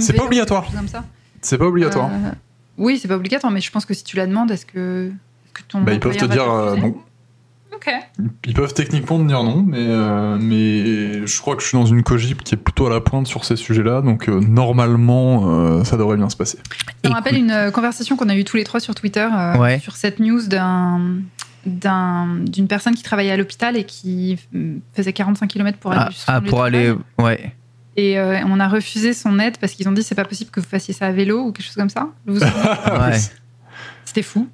C'est 0.00 0.12
pas 0.14 0.24
obligatoire. 0.24 0.66
C'est 1.40 1.58
pas 1.58 1.66
obligatoire. 1.66 2.10
Euh, 2.12 2.30
oui, 2.78 2.98
c'est 3.00 3.08
pas 3.08 3.16
obligatoire, 3.16 3.52
mais 3.52 3.60
je 3.60 3.70
pense 3.70 3.84
que 3.86 3.94
si 3.94 4.04
tu 4.04 4.16
la 4.16 4.26
demandes, 4.26 4.50
est-ce 4.50 4.66
que, 4.66 5.06
est-ce 5.08 5.52
que 5.52 5.62
ton 5.68 5.80
bah, 5.82 5.92
ils 5.92 6.00
peuvent 6.00 6.16
te 6.16 6.24
dire 6.26 6.42
euh. 6.50 6.76
Ok. 7.86 7.92
Ils 8.46 8.54
peuvent 8.54 8.74
techniquement 8.74 9.18
te 9.18 9.28
dire 9.28 9.42
non, 9.44 9.62
mais, 9.66 9.78
euh, 9.86 10.36
mais 10.40 11.26
je 11.26 11.40
crois 11.40 11.54
que 11.54 11.62
je 11.62 11.68
suis 11.68 11.78
dans 11.78 11.86
une 11.86 12.02
cogip 12.02 12.42
qui 12.42 12.54
est 12.54 12.58
plutôt 12.58 12.86
à 12.86 12.90
la 12.90 13.00
pointe 13.00 13.26
sur 13.28 13.44
ces 13.44 13.54
sujets-là, 13.56 14.00
donc 14.02 14.28
euh, 14.28 14.40
normalement, 14.40 15.48
euh, 15.78 15.84
ça 15.84 15.96
devrait 15.96 16.16
bien 16.16 16.28
se 16.28 16.36
passer. 16.36 16.58
Ça 17.04 17.10
me 17.10 17.14
rappelle 17.14 17.36
une 17.36 17.70
conversation 17.72 18.16
qu'on 18.16 18.28
a 18.28 18.34
eue 18.36 18.44
tous 18.44 18.56
les 18.56 18.64
trois 18.64 18.80
sur 18.80 18.94
Twitter 18.94 19.28
euh, 19.32 19.56
Ouais. 19.58 19.78
sur 19.78 19.96
cette 19.96 20.18
news 20.20 20.46
d'un 20.46 21.20
d'un- 21.66 22.36
d'une 22.46 22.66
personne 22.66 22.94
qui 22.94 23.02
travaillait 23.02 23.32
à 23.32 23.36
l'hôpital 23.36 23.76
et 23.76 23.84
qui 23.84 24.38
mm, 24.52 24.76
faisait 24.94 25.12
45 25.12 25.46
km 25.48 25.78
pour 25.78 25.92
aller 25.92 26.14
Ah, 26.26 26.34
ah, 26.36 26.40
pour 26.40 26.62
aller, 26.62 26.94
ouais. 27.18 27.52
Et 27.96 28.18
euh, 28.18 28.38
on 28.46 28.58
a 28.60 28.68
refusé 28.68 29.12
son 29.12 29.38
aide 29.38 29.58
parce 29.58 29.72
qu'ils 29.74 29.88
ont 29.88 29.92
dit 29.92 30.02
c'est 30.02 30.14
pas 30.14 30.24
possible 30.24 30.50
que 30.50 30.60
vous 30.60 30.66
fassiez 30.66 30.94
ça 30.94 31.06
à 31.06 31.12
vélo 31.12 31.40
ou 31.42 31.52
quelque 31.52 31.66
chose 31.66 31.74
comme 31.74 31.88
ça. 31.90 32.08
Vous 32.26 32.38
ouais. 32.40 33.18
C'était 34.04 34.22
fou. 34.22 34.48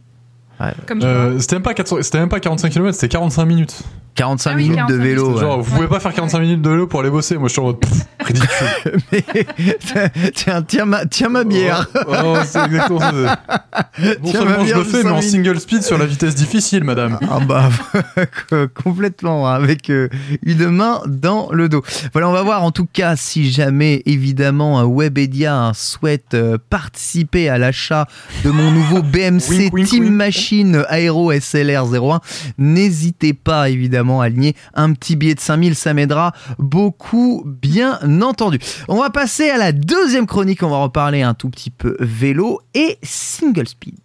Ouais. 0.60 0.72
Comme 0.86 1.00
je 1.00 1.06
Euh, 1.06 1.38
c'était 1.40 1.56
même, 1.56 1.62
pas 1.62 1.74
400 1.74 2.02
c'était 2.02 2.18
même 2.18 2.28
pas 2.28 2.40
45 2.40 2.70
km, 2.70 2.94
c'était 2.94 3.08
45 3.08 3.44
minutes. 3.44 3.82
45 4.14 4.50
Ah 4.50 4.54
oui, 4.56 4.62
minutes 4.62 4.76
45 4.76 4.96
de 4.98 5.02
vélo. 5.02 5.22
minutes. 5.22 5.36
ouais. 5.36 5.42
Genre, 5.42 5.62
vous 5.62 5.74
pouvez 5.74 5.88
pas 5.88 6.00
faire 6.00 6.12
45 6.14 6.38
minutes 6.40 6.62
de 6.62 6.70
vélo 6.70 6.86
pour 6.86 7.00
aller 7.00 7.10
bosser. 7.10 7.36
Moi, 7.36 7.48
je 7.48 7.52
suis 7.52 7.60
en 7.60 7.64
mode 7.64 7.80
pff, 7.80 7.92
ridicule. 8.20 8.98
Mais- 9.12 10.30
tiens, 10.34 10.62
tiens 10.62 10.84
ma, 10.84 11.06
tiens 11.06 11.28
ma 11.28 11.44
bière. 11.44 11.88
Oh, 12.06 12.12
oh, 12.24 12.36
c'est 12.44 12.64
exactement 12.64 13.00
ça. 13.00 13.40
Non 13.98 14.10
Tiens, 14.24 14.32
seulement 14.32 14.50
ma 14.50 14.58
je 14.60 14.64
bière 14.64 14.78
le 14.78 14.84
fais, 14.84 15.02
mais 15.02 15.10
en 15.10 15.20
single 15.22 15.60
speed 15.60 15.82
sur 15.82 15.98
la 15.98 16.06
vitesse 16.06 16.34
difficile, 16.34 16.84
madame. 16.84 17.18
Ah 17.30 17.40
bah 17.40 17.68
complètement 18.82 19.46
avec 19.48 19.90
euh, 19.90 20.08
une 20.44 20.68
main 20.70 21.00
dans 21.06 21.48
le 21.52 21.68
dos. 21.68 21.82
Voilà, 22.12 22.28
on 22.28 22.32
va 22.32 22.42
voir 22.42 22.62
en 22.62 22.70
tout 22.70 22.86
cas 22.90 23.16
si 23.16 23.50
jamais 23.50 24.02
évidemment 24.06 24.78
un 24.78 24.86
Webedia 24.86 25.72
souhaite 25.74 26.34
euh, 26.34 26.58
participer 26.70 27.48
à 27.48 27.58
l'achat 27.58 28.06
de 28.44 28.50
mon 28.50 28.70
nouveau 28.70 29.02
BMC 29.02 29.40
Wink, 29.50 29.72
wink, 29.74 29.88
Team 29.88 30.04
wink. 30.04 30.14
Machine 30.14 30.84
Aero 30.90 31.32
SLR 31.32 31.84
01. 31.92 32.20
N'hésitez 32.58 33.32
pas 33.34 33.68
évidemment 33.70 34.03
aligner 34.20 34.54
un 34.74 34.92
petit 34.92 35.16
billet 35.16 35.34
de 35.34 35.40
5000, 35.40 35.74
ça 35.74 35.94
m'aidera 35.94 36.32
beaucoup 36.58 37.42
bien 37.44 37.98
entendu. 38.22 38.58
On 38.88 39.00
va 39.00 39.10
passer 39.10 39.50
à 39.50 39.58
la 39.58 39.72
deuxième 39.72 40.26
chronique, 40.26 40.62
on 40.62 40.70
va 40.70 40.78
reparler 40.78 41.22
un 41.22 41.34
tout 41.34 41.50
petit 41.50 41.70
peu 41.70 41.96
vélo 42.00 42.60
et 42.74 42.98
single 43.02 43.68
speed. 43.68 43.98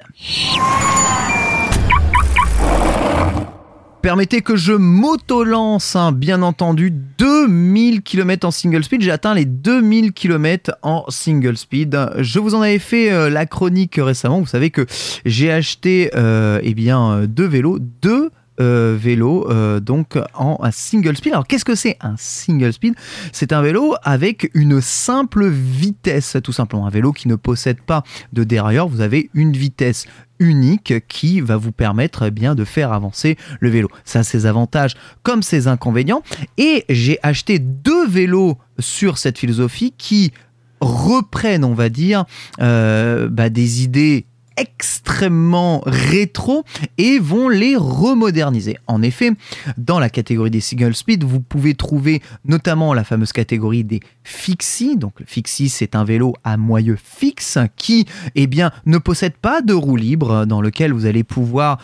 Permettez 4.01 4.41
que 4.41 4.55
je 4.55 4.71
m'auto-lance, 4.71 5.97
hein, 5.97 6.13
bien 6.13 6.41
entendu, 6.41 6.89
2000 6.89 8.01
km 8.01 8.47
en 8.47 8.51
single 8.51 8.81
speed. 8.81 9.01
J'ai 9.01 9.11
atteint 9.11 9.33
les 9.33 9.43
2000 9.43 10.13
km 10.13 10.71
en 10.83 11.03
single 11.09 11.57
speed. 11.57 11.97
Je 12.17 12.39
vous 12.39 12.55
en 12.55 12.61
avais 12.61 12.79
fait 12.79 13.11
euh, 13.11 13.29
la 13.29 13.45
chronique 13.45 13.99
récemment. 14.01 14.39
Vous 14.39 14.45
savez 14.45 14.69
que 14.69 14.85
j'ai 15.25 15.51
acheté 15.51 16.11
euh, 16.15 16.61
eh 16.63 16.73
bien, 16.73 17.11
euh, 17.11 17.27
deux 17.27 17.45
vélos, 17.45 17.79
deux 17.79 18.29
euh, 18.61 18.97
vélos 18.99 19.49
euh, 19.49 19.79
donc 19.79 20.17
en 20.33 20.57
single 20.71 21.15
speed. 21.15 21.33
Alors 21.33 21.47
qu'est-ce 21.47 21.65
que 21.65 21.75
c'est 21.75 21.97
un 22.01 22.15
single 22.17 22.73
speed? 22.73 22.95
C'est 23.31 23.53
un 23.53 23.61
vélo 23.61 23.95
avec 24.03 24.49
une 24.53 24.81
simple 24.81 25.47
vitesse, 25.47 26.37
tout 26.43 26.51
simplement. 26.51 26.85
Un 26.85 26.89
vélo 26.89 27.13
qui 27.13 27.27
ne 27.27 27.35
possède 27.35 27.81
pas 27.81 28.03
de 28.33 28.43
dérailleur. 28.43 28.87
Vous 28.87 29.01
avez 29.01 29.29
une 29.33 29.53
vitesse 29.53 30.05
unique 30.39 30.93
qui 31.07 31.41
va 31.41 31.57
vous 31.57 31.71
permettre 31.71 32.23
eh 32.23 32.31
bien 32.31 32.55
de 32.55 32.63
faire 32.63 32.93
avancer 32.93 33.37
le 33.59 33.69
vélo. 33.69 33.89
Ça 34.05 34.19
a 34.19 34.23
ses 34.23 34.45
avantages 34.45 34.95
comme 35.23 35.43
ses 35.43 35.67
inconvénients. 35.67 36.23
Et 36.57 36.85
j'ai 36.89 37.19
acheté 37.23 37.59
deux 37.59 38.07
vélos 38.07 38.57
sur 38.79 39.17
cette 39.17 39.37
philosophie 39.37 39.93
qui 39.97 40.31
reprennent, 40.81 41.65
on 41.65 41.73
va 41.73 41.89
dire, 41.89 42.25
euh, 42.61 43.27
bah, 43.29 43.49
des 43.49 43.83
idées 43.83 44.25
extrêmement 44.59 45.81
rétro 45.85 46.63
et 46.97 47.19
vont 47.19 47.49
les 47.49 47.75
remoderniser. 47.75 48.77
En 48.87 49.01
effet, 49.01 49.31
dans 49.77 49.99
la 49.99 50.09
catégorie 50.09 50.51
des 50.51 50.59
single 50.59 50.95
speed, 50.95 51.23
vous 51.23 51.39
pouvez 51.39 51.75
trouver 51.75 52.21
notamment 52.45 52.93
la 52.93 53.03
fameuse 53.03 53.31
catégorie 53.31 53.83
des 53.83 53.99
fixie. 54.23 54.97
Donc 54.97 55.19
le 55.19 55.25
fixie, 55.25 55.69
c'est 55.69 55.95
un 55.95 56.03
vélo 56.03 56.35
à 56.43 56.57
moyeu 56.57 56.97
fixe 57.01 57.57
qui, 57.75 58.05
eh 58.35 58.47
bien, 58.47 58.71
ne 58.85 58.97
possède 58.97 59.37
pas 59.37 59.61
de 59.61 59.73
roue 59.73 59.95
libre 59.95 60.45
dans 60.45 60.61
lequel 60.61 60.93
vous 60.93 61.05
allez 61.05 61.23
pouvoir 61.23 61.79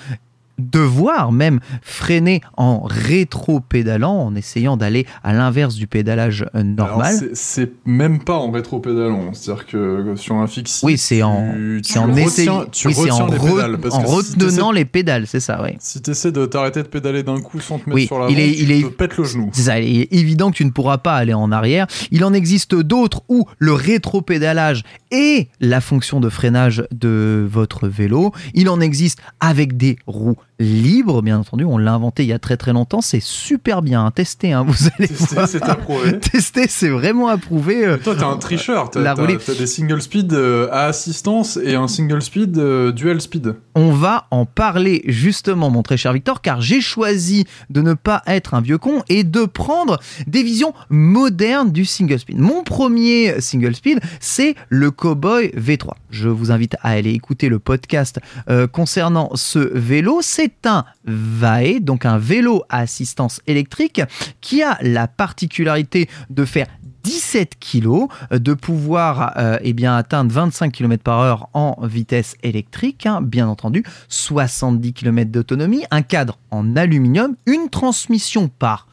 devoir 0.58 1.32
même 1.32 1.60
freiner 1.82 2.41
en 2.58 2.82
rétro-pédalant, 2.84 4.14
en 4.14 4.36
essayant 4.36 4.78
d'aller 4.78 5.06
à 5.24 5.34
l'inverse 5.34 5.76
du 5.76 5.88
pédalage 5.88 6.45
euh, 6.56 6.64
normal. 6.64 7.16
c'est- 7.34 7.72
même 7.86 8.24
pas 8.24 8.36
en 8.36 8.51
rétro-pédalant. 8.51 9.34
C'est-à-dire 9.34 9.66
que 9.68 10.14
sur 10.16 10.36
un 10.36 10.47
fixie. 10.47 10.86
Oui, 10.86 10.97
c'est 10.97 11.22
en, 11.24 11.53
tu- 11.84 11.97
en 11.97 12.16
essayant, 12.16 12.66
Tu 12.72 12.88
oui, 12.88 12.93
retiens 12.93 13.16
en, 13.16 13.28
les 13.28 13.38
re- 13.38 13.49
pédales. 13.56 13.78
Parce 13.80 13.95
en 13.95 14.01
que 14.03 14.08
si 14.08 14.34
retenant 14.34 14.72
les 14.72 14.86
pédales, 14.86 15.28
c'est 15.28 15.39
ça, 15.39 15.62
oui. 15.64 15.72
Si 15.80 16.01
tu 16.01 16.12
essaies 16.12 16.32
de 16.32 16.45
t'arrêter 16.45 16.82
de 16.84 16.88
pédaler 16.88 17.24
d'un 17.24 17.39
coup 17.41 17.60
sans 17.60 17.80
te 17.80 17.89
mettre 17.89 17.95
Oui, 17.95 18.08
sur 18.08 18.20
la 18.20 18.30
il 18.30 18.39
est- 18.39 18.51
il 18.53 18.72
est- 18.72 18.80
tu 18.80 18.84
te 18.86 18.89
pètes 18.89 19.18
le 19.18 19.24
genou. 19.24 19.49
C'est 19.53 19.64
ça, 19.64 19.80
il 19.80 20.01
est 20.01 20.14
évident 20.14 20.51
que 20.51 20.56
tu 20.58 20.66
ne 20.66 20.72
pourras 20.72 20.97
pas 20.99 21.16
aller 21.16 21.34
en 21.34 21.51
arrière. 21.51 21.88
Il 22.12 22.24
en 22.24 22.34
existe 22.34 22.76
d'autres 22.76 23.24
où 23.30 23.45
le 23.60 23.74
rétro-pédalage 23.74 24.84
est 25.12 25.49
la 25.60 25.82
fonction 25.82 26.20
de 26.20 26.30
freinage 26.30 26.84
de 26.91 27.47
votre 27.49 27.88
vélo. 27.88 28.32
Il 28.53 28.70
en 28.70 28.80
existe 28.80 29.20
avec 29.39 29.78
des 29.78 29.97
roues 30.08 30.38
libres, 30.60 31.22
bien 31.22 31.39
entendu. 31.39 31.64
On 31.66 31.78
l'a 31.78 31.93
inventé 31.93 32.24
il 32.24 32.30
y 32.30 32.34
a 32.34 32.39
très 32.39 32.58
très 32.58 32.74
longtemps. 32.74 33.01
C'est 33.01 33.22
super 33.22 33.82
bien. 33.82 34.10
Testez, 34.12 34.53
hein, 34.53 34.64
vous 34.68 34.88
allez 34.97 35.08
Tester, 35.08 35.36
voir. 35.36 35.47
c'est 35.47 35.64
approuvé. 35.64 36.20
Tester, 36.32 36.66
c'est 36.70 36.89
vraiment 36.89 37.28
approuvé. 37.28 37.86
euh, 37.86 37.97
Mais 37.97 38.03
Toi, 38.03 38.16
t'es 38.16 38.24
un 38.24 38.38
tricheur. 38.38 38.89
T'as 38.89 39.01
La 39.01 39.14
t'as- 39.16 39.22
roulée. 39.22 39.38
t'as 39.43 39.53
des 39.53 39.68
single 39.68 40.01
speed 40.01 40.34
euh, 40.34 40.68
à 40.72 40.86
assistance 40.86 41.58
et 41.64 41.76
un 41.76 41.88
single 41.88 42.22
speed 42.22 42.58
euh, 42.58 42.91
dual 42.91 43.20
speed. 43.22 43.56
On 43.76 43.91
va 43.91 44.28
en 44.32 44.45
parler 44.45 45.01
justement, 45.08 45.70
mon 45.70 45.84
très 45.84 45.97
cher 45.97 46.14
Victor, 46.14 46.41
car 46.41 46.62
j'ai 46.62 46.82
choisi 46.82 47.45
de 47.70 47.82
ne 47.82 47.93
pas 47.93 48.22
être 48.28 48.53
un 48.53 48.62
vieux 48.62 48.78
con 48.78 49.03
et 49.10 49.24
de 49.24 49.45
prendre 49.45 49.99
des 50.28 50.43
visions 50.43 50.74
modernes 50.89 51.72
du 51.72 51.86
single 51.86 52.20
speed. 52.20 52.39
Mon 52.39 52.64
premier 52.64 53.41
single 53.41 53.76
speed, 53.76 53.99
c'est 54.20 54.56
le 54.70 54.91
Cowboy 54.91 55.47
V3. 55.58 55.89
Je 56.10 56.30
vous 56.30 56.51
invite 56.51 56.76
à 56.82 56.89
aller 56.91 57.12
écouter 57.12 57.49
le 57.49 57.60
podcast 57.60 58.20
euh, 58.49 58.68
concernant 58.68 59.32
ce 59.36 59.60
vélo. 59.60 60.20
C'est 60.22 60.45
un 60.66 60.86
VAE, 61.06 61.80
donc 61.80 62.06
un 62.06 62.18
vélo 62.18 62.64
à 62.70 62.80
assistance 62.80 63.41
électrique, 63.48 64.02
qui 64.41 64.64
a 64.64 64.78
la 64.82 65.08
particularité 65.08 66.10
de 66.30 66.46
faire 66.46 66.68
17 67.06 67.60
kg, 67.60 68.08
de 68.32 68.54
pouvoir 68.56 69.34
euh, 69.38 69.60
eh 69.62 69.74
bien, 69.74 69.96
atteindre 69.96 70.32
25 70.32 70.72
km 70.72 71.04
par 71.04 71.20
heure 71.20 71.50
en 71.54 71.78
vitesse 71.86 72.36
électrique, 72.41 73.06
hein, 73.06 73.22
bien 73.22 73.48
entendu, 73.48 73.84
70 74.10 74.93
km 74.93 75.32
d'autonomie, 75.32 75.86
un 75.91 76.02
cadre 76.02 76.39
en 76.50 76.76
aluminium, 76.76 77.36
une 77.46 77.70
transmission 77.70 78.48
par 78.48 78.88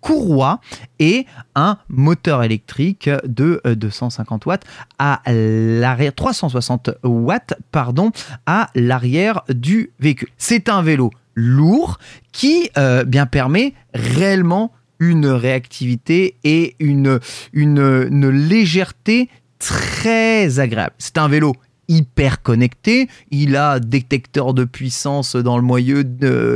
courroie 0.00 0.60
et 0.98 1.26
un 1.54 1.78
moteur 1.88 2.42
électrique 2.42 3.10
de 3.24 3.60
euh, 3.66 3.74
250 3.74 4.46
watts 4.46 4.64
à 4.98 5.20
l'arrière 5.26 6.14
360 6.14 6.90
watts 7.04 7.54
pardon 7.72 8.12
à 8.46 8.70
l'arrière 8.74 9.42
du 9.48 9.92
véhicule. 10.00 10.28
C'est 10.38 10.68
un 10.68 10.82
vélo 10.82 11.10
lourd 11.34 11.98
qui 12.32 12.70
euh, 12.76 13.04
bien 13.04 13.26
permet 13.26 13.74
réellement 13.94 14.72
une 14.98 15.26
réactivité 15.26 16.36
et 16.42 16.74
une, 16.80 17.20
une, 17.52 18.08
une 18.10 18.28
légèreté 18.28 19.28
très 19.58 20.58
agréable. 20.58 20.94
C'est 20.98 21.18
un 21.18 21.28
vélo 21.28 21.54
hyper 21.88 22.42
connecté, 22.42 23.08
il 23.30 23.56
a 23.56 23.80
détecteur 23.80 24.54
de 24.54 24.64
puissance 24.64 25.36
dans 25.36 25.56
le 25.56 25.62
moyeu, 25.62 26.04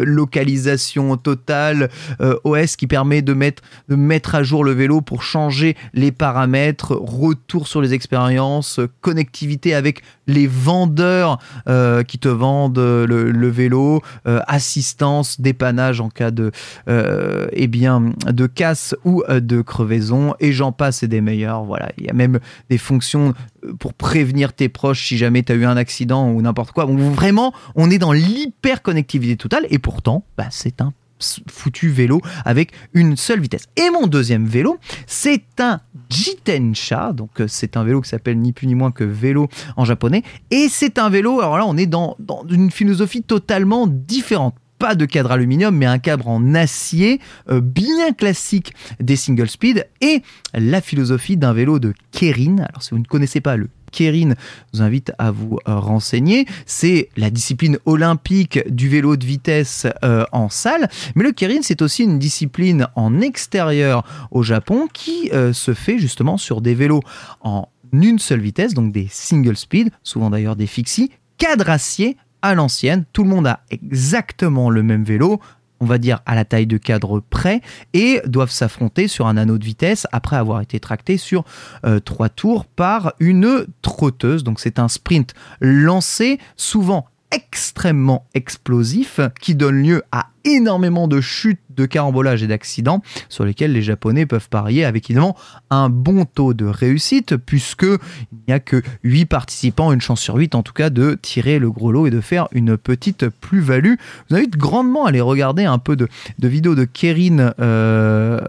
localisation 0.04 1.16
totale, 1.16 1.88
euh, 2.20 2.36
OS 2.44 2.76
qui 2.76 2.86
permet 2.86 3.22
de 3.22 3.32
mettre, 3.32 3.62
de 3.88 3.96
mettre 3.96 4.34
à 4.34 4.42
jour 4.42 4.62
le 4.62 4.72
vélo 4.72 5.00
pour 5.00 5.22
changer 5.22 5.76
les 5.94 6.12
paramètres, 6.12 6.94
retour 6.94 7.66
sur 7.66 7.80
les 7.80 7.94
expériences, 7.94 8.78
connectivité 9.00 9.74
avec 9.74 10.02
les 10.26 10.46
vendeurs 10.46 11.38
euh, 11.68 12.02
qui 12.02 12.18
te 12.18 12.28
vendent 12.28 12.78
le, 12.78 13.48
vélo, 13.48 14.02
euh, 14.26 14.40
assistance, 14.46 15.40
dépannage 15.40 16.00
en 16.00 16.10
cas 16.10 16.30
de, 16.30 16.52
eh 16.86 17.66
bien, 17.66 18.12
de 18.26 18.46
casse 18.46 18.94
ou 19.04 19.22
de 19.28 19.62
crevaison, 19.62 20.34
et 20.40 20.52
j'en 20.52 20.72
passe 20.72 21.02
et 21.02 21.08
des 21.08 21.20
meilleurs. 21.20 21.64
Voilà, 21.64 21.90
il 21.96 22.04
y 22.04 22.10
a 22.10 22.12
même 22.12 22.38
des 22.68 22.78
fonctions 22.78 23.34
pour 23.78 23.94
prévenir 23.94 24.52
tes 24.52 24.68
proches 24.68 25.06
si 25.06 25.16
jamais 25.16 25.42
tu 25.42 25.52
as 25.52 25.54
eu 25.54 25.64
un 25.64 25.76
accident 25.76 26.30
ou 26.30 26.42
n'importe 26.42 26.72
quoi. 26.72 26.84
Vraiment, 26.86 27.52
on 27.74 27.90
est 27.90 27.98
dans 27.98 28.12
l'hyper 28.12 28.82
connectivité 28.82 29.36
totale, 29.36 29.66
et 29.70 29.78
pourtant, 29.78 30.24
bah, 30.36 30.48
c'est 30.50 30.80
un 30.80 30.92
foutu 31.48 31.88
vélo 31.88 32.20
avec 32.44 32.72
une 32.94 33.16
seule 33.16 33.40
vitesse. 33.40 33.66
Et 33.76 33.90
mon 33.90 34.08
deuxième 34.08 34.44
vélo, 34.44 34.78
c'est 35.06 35.60
un 35.60 35.80
Jitensha, 36.10 37.12
donc 37.12 37.40
euh, 37.40 37.46
c'est 37.48 37.76
un 37.76 37.84
vélo 37.84 38.00
qui 38.00 38.08
s'appelle 38.08 38.38
ni 38.38 38.52
plus 38.52 38.66
ni 38.66 38.74
moins 38.74 38.90
que 38.90 39.04
vélo 39.04 39.48
en 39.76 39.84
japonais, 39.84 40.24
et 40.50 40.68
c'est 40.68 40.98
un 40.98 41.08
vélo, 41.08 41.40
alors 41.40 41.58
là 41.58 41.64
on 41.66 41.76
est 41.76 41.86
dans 41.86 42.16
une 42.50 42.70
philosophie 42.70 43.22
totalement 43.22 43.86
différente 43.86 44.56
pas 44.82 44.96
de 44.96 45.06
cadre 45.06 45.30
aluminium, 45.30 45.76
mais 45.76 45.86
un 45.86 46.00
cadre 46.00 46.26
en 46.26 46.56
acier 46.56 47.20
euh, 47.48 47.60
bien 47.60 48.10
classique 48.10 48.74
des 48.98 49.14
single 49.14 49.48
speed 49.48 49.86
et 50.00 50.22
la 50.54 50.80
philosophie 50.80 51.36
d'un 51.36 51.52
vélo 51.52 51.78
de 51.78 51.94
Kerin. 52.10 52.56
Alors 52.58 52.82
si 52.82 52.90
vous 52.90 52.98
ne 52.98 53.04
connaissez 53.04 53.40
pas 53.40 53.56
le 53.56 53.68
Kerin, 53.92 54.30
je 54.30 54.78
vous 54.78 54.82
invite 54.82 55.12
à 55.18 55.30
vous 55.30 55.60
euh, 55.68 55.78
renseigner. 55.78 56.46
C'est 56.66 57.10
la 57.16 57.30
discipline 57.30 57.78
olympique 57.86 58.58
du 58.68 58.88
vélo 58.88 59.16
de 59.16 59.24
vitesse 59.24 59.86
euh, 60.02 60.24
en 60.32 60.48
salle, 60.48 60.88
mais 61.14 61.22
le 61.22 61.30
Kerin 61.30 61.60
c'est 61.62 61.80
aussi 61.80 62.02
une 62.02 62.18
discipline 62.18 62.88
en 62.96 63.20
extérieur 63.20 64.02
au 64.32 64.42
Japon 64.42 64.88
qui 64.92 65.30
se 65.52 65.74
fait 65.74 65.98
justement 65.98 66.38
sur 66.38 66.60
des 66.60 66.74
vélos 66.74 67.02
en 67.42 67.68
une 67.92 68.18
seule 68.18 68.40
vitesse, 68.40 68.74
donc 68.74 68.90
des 68.90 69.06
single 69.08 69.56
speed, 69.56 69.90
souvent 70.02 70.30
d'ailleurs 70.30 70.56
des 70.56 70.66
fixie, 70.66 71.12
cadre 71.38 71.70
acier 71.70 72.16
à 72.42 72.54
l'ancienne. 72.54 73.04
Tout 73.12 73.22
le 73.24 73.30
monde 73.30 73.46
a 73.46 73.60
exactement 73.70 74.70
le 74.70 74.82
même 74.82 75.04
vélo, 75.04 75.40
on 75.80 75.86
va 75.86 75.98
dire 75.98 76.20
à 76.26 76.34
la 76.34 76.44
taille 76.44 76.66
de 76.66 76.76
cadre 76.76 77.20
près, 77.20 77.60
et 77.92 78.20
doivent 78.26 78.50
s'affronter 78.50 79.08
sur 79.08 79.26
un 79.26 79.36
anneau 79.36 79.58
de 79.58 79.64
vitesse 79.64 80.06
après 80.12 80.36
avoir 80.36 80.60
été 80.60 80.78
tractés 80.78 81.16
sur 81.16 81.44
euh, 81.84 81.98
trois 81.98 82.28
tours 82.28 82.66
par 82.66 83.14
une 83.18 83.66
trotteuse. 83.82 84.44
Donc 84.44 84.60
c'est 84.60 84.78
un 84.78 84.88
sprint 84.88 85.34
lancé, 85.60 86.38
souvent 86.56 87.06
extrêmement 87.32 88.26
explosif, 88.34 89.20
qui 89.40 89.54
donne 89.54 89.82
lieu 89.82 90.02
à 90.12 90.28
énormément 90.44 91.08
de 91.08 91.20
chutes, 91.20 91.60
de 91.76 91.86
carambolages 91.86 92.42
et 92.42 92.46
d'accidents 92.46 93.02
sur 93.28 93.44
lesquels 93.44 93.72
les 93.72 93.82
Japonais 93.82 94.26
peuvent 94.26 94.48
parier 94.48 94.84
avec 94.84 95.08
évidemment 95.10 95.36
un 95.70 95.88
bon 95.88 96.24
taux 96.24 96.54
de 96.54 96.64
réussite 96.66 97.36
puisque 97.36 97.82
il 97.84 98.38
n'y 98.48 98.54
a 98.54 98.60
que 98.60 98.82
8 99.04 99.26
participants, 99.26 99.92
une 99.92 100.00
chance 100.00 100.20
sur 100.20 100.34
8 100.36 100.54
en 100.54 100.62
tout 100.62 100.72
cas 100.72 100.90
de 100.90 101.18
tirer 101.20 101.58
le 101.58 101.70
gros 101.70 101.92
lot 101.92 102.06
et 102.06 102.10
de 102.10 102.20
faire 102.20 102.48
une 102.52 102.76
petite 102.76 103.28
plus-value. 103.28 103.94
Vous 104.30 104.36
invite 104.36 104.56
grandement 104.56 105.06
à 105.06 105.08
aller 105.10 105.20
regarder 105.20 105.64
un 105.64 105.78
peu 105.78 105.96
de, 105.96 106.08
de 106.38 106.48
vidéos 106.48 106.74
de 106.74 106.84
Kerin 106.84 107.52
euh, 107.60 108.40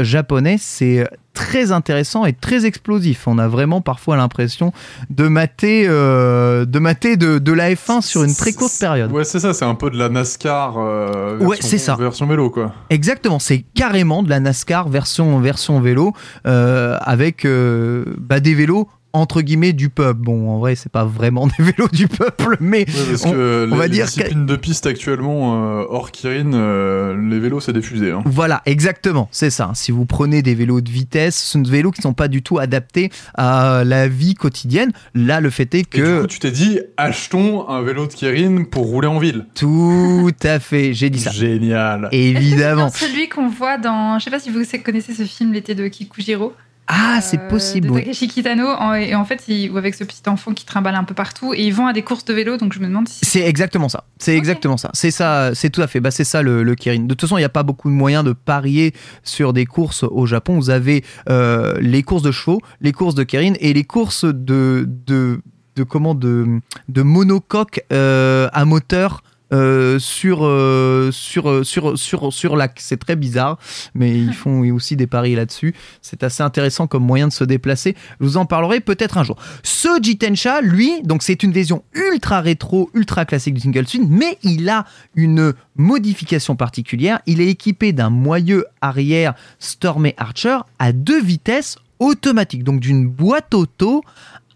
japonais, 0.00 0.56
c'est 0.60 1.08
très 1.34 1.72
intéressant 1.72 2.26
et 2.26 2.34
très 2.34 2.66
explosif. 2.66 3.26
On 3.26 3.38
a 3.38 3.48
vraiment 3.48 3.80
parfois 3.80 4.16
l'impression 4.18 4.70
de 5.08 5.28
mater, 5.28 5.86
euh, 5.88 6.66
de, 6.66 6.78
mater 6.78 7.16
de, 7.16 7.38
de 7.38 7.52
la 7.52 7.72
F1 7.72 8.02
sur 8.02 8.22
une 8.22 8.34
très 8.34 8.52
courte 8.52 8.78
période. 8.78 9.10
Ouais, 9.10 9.24
c'est 9.24 9.40
ça, 9.40 9.54
c'est 9.54 9.64
un 9.64 9.74
peu 9.74 9.88
de 9.88 9.96
la 9.96 10.10
NASCAR 10.10 10.76
euh, 10.78 11.38
version- 11.40 11.78
ça. 11.78 11.96
version 11.96 12.26
vélo, 12.26 12.50
quoi. 12.50 12.61
Exactement, 12.90 13.38
c'est 13.38 13.64
carrément 13.74 14.22
de 14.22 14.30
la 14.30 14.40
NASCAR 14.40 14.88
version, 14.88 15.40
vélo 15.80 16.12
euh, 16.46 16.98
avec 17.00 17.44
euh, 17.44 18.04
bah, 18.18 18.40
des 18.40 18.54
vélos 18.54 18.88
entre 19.12 19.42
guillemets 19.42 19.72
du 19.72 19.88
peuple. 19.90 20.20
Bon, 20.20 20.50
en 20.50 20.58
vrai, 20.58 20.74
c'est 20.74 20.90
pas 20.92 21.04
vraiment 21.04 21.46
des 21.58 21.64
vélos 21.64 21.88
du 21.92 22.08
peuple, 22.08 22.56
mais 22.60 22.80
Ouais, 22.80 22.86
parce 23.10 23.24
On- 23.26 23.32
que 23.32 23.66
on 23.70 23.72
les, 23.72 23.76
va 23.78 23.86
les 23.86 23.92
dire 23.94 24.06
disciplines 24.06 24.46
de 24.46 24.56
piste 24.56 24.86
actuellement, 24.86 25.80
euh, 25.80 25.84
hors 25.88 26.10
Kirin, 26.10 26.52
euh, 26.54 27.16
les 27.28 27.38
vélos, 27.38 27.60
c'est 27.60 27.72
des 27.72 27.82
fusées. 27.82 28.10
Hein. 28.10 28.22
Voilà, 28.26 28.62
exactement, 28.66 29.28
c'est 29.30 29.50
ça. 29.50 29.70
Si 29.74 29.92
vous 29.92 30.04
prenez 30.06 30.42
des 30.42 30.54
vélos 30.54 30.80
de 30.80 30.90
vitesse, 30.90 31.36
ce 31.36 31.50
sont 31.52 31.58
des 31.60 31.70
vélos 31.70 31.90
qui 31.90 32.00
ne 32.00 32.04
sont 32.04 32.14
pas 32.14 32.28
du 32.28 32.42
tout 32.42 32.58
adaptés 32.58 33.10
à 33.34 33.82
la 33.84 34.08
vie 34.08 34.34
quotidienne. 34.34 34.92
Là, 35.14 35.40
le 35.40 35.50
fait 35.50 35.74
est 35.74 35.78
Et 35.80 35.82
du 35.82 35.88
que... 36.02 36.20
coup, 36.22 36.26
tu 36.26 36.38
t'es 36.38 36.50
dit, 36.50 36.80
achetons 36.96 37.68
un 37.68 37.82
vélo 37.82 38.06
de 38.06 38.12
Kirin 38.12 38.64
pour 38.64 38.86
rouler 38.86 39.08
en 39.08 39.18
ville. 39.18 39.46
Tout 39.54 40.30
à 40.42 40.58
fait, 40.58 40.94
j'ai 40.94 41.10
dit 41.10 41.20
ça. 41.20 41.30
Génial. 41.30 42.08
Évidemment. 42.12 42.90
Que 42.90 42.98
celui 42.98 43.28
qu'on 43.28 43.48
voit 43.48 43.78
dans. 43.78 44.18
Je 44.18 44.24
sais 44.24 44.30
pas 44.30 44.38
si 44.40 44.50
vous 44.50 44.62
connaissez 44.84 45.12
ce 45.14 45.24
film, 45.24 45.52
L'été 45.52 45.74
de 45.74 45.86
Kikujiro. 45.88 46.52
Ah, 46.94 47.20
c'est 47.22 47.40
euh, 47.40 47.48
possible, 47.48 47.88
De 47.88 47.92
oui. 47.94 48.00
Takeshi 48.04 48.28
Kitano. 48.28 48.66
En- 48.66 48.92
Et 48.94 49.14
en 49.14 49.24
fait, 49.24 49.42
il, 49.48 49.70
ou 49.70 49.78
avec 49.78 49.94
ce 49.94 50.04
petit 50.04 50.20
enfant 50.28 50.52
qui 50.52 50.66
trimballe 50.66 50.94
un 50.94 51.04
peu 51.04 51.14
partout. 51.14 51.54
Et 51.54 51.62
ils 51.64 51.72
vont 51.74 51.86
à 51.86 51.92
des 51.94 52.02
courses 52.02 52.24
de 52.26 52.34
vélo. 52.34 52.58
Donc 52.58 52.72
je 52.74 52.80
me 52.80 52.86
demande 52.86 53.08
si. 53.08 53.20
C'est 53.24 53.40
exactement 53.40 53.88
ça. 53.88 54.04
C'est 54.18 54.36
exactement 54.36 54.76
ça. 54.76 54.90
C'est 54.92 55.10
ça. 55.10 55.54
C'est 55.54 55.70
tout 55.70 55.80
à 55.82 55.86
fait. 55.86 56.00
Bah, 56.00 56.10
c'est 56.10 56.24
ça 56.24 56.42
le, 56.42 56.62
le 56.62 56.74
Kirin. 56.74 57.00
De 57.04 57.08
toute 57.08 57.22
façon, 57.22 57.36
il 57.38 57.40
n'y 57.40 57.44
a 57.46 57.48
pas 57.48 57.62
beaucoup 57.62 57.88
de 57.88 57.94
moyens 57.94 58.24
de 58.24 58.32
parier 58.32 58.92
sur 59.22 59.52
des 59.52 59.64
courses 59.66 60.02
au 60.02 60.26
Japon. 60.26 60.56
Vous 60.56 60.70
avez 60.70 61.02
euh, 61.30 61.78
les 61.80 62.02
courses 62.02 62.22
de 62.22 62.30
chevaux, 62.32 62.60
les 62.80 62.92
courses 62.92 63.14
de 63.14 63.22
Kirin 63.24 63.54
et 63.60 63.72
les 63.72 63.84
courses 63.84 64.24
de 64.26 64.86
de, 65.06 65.40
de 65.76 65.82
comment 65.84 66.14
de 66.14 66.60
de 66.88 67.02
monocoque 67.02 67.80
euh, 67.92 68.48
à 68.52 68.64
moteur 68.64 69.22
euh, 69.52 69.98
sur, 69.98 70.46
euh, 70.46 71.10
sur, 71.12 71.50
euh, 71.50 71.62
sur, 71.62 71.98
sur, 71.98 72.32
sur 72.32 72.56
lac. 72.56 72.78
C'est 72.80 72.98
très 72.98 73.16
bizarre, 73.16 73.58
mais 73.94 74.18
ils 74.18 74.32
font 74.34 74.60
aussi 74.72 74.96
des 74.96 75.06
paris 75.06 75.34
là-dessus. 75.34 75.74
C'est 76.00 76.22
assez 76.22 76.42
intéressant 76.42 76.86
comme 76.86 77.04
moyen 77.04 77.28
de 77.28 77.32
se 77.32 77.44
déplacer. 77.44 77.94
Je 78.20 78.24
vous 78.24 78.36
en 78.38 78.46
parlerai 78.46 78.80
peut-être 78.80 79.18
un 79.18 79.24
jour. 79.24 79.36
Ce 79.62 79.88
Jitensha, 80.00 80.62
lui, 80.62 81.02
donc 81.02 81.22
c'est 81.22 81.42
une 81.42 81.52
version 81.52 81.84
ultra 81.92 82.40
rétro, 82.40 82.90
ultra 82.94 83.26
classique 83.26 83.54
du 83.54 83.60
single 83.60 83.86
speed, 83.86 84.08
mais 84.08 84.38
il 84.42 84.68
a 84.70 84.86
une 85.16 85.52
modification 85.76 86.56
particulière. 86.56 87.20
Il 87.26 87.40
est 87.40 87.48
équipé 87.48 87.92
d'un 87.92 88.10
moyeu 88.10 88.64
arrière 88.80 89.34
Stormy 89.58 90.14
Archer 90.16 90.58
à 90.78 90.92
deux 90.92 91.22
vitesses 91.22 91.76
automatiques, 91.98 92.64
donc 92.64 92.80
d'une 92.80 93.06
boîte 93.06 93.52
auto 93.52 94.02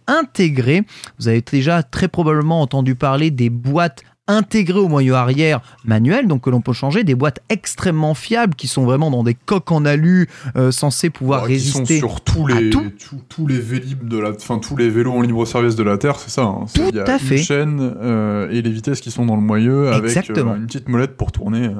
intégrée. 0.07 0.85
Vous 1.19 1.29
avez 1.29 1.43
déjà 1.43 1.83
très 1.83 2.09
probablement 2.09 2.61
entendu 2.63 2.95
parler 2.95 3.31
des 3.31 3.51
boîtes 3.51 4.03
intégrées 4.29 4.81
au 4.81 4.89
moyeu 4.89 5.15
arrière 5.15 5.61
manuel, 5.85 6.27
donc 6.27 6.43
que 6.43 6.51
l'on 6.51 6.61
peut 6.61 6.73
changer, 6.73 7.05
des 7.05 7.15
boîtes 7.15 7.41
extrêmement 7.49 8.15
fiables 8.15 8.55
qui 8.55 8.67
sont 8.69 8.85
vraiment 8.85 9.11
dans 9.11 9.23
des 9.23 9.35
coques 9.35 9.71
en 9.73 9.85
alu 9.85 10.29
euh, 10.57 10.71
censées 10.73 11.11
pouvoir 11.11 11.45
Ouais, 11.45 11.55
qui 11.57 11.61
sont 11.61 11.79
résister. 11.81 11.99
sur 11.99 12.21
tous 12.21 12.47
les, 12.47 12.71
tout. 12.71 12.85
tous- 13.09 13.21
tous 13.29 13.47
les 13.47 13.59
vélib 13.61 14.09
de 14.09 14.19
la, 14.19 14.31
enfin 14.31 14.59
tous 14.59 14.77
les 14.77 14.91
vélos 14.91 15.13
en 15.13 15.21
libre 15.23 15.47
service 15.47 15.77
de 15.77 15.83
la 15.85 15.97
Terre, 15.99 16.17
c'est 16.19 16.31
ça. 16.31 16.43
hein. 16.43 16.67
Tout 16.75 16.91
y 16.95 16.99
a 16.99 17.05
à 17.05 17.19
fait. 17.19 17.37
une 17.37 17.43
chaîne 17.43 17.95
euh, 18.03 18.49
et 18.51 18.63
les 18.63 18.71
vitesses 18.71 19.01
qui 19.01 19.11
sont 19.11 19.27
dans 19.27 19.37
le 19.37 19.43
moyeu 19.43 19.89
avec 19.93 20.17
euh, 20.31 20.57
une 20.57 20.67
petite 20.67 20.89
molette 20.89 21.17
pour 21.17 21.31
tourner. 21.33 21.71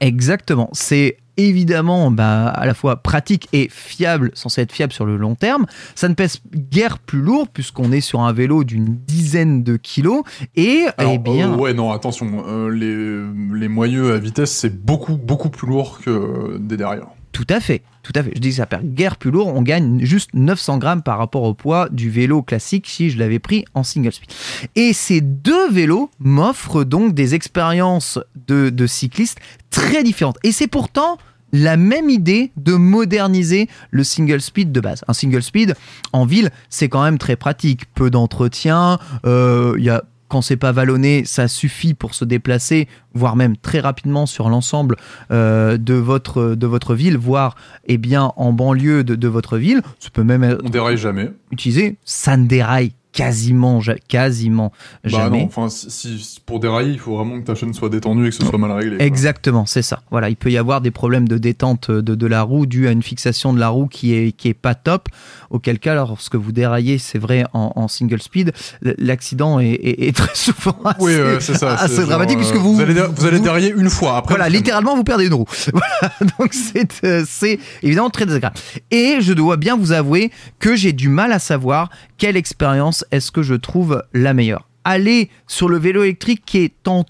Exactement. 0.00 0.68
C'est 0.72 1.16
évidemment 1.38 2.10
bah, 2.10 2.46
à 2.48 2.66
la 2.66 2.74
fois 2.74 2.96
pratique 2.96 3.48
et 3.52 3.68
fiable, 3.70 4.30
censé 4.34 4.60
être 4.60 4.72
fiable 4.72 4.92
sur 4.92 5.06
le 5.06 5.16
long 5.16 5.34
terme. 5.34 5.66
Ça 5.94 6.08
ne 6.08 6.14
pèse 6.14 6.40
guère 6.54 6.98
plus 6.98 7.20
lourd 7.20 7.48
puisqu'on 7.48 7.92
est 7.92 8.00
sur 8.00 8.20
un 8.20 8.32
vélo 8.32 8.64
d'une 8.64 8.96
dizaine 9.06 9.62
de 9.62 9.76
kilos. 9.76 10.22
Et 10.56 10.86
Alors, 10.98 11.12
eh 11.14 11.18
bien, 11.18 11.52
euh, 11.52 11.56
ouais, 11.56 11.72
non, 11.72 11.92
attention, 11.92 12.44
euh, 12.46 12.68
les, 12.68 13.58
les 13.58 13.68
moyeux 13.68 14.12
à 14.12 14.18
vitesse, 14.18 14.52
c'est 14.52 14.84
beaucoup, 14.84 15.16
beaucoup 15.16 15.48
plus 15.48 15.68
lourd 15.68 16.00
que 16.00 16.10
euh, 16.10 16.58
des 16.58 16.76
derrière. 16.76 17.06
Tout 17.38 17.46
à 17.50 17.60
fait, 17.60 17.82
tout 18.02 18.10
à 18.16 18.24
fait. 18.24 18.32
Je 18.34 18.40
dis 18.40 18.48
que 18.48 18.56
ça 18.56 18.66
perd 18.66 18.84
guère 18.94 19.16
plus 19.16 19.30
lourd. 19.30 19.46
On 19.46 19.62
gagne 19.62 20.04
juste 20.04 20.30
900 20.34 20.78
grammes 20.78 21.02
par 21.04 21.18
rapport 21.18 21.44
au 21.44 21.54
poids 21.54 21.88
du 21.88 22.10
vélo 22.10 22.42
classique 22.42 22.88
si 22.88 23.10
je 23.10 23.18
l'avais 23.20 23.38
pris 23.38 23.64
en 23.74 23.84
single 23.84 24.10
speed. 24.10 24.32
Et 24.74 24.92
ces 24.92 25.20
deux 25.20 25.70
vélos 25.70 26.10
m'offrent 26.18 26.82
donc 26.82 27.14
des 27.14 27.36
expériences 27.36 28.18
de, 28.48 28.70
de 28.70 28.86
cyclistes 28.88 29.38
très 29.70 30.02
différentes. 30.02 30.38
Et 30.42 30.50
c'est 30.50 30.66
pourtant 30.66 31.16
la 31.52 31.76
même 31.76 32.10
idée 32.10 32.50
de 32.56 32.74
moderniser 32.74 33.68
le 33.92 34.02
single 34.02 34.40
speed 34.40 34.72
de 34.72 34.80
base. 34.80 35.04
Un 35.06 35.12
single 35.12 35.44
speed 35.44 35.76
en 36.12 36.26
ville, 36.26 36.50
c'est 36.70 36.88
quand 36.88 37.04
même 37.04 37.18
très 37.18 37.36
pratique. 37.36 37.84
Peu 37.94 38.10
d'entretien, 38.10 38.98
euh, 39.26 39.76
il 39.78 39.84
y 39.84 39.90
a 39.90 40.02
quand 40.28 40.42
c'est 40.42 40.56
pas 40.56 40.72
vallonné, 40.72 41.24
ça 41.24 41.48
suffit 41.48 41.94
pour 41.94 42.14
se 42.14 42.24
déplacer, 42.24 42.86
voire 43.14 43.34
même 43.36 43.56
très 43.56 43.80
rapidement 43.80 44.26
sur 44.26 44.48
l'ensemble 44.48 44.96
euh, 45.30 45.76
de, 45.78 45.94
votre, 45.94 46.54
de 46.54 46.66
votre 46.66 46.94
ville, 46.94 47.16
voire 47.16 47.56
eh 47.86 47.98
bien, 47.98 48.32
en 48.36 48.52
banlieue 48.52 49.04
de, 49.04 49.14
de 49.14 49.28
votre 49.28 49.58
ville. 49.58 49.80
Ça 49.98 50.10
peut 50.12 50.24
même 50.24 50.44
être 50.44 50.60
On 50.64 50.68
déraille 50.70 50.98
jamais. 50.98 51.30
utilisé. 51.50 51.98
Ça 52.04 52.36
ne 52.36 52.46
déraille 52.46 52.92
quasiment, 53.24 53.80
quasiment 54.08 54.72
Bah 55.04 55.10
jamais. 55.10 55.40
non, 55.40 55.44
enfin, 55.46 55.68
si, 55.68 55.90
si- 56.18 56.40
pour 56.44 56.60
dérailler, 56.60 56.92
il 56.92 56.98
faut 56.98 57.16
vraiment 57.16 57.38
que 57.40 57.44
ta 57.46 57.54
chaîne 57.54 57.74
soit 57.74 57.88
détendue 57.88 58.26
et 58.26 58.30
que 58.30 58.34
ce 58.36 58.44
soit 58.44 58.58
mal 58.58 58.70
réglé. 58.72 58.96
Exactement, 59.04 59.66
c'est 59.66 59.82
ça. 59.82 60.00
Voilà, 60.10 60.28
il 60.30 60.36
peut 60.36 60.50
y 60.50 60.56
avoir 60.58 60.80
des 60.80 60.90
problèmes 60.90 61.28
de 61.28 61.36
détente 61.38 61.90
de, 61.90 62.14
de 62.14 62.26
la 62.26 62.42
roue 62.42 62.66
dû 62.66 62.88
à 62.88 62.92
une 62.92 63.02
fixation 63.02 63.52
de 63.52 63.58
la 63.60 63.68
roue 63.68 63.86
qui 63.86 64.14
est, 64.14 64.32
qui 64.32 64.48
est 64.48 64.54
pas 64.54 64.74
top. 64.74 65.08
Auquel 65.50 65.78
cas, 65.78 65.94
lorsque 65.94 66.34
vous 66.36 66.52
déraillez, 66.52 66.98
c'est 66.98 67.18
vrai, 67.18 67.44
en, 67.54 67.72
en 67.74 67.88
single 67.88 68.20
speed, 68.20 68.52
l'accident 68.82 69.60
est, 69.60 69.68
est- 69.72 70.08
est 70.08 70.16
très 70.16 70.34
souvent 70.34 70.76
assez, 70.84 70.96
Oui, 71.00 71.12
c'est 71.40 71.54
ça. 71.56 71.74
assez 71.74 71.96
genre, 71.96 72.06
dramatique 72.06 72.36
euh, 72.36 72.40
puisque 72.40 72.56
vous, 72.56 72.74
vous 72.74 72.80
allez, 72.80 72.94
vous 72.94 73.26
allez 73.26 73.38
vous- 73.38 73.42
dérailler 73.44 73.74
une 73.76 73.90
fois. 73.90 74.16
Après, 74.18 74.34
voilà, 74.34 74.48
littéralement, 74.48 74.94
vous 74.96 75.04
perdez 75.04 75.26
une 75.26 75.34
roue. 75.34 75.46
Voilà, 75.72 76.12
donc 76.38 76.52
c'est 76.52 77.04
euh, 77.04 77.24
c'est 77.26 77.58
évidemment 77.82 78.10
très 78.10 78.26
désagréable. 78.26 78.56
Et 78.90 79.18
je 79.20 79.32
dois 79.32 79.56
bien 79.56 79.76
vous 79.76 79.92
avouer 79.92 80.30
que 80.58 80.76
j'ai 80.76 80.92
du 80.92 81.08
mal 81.08 81.32
à 81.32 81.38
savoir 81.38 81.88
quelle 82.18 82.36
expérience 82.36 83.04
est-ce 83.10 83.30
que 83.30 83.42
je 83.42 83.54
trouve 83.54 84.02
la 84.12 84.34
meilleure? 84.34 84.68
Aller 84.84 85.30
sur 85.46 85.68
le 85.68 85.78
vélo 85.78 86.02
électrique 86.02 86.42
qui 86.46 86.58
est 86.58 86.88
en 86.88 87.04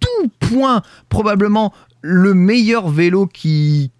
tout 0.00 0.30
point 0.38 0.82
probablement 1.08 1.72
le 2.02 2.34
meilleur 2.34 2.88
vélo 2.88 3.26
qui, 3.26 3.90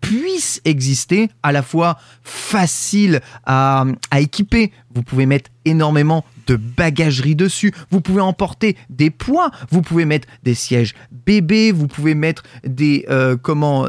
puisse 0.00 0.62
exister, 0.64 1.28
à 1.42 1.52
la 1.52 1.62
fois 1.62 1.98
facile 2.22 3.20
à, 3.44 3.84
à 4.10 4.20
équiper. 4.20 4.72
Vous 4.94 5.02
pouvez 5.02 5.26
mettre 5.26 5.50
énormément 5.66 6.24
de 6.46 6.56
bagagerie 6.56 7.36
dessus. 7.36 7.72
Vous 7.90 8.00
pouvez 8.00 8.22
emporter 8.22 8.76
des 8.88 9.10
poids. 9.10 9.50
Vous 9.70 9.82
pouvez 9.82 10.06
mettre 10.06 10.26
des 10.42 10.54
sièges 10.54 10.94
bébés. 11.12 11.72
Vous 11.72 11.86
pouvez 11.86 12.14
mettre 12.14 12.42
des, 12.64 13.04
euh, 13.10 13.36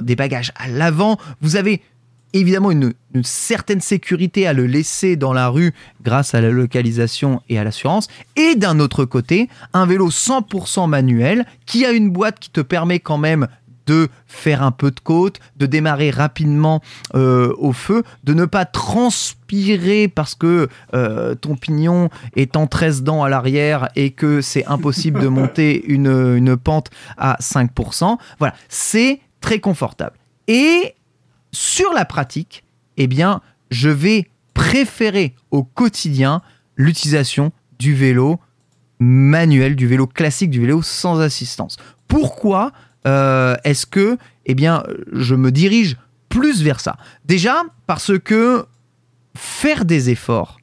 des 0.02 0.16
bagages 0.16 0.52
à 0.56 0.68
l'avant. 0.68 1.18
Vous 1.42 1.56
avez 1.56 1.82
évidemment 2.34 2.72
une, 2.72 2.94
certaine 3.24 3.82
sécurité 3.82 4.48
à 4.48 4.54
le 4.54 4.66
laisser 4.66 5.18
dans 5.18 5.34
la 5.34 5.50
rue 5.50 5.74
grâce 6.02 6.34
à 6.34 6.40
la 6.40 6.50
localisation 6.50 7.42
et 7.50 7.60
à 7.60 7.64
l'assurance. 7.64 8.08
Et 8.38 8.56
d'un 8.56 8.80
autre 8.80 9.04
côté, 9.04 9.50
un 9.74 9.86
vélo 9.86 10.10
100% 10.10 10.88
manuel 10.88 11.46
qui 11.66 11.86
a 11.86 11.92
une 11.92 12.10
boîte 12.10 12.40
qui 12.40 12.50
te 12.50 12.62
permet 12.62 13.00
quand 13.00 13.18
même 13.18 13.48
de 13.88 14.08
faire 14.28 14.64
un 14.64 14.72
peu 14.72 14.92
de 14.92 15.00
côte, 15.00 15.40
de 15.58 15.66
démarrer 15.66 16.12
rapidement 16.12 16.82
euh, 17.16 17.54
au 17.58 17.74
feu, 17.74 18.04
de 18.24 18.34
ne 18.34 18.46
pas 18.46 18.64
transpirer 18.64 20.08
parce 20.08 20.36
que 20.36 20.70
euh, 20.94 21.36
ton 21.36 21.56
pignon 21.56 22.10
est 22.36 22.56
en 22.56 22.68
13 22.68 23.04
dents 23.04 23.24
à 23.24 23.30
l'arrière 23.30 23.90
et 23.96 24.12
que 24.12 24.40
c'est 24.40 24.66
impossible 24.68 25.20
de 25.20 25.28
monter 25.28 25.84
une, 25.88 26.08
une 26.08 26.56
pente 26.56 26.90
à 27.18 27.38
5%. 27.42 28.18
Voilà, 28.40 28.54
c'est 28.70 29.20
très 29.42 29.60
confortable. 29.60 30.16
Et 30.48 30.96
sur 31.52 31.94
la 31.94 32.06
pratique, 32.06 32.64
eh 32.98 33.08
bien, 33.08 33.42
je 33.70 33.90
vais 33.90 34.30
préférer 34.54 35.36
au 35.50 35.64
quotidien 35.64 36.42
l'utilisation 36.76 37.52
du 37.80 37.94
vélo 37.94 38.40
manuel, 39.00 39.76
du 39.76 39.88
vélo 39.88 40.08
classique, 40.08 40.52
du 40.52 40.62
vélo 40.62 40.82
sans 40.82 41.20
assistance. 41.20 41.78
Pourquoi 42.08 42.72
euh, 43.08 43.56
est-ce 43.64 43.86
que, 43.86 44.18
eh 44.46 44.54
bien, 44.54 44.84
je 45.12 45.36
me 45.36 45.52
dirige 45.52 45.98
plus 46.30 46.62
vers 46.62 46.80
ça? 46.80 46.98
Déjà 47.26 47.64
parce 47.88 48.18
que 48.20 48.66
faire 49.36 49.86
des 49.86 50.10
efforts 50.10 50.60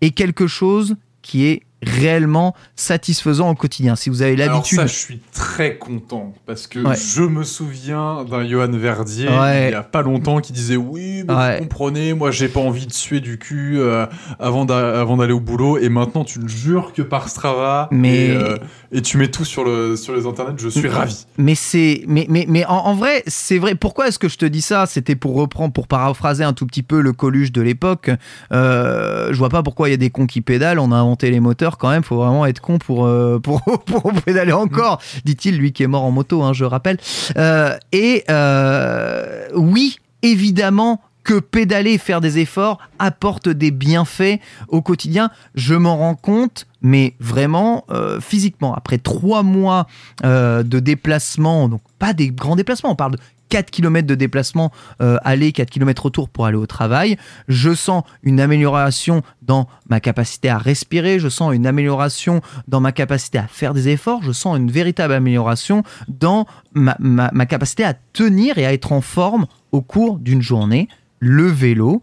est 0.00 0.10
quelque 0.10 0.46
chose 0.46 0.96
qui 1.22 1.46
est 1.46 1.62
réellement 1.82 2.54
satisfaisant 2.76 3.50
au 3.50 3.54
quotidien. 3.54 3.96
Si 3.96 4.08
vous 4.10 4.22
avez 4.22 4.40
Alors 4.42 4.56
l'habitude, 4.56 4.78
ça, 4.78 4.86
je 4.86 4.94
suis 4.94 5.20
très 5.32 5.76
content 5.76 6.32
parce 6.46 6.66
que 6.66 6.78
Ouais. 6.80 6.94
je 6.96 7.22
me 7.22 7.42
souviens 7.44 8.24
d'un 8.24 8.46
Johan 8.48 8.68
Verdier 8.70 9.28
Ouais. 9.28 9.68
il 9.68 9.72
y 9.72 9.74
a 9.74 9.82
pas 9.82 10.02
longtemps 10.02 10.40
qui 10.40 10.52
disait 10.52 10.76
oui, 10.76 11.24
mais 11.26 11.34
Ouais. 11.34 11.56
vous 11.58 11.62
comprenez, 11.64 12.14
moi 12.14 12.30
j'ai 12.30 12.48
pas 12.48 12.60
envie 12.60 12.86
de 12.86 12.92
suer 12.92 13.20
du 13.20 13.38
cul 13.38 13.78
euh, 13.78 14.06
avant 14.38 14.64
d'a- 14.64 15.00
avant 15.00 15.16
d'aller 15.16 15.32
au 15.32 15.40
boulot 15.40 15.78
et 15.78 15.88
maintenant 15.88 16.24
tu 16.24 16.38
ne 16.38 16.48
jures 16.48 16.92
que 16.92 17.02
par 17.02 17.28
Strava 17.28 17.88
Mais- 17.90 18.26
et, 18.26 18.30
euh, 18.36 18.56
et 18.92 19.02
tu 19.02 19.16
mets 19.16 19.28
tout 19.28 19.44
sur 19.44 19.64
le 19.64 19.96
sur 19.96 20.14
les 20.14 20.26
internets, 20.26 20.58
je 20.58 20.68
suis 20.68 20.88
ravi. 20.88 21.26
Mais 21.38 21.54
c'est, 21.54 22.04
mais, 22.06 22.26
mais, 22.28 22.46
mais 22.48 22.64
en, 22.66 22.74
en 22.76 22.94
vrai, 22.94 23.22
c'est 23.26 23.58
vrai. 23.58 23.74
Pourquoi 23.74 24.08
est-ce 24.08 24.18
que 24.18 24.28
je 24.28 24.36
te 24.38 24.44
dis 24.46 24.62
ça? 24.62 24.86
C'était 24.86 25.16
pour 25.16 25.34
reprendre, 25.34 25.72
pour 25.72 25.86
paraphraser 25.88 26.44
un 26.44 26.52
tout 26.52 26.66
petit 26.66 26.82
peu 26.82 27.00
le 27.00 27.12
Coluche 27.12 27.52
de 27.52 27.62
l'époque. 27.62 28.10
Euh, 28.52 29.32
je 29.32 29.38
vois 29.38 29.48
pas 29.48 29.62
pourquoi 29.62 29.88
il 29.88 29.92
y 29.92 29.94
a 29.94 29.98
des 29.98 30.10
cons 30.10 30.26
qui 30.26 30.40
pédalent. 30.40 30.78
On 30.78 30.92
a 30.92 30.96
inventé 30.96 31.30
les 31.30 31.40
moteurs 31.40 31.71
quand 31.78 31.90
même. 31.90 32.02
Faut 32.02 32.16
vraiment 32.16 32.46
être 32.46 32.60
con 32.60 32.78
pour 32.78 33.06
euh, 33.06 33.38
pour, 33.42 33.62
pour 33.62 34.12
pédaler 34.24 34.52
encore, 34.52 35.00
dit-il, 35.24 35.56
lui 35.56 35.72
qui 35.72 35.82
est 35.82 35.88
mort 35.88 36.04
en 36.04 36.10
moto, 36.10 36.42
hein, 36.42 36.52
je 36.52 36.64
rappelle. 36.64 36.98
Euh, 37.36 37.76
et 37.92 38.24
euh, 38.30 39.48
oui, 39.54 39.96
évidemment 40.22 41.00
que 41.24 41.38
pédaler, 41.38 41.98
faire 41.98 42.20
des 42.20 42.38
efforts 42.38 42.78
apporte 42.98 43.48
des 43.48 43.70
bienfaits 43.70 44.40
au 44.68 44.82
quotidien. 44.82 45.30
Je 45.54 45.74
m'en 45.74 45.96
rends 45.96 46.14
compte, 46.14 46.66
mais 46.80 47.14
vraiment 47.20 47.84
euh, 47.90 48.20
physiquement. 48.20 48.74
Après 48.74 48.98
trois 48.98 49.42
mois 49.42 49.86
euh, 50.24 50.62
de 50.62 50.80
déplacement, 50.80 51.68
donc 51.68 51.80
pas 51.98 52.12
des 52.12 52.30
grands 52.30 52.56
déplacements, 52.56 52.90
on 52.90 52.96
parle 52.96 53.12
de 53.12 53.18
4 53.52 53.70
km 53.70 54.06
de 54.06 54.14
déplacement 54.14 54.72
euh, 55.02 55.18
aller, 55.24 55.52
4 55.52 55.68
km 55.68 56.04
retour 56.04 56.30
pour 56.30 56.46
aller 56.46 56.56
au 56.56 56.64
travail. 56.64 57.18
Je 57.48 57.74
sens 57.74 58.02
une 58.22 58.40
amélioration 58.40 59.20
dans 59.42 59.68
ma 59.90 60.00
capacité 60.00 60.48
à 60.48 60.56
respirer, 60.56 61.18
je 61.18 61.28
sens 61.28 61.52
une 61.52 61.66
amélioration 61.66 62.40
dans 62.66 62.80
ma 62.80 62.92
capacité 62.92 63.36
à 63.36 63.46
faire 63.46 63.74
des 63.74 63.90
efforts, 63.90 64.22
je 64.22 64.32
sens 64.32 64.56
une 64.56 64.70
véritable 64.70 65.12
amélioration 65.12 65.82
dans 66.08 66.46
ma, 66.72 66.96
capacité 67.44 67.84
à 67.84 67.92
tenir 68.14 68.56
et 68.56 68.64
à 68.64 68.72
être 68.72 68.90
en 68.90 69.02
forme 69.02 69.44
au 69.70 69.82
cours 69.82 70.16
d'une 70.16 70.40
journée. 70.40 70.88
Le 71.18 71.46
vélo, 71.46 72.02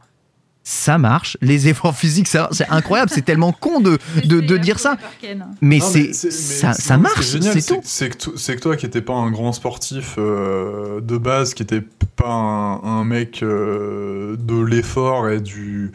ça 0.63 0.97
marche. 0.97 1.37
Les 1.41 1.67
efforts 1.67 1.95
physiques, 1.95 2.27
ça- 2.27 2.49
c'est 2.51 2.67
incroyable. 2.69 3.09
C'est 3.13 3.23
tellement 3.25 3.51
con 3.51 3.79
de, 3.79 3.97
de, 4.25 4.39
de 4.39 4.57
dire 4.57 4.77
ça. 4.79 4.97
Mais 5.61 5.79
Non, 5.79 5.85
c'est 5.85 5.99
mais 6.07 6.13
c'est- 6.13 6.27
mais 6.67 6.73
ça, 6.73 6.97
marche, 6.97 7.25
c'est 7.25 7.39
tout. 7.65 7.79
que- 7.79 7.87
C'est 7.87 8.09
que, 8.09 8.17
to- 8.17 8.37
c'est 8.37 8.55
que 8.55 8.61
toi 8.61 8.75
qui 8.75 8.85
n'étais 8.85 9.01
pas 9.01 9.13
un 9.15 9.31
grand 9.31 9.51
sportif 9.53 10.15
euh, 10.17 11.01
de 11.01 11.17
base, 11.17 11.53
qui 11.53 11.63
n'étais 11.63 11.81
pas 12.15 12.29
un, 12.29 12.83
un 12.83 13.03
mec 13.03 13.41
euh, 13.41 14.35
de 14.37 14.59
l'effort 14.63 15.29
et 15.29 15.39
du 15.39 15.91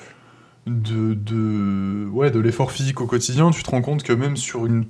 de, 0.66 1.12
de 1.14 2.06
ouais 2.10 2.30
de 2.30 2.40
l'effort 2.40 2.72
physique 2.72 3.00
au 3.02 3.06
quotidien, 3.06 3.50
tu 3.50 3.62
te 3.62 3.70
rends 3.70 3.82
compte 3.82 4.02
que 4.02 4.12
même 4.14 4.36
sur 4.36 4.64
une 4.66 4.86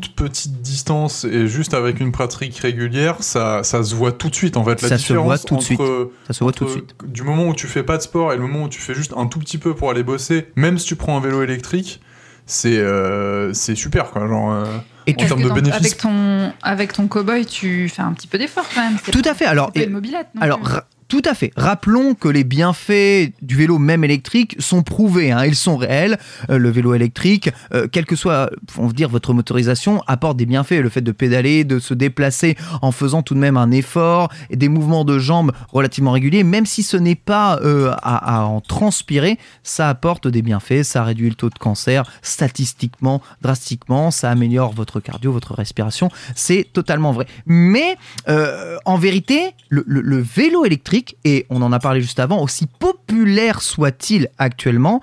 toute 0.00 0.14
petite 0.14 0.60
distance 0.62 1.24
et 1.24 1.46
juste 1.46 1.74
avec 1.74 2.00
une 2.00 2.12
pratique 2.12 2.56
régulière, 2.58 3.16
ça, 3.20 3.62
ça 3.62 3.82
se 3.82 3.94
voit 3.94 4.12
tout 4.12 4.28
de 4.30 4.34
suite 4.34 4.56
en 4.56 4.64
fait. 4.64 4.80
La 4.82 4.88
Ça 4.88 4.96
se 4.98 5.02
différence 5.02 5.24
voit 5.26 5.38
tout 5.38 5.54
de 5.54 5.58
entre, 5.58 5.64
suite. 5.64 5.80
Ça 6.26 6.32
se 6.32 6.44
voit 6.44 6.52
tout 6.52 6.64
de 6.64 6.70
suite. 6.70 6.94
Du 7.06 7.22
moment 7.22 7.44
où 7.48 7.54
tu 7.54 7.66
fais 7.66 7.82
pas 7.82 7.96
de 7.96 8.02
sport 8.02 8.32
et 8.32 8.36
le 8.36 8.42
moment 8.42 8.64
où 8.64 8.68
tu 8.68 8.80
fais 8.80 8.94
juste 8.94 9.12
un 9.16 9.26
tout 9.26 9.38
petit 9.38 9.58
peu 9.58 9.74
pour 9.74 9.90
aller 9.90 10.02
bosser, 10.02 10.46
même 10.56 10.78
si 10.78 10.86
tu 10.86 10.96
prends 10.96 11.16
un 11.16 11.20
vélo 11.20 11.42
électrique, 11.42 12.00
c'est 12.46 12.76
euh, 12.78 13.52
c'est 13.54 13.74
super 13.74 14.10
quoi. 14.10 14.26
Genre, 14.28 14.52
euh, 14.52 14.64
Et 15.06 15.12
en 15.18 15.26
termes 15.26 15.42
de 15.42 15.48
dans- 15.48 15.54
bénéfices. 15.54 15.80
avec 15.80 15.96
ton, 15.96 16.52
avec 16.62 16.92
ton 16.92 17.06
cow-boy, 17.06 17.46
tu 17.46 17.88
fais 17.88 18.02
un 18.02 18.12
petit 18.12 18.26
peu 18.26 18.36
d'effort 18.38 18.66
quand 18.74 18.82
même. 18.82 18.98
Tout 19.10 19.22
à 19.24 19.34
fait. 19.34 19.46
Alors, 19.46 19.70
et- 19.74 19.86
mobilette. 19.86 20.28
Alors, 20.40 20.60
tout 21.08 21.22
à 21.24 21.34
fait. 21.34 21.52
Rappelons 21.56 22.14
que 22.14 22.28
les 22.28 22.44
bienfaits 22.44 23.32
du 23.42 23.56
vélo, 23.56 23.78
même 23.78 24.04
électrique, 24.04 24.56
sont 24.58 24.82
prouvés. 24.82 25.30
hein. 25.32 25.44
Ils 25.44 25.54
sont 25.54 25.76
réels. 25.76 26.18
Euh, 26.50 26.58
le 26.58 26.70
vélo 26.70 26.94
électrique, 26.94 27.50
euh, 27.72 27.88
quelle 27.90 28.06
que 28.06 28.16
soit, 28.16 28.50
on 28.78 28.86
veut 28.86 28.92
dire, 28.92 29.08
votre 29.08 29.32
motorisation, 29.34 30.02
apporte 30.06 30.36
des 30.36 30.46
bienfaits. 30.46 30.80
Le 30.80 30.88
fait 30.88 31.00
de 31.00 31.12
pédaler, 31.12 31.64
de 31.64 31.78
se 31.78 31.94
déplacer 31.94 32.56
en 32.82 32.92
faisant 32.92 33.22
tout 33.22 33.34
de 33.34 33.38
même 33.38 33.56
un 33.56 33.70
effort 33.70 34.30
et 34.50 34.56
des 34.56 34.68
mouvements 34.68 35.04
de 35.04 35.18
jambes 35.18 35.52
relativement 35.72 36.12
réguliers, 36.12 36.44
même 36.44 36.66
si 36.66 36.82
ce 36.82 36.96
n'est 36.96 37.14
pas 37.14 37.58
euh, 37.62 37.92
à, 38.02 38.44
en 38.44 38.60
transpirer, 38.60 39.38
ça 39.62 39.88
apporte 39.88 40.26
des 40.28 40.42
bienfaits. 40.42 40.82
Ça 40.82 41.04
réduit 41.04 41.28
le 41.28 41.34
taux 41.34 41.50
de 41.50 41.58
cancer 41.58 42.04
statistiquement, 42.22 43.20
drastiquement. 43.42 44.10
Ça 44.10 44.30
améliore 44.30 44.72
votre 44.72 45.00
cardio, 45.00 45.32
votre 45.32 45.54
respiration. 45.54 46.10
C'est 46.34 46.66
totalement 46.72 47.12
vrai. 47.12 47.26
Mais 47.46 47.96
euh, 48.28 48.76
en 48.84 48.96
vérité, 48.96 49.50
le 49.68 50.20
vélo 50.20 50.64
électrique, 50.64 50.93
et 51.24 51.46
on 51.50 51.62
en 51.62 51.72
a 51.72 51.78
parlé 51.78 52.00
juste 52.00 52.20
avant, 52.20 52.42
aussi 52.42 52.66
populaire 52.66 53.62
soit-il 53.62 54.28
actuellement, 54.38 55.00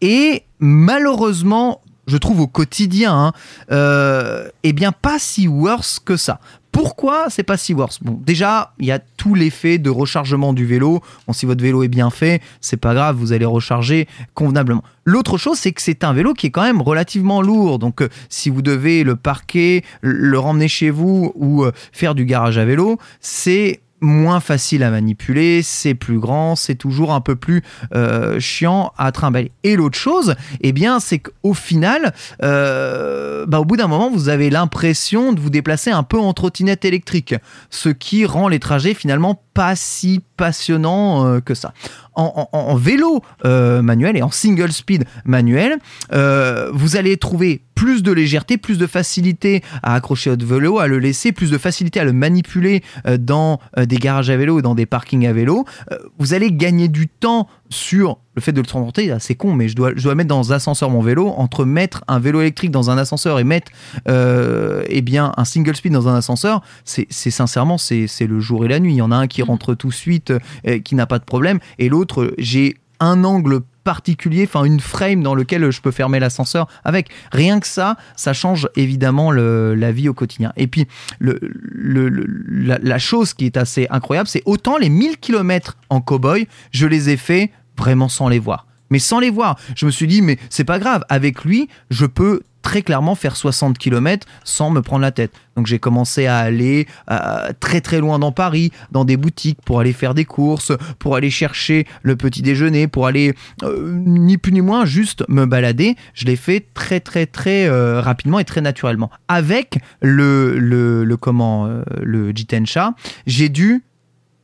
est 0.00 0.44
malheureusement, 0.58 1.80
je 2.06 2.16
trouve 2.16 2.40
au 2.40 2.46
quotidien, 2.46 3.14
hein, 3.14 3.32
euh, 3.70 4.48
eh 4.62 4.72
bien 4.72 4.92
pas 4.92 5.18
si 5.18 5.48
worse 5.48 5.98
que 5.98 6.16
ça. 6.16 6.40
Pourquoi 6.72 7.26
c'est 7.30 7.44
pas 7.44 7.56
si 7.56 7.72
worse? 7.72 8.00
Bon, 8.02 8.20
déjà, 8.26 8.72
il 8.80 8.86
y 8.86 8.90
a 8.90 8.98
tout 8.98 9.36
l'effet 9.36 9.78
de 9.78 9.90
rechargement 9.90 10.52
du 10.52 10.66
vélo. 10.66 11.02
Bon, 11.26 11.32
si 11.32 11.46
votre 11.46 11.62
vélo 11.62 11.84
est 11.84 11.88
bien 11.88 12.10
fait, 12.10 12.42
c'est 12.60 12.76
pas 12.76 12.94
grave, 12.94 13.14
vous 13.16 13.32
allez 13.32 13.44
recharger 13.44 14.08
convenablement. 14.34 14.82
L'autre 15.04 15.38
chose, 15.38 15.56
c'est 15.56 15.70
que 15.70 15.80
c'est 15.80 16.02
un 16.02 16.12
vélo 16.12 16.34
qui 16.34 16.48
est 16.48 16.50
quand 16.50 16.64
même 16.64 16.82
relativement 16.82 17.42
lourd. 17.42 17.78
Donc, 17.78 18.02
euh, 18.02 18.08
si 18.28 18.50
vous 18.50 18.60
devez 18.60 19.04
le 19.04 19.14
parquer, 19.14 19.84
le 20.00 20.36
ramener 20.36 20.66
chez 20.66 20.90
vous 20.90 21.32
ou 21.36 21.62
euh, 21.62 21.70
faire 21.92 22.16
du 22.16 22.24
garage 22.24 22.58
à 22.58 22.64
vélo, 22.64 22.98
c'est 23.20 23.80
moins 24.04 24.40
facile 24.40 24.82
à 24.82 24.90
manipuler, 24.90 25.62
c'est 25.62 25.94
plus 25.94 26.18
grand, 26.18 26.54
c'est 26.54 26.74
toujours 26.76 27.12
un 27.12 27.20
peu 27.20 27.34
plus 27.34 27.62
euh, 27.94 28.38
chiant 28.38 28.92
à 28.96 29.10
trimballer. 29.10 29.50
Et 29.64 29.74
l'autre 29.74 29.98
chose, 29.98 30.36
eh 30.60 30.72
bien, 30.72 31.00
c'est 31.00 31.18
qu'au 31.18 31.54
final, 31.54 32.12
euh, 32.42 33.46
bah, 33.46 33.60
au 33.60 33.64
bout 33.64 33.76
d'un 33.76 33.88
moment, 33.88 34.10
vous 34.10 34.28
avez 34.28 34.50
l'impression 34.50 35.32
de 35.32 35.40
vous 35.40 35.50
déplacer 35.50 35.90
un 35.90 36.02
peu 36.02 36.18
en 36.18 36.32
trottinette 36.32 36.84
électrique, 36.84 37.34
ce 37.70 37.88
qui 37.88 38.26
rend 38.26 38.48
les 38.48 38.60
trajets 38.60 38.94
finalement 38.94 39.42
pas 39.54 39.74
si 39.74 40.20
passionnants 40.36 41.26
euh, 41.26 41.40
que 41.40 41.54
ça. 41.54 41.72
En, 42.16 42.76
vélo 42.76 43.24
manuel 43.42 44.16
et 44.16 44.22
en 44.22 44.30
single 44.30 44.70
speed 44.70 45.04
manuel, 45.24 45.78
vous 46.12 46.96
allez 46.96 47.16
trouver 47.16 47.63
plus 47.74 48.02
de 48.02 48.12
légèreté, 48.12 48.58
plus 48.58 48.78
de 48.78 48.86
facilité 48.86 49.62
à 49.82 49.94
accrocher 49.94 50.30
votre 50.30 50.46
vélo, 50.46 50.78
à 50.78 50.86
le 50.86 50.98
laisser, 50.98 51.32
plus 51.32 51.50
de 51.50 51.58
facilité 51.58 52.00
à 52.00 52.04
le 52.04 52.12
manipuler 52.12 52.82
euh, 53.06 53.16
dans 53.16 53.60
euh, 53.78 53.86
des 53.86 53.96
garages 53.96 54.30
à 54.30 54.36
vélo 54.36 54.62
dans 54.62 54.74
des 54.74 54.86
parkings 54.86 55.26
à 55.26 55.32
vélo. 55.32 55.64
Euh, 55.92 55.98
vous 56.18 56.34
allez 56.34 56.52
gagner 56.52 56.88
du 56.88 57.08
temps 57.08 57.48
sur 57.70 58.18
le 58.34 58.42
fait 58.42 58.52
de 58.52 58.60
le 58.60 58.66
transporter. 58.66 59.10
Ah, 59.10 59.18
C'est 59.20 59.34
con, 59.34 59.52
mais 59.52 59.68
je 59.68 59.76
dois, 59.76 59.92
je 59.94 60.02
dois 60.02 60.14
mettre 60.14 60.28
dans 60.28 60.52
un 60.52 60.56
ascenseur 60.56 60.90
mon 60.90 61.00
vélo. 61.00 61.28
Entre 61.28 61.64
mettre 61.64 62.04
un 62.08 62.18
vélo 62.18 62.40
électrique 62.40 62.70
dans 62.70 62.90
un 62.90 62.98
ascenseur 62.98 63.38
et 63.38 63.44
mettre 63.44 63.72
euh, 64.08 64.84
eh 64.88 65.02
bien, 65.02 65.32
un 65.36 65.44
single 65.44 65.76
speed 65.76 65.92
dans 65.92 66.08
un 66.08 66.14
ascenseur, 66.14 66.62
c'est 66.84 67.06
sincèrement, 67.10 67.78
c'est 67.78 68.26
le 68.26 68.40
jour 68.40 68.64
et 68.64 68.68
la 68.68 68.80
nuit. 68.80 68.94
Il 68.94 68.96
y 68.96 69.02
en 69.02 69.10
a 69.10 69.16
un 69.16 69.26
qui 69.26 69.42
rentre 69.42 69.74
tout 69.74 69.88
de 69.88 69.94
suite, 69.94 70.32
euh, 70.66 70.78
qui 70.78 70.94
n'a 70.94 71.06
pas 71.06 71.18
de 71.18 71.24
problème, 71.24 71.58
et 71.78 71.88
l'autre, 71.88 72.34
j'ai 72.38 72.76
un 73.00 73.24
angle 73.24 73.60
particulier, 73.84 74.44
enfin 74.44 74.64
une 74.64 74.80
frame 74.80 75.22
dans 75.22 75.34
lequel 75.34 75.70
je 75.70 75.80
peux 75.80 75.90
fermer 75.90 76.18
l'ascenseur 76.18 76.66
avec. 76.84 77.10
Rien 77.30 77.60
que 77.60 77.66
ça, 77.66 77.96
ça 78.16 78.32
change 78.32 78.68
évidemment 78.76 79.30
la 79.30 79.92
vie 79.92 80.08
au 80.08 80.14
quotidien. 80.14 80.52
Et 80.56 80.66
puis, 80.66 80.88
le, 81.18 81.38
la 81.76 82.98
chose 82.98 83.34
qui 83.34 83.46
est 83.46 83.56
assez 83.56 83.86
incroyable, 83.90 84.28
c'est 84.28 84.42
autant 84.46 84.78
les 84.78 84.88
1000 84.88 85.18
km 85.18 85.76
en 85.90 86.00
cow-boy, 86.00 86.48
je 86.72 86.86
les 86.86 87.10
ai 87.10 87.16
fait 87.16 87.52
vraiment 87.76 88.08
sans 88.08 88.28
les 88.28 88.38
voir. 88.38 88.66
Mais 88.90 88.98
sans 88.98 89.18
les 89.18 89.30
voir, 89.30 89.58
je 89.76 89.86
me 89.86 89.90
suis 89.90 90.06
dit, 90.06 90.22
mais 90.22 90.38
c'est 90.50 90.64
pas 90.64 90.78
grave, 90.78 91.04
avec 91.08 91.44
lui, 91.44 91.68
je 91.90 92.06
peux 92.06 92.42
très 92.64 92.82
clairement 92.82 93.14
faire 93.14 93.36
60 93.36 93.78
km 93.78 94.26
sans 94.42 94.70
me 94.70 94.80
prendre 94.80 95.02
la 95.02 95.12
tête. 95.12 95.32
Donc 95.54 95.66
j'ai 95.66 95.78
commencé 95.78 96.26
à 96.26 96.38
aller 96.38 96.88
euh, 97.10 97.52
très 97.60 97.80
très 97.80 98.00
loin 98.00 98.18
dans 98.18 98.32
Paris, 98.32 98.72
dans 98.90 99.04
des 99.04 99.16
boutiques 99.16 99.58
pour 99.64 99.78
aller 99.78 99.92
faire 99.92 100.14
des 100.14 100.24
courses, 100.24 100.72
pour 100.98 101.14
aller 101.14 101.30
chercher 101.30 101.86
le 102.02 102.16
petit 102.16 102.42
déjeuner, 102.42 102.88
pour 102.88 103.06
aller 103.06 103.34
euh, 103.62 103.92
ni 103.94 104.38
plus 104.38 104.50
ni 104.50 104.62
moins 104.62 104.86
juste 104.86 105.24
me 105.28 105.44
balader. 105.44 105.94
Je 106.14 106.24
l'ai 106.24 106.36
fait 106.36 106.66
très 106.74 107.00
très 107.00 107.26
très 107.26 107.66
euh, 107.66 108.00
rapidement 108.00 108.38
et 108.40 108.44
très 108.44 108.62
naturellement. 108.62 109.10
Avec 109.28 109.78
le 110.00 110.58
le, 110.58 111.04
le 111.04 111.16
comment 111.18 111.68
le 112.00 112.30
Jitensha, 112.34 112.94
j'ai 113.26 113.50
dû 113.50 113.84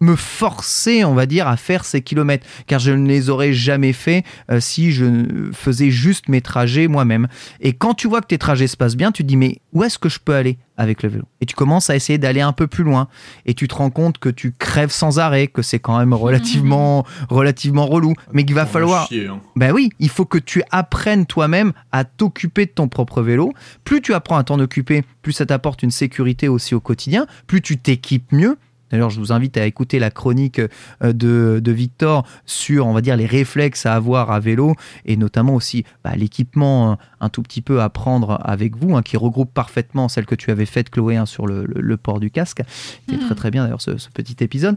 me 0.01 0.17
forcer, 0.17 1.05
on 1.05 1.15
va 1.15 1.27
dire, 1.27 1.47
à 1.47 1.57
faire 1.57 1.85
ces 1.85 2.01
kilomètres, 2.01 2.47
car 2.67 2.81
je 2.81 2.91
ne 2.91 3.07
les 3.07 3.29
aurais 3.29 3.53
jamais 3.53 3.93
fait 3.93 4.25
euh, 4.51 4.59
si 4.59 4.93
je 4.93 5.51
faisais 5.53 5.91
juste 5.91 6.29
mes 6.29 6.41
trajets 6.41 6.89
moi-même. 6.89 7.29
Et 7.61 7.75
quand 7.75 7.95
tu 7.95 8.09
vois 8.09 8.21
que 8.23 8.27
tes 8.27 8.39
trajets 8.39 8.67
se 8.67 8.77
passent 8.77 8.97
bien, 8.97 9.13
tu 9.13 9.23
te 9.23 9.29
dis 9.29 9.37
mais 9.37 9.59
où 9.73 9.85
est-ce 9.85 9.99
que 9.99 10.09
je 10.09 10.19
peux 10.19 10.35
aller 10.35 10.59
avec 10.79 11.03
le 11.03 11.11
vélo? 11.11 11.25
Et 11.43 11.47
tu 11.47 11.55
commences 11.55 11.91
à 11.91 11.97
essayer 11.97 12.19
d'aller 12.19 12.41
un 12.41 12.53
peu 12.53 12.67
plus 12.67 12.85
loin, 12.85 13.09
et 13.45 13.53
tu 13.53 13.69
te 13.69 13.75
rends 13.75 13.91
compte 13.91 14.19
que 14.19 14.31
tu 14.31 14.53
crèves 14.59 14.91
sans 14.91 15.19
arrêt, 15.19 15.47
que 15.47 15.61
c'est 15.61 15.79
quand 15.79 15.99
même 15.99 16.15
relativement, 16.15 17.05
relativement 17.29 17.87
relou, 17.87 18.15
mais 18.33 18.45
qu'il 18.45 18.55
va 18.55 18.65
falloir 18.65 19.07
chier, 19.07 19.27
hein. 19.27 19.41
ben 19.57 19.73
oui, 19.73 19.91
il 19.99 20.09
faut 20.09 20.25
que 20.25 20.39
tu 20.39 20.63
apprennes 20.71 21.27
toi-même 21.27 21.73
à 21.93 22.05
t'occuper 22.05 22.65
de 22.65 22.71
ton 22.71 22.89
propre 22.89 23.21
vélo. 23.21 23.53
Plus 23.85 24.01
tu 24.01 24.15
apprends 24.15 24.39
à 24.39 24.45
t'en 24.45 24.59
occuper, 24.59 25.05
plus 25.21 25.33
ça 25.33 25.45
t'apporte 25.45 25.83
une 25.83 25.91
sécurité 25.91 26.49
aussi 26.49 26.75
au 26.75 26.81
quotidien, 26.81 27.27
plus 27.47 27.61
tu 27.61 27.77
t'équipes 27.77 28.33
mieux. 28.33 28.57
D'ailleurs, 28.91 29.11
je 29.11 29.19
vous 29.21 29.33
invite 29.33 29.57
à 29.57 29.67
écouter 29.67 29.99
la 29.99 30.11
chronique 30.11 30.59
euh, 30.61 31.13
de, 31.13 31.61
de 31.63 31.73
Victor 31.73 32.27
sur, 32.47 32.87
on 32.87 32.93
va 32.93 33.01
dire, 33.01 33.17
les 33.17 33.27
réflexes 33.27 33.87
à 33.87 33.95
avoir 33.95 34.31
à 34.31 34.41
vélo 34.41 34.75
et 35.05 35.17
notamment 35.17 35.55
aussi 35.55 35.85
bah, 36.05 36.13
l'équipement 36.17 36.93
euh, 36.93 36.95
un 37.21 37.29
tout 37.29 37.43
petit 37.43 37.63
peu 37.63 37.81
à 37.83 37.89
prendre 37.89 38.41
avec 38.45 38.77
vous, 38.77 38.97
hein, 38.97 39.03
qui 39.03 39.17
regroupe 39.17 39.53
parfaitement 39.55 40.09
celle 40.09 40.27
que 40.27 40.35
tu 40.35 40.51
avais 40.51 40.67
faite, 40.67 40.91
Chloé, 40.91 41.17
hein, 41.17 41.27
sur 41.27 41.47
le, 41.47 41.65
le- 41.67 41.81
le 41.81 41.97
port 41.97 42.21
du 42.21 42.31
casque. 42.31 42.63
C'était 43.07 43.21
très 43.25 43.35
très 43.35 43.51
bien 43.51 43.65
d'ailleurs 43.65 43.83
ce, 43.83 43.97
ce 43.99 44.09
petit 44.11 44.37
épisode. 44.43 44.77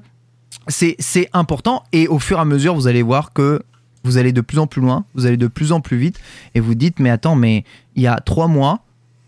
C'est 0.67 0.95
c'est 0.99 1.29
important 1.33 1.83
et 1.91 2.07
au 2.07 2.19
fur 2.19 2.37
et 2.37 2.41
à 2.41 2.45
mesure, 2.45 2.75
vous 2.75 2.87
allez 2.87 3.01
voir 3.01 3.33
que 3.33 3.63
vous 4.03 4.17
allez 4.17 4.31
de 4.33 4.41
plus 4.41 4.59
en 4.59 4.67
plus 4.67 4.81
loin, 4.81 5.05
vous 5.15 5.25
allez 5.25 5.37
de 5.37 5.47
plus 5.47 5.71
en 5.71 5.79
plus 5.81 5.97
vite, 5.97 6.19
et 6.55 6.59
vous 6.59 6.75
dites, 6.75 6.99
mais 6.99 7.09
attends, 7.09 7.35
mais 7.35 7.63
il 7.95 8.03
y 8.03 8.07
a 8.07 8.17
trois 8.19 8.47
mois, 8.47 8.81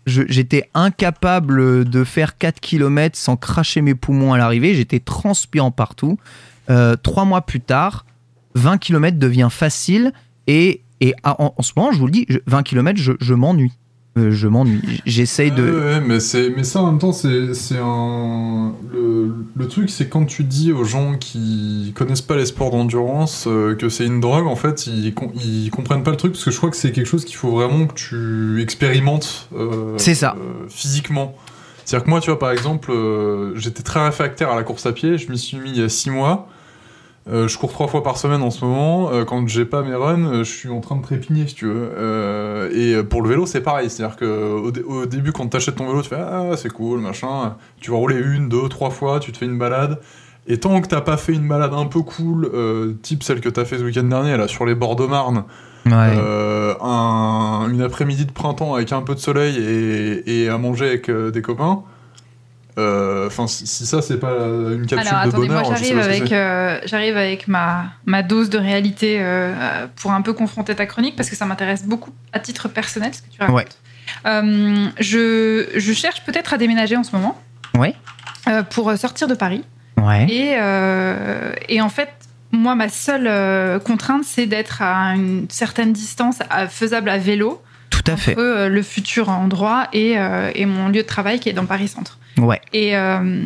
j'étais 0.06 0.70
incapable 0.74 1.84
de 1.84 2.04
faire 2.04 2.38
4 2.38 2.60
km 2.60 3.16
sans 3.18 3.36
cracher 3.36 3.82
mes 3.82 3.94
poumons 3.94 4.32
à 4.32 4.38
l'arrivée, 4.38 4.74
j'étais 4.74 5.00
transpirant 5.00 5.70
partout. 5.72 6.18
Euh, 6.70 6.96
trois 6.96 7.24
mois 7.24 7.42
plus 7.42 7.60
tard, 7.60 8.06
20 8.54 8.78
km 8.78 9.18
devient 9.18 9.48
facile, 9.50 10.12
et, 10.46 10.82
et 11.00 11.14
en, 11.24 11.54
ce 11.60 11.72
moment, 11.76 11.92
je 11.92 11.98
vous 11.98 12.06
le 12.06 12.12
dis, 12.12 12.26
je- 12.28 12.38
20 12.46 12.62
km, 12.62 12.98
je 13.20 13.34
m'ennuie. 13.34 13.72
Euh, 14.16 14.30
je 14.30 14.48
m'ennuie. 14.48 15.02
J'essaye 15.04 15.50
de... 15.50 15.62
Ouais, 15.62 15.70
ouais, 15.94 16.00
mais, 16.00 16.20
c'est, 16.20 16.48
mais 16.56 16.64
ça 16.64 16.80
en 16.80 16.86
même 16.90 16.98
temps, 16.98 17.12
c'est, 17.12 17.52
c'est 17.52 17.76
un. 17.78 18.72
Le, 18.92 19.34
le 19.54 19.68
truc, 19.68 19.90
c'est 19.90 20.08
quand 20.08 20.24
tu 20.24 20.42
dis 20.44 20.72
aux 20.72 20.84
gens 20.84 21.16
qui 21.18 21.92
connaissent 21.94 22.22
pas 22.22 22.36
les 22.36 22.46
sports 22.46 22.70
d'endurance 22.70 23.44
euh, 23.46 23.74
que 23.74 23.88
c'est 23.90 24.06
une 24.06 24.20
drogue, 24.20 24.46
en 24.46 24.56
fait, 24.56 24.86
ils, 24.86 25.12
ils 25.44 25.70
comprennent 25.70 26.02
pas 26.02 26.12
le 26.12 26.16
truc 26.16 26.32
parce 26.32 26.44
que 26.44 26.50
je 26.50 26.56
crois 26.56 26.70
que 26.70 26.76
c'est 26.76 26.92
quelque 26.92 27.06
chose 27.08 27.24
qu'il 27.26 27.36
faut 27.36 27.50
vraiment 27.50 27.86
que 27.86 27.94
tu 27.94 28.62
expérimentes. 28.62 29.48
euh, 29.54 29.94
C'est 29.98 30.14
ça. 30.14 30.34
euh, 30.38 30.66
physiquement. 30.70 31.36
C'est-à-dire 31.84 32.04
que 32.06 32.10
moi, 32.10 32.20
tu 32.20 32.30
vois, 32.30 32.38
par 32.38 32.50
exemple, 32.50 32.90
j'étais 33.54 33.82
très 33.84 34.04
réfractaire 34.04 34.50
à 34.50 34.56
la 34.56 34.64
course 34.64 34.86
à 34.86 34.92
pied, 34.92 35.18
je 35.18 35.30
m'y 35.30 35.38
suis 35.38 35.58
mis 35.58 35.70
il 35.70 35.78
y 35.78 35.82
a 35.82 35.88
6 35.88 36.10
mois. 36.10 36.48
Euh, 37.28 37.48
je 37.48 37.58
cours 37.58 37.72
trois 37.72 37.88
fois 37.88 38.04
par 38.04 38.18
semaine 38.18 38.40
en 38.42 38.50
ce 38.50 38.64
moment. 38.64 39.10
Euh, 39.10 39.24
quand 39.24 39.48
j'ai 39.48 39.64
pas 39.64 39.82
mes 39.82 39.94
runs, 39.94 40.26
euh, 40.26 40.38
je 40.44 40.50
suis 40.52 40.68
en 40.68 40.80
train 40.80 40.94
de 40.94 41.02
trépigner, 41.02 41.48
si 41.48 41.54
tu 41.56 41.66
veux. 41.66 42.70
Et 42.72 43.02
pour 43.02 43.20
le 43.22 43.28
vélo, 43.28 43.46
c'est 43.46 43.60
pareil. 43.62 43.90
C'est-à-dire 43.90 44.16
que 44.16 44.24
au, 44.60 44.70
dé- 44.70 44.82
au 44.82 45.06
début, 45.06 45.32
quand 45.32 45.46
t'achètes 45.48 45.74
ton 45.76 45.88
vélo, 45.88 46.02
tu 46.02 46.08
fais 46.10 46.16
ah 46.20 46.50
c'est 46.56 46.72
cool, 46.72 47.00
machin. 47.00 47.56
Tu 47.80 47.90
vas 47.90 47.96
rouler 47.96 48.16
une, 48.16 48.48
deux, 48.48 48.68
trois 48.68 48.90
fois, 48.90 49.18
tu 49.18 49.32
te 49.32 49.38
fais 49.38 49.46
une 49.46 49.58
balade. 49.58 49.98
Et 50.46 50.58
tant 50.60 50.80
que 50.80 50.86
t'as 50.86 51.00
pas 51.00 51.16
fait 51.16 51.32
une 51.32 51.48
balade 51.48 51.74
un 51.74 51.86
peu 51.86 52.02
cool, 52.02 52.48
type 53.02 53.24
celle 53.24 53.40
que 53.40 53.48
t'as 53.48 53.64
fait 53.64 53.78
ce 53.78 53.82
week-end 53.82 54.04
dernier 54.04 54.36
là 54.36 54.46
sur 54.46 54.64
les 54.64 54.76
bords 54.76 54.94
de 54.94 55.04
Marne, 55.06 55.42
Ouais. 55.86 55.92
un- 56.80 57.68
une 57.68 57.82
après-midi 57.82 58.26
de 58.26 58.32
printemps 58.32 58.74
avec 58.74 58.92
un 58.92 59.02
peu 59.02 59.14
de 59.16 59.18
soleil 59.20 59.56
et, 59.58 60.42
et 60.44 60.48
à 60.48 60.58
manger 60.58 60.86
avec 60.86 61.10
des 61.10 61.42
copains. 61.42 61.82
Euh, 62.78 63.26
Enfin, 63.26 63.46
si, 63.46 63.66
si 63.66 63.86
ça 63.86 64.02
c'est 64.02 64.18
pas 64.18 64.32
une 64.32 64.86
capsule 64.86 65.08
Alors 65.08 65.24
de 65.24 65.28
attendez, 65.28 65.48
bonheur, 65.48 65.64
moi 65.64 65.76
sais 65.76 65.84
j'arrive 65.94 65.98
avec, 66.08 66.32
euh, 66.32 66.78
j'arrive 66.84 67.16
avec 67.16 67.48
ma, 67.48 67.86
ma 68.04 68.22
dose 68.22 68.50
de 68.50 68.58
réalité 68.58 69.18
euh, 69.20 69.52
euh, 69.54 69.86
pour 69.96 70.12
un 70.12 70.22
peu 70.22 70.32
confronter 70.32 70.74
ta 70.74 70.86
chronique 70.86 71.16
parce 71.16 71.30
que 71.30 71.36
ça 71.36 71.46
m'intéresse 71.46 71.84
beaucoup 71.84 72.10
à 72.32 72.38
titre 72.38 72.68
personnel 72.68 73.12
ce 73.14 73.22
que 73.22 73.28
tu 73.30 73.40
racontes. 73.40 73.56
Ouais. 73.56 73.66
Euh, 74.26 74.86
je, 75.00 75.66
je 75.74 75.92
cherche 75.92 76.24
peut-être 76.24 76.52
à 76.54 76.58
déménager 76.58 76.96
en 76.96 77.02
ce 77.04 77.14
moment. 77.14 77.40
Ouais. 77.76 77.94
Euh, 78.48 78.62
pour 78.62 78.92
sortir 78.96 79.26
de 79.28 79.34
Paris. 79.34 79.64
Ouais. 79.96 80.26
Et, 80.30 80.54
euh, 80.58 81.52
et 81.68 81.80
en 81.80 81.88
fait, 81.88 82.10
moi, 82.52 82.74
ma 82.74 82.88
seule 82.88 83.26
euh, 83.26 83.78
contrainte, 83.80 84.22
c'est 84.24 84.46
d'être 84.46 84.80
à 84.82 85.14
une 85.14 85.46
certaine 85.50 85.92
distance 85.92 86.36
à- 86.50 86.68
faisable 86.68 87.08
à 87.10 87.18
vélo 87.18 87.60
Tout 87.90 88.02
à 88.06 88.16
fait. 88.16 88.32
entre 88.32 88.40
euh, 88.40 88.68
le 88.68 88.82
futur 88.82 89.28
endroit 89.28 89.88
et, 89.92 90.18
euh, 90.18 90.50
et 90.54 90.66
mon 90.66 90.88
lieu 90.88 91.02
de 91.02 91.06
travail 91.06 91.40
qui 91.40 91.48
est 91.48 91.52
dans 91.52 91.66
Paris 91.66 91.88
Centre. 91.88 92.18
Ouais. 92.38 92.60
Et, 92.72 92.96
euh, 92.96 93.44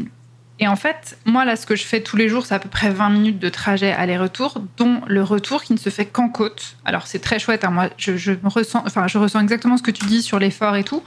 et 0.58 0.68
en 0.68 0.76
fait, 0.76 1.16
moi, 1.24 1.44
là, 1.44 1.56
ce 1.56 1.64
que 1.64 1.76
je 1.76 1.84
fais 1.84 2.02
tous 2.02 2.16
les 2.16 2.28
jours, 2.28 2.44
c'est 2.44 2.54
à 2.54 2.58
peu 2.58 2.68
près 2.68 2.90
20 2.90 3.08
minutes 3.10 3.38
de 3.38 3.48
trajet 3.48 3.92
aller-retour, 3.92 4.60
dont 4.76 5.00
le 5.06 5.22
retour 5.22 5.62
qui 5.62 5.72
ne 5.72 5.78
se 5.78 5.88
fait 5.90 6.04
qu'en 6.06 6.28
côte. 6.28 6.76
Alors, 6.84 7.06
c'est 7.06 7.20
très 7.20 7.38
chouette. 7.38 7.64
hein. 7.64 7.70
Moi, 7.70 7.88
je, 7.96 8.16
je 8.16 8.32
me 8.32 8.48
ressens, 8.48 8.82
enfin, 8.86 9.06
je 9.08 9.16
ressens 9.18 9.40
exactement 9.40 9.76
ce 9.78 9.82
que 9.82 9.90
tu 9.90 10.04
dis 10.06 10.22
sur 10.22 10.38
l'effort 10.38 10.76
et 10.76 10.84
tout. 10.84 11.02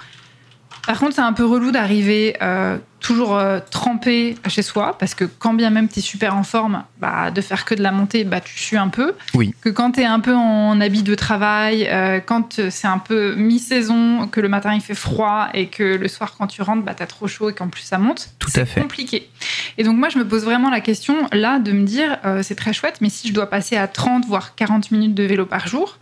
Par 0.85 0.99
contre, 0.99 1.15
c'est 1.15 1.21
un 1.21 1.31
peu 1.33 1.45
relou 1.45 1.71
d'arriver 1.71 2.35
euh, 2.41 2.77
toujours 2.99 3.37
euh, 3.37 3.59
trempé 3.71 4.35
chez 4.47 4.61
soi, 4.61 4.97
parce 4.97 5.15
que 5.15 5.23
quand 5.23 5.53
bien 5.53 5.69
même 5.69 5.87
tu 5.87 5.99
es 5.99 6.01
super 6.01 6.35
en 6.35 6.43
forme, 6.43 6.83
bah, 6.99 7.31
de 7.31 7.39
faire 7.39 7.63
que 7.63 7.73
de 7.73 7.81
la 7.81 7.91
montée, 7.91 8.25
bah, 8.25 8.41
tu 8.41 8.57
sues 8.59 8.75
un 8.77 8.89
peu. 8.89 9.13
Oui. 9.33 9.53
Que 9.61 9.69
quand 9.69 9.93
tu 9.93 10.01
es 10.01 10.05
un 10.05 10.19
peu 10.19 10.35
en 10.35 10.81
habit 10.81 11.03
de 11.03 11.15
travail, 11.15 11.87
euh, 11.89 12.19
quand 12.19 12.59
c'est 12.69 12.87
un 12.87 12.97
peu 12.97 13.33
mi-saison, 13.35 14.27
que 14.27 14.41
le 14.41 14.49
matin 14.49 14.73
il 14.73 14.81
fait 14.81 14.93
froid 14.95 15.47
et 15.53 15.67
que 15.67 15.83
le 15.83 16.07
soir 16.09 16.35
quand 16.37 16.47
tu 16.47 16.61
rentres, 16.61 16.83
bah, 16.83 16.93
tu 16.93 17.03
as 17.03 17.07
trop 17.07 17.27
chaud 17.27 17.49
et 17.49 17.53
qu'en 17.53 17.69
plus 17.69 17.83
ça 17.83 17.97
monte, 17.97 18.31
Tout 18.39 18.49
c'est 18.49 18.61
à 18.61 18.65
fait. 18.65 18.81
compliqué. 18.81 19.29
Et 19.77 19.83
donc 19.85 19.95
moi, 19.97 20.09
je 20.09 20.17
me 20.17 20.27
pose 20.27 20.43
vraiment 20.43 20.69
la 20.69 20.81
question 20.81 21.15
là 21.31 21.59
de 21.59 21.71
me 21.71 21.85
dire, 21.85 22.17
euh, 22.25 22.43
c'est 22.43 22.55
très 22.55 22.73
chouette, 22.73 22.97
mais 22.99 23.09
si 23.09 23.29
je 23.29 23.33
dois 23.33 23.49
passer 23.49 23.77
à 23.77 23.87
30 23.87 24.25
voire 24.25 24.53
40 24.55 24.91
minutes 24.91 25.13
de 25.15 25.23
vélo 25.23 25.45
par 25.45 25.67
jour, 25.67 25.97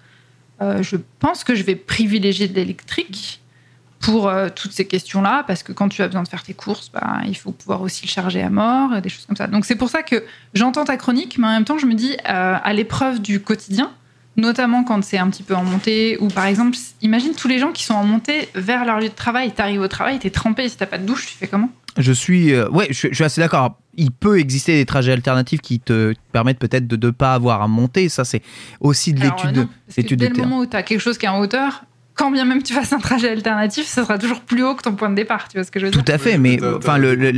je 0.82 0.96
pense 1.20 1.44
que 1.44 1.56
je 1.56 1.64
vais 1.64 1.74
privilégier 1.74 2.48
de 2.48 2.54
l'électrique 2.54 3.41
pour 4.02 4.28
euh, 4.28 4.50
toutes 4.54 4.72
ces 4.72 4.86
questions-là, 4.86 5.44
parce 5.46 5.62
que 5.64 5.72
quand 5.72 5.88
tu 5.88 6.02
as 6.02 6.08
besoin 6.08 6.24
de 6.24 6.28
faire 6.28 6.44
tes 6.44 6.54
courses, 6.56 6.90
bah, 6.92 7.20
il 7.28 7.36
faut 7.38 7.52
pouvoir 7.52 7.82
aussi 7.82 8.06
le 8.06 8.10
charger 8.12 8.42
à 8.42 8.50
mort, 8.50 9.00
des 9.02 9.10
choses 9.10 9.26
comme 9.28 9.36
ça. 9.38 9.48
Donc 9.48 9.66
c'est 9.66 9.76
pour 9.76 9.90
ça 9.90 10.02
que 10.04 10.24
j'entends 10.54 10.86
ta 10.86 10.98
chronique, 10.98 11.38
mais 11.38 11.48
en 11.48 11.52
même 11.52 11.66
temps, 11.66 11.78
je 11.78 11.86
me 11.86 11.94
dis, 11.94 12.14
euh, 12.28 12.56
à 12.64 12.74
l'épreuve 12.74 13.22
du 13.22 13.40
quotidien, 13.42 13.92
notamment 14.38 14.84
quand 14.84 15.04
c'est 15.04 15.18
un 15.18 15.30
petit 15.30 15.44
peu 15.44 15.56
en 15.56 15.64
montée, 15.64 16.18
ou 16.20 16.28
par 16.30 16.46
exemple, 16.46 16.76
imagine 17.02 17.34
tous 17.36 17.48
les 17.48 17.60
gens 17.60 17.72
qui 17.72 17.84
sont 17.84 17.94
en 17.94 18.04
montée 18.06 18.50
vers 18.56 18.86
leur 18.86 19.00
lieu 19.00 19.10
de 19.10 19.14
travail, 19.14 19.54
tu 19.56 19.62
arrives 19.62 19.82
au 19.82 19.88
travail, 19.88 20.20
tu 20.20 20.28
es 20.28 20.32
trempé, 20.32 20.68
si 20.68 20.78
t'as 20.78 20.86
pas 20.88 20.98
de 20.98 21.06
douche, 21.06 21.28
tu 21.28 21.34
fais 21.38 21.48
comment? 21.48 21.70
Je 21.98 22.14
suis, 22.14 22.54
euh, 22.54 22.70
ouais, 22.70 22.88
je, 22.90 22.94
suis- 22.94 23.10
je 23.10 23.16
suis 23.16 23.24
assez 23.26 23.42
d'accord. 23.42 23.78
Il 23.98 24.12
peut 24.12 24.40
exister 24.40 24.78
des 24.78 24.86
trajets 24.86 25.12
alternatifs 25.12 25.60
qui 25.60 25.82
te 25.82 26.14
permettent 26.32 26.60
peut-être 26.60 26.88
de 26.88 26.96
ne 27.06 27.12
pas 27.12 27.34
avoir 27.34 27.62
à 27.62 27.68
monter. 27.68 28.08
Ça, 28.08 28.24
c'est 28.24 28.42
aussi 28.80 29.12
de 29.14 29.20
l'étude 29.20 29.50
euh, 29.58 29.64
de, 29.64 29.68
parce 29.94 30.08
que 30.08 30.16
le 30.16 30.18
terrain. 30.18 30.48
moment 30.48 30.60
où 30.62 30.66
tu 30.66 30.78
as 30.78 30.84
quelque 30.84 31.02
chose 31.02 31.18
qui 31.18 31.26
est 31.26 31.30
en 31.30 31.40
hauteur, 31.42 31.84
quand 32.14 32.30
bien 32.32 32.46
même 32.46 32.62
tu 32.62 32.74
fasses 32.74 32.94
un 32.94 33.00
trajet 33.00 33.30
alternatif, 33.30 33.88
ça 33.88 34.04
sera 34.04 34.18
toujours 34.18 34.42
plus 34.42 34.64
haut 34.64 34.76
que 34.76 34.84
ton 34.84 34.94
point 34.96 35.10
de 35.10 35.16
départ, 35.16 35.48
tu 35.48 35.58
vois 35.58 35.64
ce 35.64 35.72
que 35.72 35.80
je 35.80 35.86
veux 35.86 35.92
Tout 35.92 36.02
dire 36.02 36.16
à 36.16 36.18
fait, 36.18 36.34
Oui, 36.34 36.38
mais 36.40 36.60
enfin 36.78 36.98
le, 36.98 37.16
mais- 37.16 37.34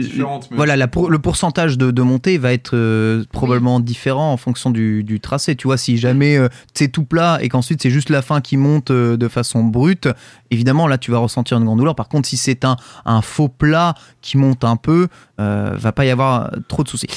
voilà 0.51 0.75
la 0.75 0.87
pour- 0.87 1.09
le 1.09 1.19
pourcentage 1.19 1.77
de, 1.77 1.91
de 1.91 2.01
montée 2.01 2.37
va 2.37 2.51
être 2.53 2.75
euh, 2.75 3.23
probablement 3.31 3.79
différent 3.79 4.33
en 4.33 4.37
fonction 4.37 4.71
du, 4.71 5.03
du 5.03 5.19
tracé. 5.19 5.55
Tu 5.55 5.67
vois, 5.67 5.77
si 5.77 5.97
jamais 5.97 6.37
euh, 6.37 6.49
c'est 6.73 6.87
tout 6.89 7.03
plat 7.05 7.37
et 7.41 7.49
qu'ensuite 7.49 7.81
c'est 7.81 7.89
juste 7.91 8.09
la 8.09 8.21
fin 8.21 8.41
qui 8.41 8.57
monte 8.57 8.91
euh, 8.91 9.15
de 9.15 9.27
façon 9.27 9.63
brute, 9.63 10.07
évidemment 10.51 10.87
là 10.87 10.97
tu 10.97 11.11
vas 11.11 11.19
ressentir 11.19 11.57
une 11.57 11.65
grande 11.65 11.77
douleur. 11.79 11.95
Par 11.95 12.09
contre, 12.09 12.27
si 12.27 12.35
c'est 12.37 12.65
un, 12.65 12.75
un 13.05 13.21
faux 13.21 13.47
plat 13.49 13.93
qui 14.21 14.37
monte 14.37 14.63
un 14.63 14.75
peu, 14.75 15.07
euh, 15.39 15.71
va 15.75 15.91
pas 15.91 16.05
y 16.05 16.09
avoir 16.09 16.51
trop 16.67 16.83
de 16.83 16.89
soucis. 16.89 17.07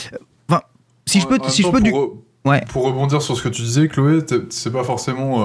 Enfin, 0.49 0.61
si 1.07 1.21
je 1.21 1.27
peux, 1.27 1.39
si 1.49 1.63
je 1.63 1.69
peux 1.71 1.81
du, 1.81 1.93
Ouais. 2.47 2.65
pour 2.69 2.85
rebondir 2.85 3.21
sur 3.21 3.37
ce 3.37 3.43
que 3.43 3.49
tu 3.49 3.63
disais, 3.63 3.89
Chloé, 3.89 4.21
c'est 4.51 4.73
pas 4.73 4.85
forcément 4.85 5.41
euh, 5.41 5.45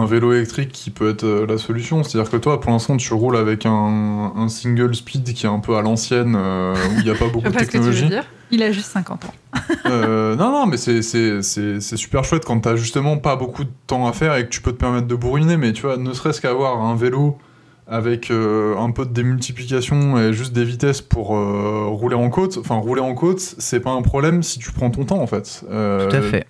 un 0.00 0.06
vélo 0.06 0.32
électrique 0.32 0.72
qui 0.72 0.90
peut 0.90 1.10
être 1.10 1.24
euh, 1.24 1.46
la 1.46 1.58
solution. 1.58 2.02
C'est-à-dire 2.02 2.30
que 2.30 2.38
toi, 2.38 2.58
pour 2.60 2.70
l'instant, 2.72 2.96
tu 2.96 3.12
roules 3.12 3.36
avec 3.36 3.66
un, 3.66 4.32
un 4.34 4.48
single 4.48 4.94
speed 4.94 5.34
qui 5.34 5.44
est 5.44 5.48
un 5.48 5.60
peu 5.60 5.76
à 5.76 5.82
l'ancienne, 5.82 6.34
euh, 6.36 6.74
où 6.74 6.98
il 7.00 7.04
n'y 7.04 7.10
a 7.10 7.14
pas 7.14 7.26
Je 7.28 7.32
beaucoup 7.32 7.44
sais 7.46 7.50
de 7.52 7.54
pas 7.58 7.64
ce 7.64 7.66
que 7.66 7.72
tu 7.72 7.78
veux 7.78 7.90
technologie. 7.92 8.08
dire. 8.08 8.24
Il 8.50 8.62
a 8.62 8.72
juste 8.72 8.88
50 8.92 9.26
ans. 9.26 9.34
Euh, 9.86 10.34
non, 10.36 10.50
non, 10.50 10.64
mais 10.66 10.78
c'est 10.78 11.02
super 11.96 12.24
chouette 12.24 12.46
quand 12.46 12.58
t'as 12.60 12.76
justement 12.76 13.18
pas 13.18 13.36
beaucoup 13.36 13.64
de 13.64 13.70
temps 13.86 14.06
à 14.08 14.12
faire 14.14 14.34
et 14.36 14.44
que 14.44 14.50
tu 14.50 14.62
peux 14.62 14.72
te 14.72 14.78
permettre 14.78 15.06
de 15.06 15.14
bourriner. 15.14 15.58
Mais 15.58 15.72
tu 15.74 15.82
vois, 15.82 15.98
ne 15.98 16.12
serait-ce 16.14 16.40
qu'avoir 16.40 16.80
un 16.80 16.96
vélo 16.96 17.36
avec 17.90 18.30
euh, 18.30 18.76
un 18.76 18.90
peu 18.90 19.06
de 19.06 19.12
démultiplication 19.12 20.18
et 20.18 20.32
juste 20.32 20.52
des 20.52 20.64
vitesses 20.64 21.00
pour 21.00 21.36
euh, 21.36 21.86
rouler 21.88 22.14
en 22.16 22.28
côte. 22.30 22.58
Enfin, 22.58 22.76
rouler 22.76 23.00
en 23.00 23.14
côte, 23.14 23.40
c'est 23.40 23.80
pas 23.80 23.90
un 23.90 24.02
problème 24.02 24.42
si 24.42 24.58
tu 24.58 24.70
prends 24.72 24.90
ton 24.90 25.04
temps 25.04 25.20
en 25.20 25.26
fait. 25.26 25.64
Euh, 25.70 26.08
Tout 26.08 26.16
à 26.16 26.20
fait. 26.22 26.46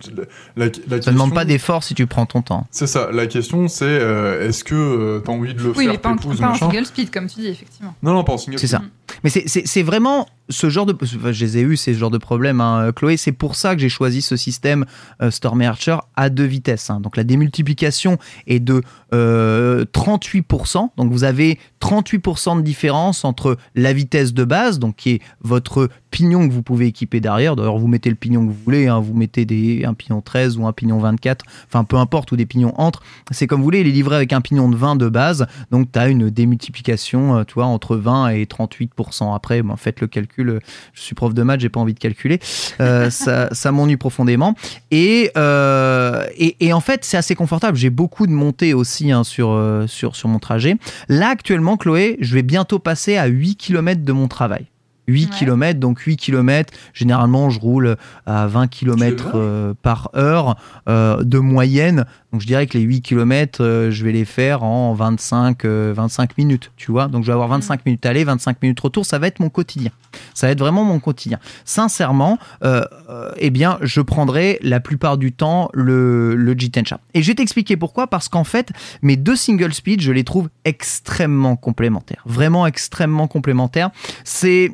La, 0.56 0.66
la 0.66 0.70
ça 0.72 0.78
question- 0.96 1.12
demande 1.12 1.34
pas 1.34 1.44
d'effort 1.44 1.84
si 1.84 1.94
tu 1.94 2.06
prends 2.06 2.26
ton 2.26 2.42
temps. 2.42 2.66
C'est 2.70 2.86
ça. 2.88 3.10
La 3.12 3.26
question, 3.26 3.68
c'est 3.68 3.84
euh, 3.86 4.48
est-ce 4.48 4.64
que 4.64 4.74
euh, 4.74 5.20
t'as 5.20 5.32
envie 5.32 5.54
de 5.54 5.62
le 5.62 5.70
Oui, 5.70 5.84
faire 5.84 5.92
mais 5.92 5.98
pas 5.98 6.10
en, 6.10 6.16
pas 6.16 6.48
en 6.50 6.54
single 6.54 6.86
speed, 6.86 7.10
comme 7.10 7.26
tu 7.28 7.40
dis, 7.40 7.46
effectivement. 7.48 7.94
Non, 8.02 8.12
non, 8.14 8.24
pas 8.24 8.32
en 8.32 8.38
single. 8.38 8.58
C'est 8.58 8.66
ça. 8.66 8.82
Mais 9.24 9.30
c'est- 9.30 9.56
vraiment 9.82 10.26
ce 10.50 10.70
genre 10.70 10.86
de. 10.86 10.96
je 11.04 11.44
les 11.44 11.58
ai 11.58 11.60
eu, 11.62 11.76
ces 11.76 11.94
genres 11.94 12.10
de 12.10 12.18
problèmes, 12.18 12.60
hein, 12.60 12.90
Chloé. 12.94 13.16
C'est 13.16 13.32
pour 13.32 13.54
ça 13.54 13.74
que 13.74 13.80
j'ai 13.80 13.88
choisi 13.88 14.22
ce 14.22 14.36
système 14.36 14.86
euh, 15.22 15.30
Archer 15.66 15.96
à 16.16 16.30
deux 16.30 16.44
vitesses. 16.44 16.90
hein. 16.90 17.00
Donc 17.00 17.16
la 17.16 17.24
démultiplication 17.24 18.18
est 18.46 18.60
de 18.60 18.82
euh, 19.14 19.84
38%. 19.92 20.90
Donc 20.96 21.12
vous 21.12 21.24
avez 21.24 21.58
38% 21.80 22.56
de 22.58 22.62
différence 22.62 23.24
entre 23.24 23.56
la 23.74 23.92
vitesse 23.92 24.32
de 24.32 24.44
base, 24.44 24.78
donc 24.78 24.96
qui 24.96 25.10
est 25.10 25.20
votre 25.42 25.88
pignon 26.10 26.48
que 26.48 26.52
vous 26.52 26.62
pouvez 26.62 26.86
équiper 26.86 27.20
derrière. 27.20 27.56
D'ailleurs, 27.56 27.78
vous 27.78 27.86
mettez 27.88 28.10
le 28.10 28.16
pignon 28.16 28.42
que 28.46 28.50
vous 28.52 28.58
voulez. 28.64 28.86
hein. 28.88 28.98
Vous 29.00 29.14
mettez 29.14 29.44
des, 29.44 29.84
un 29.84 29.94
pignon 29.94 30.20
13 30.20 30.56
ou 30.58 30.66
un 30.66 30.72
pignon 30.72 30.98
24. 30.98 31.44
Enfin, 31.66 31.84
peu 31.84 31.96
importe, 31.96 32.32
ou 32.32 32.36
des 32.36 32.46
pignons 32.46 32.72
entre. 32.76 33.02
C'est 33.30 33.46
comme 33.46 33.60
vous 33.60 33.64
voulez. 33.64 33.80
Il 33.80 33.86
est 33.88 33.92
livré 33.92 34.16
avec 34.16 34.32
un 34.32 34.40
pignon 34.40 34.68
de 34.68 34.76
20 34.76 34.96
de 34.96 35.08
base. 35.08 35.46
Donc 35.70 35.92
tu 35.92 35.98
as 35.98 36.08
une 36.08 36.30
démultiplication, 36.30 37.38
euh, 37.38 37.44
tu 37.44 37.54
vois, 37.54 37.66
entre 37.66 37.96
20 37.96 38.28
et 38.30 38.44
38%. 38.44 39.34
Après, 39.34 39.62
ben, 39.62 39.76
faites 39.76 40.00
le 40.00 40.06
calcul. 40.06 40.60
Je 40.92 41.00
suis 41.00 41.14
prof 41.14 41.34
de 41.34 41.42
maths, 41.42 41.60
j'ai 41.60 41.68
pas 41.68 41.80
envie 41.80 41.94
de 41.94 41.98
calculer. 41.98 42.40
Euh, 42.80 43.10
ça 43.10 43.48
ça 43.52 43.72
m'ennuie 43.72 43.96
profondément. 43.96 44.54
Et, 44.90 45.30
euh, 45.36 46.24
et, 46.36 46.56
et 46.66 46.72
en 46.72 46.80
fait, 46.80 47.04
c'est 47.04 47.16
assez 47.16 47.34
confortable. 47.34 47.76
J'ai 47.76 47.90
beaucoup 47.90 48.26
de 48.26 48.32
montées 48.32 48.74
aussi 48.74 49.12
hein, 49.12 49.24
sur, 49.24 49.58
sur, 49.86 50.16
sur 50.16 50.28
mon 50.28 50.38
trajet. 50.38 50.76
Là, 51.08 51.28
actuellement, 51.28 51.76
Chloé, 51.76 52.16
je 52.20 52.34
vais 52.34 52.42
bientôt 52.42 52.78
passer 52.78 53.16
à 53.16 53.26
8 53.26 53.56
km 53.56 54.02
de 54.04 54.12
mon 54.12 54.28
travail. 54.28 54.66
8 55.08 55.30
Ouais. 55.30 55.36
km, 55.38 55.80
donc 55.80 55.98
8 56.00 56.16
km. 56.16 56.72
Généralement, 56.94 57.50
je 57.50 57.58
roule 57.58 57.96
à 58.26 58.46
20 58.46 58.68
km 58.68 59.30
vrai 59.30 59.74
par 59.82 60.10
heure 60.14 60.56
euh, 60.88 61.22
de 61.24 61.38
moyenne. 61.38 62.04
Donc, 62.32 62.42
je 62.42 62.46
dirais 62.46 62.66
que 62.66 62.76
les 62.76 62.84
8 62.84 63.00
km, 63.00 63.88
je 63.90 64.04
vais 64.04 64.12
les 64.12 64.26
faire 64.26 64.62
en 64.62 64.92
25, 64.92 65.64
euh, 65.64 65.94
25 65.96 66.36
minutes, 66.36 66.70
tu 66.76 66.92
vois. 66.92 67.08
Donc, 67.08 67.22
je 67.22 67.28
vais 67.28 67.32
avoir 67.32 67.48
25 67.48 67.86
minutes 67.86 68.04
aller, 68.04 68.22
25 68.24 68.60
minutes 68.62 68.78
retour. 68.80 69.06
Ça 69.06 69.18
va 69.18 69.26
être 69.28 69.40
mon 69.40 69.48
quotidien. 69.48 69.90
Ça 70.34 70.46
va 70.46 70.52
être 70.52 70.58
vraiment 70.58 70.84
mon 70.84 71.00
quotidien. 71.00 71.38
Sincèrement, 71.64 72.38
euh, 72.64 72.82
euh, 73.08 73.30
eh 73.38 73.48
bien, 73.50 73.78
je 73.80 74.02
prendrai 74.02 74.58
la 74.62 74.78
plupart 74.80 75.16
du 75.16 75.32
temps 75.32 75.70
le, 75.72 76.34
le 76.34 76.52
Jitensha. 76.52 77.00
Et 77.14 77.22
je 77.22 77.28
vais 77.28 77.34
t'expliquer 77.34 77.76
pourquoi. 77.78 78.08
Parce 78.08 78.28
qu'en 78.28 78.44
fait, 78.44 78.72
mes 79.00 79.16
deux 79.16 79.36
single 79.36 79.72
speed, 79.72 80.02
je 80.02 80.12
les 80.12 80.24
trouve 80.24 80.50
extrêmement 80.66 81.56
complémentaires. 81.56 82.22
Vraiment 82.26 82.66
extrêmement 82.66 83.26
complémentaires. 83.26 83.90
C'est 84.24 84.72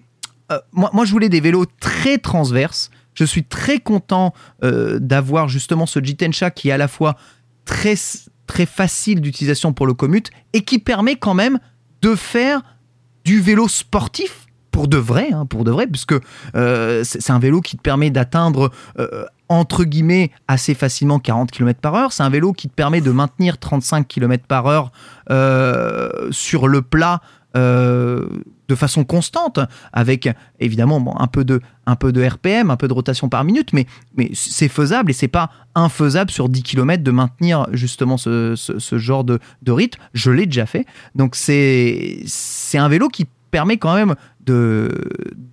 euh, 0.52 0.58
moi, 0.72 1.04
je 1.04 1.10
voulais 1.10 1.28
des 1.28 1.40
vélos 1.40 1.66
très 1.80 2.18
transverses. 2.18 2.90
Je 3.14 3.24
suis 3.24 3.44
très 3.44 3.78
content 3.78 4.34
euh, 4.62 4.98
d'avoir 4.98 5.48
justement 5.48 5.86
ce 5.86 6.00
Jitensha 6.02 6.50
qui 6.50 6.68
est 6.68 6.72
à 6.72 6.78
la 6.78 6.88
fois 6.88 7.16
très, 7.64 7.94
très 8.46 8.66
facile 8.66 9.20
d'utilisation 9.20 9.72
pour 9.72 9.86
le 9.86 9.94
commute 9.94 10.30
et 10.52 10.62
qui 10.62 10.78
permet 10.78 11.16
quand 11.16 11.34
même 11.34 11.58
de 12.02 12.14
faire 12.14 12.60
du 13.24 13.40
vélo 13.40 13.68
sportif 13.68 14.46
pour 14.70 14.88
de 14.88 14.96
vrai, 14.96 15.28
hein, 15.32 15.46
pour 15.46 15.64
de 15.64 15.70
vrai, 15.70 15.86
puisque 15.86 16.14
euh, 16.56 17.04
c'est 17.04 17.30
un 17.30 17.38
vélo 17.38 17.60
qui 17.60 17.76
te 17.76 17.82
permet 17.82 18.10
d'atteindre 18.10 18.70
entre 19.48 19.84
guillemets 19.84 20.32
assez 20.48 20.74
facilement 20.74 21.20
40 21.20 21.52
km 21.52 21.80
par 21.80 21.94
heure. 21.94 22.12
C'est 22.12 22.24
un 22.24 22.30
vélo 22.30 22.52
qui 22.52 22.68
te 22.68 22.74
permet 22.74 23.00
de 23.00 23.12
maintenir 23.12 23.58
35 23.58 24.08
km 24.08 24.44
par 24.46 24.66
heure 24.66 24.90
sur 26.32 26.66
le 26.66 26.82
plat 26.82 27.20
de 28.68 28.74
façon 28.74 29.04
constante, 29.04 29.60
avec 29.92 30.28
évidemment 30.60 31.20
un, 31.20 31.26
peu 31.26 31.44
de, 31.44 31.60
un 31.86 31.96
peu 31.96 32.12
de 32.12 32.24
RPM, 32.24 32.70
un 32.70 32.76
peu 32.76 32.88
de 32.88 32.92
rotation 32.92 33.28
par 33.28 33.44
minute, 33.44 33.72
mais, 33.72 33.86
mais 34.16 34.30
c'est 34.34 34.68
faisable 34.68 35.10
et 35.10 35.14
c'est 35.14 35.28
pas 35.28 35.50
infaisable 35.74 36.30
sur 36.30 36.48
10 36.48 36.62
km 36.62 37.02
de 37.02 37.10
maintenir 37.10 37.66
justement 37.72 38.16
ce, 38.16 38.54
ce, 38.56 38.98
genre 38.98 39.24
de, 39.24 39.38
de 39.62 39.72
rythme. 39.72 40.00
Je 40.12 40.30
l'ai 40.30 40.46
déjà 40.46 40.66
fait. 40.66 40.86
Donc 41.14 41.34
c'est 41.36 42.24
un 42.74 42.88
vélo 42.88 43.08
qui 43.08 43.26
permet 43.50 43.76
quand 43.76 43.94
même 43.94 44.14
de 44.44 44.90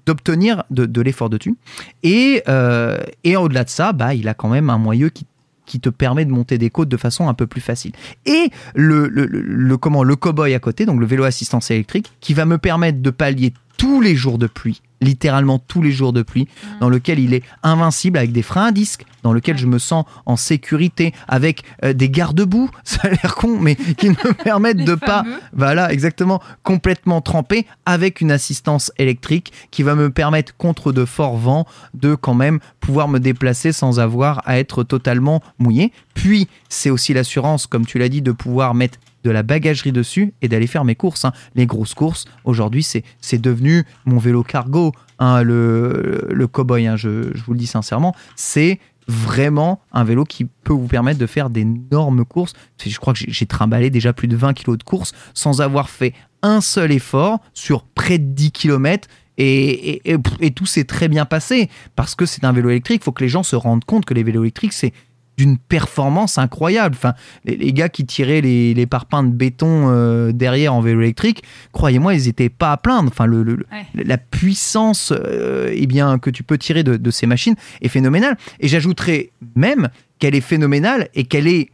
d'obtenir 0.06 0.64
de, 0.72 0.86
de 0.86 1.02
l'effort 1.02 1.30
dessus. 1.30 1.56
Et, 2.04 2.42
euh, 2.48 2.98
et 3.24 3.38
au-delà 3.38 3.64
de 3.64 3.70
ça, 3.70 3.94
bah, 3.94 4.14
il 4.14 4.28
a 4.28 4.34
quand 4.34 4.50
même 4.50 4.70
un 4.70 4.78
moyeu 4.78 5.10
qui 5.10 5.26
qui 5.72 5.80
te 5.80 5.88
permet 5.88 6.26
de 6.26 6.32
monter 6.32 6.58
des 6.58 6.70
côtes 6.70 6.90
de 6.90 6.98
façon 6.98 7.30
un 7.30 7.34
peu 7.34 7.48
plus 7.48 7.62
facile. 7.62 7.94
Et 8.26 8.50
le, 8.76 9.78
comment, 9.78 10.04
le 10.04 10.18
cowboy 10.18 10.54
à 10.54 10.60
côté, 10.60 10.86
donc 10.86 11.00
le 11.00 11.06
vélo 11.06 11.24
assistance 11.24 11.72
électrique, 11.72 12.12
qui 12.20 12.34
va 12.34 12.46
me 12.46 12.58
permettre 12.58 13.02
de 13.02 13.10
pallier 13.10 13.54
tous 13.78 14.02
les 14.02 14.14
jours 14.14 14.38
de 14.38 14.48
pluie, 14.48 14.82
littéralement 15.02 15.60
tous 15.60 15.82
les 15.82 15.92
jours 15.92 16.14
de 16.14 16.22
pluie, 16.22 16.48
dans 16.80 16.90
lequel 16.90 17.20
il 17.20 17.34
est 17.34 17.44
invincible 17.64 18.18
avec 18.18 18.32
des 18.32 18.42
freins 18.42 18.68
à 18.68 18.72
disque, 18.72 19.06
dans 19.24 19.34
lequel 19.34 19.58
je 19.58 19.68
me 19.68 19.80
sens 19.80 20.06
en 20.26 20.36
sécurité, 20.36 21.14
avec 21.28 21.64
euh, 21.84 21.94
des 21.94 22.10
garde-boue, 22.10 22.70
ça 22.84 23.02
a 23.04 23.10
l'air 23.10 23.36
con, 23.36 23.60
mais 23.60 23.76
qui 23.76 24.10
me 24.10 24.34
permettent 24.44 24.86
de 24.86 24.96
pas, 24.96 25.24
fameux. 25.24 25.40
voilà, 25.54 25.92
exactement, 25.92 26.42
complètement 26.64 27.22
trempé, 27.22 27.66
avec 27.86 28.22
une 28.22 28.32
assistance 28.32 28.92
électrique 28.98 29.52
qui 29.72 29.84
va 29.84 29.96
me 29.96 30.10
permettre, 30.10 30.56
contre 30.56 30.92
de 30.92 31.06
forts 31.06 31.38
vents, 31.38 31.66
de 31.94 32.16
quand 32.16 32.34
même 32.34 32.60
pouvoir 32.80 33.08
me 33.08 33.20
déplacer 33.20 33.72
sans 33.72 34.00
avoir 34.00 34.42
à 34.46 34.60
être 34.60 34.84
totalement 34.84 35.42
mouillé. 35.60 35.92
Puis, 36.14 36.48
c'est 36.70 36.90
aussi 36.90 37.14
l'assurance, 37.14 37.68
comme 37.68 37.86
tu 37.86 37.98
l'as 37.98 38.10
dit, 38.10 38.22
de 38.22 38.32
pouvoir 38.32 38.74
mettre 38.74 39.00
de 39.24 39.32
la 39.32 39.44
bagagerie 39.44 39.92
dessus 39.92 40.34
et 40.42 40.48
d'aller 40.48 40.68
faire 40.68 40.84
mes 40.86 40.96
courses. 40.96 41.26
hein. 41.26 41.34
Les 41.56 41.66
grosses 41.66 41.94
courses, 41.94 42.26
aujourd'hui, 42.44 42.84
c'est 42.84 43.38
devenu 43.42 43.86
mon 44.06 44.18
vélo 44.18 44.44
cargo, 44.44 44.92
hein, 45.20 45.44
le, 45.44 46.28
le 46.32 46.48
cow-boy, 46.48 46.88
hein, 46.88 46.96
je, 46.98 47.32
je 47.36 47.44
vous 47.44 47.54
le 47.54 47.60
dis 47.60 47.68
sincèrement. 47.68 48.16
C'est 48.36 48.80
vraiment 49.08 49.82
un 49.92 50.04
vélo 50.04 50.24
qui 50.24 50.46
peut 50.46 50.74
vous 50.74 50.88
permettre 50.88 51.20
de 51.20 51.26
faire 51.26 51.50
d'énormes 51.50 52.24
courses. 52.26 52.54
Je 52.84 52.98
crois 52.98 53.14
que 53.14 53.20
j'ai- 53.28 53.46
trimballé 53.46 53.90
déjà 53.90 54.14
plus 54.14 54.28
de 54.28 54.36
20 54.36 54.54
kilos 54.54 54.78
de 54.78 54.84
courses 54.84 55.12
sans 55.34 55.62
avoir 55.62 55.90
fait 55.90 56.14
un 56.44 56.62
seul 56.62 56.92
effort 56.92 57.40
sur 57.54 57.84
près 57.84 58.18
de 58.20 58.26
10 58.34 58.52
km. 58.52 59.08
Et, 59.38 59.70
et- 59.96 60.12
et- 60.12 60.18
et 60.42 60.52
tout 60.52 60.66
s'est 60.66 60.84
très 60.84 61.08
bien 61.08 61.26
passé 61.26 61.70
parce 61.96 62.16
que 62.16 62.26
c'est 62.26 62.44
un 62.46 62.52
vélo 62.52 62.70
électrique. 62.70 63.02
Il 63.02 63.06
faut 63.06 63.12
que 63.12 63.24
les 63.24 63.30
gens 63.30 63.44
se 63.44 63.56
rendent 63.56 63.86
compte 63.86 64.06
que 64.06 64.14
les 64.14 64.24
vélos 64.24 64.44
électriques, 64.44 64.74
c'est 64.74 64.94
d'une 65.42 65.58
performance 65.58 66.38
incroyable. 66.38 66.96
Enfin, 66.96 67.14
les, 67.46 67.56
les 67.56 67.74
gars 67.74 67.90
qui 67.90 68.06
tiraient 68.06 68.42
les, 68.42 68.74
les 68.76 68.86
parpaings 68.86 69.24
de 69.24 69.32
béton 69.34 69.88
euh, 69.90 70.32
derrière 70.32 70.74
en 70.76 70.82
vélo 70.82 71.02
électrique, 71.02 71.42
croyez-moi, 71.72 72.14
ils 72.14 72.26
n'étaient 72.28 72.50
pas 72.50 72.72
à 72.74 72.78
plaindre. 72.78 73.10
Enfin, 73.12 73.26
le, 73.26 73.42
le- 73.44 73.66
Ouais. 73.72 74.04
la 74.06 74.18
puissance 74.18 75.12
euh, 75.16 75.72
eh 75.74 75.88
bien, 75.88 76.20
que 76.20 76.30
tu 76.30 76.44
peux 76.44 76.58
tirer 76.58 76.84
de, 76.84 76.96
de 76.98 77.12
ces 77.12 77.26
machines 77.26 77.56
est 77.82 77.88
phénoménale. 77.90 78.38
Et 78.60 78.68
j'ajouterais 78.68 79.32
même 79.56 79.90
qu'elle 80.20 80.36
est 80.36 80.42
phénoménale 80.42 81.08
et 81.16 81.24
qu'elle 81.24 81.48
est 81.48 81.70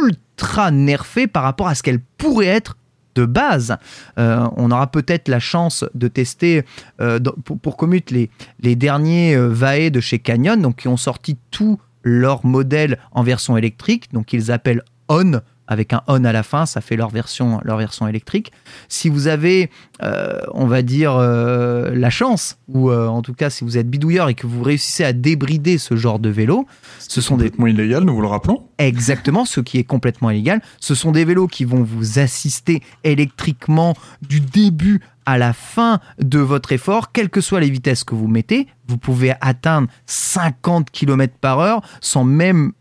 ultra 0.00 0.70
nerfée 0.70 1.26
par 1.28 1.42
rapport 1.44 1.68
à 1.68 1.74
ce 1.74 1.82
qu'elle 1.82 2.00
pourrait 2.18 2.46
être 2.46 2.76
de 3.14 3.24
base. 3.24 3.76
Euh, 4.18 4.46
on 4.56 4.70
aura 4.70 4.90
peut-être 4.90 5.28
la 5.28 5.38
chance 5.40 5.84
de 5.94 6.08
tester 6.08 6.64
euh, 7.00 7.18
pour, 7.44 7.58
pour 7.58 7.76
Commute 7.76 8.10
les, 8.10 8.28
les 8.60 8.76
derniers 8.76 9.34
euh, 9.34 9.48
Vae 9.48 9.88
de 9.90 10.00
chez 10.00 10.18
Canyon, 10.18 10.60
donc 10.60 10.76
qui 10.76 10.88
ont 10.88 10.98
sorti 10.98 11.36
tous 11.50 11.78
leurs 12.06 12.46
modèles 12.46 12.98
en 13.10 13.24
version 13.24 13.56
électrique, 13.56 14.12
donc 14.12 14.32
ils 14.32 14.52
appellent 14.52 14.82
On 15.08 15.40
avec 15.68 15.92
un 15.92 16.02
on 16.06 16.24
à 16.24 16.32
la 16.32 16.44
fin, 16.44 16.64
ça 16.64 16.80
fait 16.80 16.96
leur 16.96 17.10
version, 17.10 17.60
leur 17.64 17.76
version 17.76 18.06
électrique. 18.06 18.52
Si 18.88 19.08
vous 19.08 19.26
avez, 19.26 19.70
euh, 20.02 20.38
on 20.52 20.66
va 20.66 20.82
dire, 20.82 21.16
euh, 21.16 21.90
la 21.94 22.10
chance, 22.10 22.58
ou 22.68 22.90
euh, 22.90 23.08
en 23.08 23.22
tout 23.22 23.34
cas 23.34 23.50
si 23.50 23.64
vous 23.64 23.76
êtes 23.76 23.88
bidouilleur 23.88 24.28
et 24.28 24.34
que 24.34 24.46
vous 24.46 24.62
réussissez 24.62 25.04
à 25.04 25.12
débrider 25.12 25.78
ce 25.78 25.96
genre 25.96 26.18
de 26.20 26.28
vélo, 26.28 26.66
ce 27.00 27.20
sont 27.20 27.36
des, 27.36 27.46
complètement 27.46 27.66
illégal, 27.66 28.04
nous 28.04 28.14
vous 28.14 28.20
le 28.20 28.28
rappelons. 28.28 28.62
Exactement, 28.78 29.44
ce 29.44 29.60
qui 29.60 29.78
est 29.78 29.84
complètement 29.84 30.30
illégal. 30.30 30.60
Ce 30.80 30.94
sont 30.94 31.12
des 31.12 31.24
vélos 31.24 31.48
qui 31.48 31.64
vont 31.64 31.82
vous 31.82 32.18
assister 32.18 32.82
électriquement 33.02 33.94
du 34.22 34.40
début 34.40 35.00
à 35.26 35.38
la 35.38 35.52
fin 35.52 36.00
de 36.18 36.38
votre 36.38 36.72
effort, 36.72 37.12
quelles 37.12 37.30
que 37.30 37.40
soient 37.40 37.60
les 37.60 37.70
vitesses 37.70 38.04
que 38.04 38.14
vous 38.14 38.28
mettez. 38.28 38.68
Vous 38.86 38.96
pouvez 38.96 39.34
atteindre 39.40 39.88
50 40.06 40.90
km 40.90 41.34
par 41.40 41.58
heure 41.58 41.82
sans 42.00 42.24
même 42.24 42.72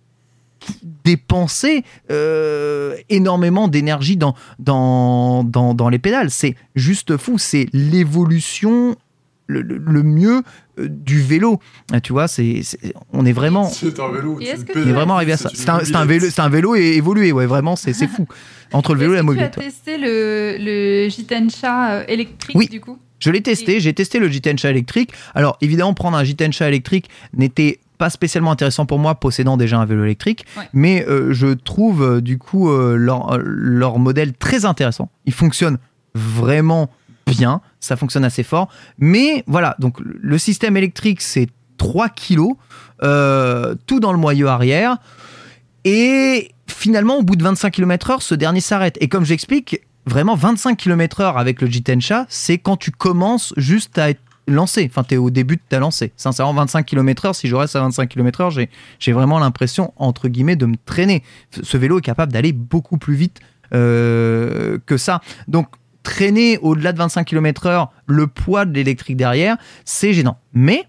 dépenser 1.04 1.84
euh, 2.12 2.96
énormément 3.10 3.68
d'énergie 3.68 4.18
dans, 4.18 5.90
les 5.92 6.00
pédales. 6.00 6.32
C'est 6.32 6.56
juste 6.76 7.18
fou. 7.18 7.38
C'est 7.38 7.68
l'évolution 7.74 8.96
le, 9.48 9.62
le- 9.62 9.78
le 9.78 10.04
mieux 10.04 10.42
euh, 10.80 10.88
du 10.90 11.22
vélo. 11.22 11.60
Euh, 11.94 12.00
Tu 12.00 12.14
vois, 12.14 12.28
c'est, 12.28 12.62
on 13.14 13.26
est 13.26 13.32
vraiment... 13.32 13.66
C'est 13.70 14.00
un 14.00 14.12
vélo. 14.12 14.36
Que 14.36 14.40
payes. 14.74 14.84
On 14.84 14.88
est 14.90 14.94
vraiment 14.94 15.16
arrivé 15.16 15.34
à 15.34 15.38
ça. 15.38 15.50
C'est 15.54 15.70
un, 15.70 16.06
vélo, 16.06 16.26
c'est 16.30 16.42
un 16.42 16.50
vélo 16.50 16.76
é- 16.76 16.96
évolué, 16.96 17.32
ouais, 17.32 17.46
vraiment, 17.46 17.76
c'est 17.76 17.94
c'est 17.94 18.08
fou. 18.16 18.28
Entre 18.74 18.94
le 18.94 19.00
vélo 19.00 19.14
et 19.14 19.18
la 19.18 19.24
mobilité. 19.24 19.52
Tu 19.52 19.60
as 19.60 19.64
testé 19.64 19.98
le, 19.98 20.58
le 20.60 21.10
Jitensha 21.10 21.92
euh, 21.92 22.04
électrique 22.08 22.56
Oui. 22.58 22.68
du 22.68 22.80
coup? 22.82 22.98
Je 23.20 23.32
l'ai 23.32 23.42
testé, 23.42 23.80
j'ai 23.80 23.94
testé 23.94 24.20
le 24.20 24.28
Jitensha 24.28 24.70
électrique. 24.70 25.12
Alors 25.36 25.58
évidemment, 25.62 25.94
prendre 25.94 26.18
un 26.18 26.24
Jitensha 26.24 26.68
électrique 26.68 27.10
n'était 27.34 27.80
pas 27.98 28.10
spécialement 28.10 28.52
intéressant 28.52 28.86
pour 28.86 29.00
moi, 29.00 29.16
possédant 29.16 29.56
déjà 29.56 29.78
un 29.80 29.86
vélo 29.86 30.04
électrique, 30.04 30.46
Ouais. 30.58 30.64
mais 30.74 31.06
euh, 31.08 31.32
je 31.32 31.48
trouve 31.54 32.04
euh, 32.04 32.22
du 32.22 32.38
coup 32.38 32.70
euh, 32.70 32.98
leur, 32.98 33.38
leur 33.42 34.00
modèle 34.00 34.34
très 34.34 34.66
intéressant. 34.66 35.10
Il 35.26 35.34
fonctionne 35.34 35.78
vraiment 36.14 36.90
bien, 37.26 37.62
ça 37.80 37.96
fonctionne 37.96 38.24
assez 38.24 38.44
fort. 38.44 38.70
Mais 38.98 39.44
voilà, 39.48 39.76
donc 39.80 39.98
le 40.00 40.38
système 40.38 40.78
électrique, 40.78 41.22
c'est 41.22 41.48
3 41.78 42.10
kilos, 42.10 42.54
euh, 43.04 43.76
tout 43.88 44.00
dans 44.00 44.12
le 44.12 44.18
moyeu 44.18 44.48
arrière. 44.48 44.98
Et 45.84 46.52
finalement, 46.68 47.18
au 47.18 47.24
bout 47.24 47.36
de 47.36 47.44
25 47.44 47.72
km/h, 47.72 48.22
ce 48.22 48.36
dernier 48.36 48.62
s'arrête. 48.62 48.98
Et 49.02 49.08
comme 49.08 49.26
j'explique, 49.26 49.82
vraiment 50.06 50.36
25 50.36 50.78
km/h 50.78 51.36
avec 51.38 51.62
le 51.62 51.68
Jitensha, 51.68 52.26
c'est 52.30 52.58
quand 52.58 52.78
tu 52.78 52.92
commences 52.92 53.54
juste 53.58 53.98
à 53.98 54.10
être 54.10 54.22
lancé. 54.48 54.88
Enfin, 54.90 55.04
tu 55.04 55.16
es 55.16 55.18
au 55.18 55.30
début 55.30 55.56
de 55.56 55.62
ta 55.68 55.80
lancée. 55.80 56.12
Sincèrement, 56.18 56.54
25 56.54 56.86
km/h, 56.86 57.34
si 57.34 57.48
je 57.48 57.56
reste 57.56 57.76
à 57.76 57.82
25 57.82 58.08
km/h, 58.10 58.68
j'ai, 59.00 59.12
vraiment 59.12 59.40
l'impression, 59.40 59.94
entre 59.98 60.28
guillemets, 60.28 60.56
de 60.56 60.66
me 60.66 60.76
traîner. 60.86 61.24
Ce 61.62 61.78
vélo 61.78 62.00
est 62.00 62.04
capable 62.04 62.32
d'aller 62.32 62.52
beaucoup 62.52 62.98
plus 62.98 63.16
vite 63.16 63.40
euh, 63.74 64.78
que 64.86 64.98
ça. 64.98 65.22
Donc, 65.48 65.68
traîner 66.06 66.58
au-delà 66.60 66.94
de 66.94 66.98
25 67.00 67.26
km/h, 67.26 67.90
le 68.08 68.28
poids 68.28 68.64
de 68.64 68.74
l'électrique 68.74 69.18
derrière, 69.18 69.58
c'est 69.84 70.14
gênant. 70.14 70.38
Mais 70.54 70.88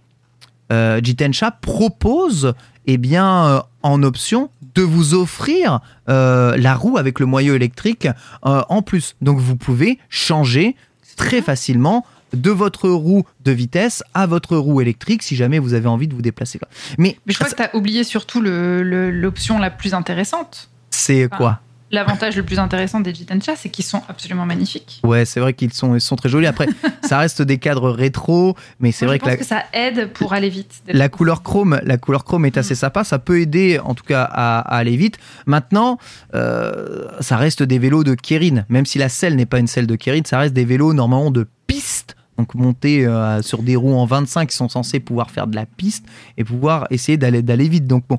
euh, 0.72 1.00
Jitensha 1.02 1.50
propose, 1.50 2.54
eh 2.86 2.98
bien, 2.98 3.46
euh, 3.46 3.60
en 3.82 4.02
option, 4.04 4.50
de 4.74 4.82
vous 4.82 5.14
offrir 5.14 5.80
euh, 6.08 6.56
la 6.56 6.74
roue 6.74 6.98
avec 6.98 7.18
le 7.18 7.26
moyeu 7.26 7.54
électrique 7.54 8.06
euh, 8.44 8.62
en 8.68 8.82
plus. 8.82 9.16
Donc, 9.22 9.38
vous 9.38 9.56
pouvez 9.56 9.98
changer 10.10 10.76
très 11.16 11.40
facilement 11.40 12.04
de 12.34 12.50
votre 12.50 12.90
roue 12.90 13.24
de 13.44 13.52
vitesse 13.52 14.02
à 14.12 14.26
votre 14.26 14.56
roue 14.56 14.80
électrique 14.82 15.22
si 15.22 15.34
jamais 15.36 15.58
vous 15.58 15.72
avez 15.72 15.86
envie 15.88 16.08
de 16.08 16.14
vous 16.14 16.20
déplacer. 16.20 16.60
Mais, 16.98 17.16
Mais 17.24 17.32
je 17.32 17.38
crois 17.38 17.48
que 17.48 17.56
tu 17.56 17.62
as 17.62 17.74
oublié 17.74 18.04
surtout 18.04 18.40
le- 18.42 18.82
le- 18.82 19.10
l'option 19.10 19.58
la 19.58 19.70
plus 19.70 19.94
intéressante. 19.94 20.68
c'est 20.90 21.28
quoi? 21.34 21.60
L'avantage 21.92 22.36
le 22.36 22.42
plus 22.42 22.58
intéressant 22.58 22.98
des 23.00 23.14
Jitensha, 23.14 23.54
c'est 23.56 23.68
qu'ils 23.68 23.84
sont 23.84 24.02
absolument 24.08 24.44
magnifiques. 24.44 25.00
Ouais, 25.04 25.24
c'est 25.24 25.38
vrai 25.40 25.52
qu'ils 25.54 25.72
sont, 25.72 25.94
ils 25.94 26.00
sont 26.00 26.16
très 26.16 26.28
jolis. 26.28 26.46
Après, 26.46 26.66
ça 27.02 27.18
reste 27.18 27.42
des 27.42 27.58
cadres 27.58 27.90
rétro, 27.90 28.56
mais 28.80 28.90
c'est 28.90 29.06
vrai 29.06 29.16
je 29.16 29.20
que 29.22 29.26
la, 29.26 29.36
pense 29.36 29.40
que 29.46 29.48
ça 29.48 29.62
aide 29.72 30.12
pour 30.12 30.32
aller 30.32 30.48
vite. 30.48 30.82
la 30.88 31.08
couleur 31.08 31.42
chrome, 31.44 31.80
la 31.84 31.96
couleur 31.96 32.24
chrome 32.24 32.44
est 32.44 32.56
assez 32.58 32.74
Mm. 32.74 32.76
sympa. 32.76 33.04
Ça 33.04 33.18
peut 33.20 33.40
aider, 33.40 33.78
en 33.82 33.94
tout 33.94 34.04
cas, 34.04 34.24
à, 34.24 34.58
à 34.60 34.76
aller 34.78 34.96
vite. 34.96 35.18
Maintenant, 35.46 35.98
euh, 36.34 37.06
ça 37.20 37.36
reste 37.36 37.62
des 37.62 37.78
vélos 37.78 38.04
de 38.04 38.14
Kérin. 38.14 38.64
Même 38.68 38.86
si 38.86 38.98
la 38.98 39.08
selle 39.08 39.36
n'est 39.36 39.46
pas 39.46 39.58
une 39.58 39.66
selle 39.68 39.86
de 39.86 39.96
Kérin, 39.96 40.22
ça 40.24 40.38
reste 40.38 40.54
des 40.54 40.64
vélos 40.64 40.92
normalement 40.92 41.30
de 41.30 41.46
piste. 41.66 42.16
Donc 42.38 42.54
montés 42.54 43.06
euh, 43.06 43.40
sur 43.40 43.62
des 43.62 43.76
roues 43.76 43.94
en 43.94 44.04
25 44.04 44.50
qui 44.50 44.56
sont 44.56 44.68
censés 44.68 45.00
pouvoir 45.00 45.30
faire 45.30 45.46
de 45.46 45.56
la 45.56 45.64
piste 45.64 46.04
et 46.36 46.44
pouvoir 46.44 46.86
essayer 46.90 47.16
d'aller 47.16 47.40
d'aller 47.40 47.66
vite. 47.68 47.86
Donc 47.86 48.04
bon, 48.08 48.18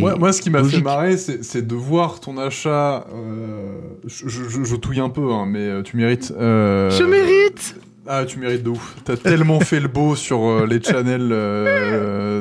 Moi, 0.00 0.16
moi, 0.16 0.32
ce 0.32 0.42
qui 0.42 0.50
m'a 0.50 0.64
fait 0.64 0.80
marrer, 0.80 1.16
c'est 1.16 1.66
de 1.66 1.74
voir 1.74 2.20
ton 2.20 2.38
achat. 2.38 3.06
euh, 3.14 3.78
je, 4.06 4.28
je- 4.28 4.48
je- 4.48 4.64
je 4.64 4.76
touille 4.76 5.00
un 5.00 5.08
peu, 5.10 5.32
hein, 5.32 5.46
mais 5.46 5.60
euh, 5.60 5.82
tu 5.82 5.96
mérites. 5.96 6.32
euh, 6.38 6.90
Je 6.90 7.04
mérite 7.04 7.76
Ah, 8.06 8.24
tu 8.26 8.38
mérites 8.38 8.62
de 8.64 8.70
ouf. 8.70 8.96
T'as 9.04 9.16
tellement 9.16 9.60
fait 9.60 9.80
le 9.80 9.88
beau 9.88 10.14
sur 10.16 10.42
euh, 10.44 10.66
les 10.66 10.82
channels 10.82 11.28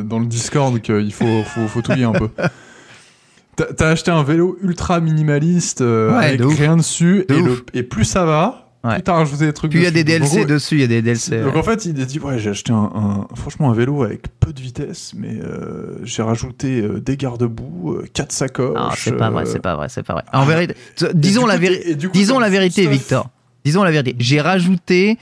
dans 0.07 0.19
le 0.19 0.25
Discord 0.25 0.79
qu'il 0.81 1.13
faut, 1.13 1.43
faut, 1.43 1.67
faut 1.67 1.81
touiller 1.81 2.03
un 2.05 2.13
peu. 2.13 2.29
T'as 3.55 3.89
acheté 3.89 4.09
un 4.09 4.23
vélo 4.23 4.57
ultra 4.63 4.99
minimaliste 4.99 5.81
Ouais, 5.81 6.11
avec 6.15 6.39
de 6.39 6.45
rien 6.45 6.75
dessus, 6.75 7.25
De 7.29 7.35
et, 7.35 7.41
ouf. 7.41 7.45
le- 7.47 7.79
et 7.79 7.83
plus 7.83 8.03
ça 8.05 8.25
va, 8.25 8.62
Ouais. 8.83 8.95
plus 8.95 9.03
t'as 9.03 9.13
rajouté 9.13 9.45
des 9.45 9.53
trucs 9.53 9.71
Puis 9.71 9.79
il 9.79 9.83
y 9.83 9.87
a 9.87 9.91
des 9.91 10.03
DLC 10.03 10.37
gros, 10.39 10.45
dessus, 10.45 10.75
il 10.75 10.81
y 10.81 10.83
a 10.83 10.87
des 10.87 11.01
DLC. 11.01 11.41
donc 11.41 11.55
en 11.55 11.63
fait, 11.63 11.85
il 11.85 12.01
a 12.01 12.05
dit 12.05 12.19
ouais, 12.19 12.37
j'ai 12.37 12.49
acheté 12.49 12.73
un, 12.73 12.91
un- 12.93 13.27
franchement 13.35 13.71
un 13.71 13.73
vélo 13.73 14.03
avec 14.03 14.23
peu 14.39 14.51
de 14.51 14.59
vitesse, 14.59 15.13
mais 15.15 15.39
euh, 15.41 15.99
j'ai 16.03 16.21
rajouté 16.21 16.81
euh, 16.81 16.99
des 16.99 17.15
garde-boue, 17.15 17.93
euh, 17.93 18.05
quatre 18.13 18.33
sacoches. 18.33 18.75
Ah, 18.77 18.91
c'est 18.97 19.13
pas 19.15 19.29
vrai, 19.29 19.43
euh, 19.43 19.49
c'est 19.49 19.61
pas 19.61 19.75
vrai, 19.77 19.87
c'est 19.89 20.03
pas 20.03 20.13
vrai. 20.13 20.23
En 20.33 20.43
vérité, 20.45 20.75
disons 21.13 21.45
la 21.45 21.55
vérité. 21.57 21.95
Disons 22.11 22.39
la 22.39 22.49
vérité, 22.49 22.85
Victor. 22.87 23.29
Disons 23.63 23.83
la 23.83 23.91
vérité. 23.91 24.17
J'ai 24.19 24.41
rajouté 24.41 25.17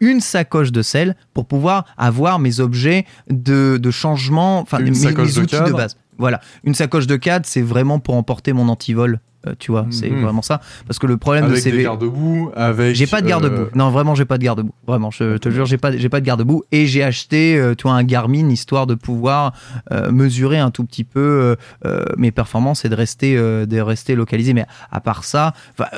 une 0.00 0.20
sacoche 0.20 0.70
de 0.70 0.82
sel 0.82 1.16
pour 1.34 1.46
pouvoir 1.46 1.84
avoir 1.98 2.38
mes 2.38 2.60
objets 2.60 3.04
de, 3.28 3.78
de 3.82 3.90
changement, 3.90 4.60
enfin 4.60 4.78
mes, 4.78 4.90
mes 4.90 5.12
de 5.12 5.40
outils 5.40 5.56
de 5.56 5.72
base. 5.72 5.96
Voilà, 6.18 6.40
une 6.62 6.74
sacoche 6.74 7.08
de 7.08 7.16
cadre, 7.16 7.44
c'est 7.46 7.62
vraiment 7.62 7.98
pour 7.98 8.14
emporter 8.14 8.52
mon 8.52 8.68
antivol 8.68 9.18
tu 9.58 9.70
vois, 9.70 9.86
c'est 9.90 10.10
Mhm. 10.10 10.22
vraiment 10.22 10.42
ça. 10.42 10.60
Parce 10.86 10.98
que 10.98 11.06
le 11.06 11.16
problème 11.16 11.48
de 11.50 11.54
ces 11.56 11.70
des 11.72 11.82
garde-boue, 11.82 12.50
avec. 12.56 12.94
J'ai 12.96 13.06
pas 13.06 13.20
de 13.20 13.28
garde-boue. 13.28 13.62
euh, 13.62 13.70
Non, 13.74 13.90
vraiment, 13.90 14.14
j'ai 14.14 14.24
pas 14.24 14.38
de 14.38 14.44
garde-boue. 14.44 14.72
Vraiment, 14.86 15.10
je 15.10 15.36
te 15.36 15.48
jure, 15.50 15.66
j'ai 15.66 15.78
pas, 15.78 15.96
j'ai 15.96 16.08
pas 16.08 16.20
de 16.20 16.26
garde-boue. 16.26 16.64
Et 16.72 16.86
j'ai 16.86 17.02
acheté, 17.02 17.56
euh, 17.56 17.74
tu 17.74 17.82
vois, 17.84 17.92
un 17.92 18.04
Garmin 18.04 18.48
histoire 18.48 18.86
de 18.86 18.94
pouvoir 18.94 19.52
euh, 19.92 20.10
mesurer 20.10 20.58
un 20.58 20.70
tout 20.70 20.84
petit 20.84 21.04
peu 21.04 21.20
euh, 21.20 21.56
euh, 21.86 22.04
mes 22.16 22.30
performances 22.30 22.84
et 22.84 22.88
de 22.88 22.94
rester, 22.94 23.36
euh, 23.36 23.66
de 23.66 23.80
rester 23.80 24.14
localisé. 24.14 24.54
Mais 24.54 24.66
à 24.90 25.00
part 25.00 25.24
ça, 25.24 25.52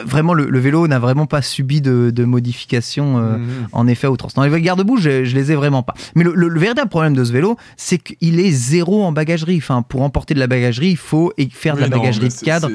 vraiment, 0.05 0.34
le, 0.34 0.49
le 0.49 0.59
vélo 0.59 0.86
n'a 0.88 0.99
vraiment 0.99 1.26
pas 1.26 1.42
subi 1.42 1.80
de, 1.80 2.11
de 2.14 2.24
modifications. 2.24 3.18
euh, 3.18 3.36
mhm. 3.38 3.49
en 3.72 3.86
effet 3.86 4.07
outrance. 4.07 4.34
Dans 4.34 4.42
les 4.42 4.61
garde-boue, 4.62 4.96
je, 4.96 5.24
je 5.24 5.34
les 5.34 5.53
ai 5.53 5.55
vraiment 5.55 5.82
pas. 5.82 5.94
Mais 6.14 6.24
le, 6.24 6.32
le- 6.34 6.49
le 6.49 6.61
véritable 6.61 6.88
problème 6.88 7.14
de 7.14 7.24
ce 7.24 7.32
vélo, 7.32 7.57
c'est 7.76 7.99
qu'il 7.99 8.40
est 8.40 8.51
zéro 8.51 9.05
en 9.05 9.12
bagagerie. 9.12 9.57
Enfin, 9.59 9.82
pour 9.82 10.03
emporter 10.03 10.34
de 10.34 10.38
la 10.40 10.46
bagagerie, 10.46 10.90
il 10.90 10.96
faut 10.96 11.32
et- 11.38 11.49
faire 11.51 11.74
de 11.76 11.82
Oui, 11.82 11.88
la 11.88 11.94
non, 11.96 12.01
bagagerie 12.03 12.28
de 12.28 12.44
cadre 12.44 12.68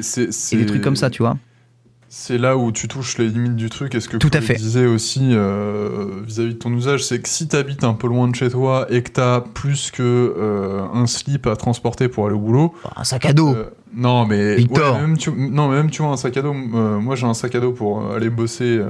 des 0.64 0.70
trucs 0.70 0.82
comme 0.82 0.96
ça, 0.96 1.10
tu 1.10 1.22
vois. 1.22 1.36
C'est 2.08 2.38
là 2.38 2.56
où 2.56 2.70
tu 2.70 2.86
touches 2.86 3.18
les 3.18 3.28
limites 3.28 3.56
du 3.56 3.68
truc. 3.70 3.92
Est-ce 3.96 4.08
que 4.08 4.16
Tout 4.18 4.30
à 4.34 4.40
fait. 4.40 4.54
disait 4.54 4.86
aussi 4.86 5.30
euh, 5.32 6.20
vis-à-vis 6.24 6.54
de 6.54 6.58
ton 6.58 6.72
usage, 6.72 7.02
c'est 7.04 7.20
que 7.20 7.28
si 7.28 7.48
t'habites 7.48 7.82
un 7.82 7.94
peu 7.94 8.06
loin 8.06 8.28
de 8.28 8.36
chez 8.36 8.50
toi 8.50 8.86
et 8.88 9.02
que 9.02 9.10
t'as 9.10 9.40
plus 9.40 9.90
que 9.90 10.02
euh, 10.38 10.82
un 10.94 11.08
slip 11.08 11.48
à 11.48 11.56
transporter 11.56 12.06
pour 12.08 12.26
aller 12.26 12.36
au 12.36 12.40
boulot, 12.40 12.72
Un 12.94 13.02
sac 13.02 13.24
à 13.24 13.32
dos. 13.32 13.54
euh, 13.56 13.70
non 13.96 14.26
mais 14.26 14.54
Victor. 14.56 14.94
ouais, 14.94 15.00
même 15.00 15.16
tu, 15.18 15.32
non 15.32 15.68
mais 15.70 15.76
même 15.76 15.90
tu 15.90 16.02
vois 16.02 16.12
un 16.12 16.16
sac 16.16 16.36
à 16.36 16.42
dos. 16.42 16.52
moi 16.54 17.16
j'ai 17.16 17.26
un 17.26 17.34
sac 17.34 17.52
à 17.56 17.60
dos 17.60 17.72
pour 17.72 18.08
aller 18.12 18.30
bosser. 18.30 18.80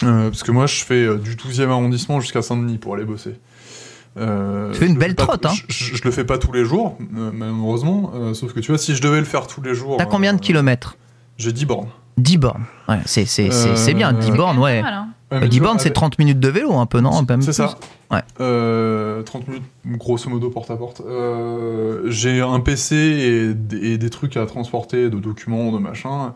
parce 0.00 0.42
que 0.42 0.52
moi 0.52 0.66
je 0.66 0.84
fais 0.84 1.16
du 1.18 1.36
12e 1.36 1.70
arrondissement 1.70 2.20
jusqu'à 2.20 2.42
Saint-Denis 2.42 2.78
pour 2.78 2.94
aller 2.94 3.04
bosser. 3.04 3.34
Euh, 4.18 4.70
Tu 4.72 4.78
fais 4.78 4.86
une 4.86 4.98
belle 4.98 5.14
pas- 5.14 5.24
trotte, 5.24 5.46
hein. 5.46 5.52
Je, 5.68 5.96
je- 5.96 6.02
le 6.04 6.10
fais 6.10 6.24
pas 6.24 6.36
tous 6.38 6.52
les 6.52 6.64
jours, 6.64 6.98
euh, 7.16 7.30
malheureusement. 7.32 8.12
euh, 8.14 8.34
sauf 8.34 8.52
que 8.52 8.60
tu 8.60 8.70
vois, 8.72 8.78
si 8.78 8.94
je 8.94 9.00
devais 9.02 9.18
le 9.20 9.24
faire 9.24 9.46
tous 9.46 9.62
les 9.62 9.74
jours. 9.74 9.96
T'as 9.96 10.04
combien 10.06 10.32
de 10.32 10.38
euh, 10.38 10.40
kilomètres 10.40 10.96
J'ai 11.38 11.52
10 11.52 11.64
bornes. 11.64 11.88
10 12.18 12.36
bornes. 12.36 12.64
Ouais, 12.88 12.98
c'est 13.06 13.24
c'est- 13.24 13.50
c'est- 13.50 13.74
c'est 13.76 13.94
bien, 13.94 14.12
10 14.12 14.30
Euh, 14.30 14.34
bornes, 14.34 14.58
ouais. 14.58 14.82
Euh, 15.32 15.38
mais 15.40 15.48
10 15.48 15.56
tu 15.56 15.58
vois, 15.60 15.68
bornes, 15.68 15.78
c'est 15.78 15.86
avec- 15.86 15.94
30 15.94 16.18
minutes 16.18 16.40
de 16.40 16.48
vélo, 16.48 16.74
un 16.74 16.84
peu, 16.84 17.00
non 17.00 17.16
Un 17.16 17.24
peu 17.24 17.32
même 17.32 17.40
C'est 17.42 17.54
ça. 17.54 17.74
Ouais. 18.10 18.20
Euh, 18.40 19.22
30 19.22 19.48
minutes, 19.48 19.62
grosso 19.86 20.28
modo, 20.28 20.50
porte 20.50 20.70
à 20.70 20.76
porte. 20.76 21.00
Euh, 21.08 22.02
j'ai 22.10 22.42
un 22.42 22.60
PC 22.60 22.94
et, 22.96 23.54
des- 23.54 23.92
et 23.92 23.98
des 23.98 24.10
trucs 24.10 24.36
à 24.36 24.44
transporter, 24.44 25.08
de 25.08 25.18
documents, 25.18 25.72
de 25.72 25.78
machin. 25.78 26.34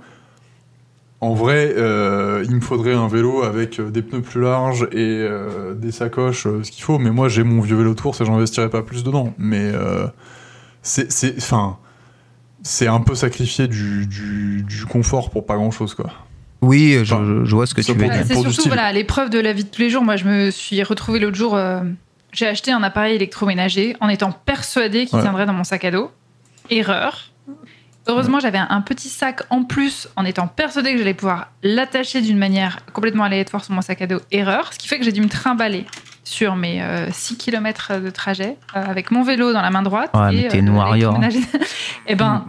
En 1.23 1.33
vrai, 1.35 1.73
euh, 1.77 2.45
il 2.47 2.55
me 2.57 2.61
faudrait 2.61 2.93
un 2.95 3.09
vélo 3.09 3.43
avec 3.43 3.81
euh, 3.81 3.91
des 3.91 4.03
pneus 4.03 4.21
plus 4.21 4.43
larges 4.43 4.87
et 4.93 4.97
euh, 5.23 5.73
des 5.75 5.91
sacoches, 5.91 6.47
euh, 6.47 6.63
ce 6.63 6.71
qu'il 6.71 6.83
faut. 6.85 6.99
Mais 6.99 7.11
moi, 7.11 7.29
j'ai 7.29 7.43
mon 7.43 7.61
vieux 7.63 7.77
vélo 7.77 7.95
de 7.95 8.01
course 8.01 8.21
et 8.21 8.27
j'investirais 8.27 8.69
pas 8.69 8.83
plus 8.83 9.03
dedans. 9.03 9.33
Mais 9.39 9.63
euh, 9.73 10.07
c'est, 10.83 11.11
c'est, 11.11 11.35
enfin, 11.39 11.79
c'est 12.63 12.87
un 12.87 13.01
peu 13.01 13.15
sacrifier 13.15 13.67
du, 13.67 14.07
du, 14.07 14.63
du 14.63 14.85
confort 14.85 15.31
pour 15.31 15.47
pas 15.47 15.57
grand 15.57 15.71
chose, 15.71 15.95
quoi. 15.95 16.11
Oui, 16.63 16.99
je, 17.03 17.15
Enfin, 17.15 17.43
je 17.45 17.55
vois 17.55 17.67
ce 17.67 17.75
que 17.75 17.81
tu 17.81 17.93
veux 17.93 17.99
dire. 18.05 18.13
c'est 18.27 18.35
surtout 18.35 18.69
voilà 18.69 18.93
l'épreuve 18.93 19.31
de 19.31 19.39
la 19.39 19.53
vie 19.53 19.65
de 19.65 19.69
tous 19.71 19.81
les 19.81 19.91
jours. 19.91 20.03
Moi, 20.03 20.17
je 20.17 20.25
me 20.27 20.51
suis 20.51 20.83
retrouvée 20.83 21.19
l'autre 21.19 21.37
jour. 21.37 21.55
euh, 21.57 21.81
j'ai 22.33 22.47
acheté 22.47 22.73
un 22.73 22.83
appareil 22.83 23.15
électroménager 23.15 23.97
en 24.01 24.09
étant 24.11 24.33
persuadée 24.33 25.07
qu'il 25.07 25.17
Ouais. 25.17 25.23
tiendrait 25.23 25.47
dans 25.47 25.53
mon 25.55 25.65
sac 25.65 25.85
à 25.87 25.91
dos. 25.91 26.11
Erreur. 26.69 27.31
Heureusement, 28.07 28.41
j'avais 28.41 28.59
un, 28.59 28.81
petit 28.81 29.09
sac 29.09 29.43
en 29.51 29.65
plus 29.65 30.09
en 30.17 30.25
étant 30.25 30.47
persuadée 30.47 30.93
que 30.93 30.99
j'allais 30.99 31.15
pouvoir 31.15 31.49
l'attacher 31.63 32.21
d'une 32.21 32.39
manière 32.39 32.79
complètement 32.93 33.25
aléatoire 33.25 33.65
sur 33.65 33.75
mon 33.75 33.83
sac 33.83 34.03
à 34.03 34.07
dos. 34.07 34.21
Erreur. 34.31 34.73
Ce 34.73 34.79
qui 34.79 34.89
fait 34.89 34.99
que 34.99 35.05
j'ai 35.05 35.13
dû 35.13 35.21
me 35.21 35.29
trimballer 35.29 35.87
sur 36.25 36.57
mes 36.57 36.83
6 37.11 37.37
km 37.37 38.01
de 38.01 38.11
trajet 38.11 38.57
euh, 38.77 38.85
avec 38.85 39.11
mon 39.11 39.23
vélo 39.23 39.53
dans 39.53 39.63
la 39.63 39.71
main 39.71 39.83
droite. 39.83 40.11
Ouais, 40.15 40.33
mais 40.33 40.43
et, 40.43 40.49
t'es 40.49 40.57
euh, 40.57 40.61
une 40.61 40.71
warrior, 40.71 41.15
hein. 41.15 41.21
l'électroménager. 41.21 41.67
Eh 42.09 42.15
ben, 42.15 42.45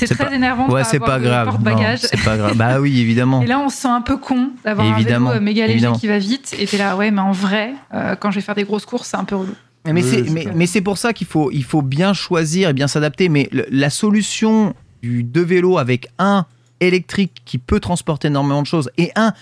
c'est 0.00 0.06
C'est 0.06 0.14
très 0.14 0.26
pas- 0.26 0.34
énervant 0.34 0.66
de 0.66 0.72
Ouais, 0.72 0.84
c'est 0.84 0.98
pas 0.98 1.18
grave. 1.18 1.58
C'est 1.98 2.24
pas 2.24 2.38
grave. 2.38 2.56
Bah 2.56 2.80
oui, 2.80 3.00
évidemment. 3.00 3.42
Et 3.42 3.46
là, 3.46 3.58
on 3.58 3.68
se 3.68 3.76
sent 3.76 3.88
un 3.88 4.00
peu 4.00 4.16
con 4.16 4.50
d'avoir 4.64 4.86
un 4.86 4.98
vélo 4.98 5.28
euh, 5.28 5.40
méga 5.40 5.66
léger 5.66 5.92
qui 5.92 6.06
va 6.06 6.18
vite. 6.18 6.56
Et 6.58 6.66
t'es 6.66 6.78
là, 6.78 6.96
ouais, 6.96 7.10
mais 7.10 7.20
en 7.20 7.32
vrai, 7.32 7.74
euh, 7.92 8.16
quand 8.16 8.30
je 8.30 8.36
vais 8.36 8.40
faire 8.40 8.54
des 8.54 8.64
grosses 8.64 8.86
courses, 8.86 9.08
c'est 9.08 9.18
un 9.18 9.24
peu 9.24 9.36
relou. 9.36 9.54
Mais 9.86 10.02
Oui, 10.02 10.02
c'est 10.10 10.30
mais, 10.30 10.42
clair. 10.42 10.54
mais 10.56 10.66
c'est 10.66 10.80
pour 10.82 10.98
ça 10.98 11.12
qu'il 11.12 11.26
faut, 11.26 11.50
il 11.50 11.64
faut 11.64 11.82
bien 11.82 12.12
choisir 12.12 12.68
et 12.68 12.72
bien 12.72 12.86
s'adapter. 12.88 13.28
Mais 13.28 13.48
le- 13.52 13.66
la 13.70 13.90
solution 13.90 14.74
du 15.02 15.22
deux 15.24 15.42
vélos 15.44 15.78
avec 15.78 16.08
un 16.18 16.44
électrique 16.80 17.42
qui 17.44 17.58
peut 17.58 17.80
transporter 17.80 18.28
énormément 18.28 18.62
de 18.62 18.66
choses 18.66 18.90
et 18.98 19.10
un 19.16 19.32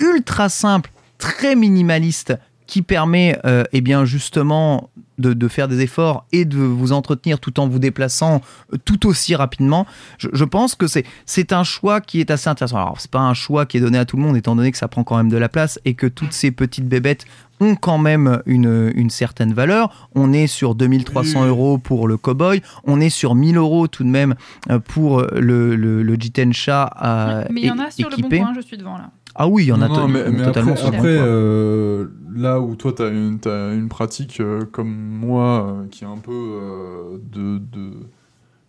ultra 0.00 0.48
simple, 0.48 0.90
très 1.18 1.54
minimaliste 1.56 2.34
qui 2.66 2.82
permet 2.82 3.36
euh, 3.44 3.64
eh 3.72 3.80
bien 3.80 4.04
justement 4.04 4.90
de, 5.18 5.32
de 5.34 5.48
faire 5.48 5.66
des 5.66 5.80
efforts 5.80 6.24
et 6.30 6.44
de 6.44 6.56
vous 6.58 6.92
entretenir 6.92 7.40
tout 7.40 7.58
en 7.58 7.66
vous 7.68 7.80
déplaçant 7.80 8.40
euh, 8.72 8.76
tout 8.84 9.06
aussi 9.08 9.34
rapidement. 9.34 9.86
Je, 10.18 10.28
je 10.32 10.44
pense 10.44 10.76
que 10.76 10.86
c'est 10.86 11.04
c'est 11.26 11.52
un 11.52 11.64
choix 11.64 12.00
qui 12.00 12.20
est 12.20 12.30
assez 12.30 12.48
intéressant. 12.48 12.76
Alors 12.76 13.00
c'est 13.00 13.10
pas 13.10 13.18
un 13.18 13.34
choix 13.34 13.66
qui 13.66 13.76
est 13.76 13.80
donné 13.80 13.98
à 13.98 14.04
tout 14.04 14.16
le 14.16 14.22
monde 14.22 14.36
étant 14.36 14.54
donné 14.54 14.70
que 14.70 14.78
ça 14.78 14.86
prend 14.88 15.02
quand 15.02 15.16
même 15.16 15.28
de 15.28 15.36
la 15.36 15.48
place 15.48 15.80
et 15.84 15.94
que 15.94 16.06
toutes 16.06 16.32
ces 16.32 16.52
petites 16.52 16.88
bébêtes 16.88 17.26
ont 17.60 17.74
quand 17.76 17.98
même 17.98 18.42
une, 18.46 18.90
une 18.94 19.10
certaine 19.10 19.52
valeur. 19.52 20.08
On 20.14 20.32
est 20.32 20.46
sur 20.46 20.74
2300 20.74 21.42
Oui. 21.42 21.48
euros 21.48 21.78
pour 21.78 22.08
le 22.08 22.16
cowboy, 22.16 22.62
on 22.84 23.00
est 23.00 23.10
sur 23.10 23.34
1000 23.34 23.56
euros 23.56 23.86
tout 23.86 24.04
de 24.04 24.08
même 24.08 24.34
euh, 24.70 24.78
pour 24.78 25.22
le, 25.34 25.76
le, 25.76 26.02
le 26.02 26.14
Jitensha 26.14 26.90
euh, 27.02 27.44
mais 27.50 27.60
il 27.62 27.66
y 27.66 27.70
en 27.70 27.78
a 27.78 27.90
sur 27.90 28.08
le 28.08 28.16
bon 28.16 28.20
équipé. 28.22 28.38
coin, 28.40 28.52
je 28.54 28.60
suis 28.60 28.76
devant 28.76 28.96
là. 28.96 29.10
Ah 29.36 29.46
oui, 29.46 29.64
il 29.64 29.66
y 29.68 29.72
en 29.72 29.80
a 29.80 29.88
Non, 29.88 30.08
mais, 30.08 30.24
mais 30.28 30.42
totalement 30.44 30.72
après, 30.72 30.82
sur 30.82 30.90
le 30.90 30.96
bon 30.96 30.98
après, 30.98 31.16
euh, 31.20 32.06
là 32.34 32.60
où 32.60 32.74
toi, 32.74 32.92
tu 32.92 33.02
as 33.02 33.08
une, 33.08 33.38
t'as 33.38 33.72
une 33.72 33.88
pratique 33.88 34.40
euh, 34.40 34.64
comme 34.72 34.90
moi, 34.92 35.66
euh, 35.84 35.86
qui 35.90 36.02
est 36.04 36.08
un 36.08 36.16
peu 36.18 36.32
euh, 36.32 37.16
de, 37.32 37.58
de- 37.58 38.06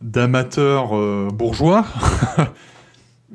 d'amateur 0.02 0.96
euh, 0.96 1.30
bourgeois, 1.34 1.86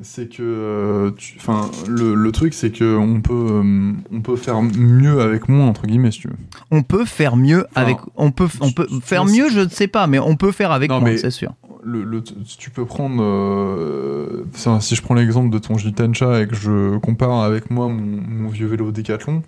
c'est 0.01 0.29
que 0.29 0.43
euh, 0.43 1.11
enfin, 1.37 1.69
le, 1.87 2.13
le 2.13 2.31
truc, 2.31 2.53
c'est 2.53 2.71
que 2.71 2.95
on 2.97 3.21
peut, 3.21 3.33
euh, 3.33 3.91
on 4.11 4.21
peut 4.21 4.35
faire 4.35 4.61
mieux 4.61 5.21
avec 5.21 5.49
moins, 5.49 5.67
entre 5.67 5.87
guillemets, 5.87 6.11
si 6.11 6.19
tu 6.21 6.27
veux. 6.27 6.35
On 6.71 6.83
peut 6.83 7.05
faire 7.05 7.35
mieux 7.35 7.65
Enfin, 7.71 7.81
avec. 7.81 7.97
On 8.15 8.31
peut, 8.31 8.47
on 8.61 8.71
peut 8.71 8.87
faire 9.01 9.25
mieux, 9.25 9.49
je 9.49 9.61
ne 9.61 9.69
sais 9.69 9.87
pas, 9.87 10.07
mais 10.07 10.19
on 10.19 10.35
peut 10.35 10.51
faire 10.51 10.71
avec 10.71 10.89
Non, 10.89 10.99
moins, 10.99 11.17
c'est 11.17 11.31
sûr. 11.31 11.53
Le, 11.83 12.03
le- 12.03 12.21
tu 12.23 12.69
peux 12.69 12.85
prendre. 12.85 13.21
euh, 13.23 14.43
si 14.79 14.95
je 14.95 15.01
prends 15.01 15.13
l'exemple 15.13 15.49
de 15.49 15.57
ton 15.59 15.77
Jitencha 15.77 16.41
et 16.41 16.47
que 16.47 16.55
je 16.55 16.97
compare 16.97 17.41
avec 17.43 17.71
moi 17.71 17.87
mon, 17.87 18.21
mon 18.27 18.49
vieux 18.49 18.67
vélo 18.67 18.91
Décathlon, 18.91 19.41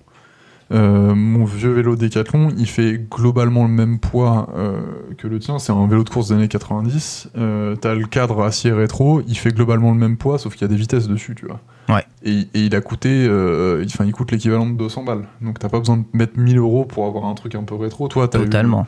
euh, 0.72 1.15
mon 1.15 1.45
vieux 1.45 1.72
vélo 1.72 1.95
Décathlon, 1.95 2.49
il 2.57 2.67
fait 2.67 2.99
globalement 3.09 3.63
le 3.63 3.72
même 3.72 3.97
poids 3.99 4.49
euh, 4.55 4.82
que 5.17 5.28
le 5.28 5.39
tien. 5.39 5.57
C'est 5.59 5.72
un 5.72 5.88
vélo 5.88 6.03
de 6.03 6.09
course 6.09 6.28
des 6.30 6.36
années 6.36 6.47
90. 6.47 7.30
Euh, 7.38 7.76
T'as 7.76 7.95
le 7.95 8.05
cadre 8.05 8.43
acier 8.43 8.72
rétro, 8.72 9.22
il 9.28 9.36
fait 9.38 9.51
globalement 9.51 9.91
le 9.91 9.97
même 9.97 10.17
poids, 10.17 10.38
sauf 10.38 10.53
qu'il 10.53 10.61
y 10.61 10.65
a 10.65 10.67
des 10.67 10.76
vitesses 10.76 11.07
dessus, 11.07 11.34
tu 11.36 11.47
vois. 11.47 11.59
Ouais. 11.89 12.05
Et, 12.24 12.41
et 12.53 12.65
il 12.65 12.76
a 12.76 12.82
coûté. 12.82 13.09
euh, 13.28 13.84
Enfin, 13.86 14.05
il 14.05 14.11
coûte 14.11 14.32
l'équivalent 14.32 14.67
de 14.70 14.78
200 14.78 15.03
balles. 15.05 15.26
Donc 15.41 15.57
t'as 15.57 15.70
pas 15.70 15.80
besoin 15.80 15.97
de 15.97 16.03
mettre 16.13 16.38
1000 16.38 16.57
euros 16.59 16.86
pour 16.86 17.05
avoir 17.07 17.26
un 17.26 17.34
truc 17.34 17.55
un 17.55 17.63
peu 17.63 17.76
rétro. 17.76 18.07
Toi, 18.07 18.28
t'as 18.28 18.39
eu, 18.39 18.43
Totalement. 18.43 18.86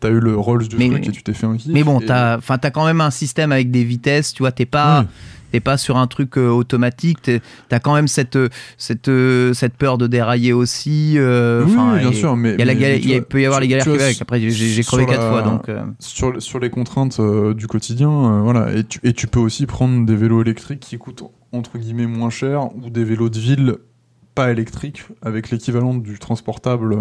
t'as 0.00 0.10
eu 0.10 0.20
le 0.20 0.36
Rolls 0.36 0.68
du 0.68 0.76
Mais- 0.76 0.90
truc 0.90 1.08
et 1.08 1.12
tu 1.12 1.22
t'es 1.22 1.32
fait 1.32 1.46
un 1.46 1.56
kiff. 1.56 1.72
Mais 1.72 1.82
bon, 1.82 2.00
et- 2.00 2.04
t'as, 2.06 2.36
enfin, 2.36 2.58
t'as 2.58 2.70
quand 2.70 2.84
même 2.84 3.00
un 3.00 3.10
système 3.10 3.52
avec 3.52 3.70
des 3.70 3.84
vitesses, 3.84 4.34
tu 4.34 4.42
vois, 4.42 4.52
t'es 4.52 4.66
pas, 4.66 5.00
Oui. 5.00 5.06
T'es 5.52 5.60
pas 5.60 5.76
sur 5.76 5.96
un 5.98 6.06
truc 6.06 6.36
euh, 6.38 6.48
automatique, 6.48 7.18
t'as 7.68 7.78
quand 7.78 7.94
même 7.94 8.08
cette, 8.08 8.36
euh, 8.36 8.48
cette, 8.78 9.08
euh, 9.08 9.52
cette 9.54 9.74
peur 9.74 9.98
de 9.98 10.06
dérailler 10.06 10.52
aussi. 10.52 11.14
euh, 11.18 11.64
Oui, 11.66 11.74
bien 12.00 12.10
et- 12.10 12.14
sûr, 12.14 12.36
mais 12.36 12.54
Il 12.54 12.58
y 12.58 12.62
a 12.62 12.64
la 12.64 12.74
mais 12.74 12.80
galère- 12.80 12.98
tu 12.98 13.04
il 13.04 13.10
y 13.10 13.14
a- 13.14 13.18
vois, 13.18 13.28
peut 13.28 13.40
y 13.42 13.46
avoir 13.46 13.60
tu- 13.60 13.62
les 13.64 13.68
galères 13.68 13.84
qui 13.84 13.90
vois, 13.90 14.02
avec. 14.04 14.22
Après, 14.22 14.40
j'ai, 14.40 14.82
crevé 14.82 15.06
quatre 15.06 15.20
la- 15.20 15.28
fois, 15.30 15.42
donc. 15.42 15.70
sur, 16.00 16.42
sur 16.42 16.58
les 16.58 16.70
contraintes 16.70 17.20
du 17.54 17.66
quotidien, 17.66 18.42
voilà, 18.42 18.72
et 18.74 18.84
tu, 18.84 18.98
et 19.04 19.12
tu 19.12 19.26
peux 19.28 19.40
aussi 19.40 19.66
prendre 19.66 20.04
des 20.06 20.16
vélos 20.16 20.42
électriques 20.42 20.80
qui 20.80 20.98
coûtent 20.98 21.22
entre 21.52 21.76
guillemets 21.78 22.06
moins 22.06 22.30
cher 22.30 22.74
ou 22.74 22.88
des 22.90 23.04
vélos 23.04 23.28
de 23.28 23.38
ville 23.38 23.76
pas 24.34 24.50
électriques 24.50 25.04
avec 25.20 25.50
l'équivalent 25.50 25.92
du 25.94 26.18
transportable 26.18 26.96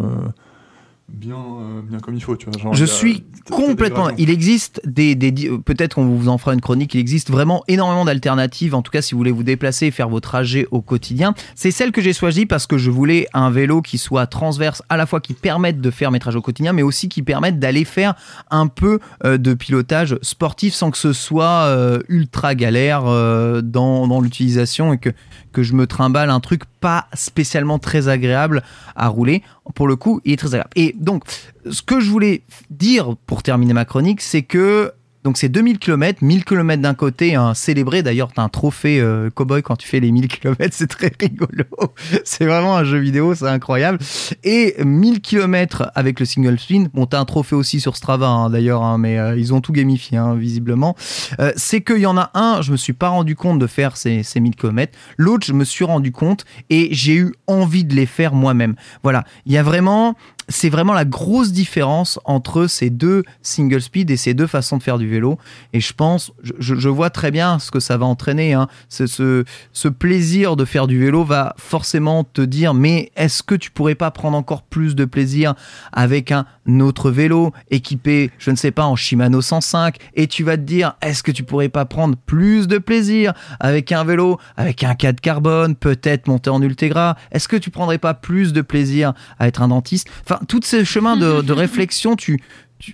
bien, 1.10 1.36
euh, 1.36 1.82
bien 1.82 2.00
comme 2.00 2.16
il 2.16 2.24
faut, 2.24 2.36
tu 2.38 2.48
vois. 2.50 2.58
genre, 2.60 2.74
Je 2.74 2.84
a- 2.84 2.88
suis 2.88 3.24
complètement. 3.50 4.10
Il 4.18 4.30
existe 4.30 4.82
des, 4.86 5.14
des 5.16 5.32
di- 5.32 5.50
peut-être 5.66 5.98
on 5.98 6.06
vous 6.06 6.30
en 6.30 6.38
fera 6.38 6.54
une 6.54 6.62
chronique. 6.62 6.94
Il 6.94 7.00
existe 7.00 7.30
vraiment 7.30 7.64
énormément 7.68 8.06
d'alternatives. 8.06 8.74
En 8.76 8.82
tout 8.82 8.92
cas, 8.92 9.02
si 9.02 9.14
vous 9.14 9.18
voulez 9.18 9.32
vous 9.32 9.44
déplacer 9.44 9.88
et 9.88 9.92
faire 9.92 10.08
vos 10.10 10.20
trajets 10.22 10.68
au 10.72 10.82
quotidien, 10.82 11.34
c'est 11.56 11.72
celle 11.72 11.92
que 11.92 12.02
j'ai 12.02 12.14
choisie 12.14 12.46
parce 12.46 12.66
que 12.66 12.78
je 12.78 12.90
voulais 12.90 13.28
un 13.34 13.50
vélo 13.50 13.82
qui 13.82 13.98
soit 13.98 14.26
transverse, 14.26 14.84
à 14.90 14.96
la 14.98 15.06
fois 15.06 15.20
qui 15.20 15.34
permette 15.34 15.82
de 15.82 15.92
faire 15.92 16.12
mes 16.12 16.20
trajets 16.20 16.38
au 16.38 16.42
quotidien, 16.42 16.72
mais 16.72 16.82
aussi 16.84 17.10
qui 17.10 17.24
permette 17.24 17.60
d'aller 17.60 17.84
faire 17.84 18.14
un 18.50 18.68
peu 18.68 19.00
euh, 19.26 19.38
de 19.38 19.54
pilotage 19.54 20.18
sportif 20.22 20.74
sans 20.74 20.92
que 20.92 20.98
ce 20.98 21.12
soit 21.14 21.66
euh, 21.66 22.00
ultra 22.08 22.56
galère 22.56 23.04
euh, 23.06 23.62
dans, 23.62 24.08
dans 24.08 24.22
l'utilisation 24.22 24.94
et 24.94 24.98
que 24.98 25.10
que 25.52 25.64
je 25.64 25.74
me 25.74 25.88
trimballe 25.88 26.30
un 26.30 26.40
truc 26.40 26.64
pas 26.80 27.08
spécialement 27.14 27.80
très 27.80 28.08
agréable 28.08 28.64
à 28.96 29.08
rouler. 29.08 29.44
Pour 29.76 29.88
le 29.88 29.96
coup, 29.96 30.22
il 30.26 30.34
est 30.34 30.38
très 30.38 30.50
agréable. 30.50 30.72
Et 30.76 30.96
donc, 30.98 31.24
ce 31.70 31.82
que 31.82 32.00
je 32.00 32.10
voulais 32.10 32.44
dire 32.70 33.16
pour 33.26 33.44
terminer 33.44 33.74
ma 33.74 33.86
chronique, 33.86 34.22
c'est 34.22 34.44
que 34.44 34.94
Donc 35.24 35.38
c'est 35.38 35.50
2000 35.50 35.78
km, 35.78 36.24
1000 36.24 36.46
km 36.46 36.82
d'un 36.82 36.94
côté, 36.94 37.36
un 37.36 37.54
célébré. 37.54 38.02
D'ailleurs, 38.02 38.32
tu 38.34 38.40
as 38.40 38.44
un 38.44 38.50
trophée 38.50 39.00
euh, 39.00 39.30
cowboy 39.30 39.62
quand 39.62 39.76
tu 39.76 39.88
fais 39.88 40.00
les 40.00 40.12
1000 40.12 40.28
km, 40.28 40.70
c'est 40.72 40.88
très 40.88 41.12
rigolo. 41.20 41.66
c'est 42.24 42.46
vraiment 42.46 42.76
un 42.76 42.84
jeu 42.84 42.98
vidéo, 42.98 43.36
c'est 43.36 43.48
incroyable. 43.48 44.00
Et 44.44 44.76
1000 44.84 45.22
km 45.22 45.92
avec 45.94 46.20
le 46.20 46.26
single 46.26 46.60
spin. 46.60 46.86
Bon, 46.94 47.06
tu 47.06 47.16
as 47.16 47.20
un 47.20 47.26
trophée 47.26 47.56
aussi 47.56 47.80
sur 47.80 47.96
Strava 47.96 48.28
hein, 48.28 48.50
d'ailleurs, 48.50 48.84
hein, 48.84 48.98
mais 48.98 49.20
euh, 49.20 49.38
ils 49.38 49.54
ont 49.54 49.62
tout 49.62 49.74
gamifié 49.74 50.18
hein, 50.18 50.36
visiblement. 50.36 50.96
Euh, 51.40 51.52
c'est 51.56 51.82
qu'il 51.82 52.00
y 52.00 52.08
en 52.08 52.18
a 52.18 52.32
un, 52.34 52.62
je 52.62 52.72
me 52.72 52.78
suis 52.78 52.94
pas 52.94 53.10
rendu 53.10 53.36
compte 53.36 53.60
de 53.60 53.68
faire 53.68 53.98
ces, 53.98 54.24
ces 54.24 54.40
1000 54.40 54.56
km. 54.56 54.98
L'autre, 55.18 55.46
je 55.46 55.54
me 55.54 55.66
suis 55.66 55.86
rendu 55.86 56.12
compte 56.12 56.46
et 56.70 56.90
j'ai 56.92 57.16
eu 57.16 57.34
envie 57.46 57.86
de 57.86 57.94
les 57.94 58.08
faire 58.08 58.34
moi-même. 58.34 58.76
Voilà, 59.04 59.24
il 59.46 59.54
y 59.54 59.58
a 59.58 59.64
vraiment 59.64 60.16
c'est 60.52 60.70
vraiment 60.70 60.94
la 60.94 61.06
grosse 61.06 61.52
différence 61.52 62.20
entre 62.26 62.68
ces 62.68 62.90
deux 62.90 63.24
single 63.42 63.82
speed 63.82 64.12
et 64.12 64.18
ces 64.18 64.34
deux 64.34 64.48
façons 64.48 64.78
de 64.78 64.84
faire 64.84 64.98
du 64.98 65.08
vélo. 65.08 65.38
Et 65.74 65.80
je 65.80 65.94
pense, 65.94 66.32
je, 66.60 66.90
vois 66.90 67.10
très 67.10 67.32
bien 67.32 67.58
ce 67.60 67.72
que 67.72 67.80
ça 67.80 67.98
va 67.98 68.06
entraîner. 68.06 68.54
Hein. 68.54 68.68
Ce, 68.90 69.88
plaisir 69.90 70.56
de 70.56 70.66
faire 70.66 70.88
du 70.88 71.00
vélo 71.00 71.24
va 71.24 71.54
forcément 71.58 72.24
te 72.24 72.42
dire, 72.42 72.74
mais 72.74 73.12
est-ce 73.16 73.44
que 73.44 73.56
tu 73.56 73.72
pourrais 73.72 73.96
pas 73.96 74.12
prendre 74.12 74.38
encore 74.38 74.64
plus 74.64 74.96
de 74.96 75.06
plaisir 75.06 75.54
avec 75.92 76.32
un 76.32 76.46
autre 76.80 77.12
vélo 77.12 77.52
équipé, 77.70 78.32
je 78.38 78.52
ne 78.52 78.56
sais 78.56 78.72
pas, 78.72 78.86
en 78.86 78.96
Shimano 78.96 79.42
105 79.42 79.98
Et 80.16 80.28
tu 80.28 80.44
vas 80.44 80.58
te 80.58 80.64
dire, 80.64 80.96
est-ce 81.02 81.24
que 81.24 81.32
tu 81.32 81.44
pourrais 81.44 81.70
pas 81.70 81.86
prendre 81.86 82.16
plus 82.26 82.68
de 82.68 82.78
plaisir 82.78 83.34
avec 83.60 83.92
un 83.92 84.04
vélo, 84.04 84.38
avec 84.58 84.84
un 84.84 84.96
cadre 84.96 85.22
carbone, 85.22 85.76
peut-être 85.76 86.28
monter 86.28 86.50
en 86.50 86.62
Ultegra? 86.62 87.16
Est-ce 87.32 87.48
que 87.48 87.58
tu 87.58 87.70
prendrais 87.70 87.98
pas 87.98 88.14
plus 88.14 88.54
de 88.54 88.62
plaisir 88.62 89.14
à 89.40 89.48
être 89.48 89.62
un 89.62 89.70
dentiste? 89.70 90.08
Tous 90.48 90.62
ces 90.64 90.86
chemins 90.86 91.18
de, 91.18 91.52
réflexion, 91.54 92.16
tu, 92.16 92.40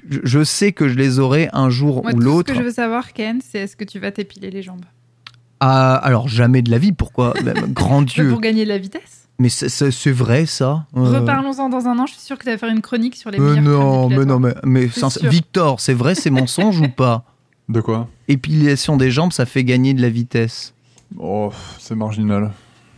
je 0.10 0.44
sais 0.44 0.72
que 0.72 0.88
je 0.88 0.96
les 0.96 1.20
aurai 1.20 1.50
un 1.54 1.70
jour 1.70 2.04
ou 2.04 2.20
l'autre. 2.20 2.50
Ce 2.50 2.54
que 2.54 2.60
je 2.60 2.64
veux 2.64 2.74
savoir, 2.74 3.14
Ken, 3.14 3.40
c'est 3.42 3.60
est-ce 3.60 3.76
que 3.76 3.86
tu 3.86 4.00
vas 4.00 4.12
t'épiler 4.12 4.50
les 4.50 4.62
jambes? 4.62 4.86
Ah, 5.60 5.96
Alors, 5.96 6.28
jamais 6.28 6.62
de 6.62 6.70
la 6.70 6.78
vie. 6.78 6.92
Pourquoi? 6.92 7.34
Grand 7.70 8.04
Dieu. 8.04 8.30
Pour 8.30 8.42
gagner 8.42 8.64
de 8.64 8.70
la 8.70 8.78
vitesse? 8.78 9.28
Mais 9.40 9.50
c'est 9.50 10.12
vrai 10.12 10.48
ça. 10.48 10.86
Euh. 10.96 11.20
Reparlons-en 11.20 11.70
dans 11.70 11.88
un 11.88 12.00
an. 12.00 12.08
Je 12.08 12.14
suis 12.14 12.22
sûr 12.22 12.38
que 12.40 12.44
tu 12.44 12.50
vas 12.50 12.58
faire 12.58 12.70
une 12.70 12.82
chronique 12.82 13.16
sur 13.16 13.30
les. 13.30 13.40
Euh, 13.40 13.56
non, 13.56 14.10
mais 14.10 14.26
non, 14.26 14.40
mais, 14.40 14.56
mais 14.64 14.90
Victor, 15.22 15.80
c'est 15.80 15.94
vrai, 15.94 16.16
c'est 16.16 16.32
mensonge 16.32 16.80
ou 16.80 16.90
pas? 16.90 17.24
De 17.70 17.82
quoi? 17.82 18.08
Épilation 18.28 18.98
des 18.98 19.12
jambes, 19.12 19.34
ça 19.34 19.46
fait 19.46 19.64
gagner 19.64 19.94
de 19.94 20.02
la 20.02 20.10
vitesse. 20.10 20.74
Oh, 21.20 21.52
c'est 21.80 21.96
marginal. 21.96 22.52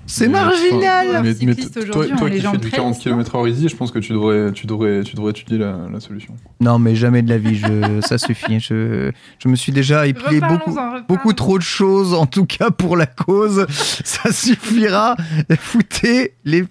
C'est 0.10 0.28
marginal. 0.28 1.22
mais, 1.24 1.36
mais 1.43 1.55
toi, 1.55 2.05
toi 2.18 2.30
qui 2.30 2.41
fais 2.41 2.57
du 2.57 2.70
40 2.72 2.99
km/h 2.99 3.49
ici, 3.49 3.70
je 3.70 3.76
pense 3.76 3.91
que 3.91 3.99
tu 3.99 4.12
devrais, 4.12 4.51
tu 4.51 4.66
devrais, 4.66 5.03
tu 5.03 5.16
devrais 5.16 5.32
étudier 5.32 5.60
la, 5.60 5.78
la 5.91 5.99
solution. 5.99 6.36
Non, 6.60 6.80
mais 6.80 6.95
jamais 6.95 7.22
de 7.22 7.30
la 7.30 7.38
vie. 7.38 7.55
Je, 7.55 8.01
ça 8.01 8.18
suffit. 8.18 8.60
Je, 8.60 9.12
je 9.38 9.47
me 9.47 9.55
suis 9.55 9.72
déjà 9.72 10.07
épilé 10.07 10.41
beaucoup, 10.41 10.76
beaucoup 11.07 11.34
trop 11.34 11.57
de 11.60 11.64
choses, 11.64 12.14
en 12.16 12.26
tout 12.26 12.45
cas 12.45 12.72
pour 12.72 12.97
la 12.97 13.05
cause. 13.05 13.68
Ça 13.70 14.32
suffira. 14.32 15.16
Foutez 15.60 16.34
les, 16.43 16.66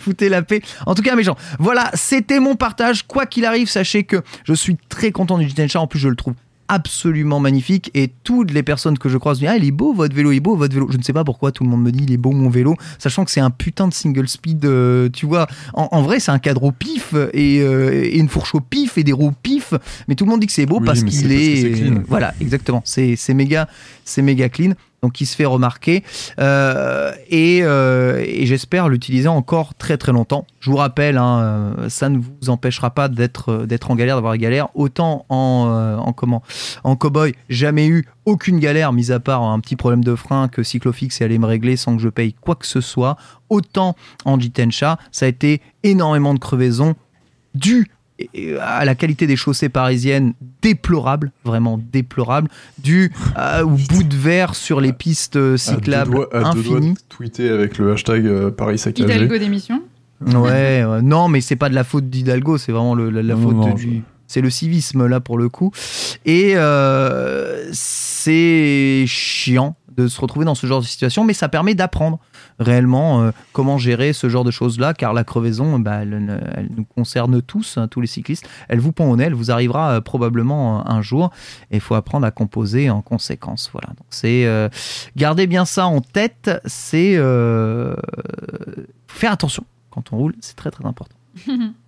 foutez 0.00 0.28
la 0.30 0.42
paix. 0.42 0.62
En 0.86 0.94
tout 0.94 1.02
cas, 1.02 1.14
mes 1.16 1.22
gens, 1.22 1.36
voilà, 1.58 1.90
c'était 1.94 2.40
mon 2.40 2.56
partage. 2.56 3.06
Quoi 3.06 3.26
qu'il 3.26 3.44
arrive, 3.44 3.68
sachez 3.68 4.04
que 4.04 4.22
je 4.44 4.54
suis 4.54 4.76
très 4.88 5.12
content 5.12 5.36
du 5.36 5.46
Jitensha. 5.46 5.80
En 5.80 5.86
plus, 5.86 6.00
je 6.00 6.08
le 6.08 6.16
trouve 6.16 6.34
absolument 6.70 7.40
magnifique. 7.40 7.90
Et 7.94 8.10
toutes 8.22 8.52
les 8.52 8.62
personnes 8.62 8.96
que 8.96 9.08
je 9.08 9.18
croise 9.18 9.38
me 9.38 9.46
disent 9.46 9.50
ah 9.50 9.56
il 9.56 9.64
est 9.64 9.72
beau 9.72 9.92
votre 9.92 10.14
vélo 10.14 10.30
il 10.30 10.36
est 10.36 10.40
beau 10.40 10.56
votre 10.56 10.72
vélo. 10.72 10.88
Je 10.90 10.96
ne 10.96 11.02
sais 11.02 11.12
pas 11.12 11.24
pourquoi 11.24 11.50
tout 11.52 11.64
le 11.64 11.70
monde 11.70 11.82
me 11.82 11.90
dit 11.90 12.04
il 12.04 12.12
est 12.12 12.16
beau 12.16 12.30
mon 12.30 12.48
vélo. 12.48 12.76
Sachant 12.98 13.24
que 13.24 13.30
c'est 13.30 13.40
un 13.40 13.50
putain 13.50 13.88
de 13.88 13.92
single 13.92 14.28
speed 14.28 14.64
euh, 14.64 15.08
tu 15.12 15.26
vois. 15.26 15.48
En, 15.74 16.02
vrai 16.02 16.20
c'est 16.20 16.30
un 16.30 16.38
cadre 16.38 16.62
au 16.62 16.72
pif 16.72 17.14
et, 17.34 17.60
euh, 17.60 18.04
et, 18.04 18.18
une 18.18 18.28
fourche 18.28 18.54
au 18.54 18.60
pif 18.60 18.96
et 18.98 19.04
des 19.04 19.12
roues 19.12 19.32
pif. 19.42 19.74
Mais 20.06 20.14
tout 20.14 20.24
le 20.24 20.30
monde 20.30 20.40
dit 20.40 20.46
que 20.46 20.52
c'est 20.52 20.66
beau 20.66 20.80
parce 20.80 21.02
qu'il 21.02 21.32
est, 21.32 21.90
voilà 22.06 22.34
exactement. 22.40 22.82
C'est 22.84 23.34
méga 23.34 23.68
c'est 24.04 24.22
méga 24.22 24.48
clean 24.48 24.72
donc 25.02 25.12
qui 25.12 25.26
se 25.26 25.36
fait 25.36 25.44
remarquer 25.44 26.04
euh, 26.38 27.12
et, 27.28 27.60
euh, 27.62 28.22
et 28.26 28.46
j'espère 28.46 28.88
l'utiliser 28.88 29.28
encore 29.28 29.74
très 29.74 29.96
très 29.96 30.12
longtemps. 30.12 30.46
Je 30.60 30.70
vous 30.70 30.76
rappelle, 30.76 31.16
hein, 31.16 31.40
euh, 31.40 31.88
ça 31.88 32.08
ne 32.08 32.18
vous 32.18 32.50
empêchera 32.50 32.90
pas 32.90 33.08
d'être 33.08 33.90
en 33.90 33.94
galère, 33.94 34.16
d'avoir 34.16 34.34
une 34.34 34.40
galère. 34.40 34.68
Autant 34.74 35.24
en, 35.28 35.98
en 35.98 36.12
comment 36.12 36.42
en 36.84 36.96
cowboy, 36.96 37.34
jamais 37.48 37.86
eu 37.86 38.06
aucune 38.26 38.58
galère, 38.58 38.92
mis 38.92 39.10
à 39.10 39.20
part 39.20 39.42
un 39.42 39.58
petit 39.60 39.76
problème 39.76 40.04
de 40.04 40.14
frein 40.14 40.48
que 40.48 40.62
Cyclofix 40.62 41.20
est 41.20 41.24
allé 41.24 41.38
me 41.38 41.46
régler 41.46 41.76
sans 41.76 41.96
que 41.96 42.02
je 42.02 42.08
paye 42.08 42.34
quoi 42.34 42.54
que 42.54 42.66
ce 42.66 42.80
soit. 42.80 43.16
Autant 43.48 43.96
en 44.24 44.38
Jitensha, 44.38 44.98
ça 45.10 45.26
a 45.26 45.28
été 45.28 45.60
énormément 45.82 46.34
de 46.34 46.38
crevaisons 46.38 46.94
dues 47.54 47.88
à 48.60 48.84
la 48.84 48.94
qualité 48.94 49.26
des 49.26 49.36
chaussées 49.36 49.68
parisiennes 49.68 50.34
déplorable, 50.62 51.32
vraiment 51.44 51.80
déplorable, 51.92 52.48
du 52.78 53.12
euh, 53.38 53.64
bout 53.64 54.02
de 54.02 54.16
verre 54.16 54.54
sur 54.54 54.80
les 54.80 54.92
pistes 54.92 55.56
cyclables 55.56 56.26
infinies. 56.32 56.94
tweeter 57.08 57.48
avec 57.48 57.78
le 57.78 57.92
hashtag 57.92 58.26
euh, 58.26 58.50
Paris 58.50 58.78
saccagé. 58.78 59.14
Hidalgo 59.14 59.38
d'émission. 59.38 59.82
Ouais, 60.20 60.84
non, 61.02 61.28
mais 61.28 61.40
c'est 61.40 61.56
pas 61.56 61.70
de 61.70 61.74
la 61.74 61.84
faute 61.84 62.10
d'Hidalgo, 62.10 62.58
c'est 62.58 62.72
vraiment 62.72 62.94
la, 62.94 63.36
faute 63.36 63.74
du. 63.76 64.02
C'est 64.26 64.42
le 64.42 64.50
civisme 64.50 65.08
là 65.08 65.18
pour 65.18 65.38
le 65.38 65.48
coup. 65.48 65.72
Et 66.24 66.52
euh, 66.54 67.68
c'est 67.72 69.04
chiant 69.08 69.74
de 70.04 70.08
se 70.08 70.20
retrouver 70.20 70.44
dans 70.44 70.54
ce 70.54 70.66
genre 70.66 70.80
de 70.80 70.86
situation, 70.86 71.24
mais 71.24 71.32
ça 71.32 71.48
permet 71.48 71.74
d'apprendre 71.74 72.18
réellement 72.58 73.22
euh, 73.22 73.30
comment 73.52 73.78
gérer 73.78 74.12
ce 74.12 74.28
genre 74.28 74.44
de 74.44 74.50
choses-là, 74.50 74.94
car 74.94 75.12
la 75.12 75.24
crevaison, 75.24 75.78
bah, 75.78 76.02
elle, 76.02 76.68
nous 76.76 76.84
concerne 76.84 77.42
tous, 77.42 77.78
hein, 77.78 77.88
tous 77.88 78.00
les 78.00 78.06
cyclistes. 78.06 78.48
Elle 78.68 78.80
vous 78.80 78.92
pend 78.92 79.06
au 79.06 79.16
nez, 79.16 79.24
elle 79.24 79.34
vous 79.34 79.50
arrivera 79.50 79.92
euh, 79.92 80.00
probablement 80.00 80.88
un 80.88 81.02
jour, 81.02 81.30
et 81.70 81.76
il 81.76 81.80
faut 81.80 81.94
apprendre 81.94 82.26
à 82.26 82.30
composer 82.30 82.90
en 82.90 83.02
conséquence. 83.02 83.70
Voilà. 83.72 83.88
Donc 83.88 84.06
c'est 84.10 84.46
euh, 84.46 84.68
gardez 85.16 85.46
bien 85.46 85.64
ça 85.64 85.86
en 85.86 86.00
tête. 86.00 86.50
C'est 86.64 87.16
faire 89.08 89.32
attention 89.32 89.64
quand 89.90 90.12
on 90.12 90.16
roule, 90.16 90.34
c'est 90.40 90.56
très 90.56 90.70
très 90.70 90.86
important. 90.86 91.16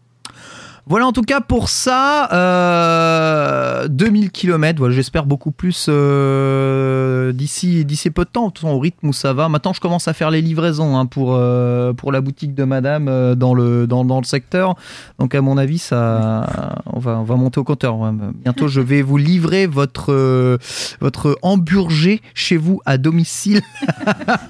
Voilà 0.87 1.07
en 1.07 1.13
tout 1.13 1.23
cas 1.23 1.41
pour 1.41 1.69
ça. 1.69 2.29
Euh, 2.33 3.89
2000 3.89 4.31
km, 4.31 4.79
voilà, 4.79 4.95
j'espère 4.95 5.27
beaucoup 5.27 5.53
plus 5.53 5.87
euh, 5.89 7.33
d'ici 7.33 7.85
d'ici 7.85 8.11
peu 8.11 8.25
de 8.25 8.31
temps, 8.31 8.53
au 8.65 8.79
rythme 8.79 9.09
où 9.09 9.13
ça 9.13 9.33
va. 9.33 9.49
Maintenant, 9.49 9.73
je 9.73 9.81
commence 9.81 10.09
à 10.09 10.13
faire 10.13 10.31
les 10.31 10.43
livraisons 10.43 10.97
hein, 10.97 11.07
pour, 11.07 11.35
euh, 11.35 11.93
pour 11.93 12.11
la 12.11 12.21
boutique 12.21 12.55
de 12.55 12.65
madame 12.65 13.09
euh, 13.09 13.35
dans, 13.37 13.55
le, 13.55 13.87
dans, 13.87 14.05
dans, 14.05 14.19
le 14.19 14.25
secteur. 14.25 14.75
Donc, 15.21 15.35
à 15.35 15.41
mon 15.41 15.57
avis, 15.57 15.79
ça, 15.79 16.83
on, 16.87 16.99
va, 16.99 17.19
on 17.19 17.25
va 17.25 17.37
monter 17.37 17.61
au 17.61 17.65
compteur. 17.65 17.97
Bientôt, 18.45 18.67
je 18.67 18.81
vais 18.81 19.03
vous 19.03 19.17
livrer 19.17 19.67
votre, 19.67 20.59
votre 21.01 21.39
hamburger 21.43 22.21
chez 22.35 22.57
vous 22.57 22.81
à 22.87 22.99
domicile. 22.99 23.61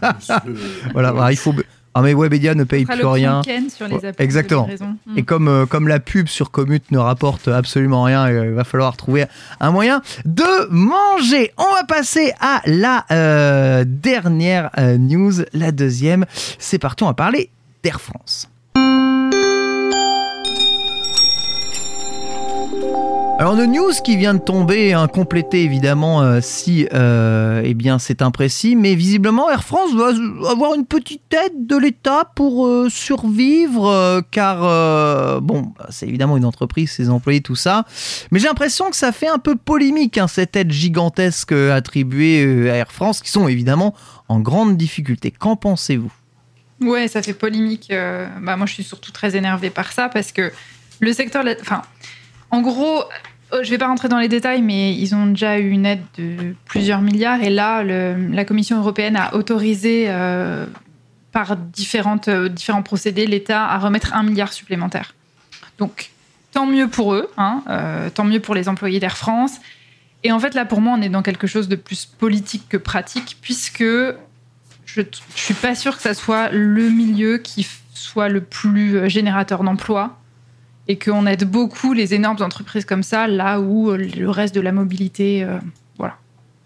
voilà, 0.94 1.30
il 1.30 1.36
faut. 1.36 1.54
Ah 1.94 2.00
mais 2.00 2.14
Webedia 2.14 2.54
ne 2.54 2.64
paye 2.64 2.86
plus 2.86 3.04
rien. 3.04 3.42
Sur 3.68 3.86
les 3.86 3.98
Exactement. 4.18 4.66
Hmm. 5.06 5.18
Et 5.18 5.22
comme, 5.22 5.48
euh, 5.48 5.66
comme 5.66 5.88
la 5.88 6.00
pub 6.00 6.26
sur 6.26 6.50
Commute 6.50 6.90
ne 6.90 6.98
rapporte 6.98 7.48
absolument 7.48 8.04
rien, 8.04 8.30
il 8.30 8.50
va 8.52 8.64
falloir 8.64 8.96
trouver 8.96 9.26
un 9.60 9.70
moyen 9.70 10.00
de 10.24 10.68
manger. 10.70 11.52
On 11.58 11.70
va 11.74 11.84
passer 11.84 12.32
à 12.40 12.62
la 12.66 13.04
euh, 13.10 13.84
dernière 13.86 14.70
euh, 14.78 14.96
news, 14.96 15.32
la 15.52 15.70
deuxième. 15.70 16.24
C'est 16.58 16.78
parti, 16.78 17.04
on 17.04 17.08
va 17.08 17.14
parler 17.14 17.50
d'Air 17.82 18.00
France. 18.00 18.48
Alors 23.42 23.56
une 23.56 23.72
news 23.72 23.90
qui 24.04 24.16
vient 24.16 24.34
de 24.34 24.38
tomber, 24.38 24.92
hein, 24.92 25.08
évidemment 25.64 26.22
euh, 26.22 26.38
si 26.40 26.86
euh, 26.94 27.60
eh 27.64 27.74
bien 27.74 27.98
c'est 27.98 28.22
imprécis, 28.22 28.76
mais 28.76 28.94
visiblement 28.94 29.50
Air 29.50 29.64
France 29.64 29.92
va 29.96 30.12
avoir 30.48 30.74
une 30.74 30.86
petite 30.86 31.34
aide 31.34 31.66
de 31.66 31.76
l'État 31.76 32.30
pour 32.36 32.68
euh, 32.68 32.88
survivre, 32.88 34.22
car 34.30 35.40
bon, 35.40 35.74
c'est 35.90 36.06
évidemment 36.06 36.36
une 36.36 36.44
entreprise, 36.44 36.92
ses 36.92 37.10
employés, 37.10 37.40
tout 37.40 37.56
ça, 37.56 37.84
mais 38.30 38.38
j'ai 38.38 38.46
l'impression 38.46 38.90
que 38.90 38.96
ça 38.96 39.10
fait 39.10 39.26
un 39.26 39.38
peu 39.38 39.56
polémique 39.56 40.18
hein, 40.18 40.28
cette 40.28 40.54
aide 40.54 40.70
gigantesque 40.70 41.50
attribuée 41.50 42.70
à 42.70 42.76
Air 42.76 42.92
France, 42.92 43.20
qui 43.20 43.32
sont 43.32 43.48
évidemment 43.48 43.92
en 44.28 44.38
grande 44.38 44.76
difficulté. 44.76 45.32
Qu'en 45.32 45.56
pensez-vous? 45.56 46.12
Ouais, 46.80 47.08
ça 47.08 47.22
fait 47.22 47.34
polémique. 47.34 47.88
bah 47.90 48.56
moi, 48.56 48.66
je 48.66 48.74
suis 48.74 48.84
surtout 48.84 49.10
très 49.10 49.34
énervée 49.34 49.70
par 49.70 49.90
ça 49.90 50.08
parce 50.08 50.30
que 50.30 50.52
le 51.00 51.12
secteur, 51.12 51.44
enfin. 51.60 51.82
En 52.52 52.60
gros, 52.60 53.00
euh, 53.00 53.04
je 53.52 53.58
ne 53.58 53.70
vais 53.70 53.78
pas 53.78 53.86
rentrer 53.86 54.08
dans 54.08 54.18
les 54.18 54.28
détails, 54.28 54.62
mais 54.62 54.94
ils 54.94 55.14
ont 55.14 55.26
déjà 55.26 55.58
eu 55.58 55.70
une 55.70 55.84
aide 55.84 56.02
de 56.16 56.54
plusieurs 56.64 57.02
milliards. 57.02 57.42
Et 57.42 57.50
là, 57.50 57.82
la 57.82 58.44
Commission 58.44 58.78
européenne 58.78 59.16
a 59.16 59.34
autorisé, 59.34 60.06
euh, 60.08 60.64
par 61.32 61.52
euh, 61.52 61.56
différents 62.48 62.82
procédés, 62.82 63.26
l'État 63.26 63.66
à 63.66 63.78
remettre 63.78 64.14
un 64.14 64.22
milliard 64.22 64.52
supplémentaire. 64.52 65.14
Donc, 65.78 66.10
tant 66.52 66.66
mieux 66.66 66.88
pour 66.88 67.14
eux, 67.14 67.30
hein, 67.36 67.62
tant 68.14 68.24
mieux 68.24 68.40
pour 68.40 68.54
les 68.54 68.68
employés 68.68 69.00
d'Air 69.00 69.16
France. 69.16 69.54
Et 70.22 70.32
en 70.32 70.38
fait, 70.38 70.54
là, 70.54 70.64
pour 70.64 70.80
moi, 70.80 70.94
on 70.96 71.02
est 71.02 71.08
dans 71.08 71.22
quelque 71.22 71.46
chose 71.46 71.68
de 71.68 71.76
plus 71.76 72.06
politique 72.06 72.68
que 72.68 72.76
pratique, 72.76 73.38
puisque 73.40 73.82
je 73.82 75.00
ne 75.00 75.06
suis 75.34 75.54
pas 75.54 75.74
sûre 75.74 75.96
que 75.96 76.02
ça 76.02 76.14
soit 76.14 76.50
le 76.50 76.90
milieu 76.90 77.38
qui 77.38 77.66
soit 77.94 78.28
le 78.28 78.42
plus 78.42 79.08
générateur 79.08 79.64
d'emplois 79.64 80.21
et 80.92 80.98
qu'on 80.98 81.24
aide 81.24 81.44
beaucoup 81.44 81.94
les 81.94 82.12
énormes 82.12 82.42
entreprises 82.42 82.84
comme 82.84 83.02
ça, 83.02 83.26
là 83.26 83.60
où 83.60 83.90
euh, 83.90 83.96
le 83.96 84.28
reste 84.28 84.54
de 84.54 84.60
la 84.60 84.72
mobilité, 84.72 85.42
euh, 85.42 85.58
voilà. 85.96 86.18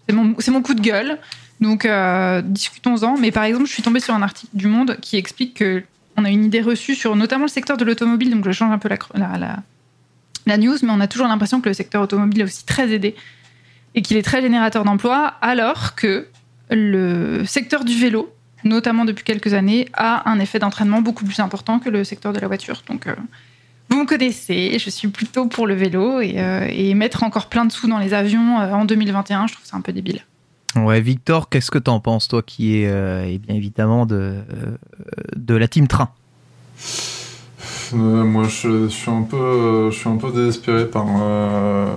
C'est 0.05 0.13
mon, 0.51 0.61
coup 0.61 0.73
de 0.73 0.81
gueule. 0.81 1.17
Donc, 1.61 1.85
euh, 1.85 2.41
discutons-en. 2.41 3.17
Mais 3.17 3.31
par 3.31 3.45
exemple, 3.45 3.67
je 3.67 3.71
suis 3.71 3.83
tombée 3.83 4.01
sur 4.01 4.13
un 4.13 4.21
article 4.21 4.51
du 4.53 4.67
Monde 4.67 4.97
qui 5.01 5.15
explique 5.15 5.53
que 5.53 5.81
on 6.17 6.25
a 6.25 6.29
une 6.29 6.43
idée 6.43 6.59
reçue 6.59 6.93
sur 6.93 7.15
notamment 7.15 7.45
le 7.45 7.49
secteur 7.49 7.77
de 7.77 7.85
l'automobile. 7.85 8.31
Donc, 8.31 8.43
je 8.43 8.51
change 8.51 8.73
un 8.73 8.77
peu 8.77 8.89
la, 8.89 10.57
news, 10.57 10.75
mais 10.83 10.89
on 10.91 10.99
a 10.99 11.07
toujours 11.07 11.27
l'impression 11.27 11.61
que 11.61 11.69
le 11.69 11.73
secteur 11.73 12.01
automobile 12.01 12.41
est 12.41 12.45
aussi 12.45 12.65
très 12.65 12.91
aidé 12.91 13.15
et 13.95 14.01
qu'il 14.01 14.17
est 14.17 14.23
très 14.23 14.41
générateur 14.41 14.83
d'emplois, 14.83 15.35
alors 15.39 15.95
que 15.95 16.27
le 16.69 17.45
secteur 17.45 17.85
du 17.85 17.97
vélo, 17.97 18.33
notamment 18.65 19.05
depuis 19.05 19.23
quelques 19.23 19.53
années, 19.53 19.87
a 19.93 20.29
un 20.29 20.39
effet 20.39 20.59
d'entraînement 20.59 21.01
beaucoup 21.01 21.23
plus 21.23 21.39
important 21.39 21.79
que 21.79 21.89
le 21.89 22.03
secteur 22.03 22.33
de 22.33 22.39
la 22.41 22.47
voiture. 22.47 22.83
Donc, 22.89 23.07
vous 23.89 24.01
me 24.01 24.05
connaissez, 24.05 24.77
je 24.79 24.89
suis 24.89 25.07
plutôt 25.07 25.45
pour 25.45 25.67
le 25.67 25.73
vélo 25.73 26.19
et, 26.21 26.35
euh, 26.37 26.67
et 26.69 26.93
mettre 26.93 27.23
encore 27.23 27.47
plein 27.47 27.65
de 27.65 27.71
sous 27.71 27.87
dans 27.87 27.99
les 27.99 28.13
avions 28.13 28.59
euh, 28.59 28.71
en 28.73 28.85
2021, 28.85 29.47
je 29.47 29.53
trouve 29.53 29.65
ça 29.65 29.77
un 29.77 29.81
peu 29.81 29.93
débile. 29.93 30.25
Ouais, 30.75 31.01
Victor, 31.01 31.49
qu'est-ce 31.49 31.71
que 31.71 31.79
t'en 31.79 31.99
penses, 31.99 32.27
toi 32.27 32.43
qui 32.43 32.77
es 32.77 32.87
euh, 32.87 33.25
eh 33.27 33.37
bien 33.37 33.55
évidemment 33.55 34.05
de, 34.05 34.35
de 35.35 35.55
la 35.55 35.67
team 35.67 35.87
train? 35.87 36.09
Moi, 37.95 38.43
je, 38.47 38.83
je 38.83 38.87
suis 38.87 39.11
un 39.11 39.21
peu, 39.23 39.35
euh, 39.37 39.91
je 39.91 39.97
suis 39.97 40.09
un 40.09 40.17
peu 40.17 40.31
désespéré 40.31 40.85
par, 40.87 41.05
euh, 41.19 41.87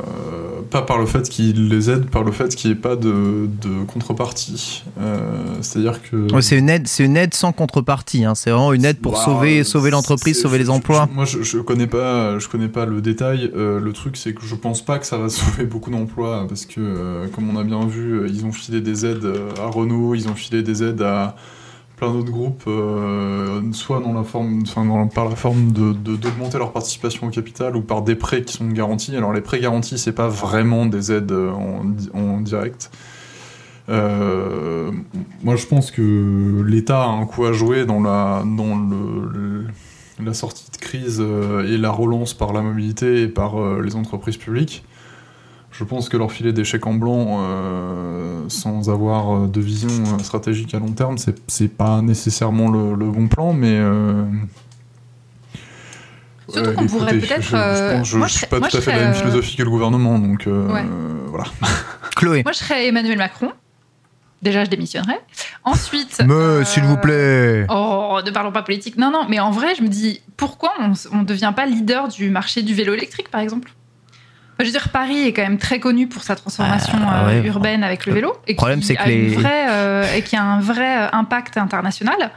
pas 0.71 0.83
par 0.83 0.99
le 0.99 1.07
fait 1.07 1.29
qu'ils 1.29 1.69
les 1.69 1.91
aident, 1.91 2.09
par 2.11 2.23
le 2.23 2.33
fait 2.33 2.55
qu'il 2.55 2.71
n'y 2.71 2.77
ait 2.77 2.81
pas 2.81 2.97
de, 2.97 3.49
de 3.63 3.85
contrepartie. 3.87 4.85
Euh, 5.01 5.19
C'est-à-dire 5.63 6.01
que. 6.03 6.33
Ouais, 6.33 6.43
C'est 6.43 6.57
une 6.59 6.69
aide, 6.69 6.87
c'est 6.89 7.05
une 7.05 7.17
aide 7.17 7.35
sans 7.35 7.53
contrepartie. 7.53 8.25
hein. 8.25 8.35
C'est 8.35 8.51
vraiment 8.51 8.73
une 8.73 8.85
aide 8.85 8.99
pour 9.01 9.13
Bah, 9.13 9.23
sauver, 9.25 9.65
sauver 9.65 9.91
l'entreprise, 9.91 10.41
sauver 10.41 10.59
les 10.59 10.71
emplois. 10.71 11.09
je- 11.11 11.15
moi, 11.17 11.25
je, 11.25 11.43
je 11.43 11.59
connais 11.59 11.87
pas, 11.87 12.39
je 12.39 12.49
connais 12.49 12.69
pas 12.69 12.87
le 12.87 13.01
détail. 13.01 13.51
Euh, 13.57 13.81
le 13.81 13.93
truc, 13.93 14.17
c'est 14.17 14.35
que 14.35 14.45
je 14.45 14.55
pense 14.55 14.85
pas 14.85 14.99
que 14.99 15.07
ça 15.07 15.19
va 15.19 15.29
sauver 15.29 15.65
beaucoup 15.65 15.91
d'emplois 15.91 16.47
parce 16.49 16.67
que, 16.67 16.81
euh, 16.81 17.27
comme 17.35 17.49
on 17.55 17.59
a 17.59 17.65
bien 17.65 17.87
vu, 17.87 18.21
euh, 18.21 18.29
ils 18.29 18.45
ont 18.45 18.53
filé 18.53 18.81
des 18.81 19.07
aides 19.07 19.25
euh, 19.25 19.51
à 19.61 19.67
Renault, 19.67 20.15
ils 20.15 20.29
ont 20.29 20.35
filé 20.35 20.63
des 20.63 20.83
aides 20.83 21.03
à 21.03 21.37
plein 22.01 22.11
d'autres 22.13 22.31
groupes, 22.33 22.65
euh, 22.67 23.61
soit 23.73 24.01
dans 24.01 24.15
la 24.15 24.23
forme, 24.25 24.63
par 25.15 25.29
la 25.29 25.37
forme 25.37 25.73
de 25.73 25.93
de- 25.93 26.17
d'augmenter 26.17 26.57
leur 26.59 26.73
participation 26.73 27.27
au 27.27 27.31
capital 27.31 27.77
ou 27.77 27.83
par 27.83 28.01
des 28.03 28.15
prêts 28.15 28.43
qui 28.43 28.55
sont 28.55 28.67
garantis. 28.69 29.15
Alors 29.15 29.35
les 29.35 29.43
prêts 29.43 29.61
garantis, 29.61 29.99
c'est 29.99 30.15
pas 30.15 30.29
vraiment 30.29 30.87
des 30.87 31.13
aides 31.13 31.31
en, 31.33 31.85
di- 31.85 32.09
en 32.15 32.41
direct. 32.41 32.91
Euh, 33.91 34.91
moi, 35.43 35.57
je 35.57 35.67
pense 35.67 35.91
que 35.91 36.63
l'État 36.67 37.03
a 37.03 37.09
un 37.09 37.27
coup 37.27 37.45
à 37.45 37.53
jouer 37.53 37.85
dans 37.85 38.01
la, 38.01 38.43
dans 38.47 38.79
la 40.25 40.33
sortie 40.35 40.71
de 40.71 40.77
crise 40.79 41.19
euh, 41.21 41.67
et 41.71 41.77
la 41.77 41.91
relance 41.91 42.33
par 42.33 42.53
la 42.55 42.63
mobilité 42.63 43.23
et 43.23 43.29
par 43.29 43.53
les 43.81 43.95
entreprises 43.95 44.37
publiques. 44.39 44.85
Je 45.81 45.85
pense 45.87 46.11
que 46.11 46.19
leur 46.19 46.31
filer 46.31 46.53
des 46.53 46.63
chèques 46.63 46.87
en 46.87 46.93
blanc 46.93 47.39
euh, 47.41 48.45
sans 48.49 48.91
avoir 48.91 49.49
de 49.49 49.61
vision 49.63 49.89
stratégique 50.23 50.75
à 50.75 50.79
long 50.79 50.93
terme, 50.93 51.17
c'est 51.17 51.37
c'est 51.49 51.69
pas 51.75 52.03
nécessairement 52.03 52.69
le, 52.71 52.95
le 52.95 53.07
bon 53.11 53.29
plan, 53.29 53.55
mais. 53.55 53.73
euh, 53.79 54.25
Surtout 56.53 56.73
qu'on 56.75 56.87
pourrait 56.87 57.19
peut-être, 57.19 57.41
Je, 57.43 57.49
je, 57.51 57.57
euh, 57.57 58.27
suis 58.27 58.39
serais- 58.41 58.47
pas 58.49 58.69
tout 58.69 58.77
à 58.77 58.81
fait 58.83 58.91
la 58.93 58.99
même 58.99 59.11
euh, 59.13 59.15
philosophie 59.15 59.57
que 59.57 59.63
le 59.63 59.71
gouvernement, 59.71 60.19
donc 60.19 60.47
euh, 60.47 60.71
Ouais. 60.71 60.85
voilà. 61.29 61.45
Chloé. 62.17 62.43
Moi, 62.43 62.53
je 62.53 62.59
serais 62.59 62.89
Emmanuel 62.89 63.17
Macron. 63.17 63.53
Déjà, 64.43 64.65
je 64.65 64.69
démissionnerais. 64.71 65.21
Ensuite. 65.65 66.21
Mais 66.27 66.35
euh, 66.35 66.65
s'il 66.65 66.83
vous 66.83 66.97
plaît. 66.99 67.65
Oh, 67.71 68.19
ne 68.23 68.31
parlons 68.33 68.53
pas 68.53 68.63
politique. 68.63 68.99
Non, 68.99 69.11
non, 69.11 69.27
mais 69.31 69.39
en 69.41 69.51
vrai, 69.51 69.75
je 69.77 69.83
me 69.83 69.89
dis, 69.89 70.21
pourquoi 70.37 70.73
on 71.13 71.19
ne 71.19 71.25
devient 71.25 71.53
pas 71.57 71.65
leader 71.65 72.09
du 72.09 72.29
marché 72.31 72.63
du 72.63 72.75
vélo 72.75 72.93
électrique, 72.93 73.31
par 73.31 73.41
exemple? 73.41 73.73
Je 74.61 74.67
veux 74.67 74.73
dire, 74.73 74.89
Paris 74.91 75.23
est 75.27 75.33
quand 75.33 75.43
même 75.43 75.59
très 75.59 75.79
connu 75.81 76.07
pour 76.07 76.23
sa 76.23 76.37
transformation 76.37 76.99
Ah, 77.07 77.25
euh, 77.29 77.41
ouais. 77.43 77.47
urbaine 77.49 77.83
avec 77.85 78.07
le 78.07 78.13
vélo. 78.15 78.33
Et 78.47 78.55
problème, 78.55 78.81
qui 78.81 78.87
c'est 78.87 78.97
que 78.97 79.09
les- 79.09 79.29
vraie, 79.35 79.67
euh, 79.71 80.15
et 80.17 80.23
qui 80.23 80.37
a 80.37 80.43
un 80.43 80.61
vrai 80.61 81.03
euh, 81.05 81.09
impact 81.13 81.57
international. 81.57 82.31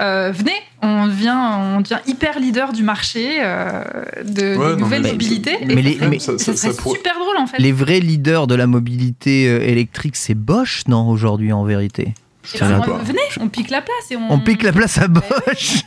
Euh, 0.00 0.32
venez, 0.34 0.52
on 0.82 1.06
devient, 1.06 1.34
on 1.76 1.80
devient 1.80 2.00
hyper 2.08 2.40
leader 2.40 2.72
du 2.72 2.82
marché 2.82 3.38
euh, 3.40 3.82
de, 4.24 4.56
Ouais, 4.56 4.70
des 4.70 4.72
non, 4.72 4.76
nouvelles 4.78 5.02
mais- 5.02 5.12
mobilités. 5.12 5.58
mais 5.64 5.74
mais- 5.76 6.18
ça- 6.18 6.32
ça 6.38 6.38
ça- 6.38 6.56
serait 6.56 6.72
ça 6.74 6.82
pourrait- 6.82 6.96
super 6.96 7.14
drôle 7.14 7.36
en 7.38 7.46
fait. 7.46 7.58
Les 7.62 7.72
vrais 7.72 8.00
leaders 8.00 8.46
de 8.48 8.54
la 8.56 8.66
mobilité 8.66 9.44
électrique, 9.70 10.16
c'est 10.16 10.34
Bosch, 10.34 10.82
non, 10.88 11.08
aujourd'hui, 11.08 11.52
en 11.52 11.64
vérité? 11.64 12.14
Pas. 12.58 12.98
venez, 13.02 13.18
on 13.40 13.48
pique 13.48 13.70
la 13.70 13.82
place 13.82 14.10
et 14.10 14.16
on. 14.16 14.30
On 14.32 14.38
pique 14.40 14.62
la 14.62 14.72
place 14.72 14.98
à 14.98 15.08
Bosch 15.08 15.82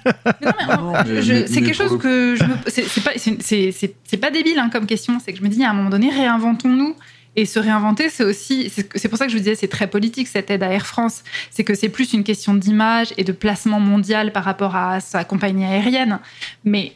c'est 1.47 1.61
quelque 1.61 1.73
chose 1.73 1.97
que 1.97 2.35
je 2.35 2.43
me. 2.43 2.55
C'est 2.67 3.03
pas, 3.03 3.11
c'est- 3.17 4.17
pas 4.17 4.31
débile 4.31 4.59
hein, 4.59 4.69
comme 4.71 4.85
question. 4.85 5.19
C'est 5.23 5.31
que 5.33 5.39
je 5.39 5.43
me 5.43 5.49
dis 5.49 5.63
à 5.63 5.71
un 5.71 5.73
moment 5.73 5.89
donné, 5.89 6.09
réinventons-nous. 6.09 6.95
Et 7.35 7.45
se 7.45 7.59
réinventer, 7.59 8.09
c'est 8.09 8.23
aussi. 8.23 8.69
c'est- 8.69 8.89
C'est 8.97 9.07
pour 9.07 9.17
ça 9.17 9.25
que 9.25 9.31
je 9.31 9.37
vous 9.37 9.43
disais, 9.43 9.55
c'est 9.55 9.67
très 9.67 9.87
politique 9.87 10.27
cette 10.27 10.49
aide 10.49 10.63
à 10.63 10.71
Air 10.73 10.85
France. 10.85 11.23
C'est 11.51 11.63
que 11.63 11.75
c'est 11.75 11.87
plus 11.89 12.11
une 12.13 12.23
question 12.23 12.53
d'image 12.55 13.13
et 13.17 13.23
de 13.23 13.31
placement 13.31 13.79
mondial 13.79 14.31
par 14.33 14.43
rapport 14.43 14.75
à 14.75 14.99
sa 14.99 15.23
compagnie 15.23 15.63
aérienne. 15.63 16.19
Mais 16.65 16.93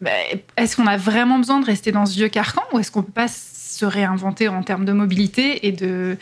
bah, 0.00 0.10
est-ce 0.56 0.76
qu'on 0.76 0.86
a 0.86 0.96
vraiment 0.96 1.38
besoin 1.38 1.60
de 1.60 1.66
rester 1.66 1.90
dans 1.92 2.06
ce 2.06 2.14
vieux 2.14 2.28
carcan 2.28 2.62
ou 2.72 2.78
est-ce 2.78 2.90
qu'on 2.92 3.02
peut 3.02 3.12
pas 3.12 3.28
se 3.28 3.84
réinventer 3.84 4.48
en 4.48 4.62
termes 4.62 4.84
de 4.84 4.92
mobilité 4.92 5.66
et 5.66 5.72
de. 5.72 6.16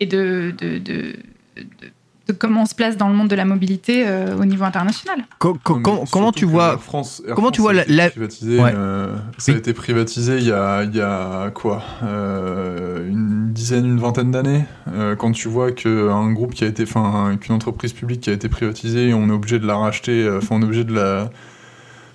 et 0.00 0.06
de, 0.06 0.52
de, 0.58 0.78
de- 0.78 1.16
de- 1.62 1.90
de 2.26 2.32
comment 2.32 2.62
on 2.62 2.66
se 2.66 2.74
place 2.74 2.96
dans 2.96 3.08
le 3.10 3.14
monde 3.14 3.28
de 3.28 3.36
la 3.36 3.44
mobilité 3.44 4.04
euh, 4.08 4.34
au 4.38 4.46
niveau 4.46 4.64
international. 4.64 5.18
Co- 5.38 5.58
co- 5.62 5.74
Non, 5.74 5.78
mais 5.78 5.82
com- 5.82 6.04
Comment 6.10 6.32
tu 6.32 6.46
vois 6.46 6.78
France, 6.78 7.20
Air 7.28 7.34
comment 7.34 7.48
France 7.48 7.54
tu 7.56 7.60
vois 7.60 7.72
a 7.72 7.74
la- 7.74 7.82
été 7.82 7.92
la- 7.92 8.08
privatisé, 8.10 8.60
Ouais. 8.62 8.72
euh, 8.74 9.14
Ça 9.36 9.52
a 9.52 9.56
été 9.56 9.74
privatisé 9.74 10.38
il 10.38 10.44
y 10.44 10.52
a, 10.52 10.84
il 10.84 10.96
y 10.96 11.02
a 11.02 11.50
quoi 11.50 11.82
euh, 12.02 13.06
Une 13.10 13.52
dizaine, 13.52 13.84
une 13.84 13.98
vingtaine 14.00 14.30
d'années. 14.30 14.64
Euh, 14.94 15.16
quand 15.16 15.32
tu 15.32 15.48
vois 15.48 15.70
qu'un 15.72 16.32
groupe 16.32 16.54
qui 16.54 16.64
a 16.64 16.66
été, 16.66 16.84
enfin, 16.84 17.36
qu'une 17.38 17.54
entreprise 17.54 17.92
publique 17.92 18.22
qui 18.22 18.30
a 18.30 18.32
été 18.32 18.48
privatisée, 18.48 19.12
on 19.12 19.28
est 19.28 19.32
obligé 19.32 19.58
de 19.58 19.66
la 19.66 19.76
racheter, 19.76 20.26
enfin, 20.34 20.56
on 20.56 20.62
est 20.62 20.64
obligé 20.64 20.84
de 20.84 20.94
la 20.94 21.30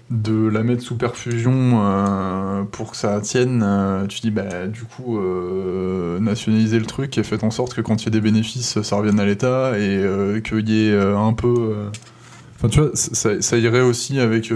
de 0.09 0.47
la 0.47 0.63
mettre 0.63 0.81
sous 0.81 0.95
perfusion 0.95 1.83
euh, 1.83 2.63
pour 2.63 2.91
que 2.91 2.97
ça 2.97 3.21
tienne, 3.21 3.61
euh, 3.63 4.07
tu 4.07 4.21
dis 4.21 4.31
bah 4.31 4.65
du 4.67 4.83
coup 4.83 5.19
euh, 5.19 6.19
nationaliser 6.19 6.79
le 6.79 6.85
truc 6.85 7.17
et 7.17 7.23
faites 7.23 7.43
en 7.43 7.51
sorte 7.51 7.75
que 7.75 7.81
quand 7.81 8.01
il 8.01 8.05
y 8.05 8.07
a 8.07 8.11
des 8.11 8.21
bénéfices, 8.21 8.81
ça 8.81 8.95
revienne 8.95 9.19
à 9.19 9.25
l'État 9.25 9.77
et 9.77 10.41
qu'il 10.43 10.69
y 10.69 10.87
ait 10.87 10.99
un 10.99 11.33
peu 11.33 11.75
Enfin, 12.57 12.67
tu 12.67 12.81
vois, 12.81 12.89
ça, 12.93 13.41
ça 13.41 13.57
irait 13.57 13.79
aussi 13.79 14.19
avec. 14.19 14.51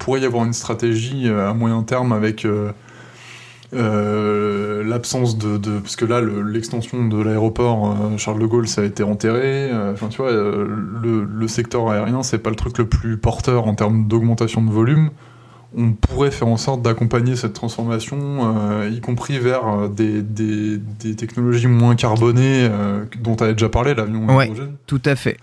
Pourrait 0.00 0.20
y 0.20 0.24
avoir 0.24 0.44
une 0.44 0.52
stratégie 0.52 1.28
à 1.28 1.52
moyen 1.54 1.84
terme 1.84 2.12
avec 2.12 2.44
euh, 3.74 4.82
l'absence 4.84 5.36
de, 5.38 5.56
de- 5.58 5.78
Parce 5.78 5.96
que 5.96 6.04
là, 6.04 6.20
le- 6.20 6.42
l'extension 6.42 7.06
de 7.06 7.22
l'aéroport 7.22 7.90
euh, 7.90 8.16
Charles 8.16 8.38
de 8.40 8.46
Gaulle, 8.46 8.68
ça 8.68 8.82
a 8.82 8.84
été 8.84 9.02
enterré. 9.02 9.70
Euh, 9.70 9.92
Enfin, 9.92 10.08
tu 10.08 10.22
vois, 10.22 10.32
le, 10.32 11.24
le 11.24 11.48
secteur 11.48 11.88
aérien, 11.90 12.22
c'est 12.22 12.38
pas 12.38 12.50
le 12.50 12.56
truc 12.56 12.78
le 12.78 12.86
plus 12.86 13.16
porteur 13.16 13.66
en 13.66 13.74
termes 13.74 14.06
d'augmentation 14.08 14.62
de 14.62 14.70
volume. 14.70 15.10
On 15.76 15.92
pourrait 15.92 16.30
faire 16.30 16.48
en 16.48 16.56
sorte 16.56 16.80
d'accompagner 16.80 17.36
cette 17.36 17.52
transformation, 17.52 18.86
y 18.90 19.00
compris 19.00 19.38
vers 19.38 19.88
des, 19.90 20.22
des- 20.22 20.78
des 20.78 21.14
technologies 21.14 21.66
moins 21.66 21.94
carbonées, 21.94 22.70
dont 23.22 23.36
tu 23.36 23.44
avais 23.44 23.52
déjà 23.52 23.68
parlé, 23.68 23.94
l'avion 23.94 24.26
Ouais. 24.34 24.46
hydrogène. 24.46 24.76
Tout 24.86 25.02
à 25.04 25.14
fait. 25.14 25.36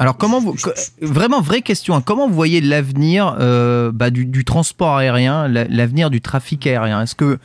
Alors 0.00 0.16
comment 0.16 0.40
vous, 0.40 0.56
Je- 0.56 1.06
vraiment 1.06 1.40
vraie 1.42 1.60
question, 1.62 1.94
hein, 1.94 2.00
comment 2.04 2.26
vous 2.26 2.34
voyez 2.34 2.60
l'avenir 2.62 3.36
euh, 3.38 3.92
bah, 3.92 4.10
du, 4.10 4.24
du 4.24 4.44
transport 4.44 4.96
aérien, 4.96 5.46
la- 5.46 5.64
l'avenir 5.64 6.08
du 6.10 6.20
trafic 6.22 6.66
aérien? 6.66 7.02
Est-ce 7.02 7.14
que, 7.14 7.38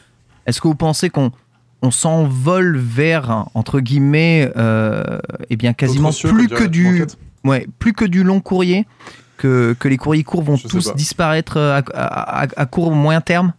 est-ce 0.48 0.61
que 0.61 0.68
vous 0.69 0.76
pensez 0.76 1.10
qu'on 1.10 1.32
on 1.82 1.91
s'envole 1.91 2.77
vers 2.77 3.45
entre 3.53 3.82
guillemets, 3.82 4.52
euh, 4.56 5.19
eh 5.49 5.57
bien 5.57 5.73
quasiment 5.73 6.10
Autre 6.10 6.30
plus 6.30 6.48
que 6.48 6.64
du, 6.64 7.06
ouais, 7.44 7.68
plus 7.77 7.91
que 7.94 8.06
du 8.06 8.23
long 8.23 8.40
courrier, 8.40 8.88
que, 9.38 9.76
que 9.77 9.90
les 9.90 9.98
courriers 9.98 10.23
courts 10.23 10.44
vont 10.44 10.56
Je 10.56 10.64
sais 10.64 10.68
tous 10.69 10.95
disparaître 10.95 11.57
euh, 11.57 11.82
à, 11.82 11.84
à- 11.94 12.44
à- 12.44 12.48
à 12.56 12.65
court 12.65 12.88
ou 12.88 12.91
moyen 12.95 13.19
terme? 13.22 13.53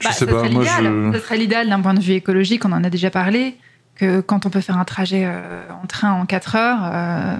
Je 0.00 0.08
Bah, 0.08 0.12
sais 0.14 0.24
ça 0.24 0.32
pas, 0.32 0.48
moi 0.48 0.64
je. 0.64 1.12
Ça 1.18 1.20
serait 1.24 1.36
l'idéal 1.36 1.68
d'un 1.68 1.80
point 1.82 1.92
de 1.94 2.00
vue 2.00 2.14
écologique, 2.14 2.64
on 2.64 2.72
en 2.72 2.82
a 2.82 2.88
déjà 2.88 3.10
parlé, 3.10 3.56
que 3.98 4.20
quand 4.20 4.46
on 4.46 4.50
peut 4.50 4.60
faire 4.60 4.78
un 4.78 4.84
trajet 4.84 5.24
euh, 5.26 5.62
en 5.82 5.86
train 5.86 6.12
en 6.12 6.24
4 6.26 6.56
heures, 6.56 6.80
euh, 6.84 7.36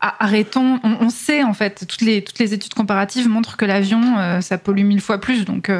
arrêtons. 0.00 0.80
On, 0.82 0.96
on 1.06 1.10
sait 1.10 1.44
en 1.44 1.54
fait, 1.54 1.86
toutes 1.88 2.00
les, 2.00 2.24
toutes 2.24 2.38
les 2.40 2.54
études 2.54 2.74
comparatives 2.74 3.28
montrent 3.28 3.56
que 3.56 3.64
l'avion, 3.64 4.18
euh, 4.18 4.40
ça 4.40 4.58
pollue 4.58 4.84
mille 4.84 5.00
fois 5.00 5.20
plus. 5.20 5.44
Donc, 5.44 5.70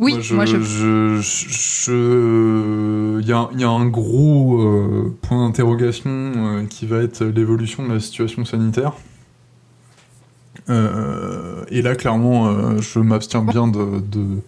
oui, 0.00 0.12
moi, 0.12 0.20
je, 0.20 0.34
moi 0.34 0.44
je. 0.46 0.60
je- 0.62 1.20
je- 1.20 3.20
il 3.20 3.26
y, 3.28 3.32
a, 3.32 3.48
il 3.52 3.60
y 3.60 3.64
a 3.64 3.68
un 3.68 3.86
gros 3.86 4.62
euh, 4.62 5.16
point 5.22 5.44
d'interrogation 5.44 6.08
euh, 6.10 6.64
qui 6.66 6.86
va 6.86 6.98
être 6.98 7.24
l'évolution 7.24 7.86
de 7.86 7.92
la 7.92 8.00
situation 8.00 8.44
sanitaire. 8.44 8.92
Euh, 10.70 11.64
et 11.70 11.82
là, 11.82 11.94
clairement, 11.96 12.78
je 12.80 12.98
m'abstiens 13.00 13.42
bien 13.42 13.66
de, 13.68 14.00
de, 14.00 14.40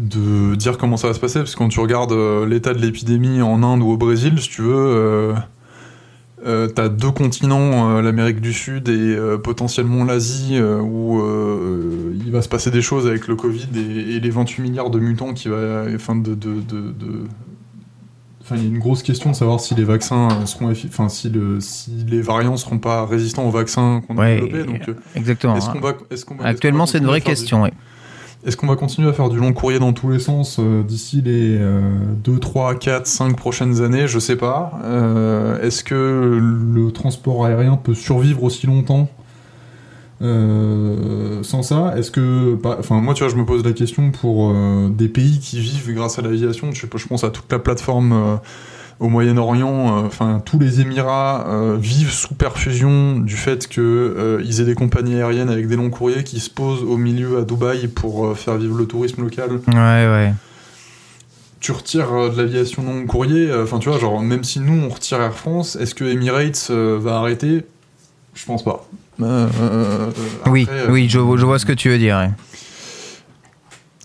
de 0.00 0.54
dire 0.56 0.78
comment 0.78 0.96
ça 0.96 1.08
va 1.08 1.14
se 1.14 1.20
passer, 1.20 1.38
parce 1.40 1.52
que 1.54 1.58
quand 1.58 1.68
tu 1.68 1.78
regardes 1.80 2.12
euh, 2.12 2.46
l'état 2.46 2.72
de 2.74 2.78
l'épidémie 2.80 3.42
en 3.42 3.62
Inde 3.62 3.82
ou 3.82 3.90
au 3.90 3.96
Brésil, 3.96 4.40
si 4.40 4.48
tu 4.48 4.62
veux, 4.62 4.74
euh, 4.74 5.34
euh, 6.46 6.68
t'as 6.68 6.88
deux 6.88 7.10
continents, 7.10 7.90
euh, 7.96 8.02
l'Amérique 8.02 8.40
du 8.40 8.52
Sud 8.54 8.88
et 8.88 8.92
euh, 9.14 9.36
potentiellement 9.36 10.04
l'Asie, 10.04 10.58
où 10.60 11.20
il 12.24 12.32
va 12.32 12.40
se 12.42 12.48
passer 12.48 12.70
des 12.70 12.82
choses 12.82 13.06
avec 13.06 13.28
le 13.28 13.36
Covid 13.36 13.68
et, 13.76 14.16
et 14.16 14.20
les 14.20 14.30
28 14.30 14.62
milliards 14.62 14.90
de 14.90 14.98
mutants 14.98 15.34
qui 15.34 15.48
va, 15.48 15.84
enfin 15.94 16.16
de, 16.16 16.34
de, 16.34 16.54
de- 16.54 16.92
de- 16.92 17.24
Enfin, 18.42 18.56
il 18.56 18.62
y 18.64 18.66
a 18.66 18.68
une 18.70 18.78
grosse 18.80 19.04
question 19.04 19.30
de 19.30 19.36
savoir 19.36 19.60
si 19.60 19.76
les 19.76 19.84
vaccins 19.84 20.44
seront, 20.44 20.72
enfin 20.72 21.08
si, 21.08 21.28
le, 21.30 21.60
si 21.60 21.92
les 22.08 22.20
variants 22.20 22.56
seront 22.56 22.78
pas 22.78 23.06
résistants 23.06 23.44
aux 23.46 23.50
vaccins 23.52 24.02
qu'on 24.08 24.16
a 24.18 24.22
Ouais, 24.22 24.40
développés. 24.40 24.64
Donc, 24.64 24.96
Exactement. 25.14 25.56
est-ce 25.56 25.68
hein. 25.68 25.72
qu'on 25.74 25.80
va, 25.80 25.92
est-ce 26.10 26.24
qu'on 26.24 26.34
va- 26.34 26.46
Actuellement, 26.46 26.82
est-ce 26.84 26.92
c'est 26.94 26.98
qu'on 26.98 27.04
une 27.04 27.06
va 27.06 27.10
vraie 27.12 27.20
faire 27.20 27.34
du- 27.34 27.40
question. 27.40 27.70
Est-ce 28.46 28.56
qu'on 28.56 28.66
va 28.66 28.76
continuer 28.76 29.08
à 29.08 29.12
faire 29.12 29.28
du 29.28 29.38
long 29.38 29.52
courrier 29.52 29.78
dans 29.78 29.92
tous 29.92 30.10
les 30.10 30.18
sens 30.18 30.56
euh, 30.58 30.82
d'ici 30.82 31.20
les 31.22 31.58
2, 32.24 32.38
3, 32.38 32.74
4, 32.76 33.06
5 33.06 33.36
prochaines 33.36 33.82
années? 33.82 34.06
Je 34.06 34.18
sais 34.18 34.36
pas. 34.36 34.72
Euh, 34.84 35.60
est-ce 35.60 35.84
que 35.84 36.40
le 36.40 36.90
transport 36.90 37.44
aérien 37.44 37.76
peut 37.76 37.94
survivre 37.94 38.42
aussi 38.42 38.66
longtemps? 38.66 39.08
Euh, 40.22 41.42
sans 41.42 41.62
ça 41.62 41.94
Est-ce 41.96 42.10
que. 42.10 42.54
bah, 42.54 42.76
Enfin, 42.78 43.00
moi, 43.00 43.14
tu 43.14 43.24
vois, 43.24 43.32
je 43.32 43.36
me 43.36 43.44
pose 43.44 43.64
la 43.64 43.72
question 43.72 44.10
pour 44.10 44.54
des 44.88 45.08
pays 45.08 45.38
qui 45.38 45.60
vivent 45.60 45.92
grâce 45.94 46.18
à 46.18 46.22
l'aviation. 46.22 46.72
Je 46.72 46.86
pense 46.86 47.24
à 47.24 47.30
toute 47.30 47.50
la 47.52 47.58
plateforme. 47.58 48.40
Au 49.00 49.08
Moyen-Orient, 49.08 49.98
euh, 49.98 50.06
enfin 50.06 50.42
tous 50.44 50.58
les 50.58 50.82
Émirats 50.82 51.46
euh, 51.48 51.76
vivent 51.80 52.12
sous 52.12 52.34
perfusion 52.34 53.18
du 53.18 53.34
fait 53.34 53.66
que 53.66 53.80
euh, 53.80 54.42
ils 54.44 54.60
aient 54.60 54.66
des 54.66 54.74
compagnies 54.74 55.16
aériennes 55.16 55.48
avec 55.48 55.66
des 55.66 55.76
longs 55.76 55.90
courriers 55.90 56.22
qui 56.22 56.38
se 56.38 56.50
posent 56.50 56.82
au 56.82 56.98
milieu 56.98 57.38
à 57.38 57.42
Dubaï 57.42 57.88
pour 57.88 58.36
faire 58.36 58.56
vivre 58.56 58.76
le 58.76 58.86
tourisme 58.86 59.22
local. 59.22 59.60
Ouais, 59.68 59.74
ouais. 59.74 60.32
Tu 61.60 61.72
retires 61.72 62.30
de 62.30 62.36
l'aviation 62.40 62.82
long 62.82 63.04
courrier, 63.06 63.50
enfin 63.54 63.78
tu 63.78 63.88
vois, 63.88 63.98
genre 63.98 64.20
même 64.22 64.44
si 64.44 64.60
nous 64.60 64.84
on 64.84 64.88
retire 64.88 65.20
Air 65.20 65.34
France, 65.34 65.76
est-ce 65.76 65.94
que 65.94 66.04
Emirates 66.04 66.68
euh, 66.70 66.98
va 67.00 67.16
arrêter? 67.16 67.64
Je 68.34 68.46
pense 68.46 68.62
pas. 68.62 68.86
Euh, 69.20 69.46
euh, 69.60 70.10
oui, 70.46 70.62
après, 70.62 70.90
oui, 70.90 71.08
je, 71.08 71.18
je 71.18 71.44
vois 71.44 71.58
ce 71.58 71.66
que 71.66 71.72
tu 71.72 71.90
veux 71.90 71.98
dire. 71.98 72.16
ouais. 72.16 72.30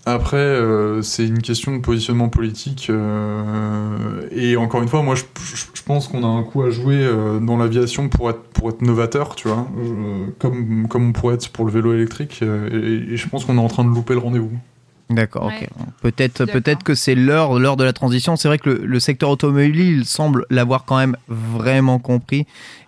Après, 0.08 0.36
euh, 0.36 1.02
c'est 1.02 1.26
une 1.26 1.42
question 1.42 1.74
de 1.76 1.80
positionnement 1.80 2.28
politique. 2.28 2.86
euh, 2.90 4.20
et 4.30 4.56
encore 4.56 4.80
une 4.82 4.88
fois, 4.88 5.02
moi, 5.02 5.16
je, 5.16 5.24
je- 5.44 5.64
je 5.74 5.82
pense 5.82 6.06
qu'on 6.06 6.22
a 6.22 6.26
un 6.28 6.44
coup 6.44 6.62
à 6.62 6.70
jouer 6.70 6.98
euh, 7.00 7.40
dans 7.40 7.56
l'aviation 7.56 8.08
pour 8.08 8.30
être, 8.30 8.42
pour 8.54 8.68
être 8.70 8.82
novateur, 8.82 9.34
tu 9.34 9.48
vois, 9.48 9.66
euh, 9.78 10.26
comme, 10.38 10.86
comme 10.88 11.08
on 11.08 11.12
pourrait 11.12 11.34
être 11.34 11.48
pour 11.50 11.64
le 11.64 11.72
vélo 11.72 11.92
électrique. 11.92 12.38
euh, 12.42 12.68
et, 13.08 13.14
et 13.14 13.16
je 13.16 13.28
pense 13.28 13.44
qu'on 13.44 13.56
est 13.56 13.60
en 13.60 13.66
train 13.68 13.84
de 13.84 13.90
louper 13.90 14.14
le 14.14 14.20
rendez-vous. 14.20 14.52
D'accord, 15.10 15.46
Ouais. 15.46 15.68
ok. 15.78 15.86
Peut-être, 16.02 16.44
peut-être 16.46 16.82
que 16.82 16.94
c'est 16.96 17.14
l'heure, 17.14 17.58
l'heure 17.60 17.76
de 17.76 17.84
la 17.84 17.92
transition. 17.92 18.34
C'est 18.34 18.48
vrai 18.48 18.58
que 18.58 18.70
le, 18.70 18.86
le 18.86 19.00
secteur 19.00 19.30
automobile, 19.30 19.78
il 19.78 20.04
semble 20.04 20.46
l'avoir 20.50 20.84
quand 20.84 20.96
même 20.98 21.16
vraiment 21.28 21.98
compris. 22.00 22.44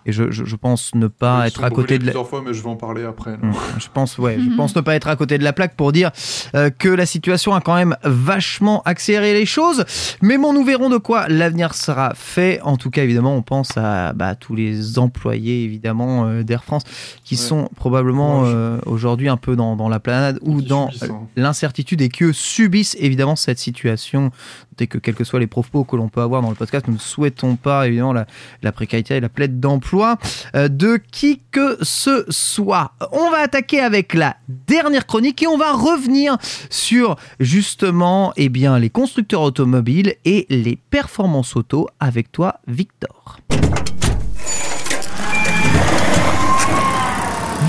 Et 0.09 0.11
je, 0.11 0.31
je, 0.31 0.43
je 0.43 0.55
pense 0.55 0.93
ne 0.95 1.07
pas 1.07 1.43
Ils 1.43 1.47
être 1.49 1.63
à 1.63 1.69
côté 1.69 1.99
de 1.99 2.03
la... 2.05 2.11
plusieurs 2.11 2.27
fois, 2.27 2.41
mais 2.45 2.53
je 2.53 2.61
vais 2.63 2.69
en 2.69 2.75
parler 2.75 3.03
après. 3.05 3.33
Hum, 3.33 3.53
Je 3.77 3.87
pense, 3.93 4.17
ouais, 4.17 4.37
je 4.39 4.49
Mhm. 4.49 4.55
pense 4.55 4.75
ne 4.75 4.81
pas 4.81 4.95
être 4.95 5.07
à 5.07 5.15
côté 5.15 5.37
de 5.37 5.43
la 5.43 5.53
plaque 5.53 5.75
pour 5.75 5.91
dire 5.91 6.09
euh, 6.55 6.69
que 6.69 6.89
la 6.89 7.05
situation 7.05 7.53
a 7.53 7.61
quand 7.61 7.75
même 7.75 7.95
vachement 8.03 8.81
accéléré 8.85 9.33
les 9.33 9.45
choses. 9.45 9.85
Mais 10.21 10.37
bon, 10.37 10.51
nous 10.53 10.63
verrons 10.63 10.89
de 10.89 10.97
quoi 10.97 11.27
l'avenir 11.27 11.75
sera 11.75 12.13
fait. 12.15 12.59
En 12.63 12.75
tout 12.77 12.89
cas, 12.89 13.03
évidemment, 13.03 13.35
on 13.35 13.41
pense 13.43 13.77
à 13.77 14.13
bah, 14.13 14.33
tous 14.35 14.55
les 14.55 14.97
employés, 14.99 15.63
évidemment, 15.63 16.25
euh, 16.25 16.43
d'Air 16.43 16.63
France, 16.63 16.83
qui 17.23 17.35
Ouais. 17.35 17.41
sont 17.41 17.69
probablement 17.75 18.43
euh, 18.45 18.79
aujourd'hui 18.87 19.29
un 19.29 19.37
peu 19.37 19.55
dans, 19.55 19.75
dans 19.75 19.89
la 19.89 19.99
planète 19.99 20.37
ou 20.41 20.59
Qui 20.61 20.67
dans 20.67 20.89
l'incertitude 21.35 22.01
et 22.01 22.09
que 22.09 22.31
subissent 22.31 22.97
évidemment 22.99 23.35
cette 23.35 23.59
situation. 23.59 24.31
Dès 24.79 24.87
que 24.87 24.97
quels 24.97 25.13
que 25.13 25.25
soient 25.25 25.41
les 25.41 25.47
propos 25.47 25.83
que 25.83 25.97
l'on 25.97 26.07
peut 26.07 26.21
avoir 26.21 26.41
dans 26.41 26.49
le 26.49 26.55
podcast, 26.55 26.87
nous 26.87 26.93
ne 26.93 26.99
souhaitons 26.99 27.57
pas 27.57 27.85
évidemment 27.85 28.13
la, 28.13 28.71
précarité 28.71 29.17
et 29.17 29.19
la 29.19 29.27
plaide 29.27 29.59
d'emploi 29.59 30.17
euh, 30.55 30.69
de 30.69 31.01
qui 31.11 31.41
que 31.51 31.77
ce 31.81 32.23
soit. 32.29 32.93
On 33.11 33.29
va 33.29 33.39
attaquer 33.39 33.81
avec 33.81 34.13
la 34.13 34.37
dernière 34.47 35.05
chronique 35.05 35.43
et 35.43 35.47
on 35.47 35.57
va 35.57 35.73
revenir 35.73 36.37
sur 36.69 37.17
justement 37.41 38.31
eh 38.37 38.47
les 38.47 38.89
constructeurs 38.89 39.41
automobiles 39.41 40.15
et 40.23 40.45
les 40.49 40.77
performances 40.77 41.57
auto 41.57 41.89
avec 41.99 42.31
toi 42.31 42.61
Victor. 42.65 43.39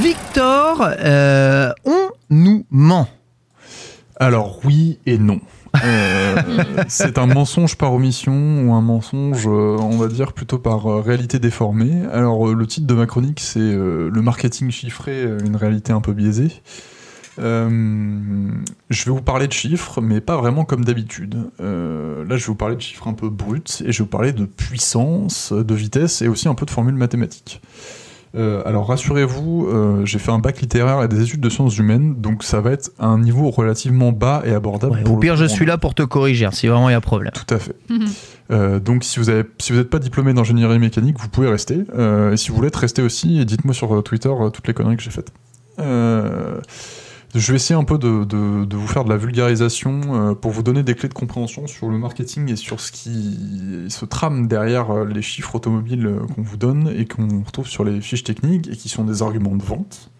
Victor, 0.00 0.88
euh, 1.00 1.72
on 1.84 2.10
nous 2.30 2.64
ment. 2.70 3.08
Alors 4.20 4.60
oui 4.64 5.00
et 5.06 5.18
non. 5.18 5.40
Euh, 5.84 6.36
c'est 6.88 7.18
un 7.18 7.26
mensonge 7.26 7.76
par 7.76 7.92
omission 7.92 8.32
ou 8.62 8.72
un 8.72 8.80
mensonge, 8.80 9.46
euh, 9.46 9.76
on 9.78 9.96
va 9.96 10.08
dire, 10.08 10.32
plutôt 10.32 10.58
par 10.58 10.86
euh, 10.86 11.00
réalité 11.00 11.38
déformée. 11.38 12.02
Alors 12.12 12.54
le 12.54 12.66
titre 12.66 12.86
de 12.86 12.94
ma 12.94 13.06
chronique, 13.06 13.40
c'est 13.40 13.60
Le 13.60 14.20
marketing 14.22 14.70
chiffré, 14.70 15.22
une 15.22 15.56
réalité 15.56 15.92
un 15.92 16.00
peu 16.00 16.12
biaisée. 16.12 16.50
Je 17.38 19.04
vais 19.04 19.10
vous 19.10 19.22
parler 19.22 19.46
de 19.46 19.52
chiffres, 19.52 20.00
mais 20.00 20.20
pas 20.20 20.36
vraiment 20.36 20.64
comme 20.64 20.84
d'habitude. 20.84 21.50
Là, 21.58 22.24
je 22.28 22.34
vais 22.34 22.46
vous 22.46 22.54
parler 22.54 22.76
de 22.76 22.80
chiffres 22.80 23.08
un 23.08 23.14
peu 23.14 23.28
bruts 23.28 23.62
et 23.84 23.92
je 23.92 23.98
vais 23.98 24.04
vous 24.04 24.10
parler 24.10 24.32
de 24.32 24.44
puissance, 24.44 25.52
de 25.52 25.74
vitesse 25.74 26.22
et 26.22 26.28
aussi 26.28 26.48
un 26.48 26.54
peu 26.54 26.66
de 26.66 26.70
formules 26.70 26.96
mathématiques. 26.96 27.62
Euh, 28.36 28.62
alors 28.64 28.86
rassurez-vous, 28.86 29.66
euh, 29.66 30.06
j'ai 30.06 30.20
fait 30.20 30.30
un 30.30 30.38
bac 30.38 30.60
littéraire 30.60 31.02
et 31.02 31.08
des 31.08 31.20
études 31.22 31.40
de 31.40 31.50
sciences 31.50 31.76
humaines, 31.78 32.14
donc 32.16 32.44
ça 32.44 32.60
va 32.60 32.70
être 32.70 32.92
un 33.00 33.18
niveau 33.18 33.50
relativement 33.50 34.12
bas 34.12 34.42
et 34.44 34.52
abordable. 34.52 34.94
Ouais, 34.94 35.02
pour 35.02 35.16
au 35.16 35.18
pire, 35.18 35.36
je 35.36 35.46
suis 35.46 35.66
là 35.66 35.78
pour 35.78 35.94
te 35.94 36.02
corriger 36.02 36.46
hein, 36.46 36.50
si 36.52 36.68
vraiment 36.68 36.88
il 36.88 36.92
y 36.92 36.94
a 36.94 37.00
problème. 37.00 37.32
tout 37.34 37.54
à 37.54 37.58
fait. 37.58 37.74
Mhm. 37.88 38.06
Euh, 38.52 38.80
donc 38.80 39.04
si 39.04 39.18
vous 39.18 39.30
avez, 39.30 39.44
si 39.58 39.72
vous 39.72 39.78
n'êtes 39.78 39.90
pas 39.90 39.98
diplômé 39.98 40.32
d'ingénierie 40.32 40.78
mécanique, 40.78 41.16
vous 41.18 41.28
pouvez 41.28 41.48
rester. 41.48 41.84
Euh, 41.94 42.32
et 42.32 42.36
si 42.36 42.50
vous 42.50 42.56
voulez 42.56 42.70
rester 42.72 43.02
aussi, 43.02 43.40
et 43.40 43.44
dites-moi 43.44 43.74
sur 43.74 44.02
Twitter 44.02 44.28
euh, 44.28 44.50
toutes 44.50 44.66
les 44.68 44.74
conneries 44.74 44.96
que 44.96 45.02
j'ai 45.02 45.10
faites. 45.10 45.32
Euh, 45.78 46.60
je 47.34 47.52
vais 47.52 47.56
essayer 47.56 47.78
un 47.78 47.84
peu 47.84 47.96
de, 47.96 48.74
vous 48.74 48.86
faire 48.88 49.04
de 49.04 49.08
la 49.08 49.16
vulgarisation 49.16 50.00
euh, 50.04 50.34
pour 50.34 50.50
vous 50.50 50.62
donner 50.62 50.82
des 50.82 50.94
clés 50.94 51.08
de 51.08 51.14
compréhension 51.14 51.66
sur 51.68 51.88
le 51.88 51.96
marketing 51.96 52.50
et 52.50 52.56
sur 52.56 52.80
ce 52.80 52.90
qui 52.90 53.86
se 53.88 54.04
trame 54.04 54.48
derrière 54.48 54.90
euh, 54.90 55.04
les 55.04 55.22
chiffres 55.22 55.54
automobiles 55.54 56.06
euh, 56.06 56.26
qu'on 56.34 56.42
vous 56.42 56.56
donne 56.56 56.92
et 56.96 57.06
qu'on 57.06 57.42
retrouve 57.44 57.68
sur 57.68 57.84
les 57.84 58.00
fiches 58.00 58.24
techniques 58.24 58.68
et 58.68 58.76
qui 58.76 58.88
sont 58.88 59.04
des 59.04 59.22
arguments 59.22 59.54
de 59.54 59.62
vente. 59.62 60.10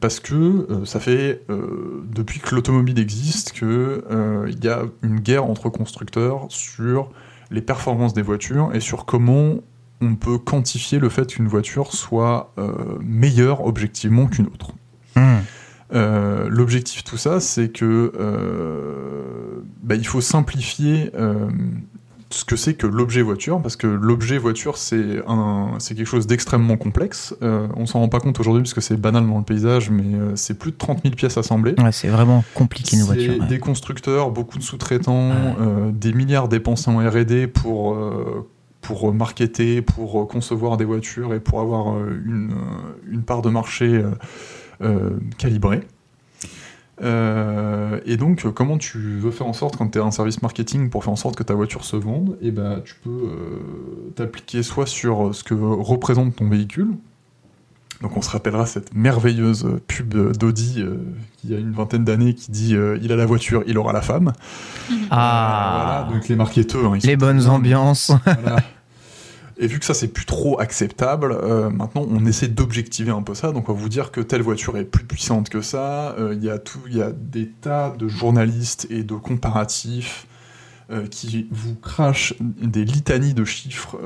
Parce 0.00 0.20
que 0.20 0.84
ça 0.84 1.00
fait 1.00 1.42
depuis 1.48 2.38
que 2.38 2.54
l'automobile 2.54 3.00
existe 3.00 3.50
que 3.50 4.04
euh, 4.08 4.48
il 4.48 4.64
y 4.64 4.68
a 4.68 4.82
une 5.02 5.18
guerre 5.18 5.44
entre 5.44 5.70
constructeurs 5.70 6.46
sur 6.50 7.10
les 7.50 7.60
performances 7.60 8.14
des 8.14 8.22
voitures 8.22 8.70
et 8.74 8.80
sur 8.80 9.06
comment 9.06 9.56
on 10.00 10.14
peut 10.14 10.38
quantifier 10.38 11.00
le 11.00 11.08
fait 11.08 11.26
qu'une 11.26 11.48
voiture 11.48 11.92
soit 11.92 12.54
meilleure 13.00 13.66
objectivement 13.66 14.26
qu'une 14.26 14.46
autre. 14.46 14.70
Hmm. 15.18 15.42
Euh, 15.94 16.48
L'objectif 16.50 17.02
tout 17.04 17.16
ça, 17.16 17.40
c'est 17.40 17.70
que 17.70 18.12
euh, 18.18 19.62
bah, 19.82 19.94
il 19.94 20.06
faut 20.06 20.20
simplifier 20.20 21.10
euh, 21.14 21.48
ce 22.30 22.44
que 22.44 22.56
c'est 22.56 22.74
que 22.74 22.86
l'objet 22.86 23.22
voiture, 23.22 23.62
parce 23.62 23.76
que 23.76 23.86
l'objet 23.86 24.36
voiture, 24.36 24.76
c'est 24.76 25.22
quelque 25.88 26.04
chose 26.04 26.26
d'extrêmement 26.26 26.76
complexe. 26.76 27.34
On 27.40 27.86
s'en 27.86 28.00
rend 28.00 28.08
pas 28.10 28.20
compte 28.20 28.38
aujourd'hui 28.38 28.62
parce 28.62 28.74
que 28.74 28.82
c'est 28.82 28.98
banal 29.00 29.26
dans 29.26 29.38
le 29.38 29.44
paysage, 29.44 29.88
mais 29.88 30.04
c'est 30.34 30.58
plus 30.58 30.72
de 30.72 30.76
30 30.76 31.04
000 31.04 31.14
pièces 31.14 31.38
assemblées. 31.38 31.74
Ouais, 31.78 31.90
c'est 31.90 32.08
vraiment 32.08 32.44
compliqué 32.52 32.96
une 32.98 33.04
voiture. 33.04 33.38
ouais. 33.40 33.46
des 33.46 33.58
constructeurs, 33.58 34.30
beaucoup 34.30 34.58
de 34.58 34.62
sous-traitants, 34.62 35.30
Ouais. 35.30 35.92
des 35.94 36.12
milliards 36.12 36.48
dépensés 36.48 36.90
en 36.90 36.98
R&D 36.98 37.46
pour 37.46 37.96
pour 38.82 39.12
marketer, 39.14 39.80
pour 39.80 40.28
concevoir 40.28 40.76
des 40.76 40.84
voitures 40.84 41.32
et 41.32 41.40
pour 41.40 41.60
avoir 41.60 41.98
une, 42.08 42.50
une 43.10 43.22
part 43.22 43.40
de 43.40 43.48
marché 43.48 44.02
euh, 44.82 45.10
euh, 45.10 45.10
calibrée. 45.38 45.82
Euh, 47.02 48.00
et 48.06 48.16
donc, 48.16 48.44
euh, 48.44 48.50
comment 48.50 48.78
tu 48.78 48.98
veux 48.98 49.30
faire 49.30 49.46
en 49.46 49.52
sorte, 49.52 49.76
quand 49.76 49.88
tu 49.88 49.98
es 49.98 50.00
un 50.00 50.10
service 50.10 50.42
marketing, 50.42 50.90
pour 50.90 51.04
faire 51.04 51.12
en 51.12 51.16
sorte 51.16 51.36
que 51.36 51.42
ta 51.42 51.54
voiture 51.54 51.84
se 51.84 51.96
vende 51.96 52.36
Et 52.42 52.50
ben, 52.50 52.80
tu 52.84 52.94
peux 53.02 53.10
euh, 53.10 54.12
t'appliquer 54.16 54.62
soit 54.62 54.86
sur 54.86 55.34
ce 55.34 55.44
que 55.44 55.54
représente 55.54 56.36
ton 56.36 56.48
véhicule. 56.48 56.88
Donc, 58.02 58.16
on 58.16 58.22
se 58.22 58.30
rappellera 58.30 58.64
cette 58.66 58.94
merveilleuse 58.94 59.68
pub 59.88 60.14
d'Audi 60.36 60.76
euh, 60.78 60.98
qui 61.38 61.54
a 61.54 61.58
une 61.58 61.72
vingtaine 61.72 62.04
d'années 62.04 62.34
qui 62.34 62.50
dit 62.50 62.76
il 63.02 63.12
a 63.12 63.16
la 63.16 63.26
voiture, 63.26 63.64
il 63.66 63.76
aura 63.76 63.92
la 63.92 64.02
femme. 64.02 64.32
Ah, 65.10 66.04
voilà, 66.06 66.14
donc 66.14 66.28
les 66.28 66.36
marketeurs, 66.36 66.94
hein, 66.94 66.98
les 67.02 67.16
bonnes 67.16 67.46
ambiances. 67.46 68.12
Voilà. 68.24 68.62
Et 69.60 69.66
vu 69.66 69.80
que 69.80 69.84
ça 69.84 69.92
c'est 69.92 70.08
plus 70.08 70.24
trop 70.24 70.60
acceptable, 70.60 71.32
euh, 71.32 71.68
maintenant 71.68 72.06
on 72.08 72.24
essaie 72.26 72.46
d'objectiver 72.46 73.10
un 73.10 73.22
peu 73.22 73.34
ça. 73.34 73.50
Donc 73.50 73.68
on 73.68 73.72
va 73.72 73.80
vous 73.80 73.88
dire 73.88 74.12
que 74.12 74.20
telle 74.20 74.42
voiture 74.42 74.76
est 74.76 74.84
plus 74.84 75.04
puissante 75.04 75.48
que 75.48 75.62
ça. 75.62 76.14
Euh, 76.18 76.34
Il 76.34 76.44
y 76.44 76.50
a 76.50 76.58
y 76.90 77.02
a 77.02 77.10
des 77.10 77.48
tas 77.48 77.94
de 77.98 78.06
journalistes 78.06 78.86
et 78.88 79.02
de 79.02 79.14
comparatifs 79.14 80.28
euh, 80.90 81.06
qui 81.08 81.48
vous 81.50 81.74
crachent 81.74 82.34
des 82.40 82.84
litanies 82.84 83.34
de 83.34 83.44
chiffres, 83.44 83.98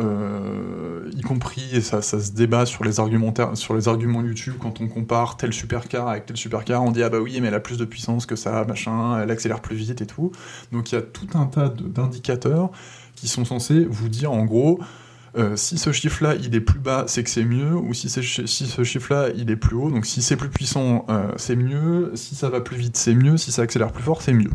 y 1.15 1.21
compris 1.21 1.69
et 1.75 1.83
ça, 1.83 2.01
ça 2.01 2.19
se 2.19 2.33
débat 2.33 2.65
sur 2.65 2.83
les 2.83 2.99
argumentaires, 2.99 3.55
sur 3.55 3.75
les 3.75 3.89
arguments 3.89 4.23
YouTube 4.23 4.55
quand 4.59 4.81
on 4.81 4.89
compare 4.89 5.37
tel 5.37 5.53
supercar 5.53 6.09
avec 6.09 6.25
tel 6.25 6.39
supercar. 6.39 6.83
On 6.83 6.93
dit 6.93 7.03
ah 7.03 7.11
bah 7.11 7.21
oui 7.21 7.39
mais 7.43 7.49
elle 7.49 7.55
a 7.55 7.61
plus 7.61 7.77
de 7.77 7.85
puissance 7.85 8.25
que 8.25 8.37
ça, 8.37 8.65
machin, 8.65 9.21
elle 9.21 9.31
accélère 9.31 9.61
plus 9.61 9.77
vite 9.77 10.01
et 10.01 10.07
tout. 10.07 10.33
Donc 10.73 10.93
il 10.93 10.95
y 10.95 10.99
a 10.99 11.03
tout 11.03 11.29
un 11.35 11.45
tas 11.45 11.69
d'indicateurs 11.69 12.71
qui 13.15 13.29
sont 13.29 13.45
censés 13.45 13.85
vous 13.85 14.09
dire 14.09 14.33
en 14.33 14.47
gros 14.47 14.81
Euh, 15.37 15.57
si 15.57 15.79
ce 15.79 15.93
chiffre-là 15.93 16.35
il 16.35 16.55
est 16.55 16.61
plus 16.61 16.79
bas, 16.79 17.05
c'est 17.07 17.25
que 17.25 17.31
c'est 17.31 17.45
mieux, 17.45 17.75
ou 17.75 17.95
si, 17.95 18.11
ce 18.11 18.85
chiffre-là 18.85 19.31
il 19.35 19.51
est 19.51 19.57
plus 19.57 19.77
haut, 19.77 19.91
donc 19.91 20.05
si 20.05 20.21
c'est 20.21 20.37
plus 20.37 20.51
puissant, 20.51 21.07
euh, 21.09 21.33
c'est 21.37 21.57
mieux, 21.57 22.13
si 22.15 22.35
ça 22.35 22.51
va 22.51 22.61
plus 22.61 22.77
vite, 22.77 22.99
c'est 22.99 23.15
mieux, 23.15 23.39
si 23.39 23.51
ça 23.51 23.63
accélère 23.63 23.93
plus 23.93 24.03
fort, 24.03 24.21
c'est 24.21 24.35
mieux. 24.35 24.51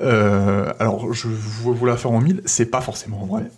Euh, 0.00 0.72
alors, 0.78 1.12
je 1.12 1.28
vous 1.28 1.86
la 1.86 1.96
faire 1.96 2.10
en 2.10 2.20
mille, 2.20 2.42
c'est 2.46 2.66
pas 2.66 2.80
forcément 2.80 3.24
vrai. 3.26 3.50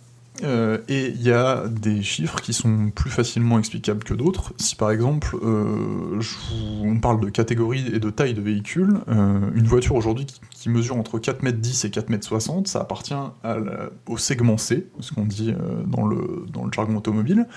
Euh, 0.43 0.79
et 0.87 1.07
il 1.07 1.21
y 1.21 1.31
a 1.31 1.67
des 1.67 2.01
chiffres 2.01 2.41
qui 2.41 2.53
sont 2.53 2.91
plus 2.93 3.09
facilement 3.09 3.57
explicables 3.59 4.03
que 4.03 4.13
d'autres. 4.13 4.53
Si 4.57 4.75
par 4.75 4.91
exemple, 4.91 5.35
euh, 5.41 6.19
on 6.83 6.99
parle 6.99 7.21
de 7.21 7.29
catégorie 7.29 7.85
et 7.93 7.99
de 7.99 8.09
taille 8.09 8.33
de 8.33 8.41
véhicule, 8.41 8.99
euh, 9.07 9.39
une 9.55 9.65
voiture 9.65 9.95
aujourd'hui 9.95 10.25
qui, 10.25 10.69
mesure 10.69 10.97
entre 10.97 11.19
4,10 11.19 11.45
m 11.45 11.47
et 11.47 11.89
4,60 11.89 12.57
m, 12.57 12.65
ça 12.65 12.81
appartient 12.81 13.13
au 14.07 14.17
segment 14.17 14.57
C, 14.57 14.87
ce 14.99 15.13
qu'on 15.13 15.25
dit 15.25 15.53
dans, 15.85 16.07
le, 16.07 16.45
dans 16.51 16.65
le 16.65 16.71
jargon 16.71 16.97
automobile, 16.97 17.47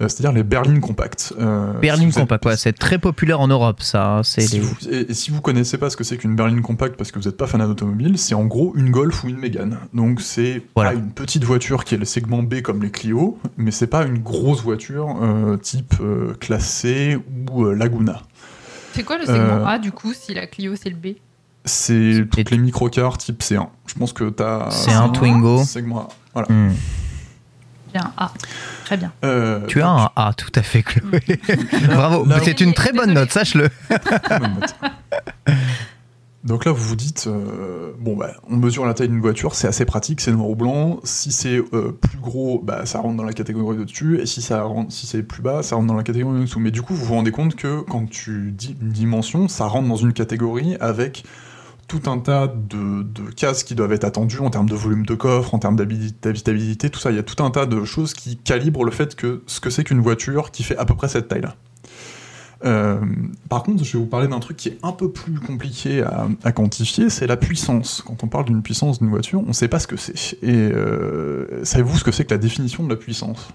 c'est-à-dire 0.00 0.32
les 0.32 0.42
berlines 0.42 0.80
compactes. 0.80 1.34
berlines 1.80 2.12
compactes, 2.12 2.56
c'est 2.56 2.76
très 2.76 2.98
populaire 2.98 3.40
en 3.40 3.48
Europe, 3.48 3.82
ça. 3.82 4.18
Hein, 4.18 4.22
si 4.22 4.58
vous, 4.58 4.74
et, 4.90 5.12
si 5.14 5.30
vous 5.30 5.40
connaissez 5.40 5.78
pas 5.78 5.90
ce 5.90 5.96
que 5.96 6.04
c'est 6.04 6.16
qu'une 6.16 6.36
berline 6.36 6.62
compacte 6.62 6.96
parce 6.96 7.10
que 7.10 7.18
vous 7.18 7.26
n'êtes 7.26 7.36
pas 7.36 7.46
fan 7.46 7.60
d'automobile, 7.66 8.18
c'est 8.18 8.34
en 8.34 8.44
gros 8.44 8.72
une 8.76 8.90
Golf 8.90 9.24
ou 9.24 9.28
une 9.28 9.38
Mégane. 9.38 9.78
Donc 9.92 10.20
c'est 10.20 10.62
pas 10.74 10.94
une 10.94 11.10
petite 11.10 11.44
voiture 11.44 11.84
qui 11.84 11.94
est 11.94 11.98
le 11.98 12.04
segment 12.04 12.42
B 12.42 12.60
comme 12.60 12.82
les 12.82 12.90
Clio, 12.90 13.38
mais 13.56 13.70
c'est 13.70 13.86
pas 13.86 14.04
une 14.04 14.18
grosse 14.18 14.62
voiture 14.62 15.16
euh, 15.22 15.56
type 15.56 15.94
euh, 16.00 16.34
classée 16.34 17.18
ou 17.50 17.64
euh, 17.64 17.74
Laguna. 17.74 18.22
C'est 18.92 19.02
quoi 19.02 19.18
le 19.18 19.26
segment 19.26 19.66
A 19.66 19.78
du 19.78 19.92
coup 19.92 20.12
si 20.14 20.34
la 20.34 20.46
Clio 20.46 20.74
c'est 20.80 20.90
le 20.90 20.96
B? 20.96 21.16
C'est 21.64 22.26
toutes 22.30 22.50
les 22.50 22.58
microcars 22.58 23.18
type 23.18 23.42
C1. 23.42 23.68
Je 23.86 23.94
pense 23.94 24.12
que 24.12 24.28
tu 24.28 24.42
as. 24.42 24.68
C1 24.68 25.12
Twingo. 25.12 25.64
Segment 25.64 26.00
A. 26.00 26.08
Voilà. 26.34 26.48
Hmm. 26.52 26.72
un 27.94 28.12
A. 28.16 28.32
Très 28.84 28.96
bien. 28.96 29.12
tu 29.68 29.80
as 29.82 29.88
un 29.88 30.10
A, 30.16 30.32
tout 30.34 30.52
à 30.54 30.62
fait, 30.62 30.82
Chloé. 30.82 31.20
Bravo. 31.86 32.26
C'est 32.42 32.60
une 32.60 32.74
très 32.74 32.92
bonne 32.92 33.14
note, 33.14 33.32
sache-le. 33.32 33.70
Très 33.88 34.38
bonne 34.38 34.54
note. 34.60 34.74
Donc 36.44 36.66
là, 36.66 36.72
vous 36.72 36.84
vous 36.84 36.96
dites, 36.96 37.26
euh, 37.26 37.92
bon, 37.98 38.16
bah, 38.16 38.32
on 38.50 38.56
mesure 38.56 38.84
la 38.84 38.92
taille 38.92 39.08
d'une 39.08 39.22
voiture, 39.22 39.54
c'est 39.54 39.66
assez 39.66 39.86
pratique, 39.86 40.20
c'est 40.20 40.30
noir 40.30 40.50
ou 40.50 40.54
blanc. 40.54 41.00
Si 41.02 41.32
c'est 41.32 41.56
euh, 41.56 41.92
plus 41.98 42.18
gros, 42.18 42.60
bah, 42.62 42.84
ça 42.84 42.98
rentre 42.98 43.16
dans 43.16 43.24
la 43.24 43.32
catégorie 43.32 43.78
de 43.78 43.84
dessus, 43.84 44.20
et 44.20 44.26
si, 44.26 44.42
ça 44.42 44.68
si 44.90 45.06
c'est 45.06 45.22
plus 45.22 45.40
bas, 45.40 45.62
ça 45.62 45.76
rentre 45.76 45.88
dans 45.88 45.94
la 45.94 46.02
catégorie 46.02 46.36
de 46.36 46.42
dessous. 46.42 46.60
Mais 46.60 46.70
du 46.70 46.82
coup, 46.82 46.94
vous 46.94 47.06
vous 47.06 47.14
rendez 47.14 47.30
compte 47.30 47.54
que 47.54 47.80
quand 47.80 48.10
tu 48.10 48.52
dis 48.52 48.76
une 48.78 48.90
dimension, 48.90 49.48
ça 49.48 49.64
rentre 49.64 49.88
dans 49.88 49.96
une 49.96 50.12
catégorie 50.12 50.76
avec 50.80 51.24
tout 51.86 52.10
un 52.10 52.18
tas 52.18 52.46
de, 52.46 53.02
de 53.02 53.30
cases 53.30 53.64
qui 53.64 53.74
doivent 53.74 53.92
être 53.92 54.04
attendues 54.04 54.40
en 54.40 54.50
termes 54.50 54.68
de 54.68 54.74
volume 54.74 55.06
de 55.06 55.14
coffre, 55.14 55.54
en 55.54 55.58
termes 55.58 55.76
d'habitabilité, 55.76 56.90
tout 56.90 57.00
ça. 57.00 57.10
Il 57.10 57.16
y 57.16 57.20
a 57.20 57.22
tout 57.22 57.42
un 57.42 57.50
tas 57.50 57.66
de 57.66 57.84
choses 57.84 58.14
qui 58.14 58.36
calibrent 58.36 58.84
le 58.84 58.90
fait 58.90 59.14
que 59.14 59.42
ce 59.46 59.60
que 59.60 59.70
c'est 59.70 59.84
qu'une 59.84 60.00
voiture 60.00 60.50
qui 60.50 60.62
fait 60.62 60.76
à 60.76 60.84
peu 60.84 60.94
près 60.94 61.08
cette 61.08 61.28
taille-là. 61.28 61.54
Euh, 62.64 62.98
par 63.48 63.62
contre, 63.62 63.84
je 63.84 63.92
vais 63.92 63.98
vous 63.98 64.08
parler 64.08 64.28
d'un 64.28 64.40
truc 64.40 64.56
qui 64.56 64.68
est 64.68 64.78
un 64.82 64.92
peu 64.92 65.10
plus 65.10 65.38
compliqué 65.38 66.02
à, 66.02 66.52
quantifier, 66.52 67.10
c'est 67.10 67.26
la 67.26 67.36
puissance. 67.36 68.02
Quand 68.06 68.24
on 68.24 68.28
parle 68.28 68.46
d'une 68.46 68.62
puissance 68.62 69.00
d'une 69.00 69.10
voiture, 69.10 69.40
on 69.40 69.48
ne 69.48 69.52
sait 69.52 69.68
pas 69.68 69.78
ce 69.78 69.86
que 69.86 69.96
c'est. 69.96 70.38
Et 70.42 70.54
euh, 70.54 71.64
savez-vous 71.64 71.98
ce 71.98 72.04
que 72.04 72.12
c'est 72.12 72.24
que 72.24 72.32
la 72.32 72.38
définition 72.38 72.84
de 72.84 72.88
la 72.88 72.96
puissance? 72.96 73.48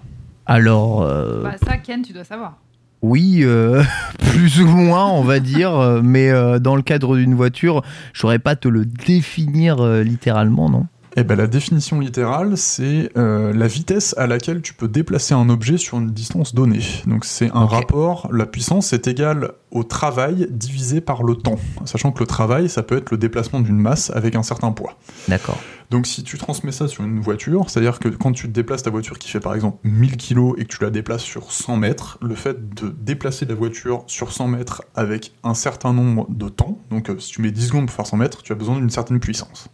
Alors... 0.45 1.01
Euh, 1.01 1.43
bah, 1.43 1.55
ça, 1.57 1.77
Ken, 1.77 2.01
tu 2.03 2.13
dois 2.13 2.23
savoir. 2.23 2.57
Oui, 3.01 3.45
plus 4.19 4.61
ou 4.61 4.67
moins, 4.67 5.07
on 5.07 5.23
va 5.23 5.39
dire, 5.39 6.01
mais 6.03 6.31
dans 6.59 6.75
le 6.75 6.81
cadre 6.81 7.17
d'une 7.17 7.35
voiture, 7.35 7.81
je 8.13 8.19
saurais 8.19 8.39
pas 8.39 8.55
te 8.55 8.67
le 8.67 8.85
définir 8.85 9.81
littéralement, 10.03 10.69
non 10.69 10.85
eh 11.15 11.23
ben, 11.23 11.35
la 11.35 11.47
définition 11.47 11.99
littérale, 11.99 12.55
c'est 12.55 13.09
euh, 13.17 13.51
la 13.53 13.67
vitesse 13.67 14.13
à 14.17 14.27
laquelle 14.27 14.61
tu 14.61 14.73
peux 14.73 14.87
déplacer 14.87 15.33
un 15.33 15.49
objet 15.49 15.77
sur 15.77 15.97
une 15.97 16.11
distance 16.11 16.53
donnée. 16.53 16.81
Donc 17.07 17.25
c'est 17.25 17.49
un 17.53 17.65
rapport, 17.65 18.29
la 18.31 18.45
puissance 18.45 18.93
est 18.93 19.07
égale 19.07 19.53
au 19.71 19.83
travail 19.83 20.47
divisé 20.51 21.01
par 21.01 21.23
le 21.23 21.35
temps. 21.35 21.59
Sachant 21.85 22.11
que 22.11 22.19
le 22.19 22.27
travail, 22.27 22.69
ça 22.69 22.83
peut 22.83 22.97
être 22.97 23.11
le 23.11 23.17
déplacement 23.17 23.59
d'une 23.59 23.79
masse 23.79 24.11
avec 24.11 24.35
un 24.35 24.43
certain 24.43 24.71
poids. 24.71 24.97
D'accord. 25.27 25.57
Donc 25.89 26.05
si 26.05 26.23
tu 26.23 26.37
transmets 26.37 26.71
ça 26.71 26.87
sur 26.87 27.03
une 27.03 27.19
voiture, 27.19 27.69
c'est-à-dire 27.69 27.97
que 27.97 28.09
quand 28.09 28.31
tu 28.31 28.47
déplaces 28.47 28.83
ta 28.83 28.91
voiture 28.91 29.17
qui 29.17 29.29
fait 29.29 29.39
par 29.39 29.55
exemple 29.55 29.79
1000 29.83 30.17
kg 30.17 30.53
et 30.57 30.65
que 30.65 30.75
tu 30.75 30.83
la 30.83 30.91
déplaces 30.91 31.23
sur 31.23 31.51
100 31.51 31.77
mètres, 31.77 32.19
le 32.21 32.35
fait 32.35 32.75
de 32.75 32.89
déplacer 32.89 33.47
la 33.47 33.55
voiture 33.55 34.03
sur 34.05 34.31
100 34.31 34.49
mètres 34.49 34.83
avec 34.93 35.33
un 35.43 35.55
certain 35.55 35.93
nombre 35.93 36.27
de 36.29 36.47
temps, 36.47 36.77
donc 36.91 37.09
euh, 37.09 37.17
si 37.17 37.31
tu 37.31 37.41
mets 37.41 37.51
10 37.51 37.67
secondes 37.67 37.85
pour 37.87 37.95
faire 37.95 38.05
100 38.05 38.17
mètres, 38.17 38.43
tu 38.43 38.51
as 38.51 38.55
besoin 38.55 38.75
d'une 38.75 38.91
certaine 38.91 39.19
puissance. 39.19 39.69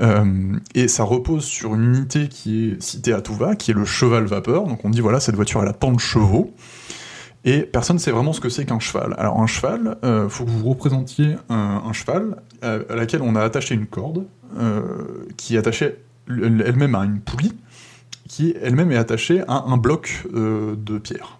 Euh, 0.00 0.58
et 0.74 0.88
ça 0.88 1.04
repose 1.04 1.44
sur 1.44 1.74
une 1.74 1.94
unité 1.94 2.28
qui 2.28 2.68
est 2.68 2.82
citée 2.82 3.12
à 3.12 3.20
tout 3.20 3.34
va, 3.34 3.56
qui 3.56 3.70
est 3.70 3.74
le 3.74 3.84
cheval 3.84 4.24
vapeur. 4.24 4.64
Donc 4.66 4.84
on 4.84 4.90
dit 4.90 5.00
voilà, 5.00 5.20
cette 5.20 5.36
voiture 5.36 5.62
elle 5.62 5.68
a 5.68 5.72
tant 5.72 5.92
de 5.92 6.00
chevaux. 6.00 6.54
Et 7.44 7.60
personne 7.60 7.96
ne 7.96 8.00
sait 8.00 8.10
vraiment 8.10 8.32
ce 8.32 8.40
que 8.40 8.48
c'est 8.48 8.64
qu'un 8.64 8.80
cheval. 8.80 9.14
Alors 9.18 9.40
un 9.40 9.46
cheval, 9.46 9.98
il 10.02 10.08
euh, 10.08 10.28
faut 10.28 10.44
que 10.44 10.50
vous 10.50 10.68
représentiez 10.68 11.36
un, 11.48 11.92
cheval 11.92 12.42
à, 12.60 12.78
laquelle 12.94 13.22
on 13.22 13.36
a 13.36 13.42
attaché 13.42 13.74
une 13.76 13.86
corde, 13.86 14.26
euh, 14.58 14.82
qui 15.36 15.54
est 15.54 15.58
attachée 15.58 15.94
elle-même 16.28 16.96
à 16.96 17.04
une 17.04 17.20
poulie, 17.20 17.56
qui 18.28 18.54
elle-même 18.60 18.90
est 18.90 18.96
attachée 18.96 19.42
à 19.46 19.62
un 19.68 19.76
bloc 19.76 20.26
de 20.34 20.98
pierre. 20.98 21.38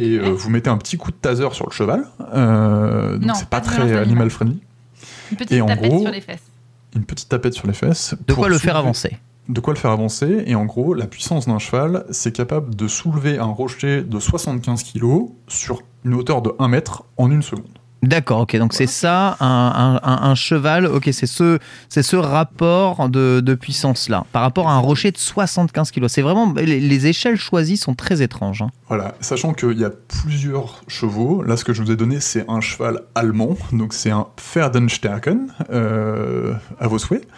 Et 0.00 0.18
vous 0.18 0.50
mettez 0.50 0.68
un 0.68 0.78
petit 0.78 0.96
coup 0.96 1.12
de 1.12 1.16
taser 1.16 1.48
sur 1.52 1.66
le 1.66 1.72
cheval, 1.72 2.08
donc 2.18 3.36
c'est 3.36 3.48
pas, 3.48 3.60
très 3.60 3.96
animal 3.96 4.30
friendly. 4.30 4.60
Une 5.30 5.36
petite 5.36 5.52
et 5.52 5.60
en 5.60 5.66
gros, 5.76 6.00
sur 6.00 6.10
les 6.10 6.20
fesses 6.20 6.50
une 6.94 7.04
petite 7.04 7.28
tapette 7.28 7.54
sur 7.54 7.66
les 7.66 7.74
fesses. 7.74 8.14
De 8.26 8.34
quoi 8.34 8.48
le 8.48 8.58
faire 8.58 8.76
avancer 8.76 9.18
de 9.48 9.60
quoi 9.60 9.74
le 9.74 9.78
faire 9.78 9.90
avancer, 9.90 10.44
et 10.46 10.54
en 10.54 10.64
gros, 10.64 10.94
la 10.94 11.06
puissance 11.06 11.46
d'un 11.46 11.58
cheval, 11.58 12.06
c'est 12.10 12.32
capable 12.32 12.74
de 12.74 12.88
soulever 12.88 13.38
un 13.38 13.44
rocher 13.44 14.02
de 14.02 14.18
75 14.18 14.82
kg 14.84 15.26
sur 15.48 15.82
une 16.04 16.14
hauteur 16.14 16.40
de 16.40 16.54
1 16.58 16.68
mètre 16.68 17.04
en 17.18 17.30
une 17.30 17.42
seconde. 17.42 17.78
D'accord, 18.04 18.40
ok, 18.40 18.56
donc 18.56 18.74
c'est 18.74 18.86
ça, 18.86 19.36
un, 19.40 20.34
cheval, 20.34 20.86
ok, 20.86 21.08
c'est 21.12 21.26
ce, 21.26 21.58
c'est 21.88 22.02
ce 22.02 22.16
rapport 22.16 23.08
de, 23.08 23.54
puissance-là, 23.54 24.26
par 24.32 24.42
rapport 24.42 24.68
à 24.68 24.74
un 24.74 24.78
rocher 24.78 25.10
de 25.10 25.18
75 25.18 25.90
kg. 25.90 26.06
C'est 26.08 26.22
vraiment, 26.22 26.52
les, 26.54 27.06
échelles 27.06 27.36
choisies 27.36 27.76
sont 27.76 27.94
très 27.94 28.22
étranges. 28.22 28.62
Hein. 28.62 28.70
Voilà, 28.88 29.14
sachant 29.20 29.52
qu'il 29.52 29.78
y 29.78 29.84
a 29.84 29.90
plusieurs 29.90 30.82
chevaux, 30.88 31.42
là 31.42 31.56
ce 31.56 31.64
que 31.64 31.72
je 31.72 31.82
vous 31.82 31.90
ai 31.90 31.96
donné 31.96 32.20
c'est 32.20 32.44
un 32.48 32.60
cheval 32.60 33.00
allemand, 33.14 33.56
donc 33.72 33.92
c'est 33.92 34.10
un 34.10 34.26
Pferdenstärken, 34.36 35.48
euh, 35.70 36.54
à 36.78 36.88
vos 36.88 36.98
souhaits. 36.98 37.26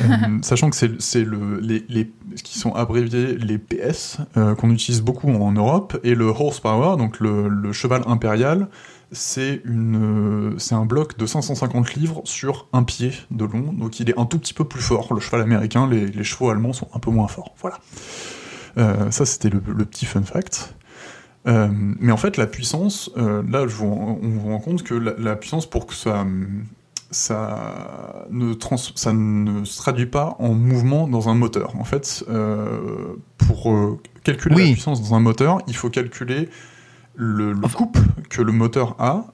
Euh, 0.00 0.38
sachant 0.42 0.70
que 0.70 0.76
c'est 0.76 1.24
le, 1.24 1.58
les, 1.58 1.84
les, 1.88 2.08
qui 2.44 2.60
sont 2.60 2.72
abréviés 2.72 3.36
les 3.36 3.58
PS, 3.58 4.18
euh, 4.36 4.54
qu'on 4.54 4.70
utilise 4.70 5.02
beaucoup 5.02 5.28
en 5.28 5.50
Europe, 5.50 5.98
et 6.04 6.14
le 6.14 6.26
horsepower, 6.26 6.96
donc 6.96 7.18
le, 7.18 7.48
le 7.48 7.72
cheval 7.72 8.02
impérial, 8.06 8.68
c'est 9.12 9.60
une, 9.64 10.54
c'est 10.58 10.74
un 10.74 10.86
bloc 10.86 11.18
de 11.18 11.26
550 11.26 11.94
livres 11.94 12.22
sur 12.24 12.66
un 12.72 12.82
pied 12.82 13.12
de 13.30 13.44
long, 13.44 13.72
donc 13.72 14.00
il 14.00 14.08
est 14.08 14.18
un 14.18 14.24
tout 14.24 14.38
petit 14.38 14.54
peu 14.54 14.64
plus 14.64 14.80
fort. 14.80 15.12
Le 15.12 15.20
cheval 15.20 15.42
américain, 15.42 15.86
les, 15.86 16.24
chevaux 16.24 16.50
allemands 16.50 16.72
sont 16.72 16.88
un 16.94 16.98
peu 16.98 17.10
moins 17.10 17.28
forts. 17.28 17.54
Voilà. 17.60 17.78
Euh, 18.78 19.10
ça, 19.10 19.26
c'était 19.26 19.50
le, 19.50 19.60
petit 19.60 20.06
fun 20.06 20.22
fact. 20.22 20.74
Euh, 21.46 21.68
mais 21.72 22.12
en 22.12 22.16
fait, 22.16 22.38
la 22.38 22.46
puissance, 22.46 23.10
euh, 23.18 23.42
là, 23.48 23.66
je 23.66 23.82
on 23.82 24.18
vous 24.22 24.48
rend 24.48 24.60
compte 24.60 24.82
que 24.82 24.94
la, 24.94 25.36
puissance, 25.36 25.66
pour 25.66 25.86
que 25.86 25.94
ça, 25.94 26.24
ça, 27.10 28.26
ne 28.30 28.54
ça 28.94 29.12
ne 29.12 29.64
se 29.64 29.76
traduit 29.76 30.06
pas 30.06 30.36
en 30.38 30.54
mouvement 30.54 31.06
dans 31.06 31.28
un 31.28 31.34
moteur. 31.34 31.76
En 31.78 31.84
fait, 31.84 32.24
pour 33.36 33.98
calculer 34.24 34.68
la 34.68 34.72
puissance 34.72 35.02
dans 35.02 35.14
un 35.14 35.20
moteur, 35.20 35.58
il 35.66 35.76
faut 35.76 35.90
calculer 35.90 36.48
le, 37.14 37.54
couple 37.54 38.00
que 38.30 38.42
le 38.42 38.52
moteur 38.52 38.96
a 38.98 39.26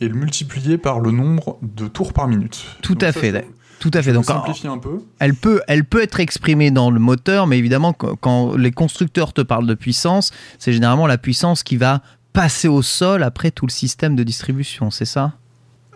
et 0.00 0.08
le 0.08 0.14
multiplier 0.14 0.78
par 0.78 1.00
le 1.00 1.10
nombre 1.10 1.58
de 1.62 1.86
tours 1.86 2.12
par 2.12 2.28
minute. 2.28 2.64
Tout 2.82 2.98
à 3.00 3.12
fait. 3.12 3.46
Tout 3.78 3.90
à 3.94 4.02
fait. 4.02 4.12
Donc, 4.12 4.28
un 4.28 4.78
peu. 4.78 5.00
Elle 5.18 5.34
peut, 5.34 5.62
elle 5.66 5.84
peut 5.84 6.02
être 6.02 6.20
exprimée 6.20 6.70
dans 6.70 6.90
le 6.90 7.00
moteur, 7.00 7.46
mais 7.46 7.58
évidemment, 7.58 7.92
quand 7.92 8.54
les 8.56 8.72
constructeurs 8.72 9.32
te 9.32 9.40
parlent 9.40 9.66
de 9.66 9.74
puissance, 9.74 10.32
c'est 10.58 10.72
généralement 10.72 11.06
la 11.06 11.18
puissance 11.18 11.62
qui 11.62 11.76
va 11.76 12.02
passer 12.32 12.68
au 12.68 12.82
sol 12.82 13.22
après 13.22 13.50
tout 13.50 13.66
le 13.66 13.70
système 13.70 14.16
de 14.16 14.22
distribution, 14.22 14.90
c'est 14.90 15.06
ça? 15.06 15.32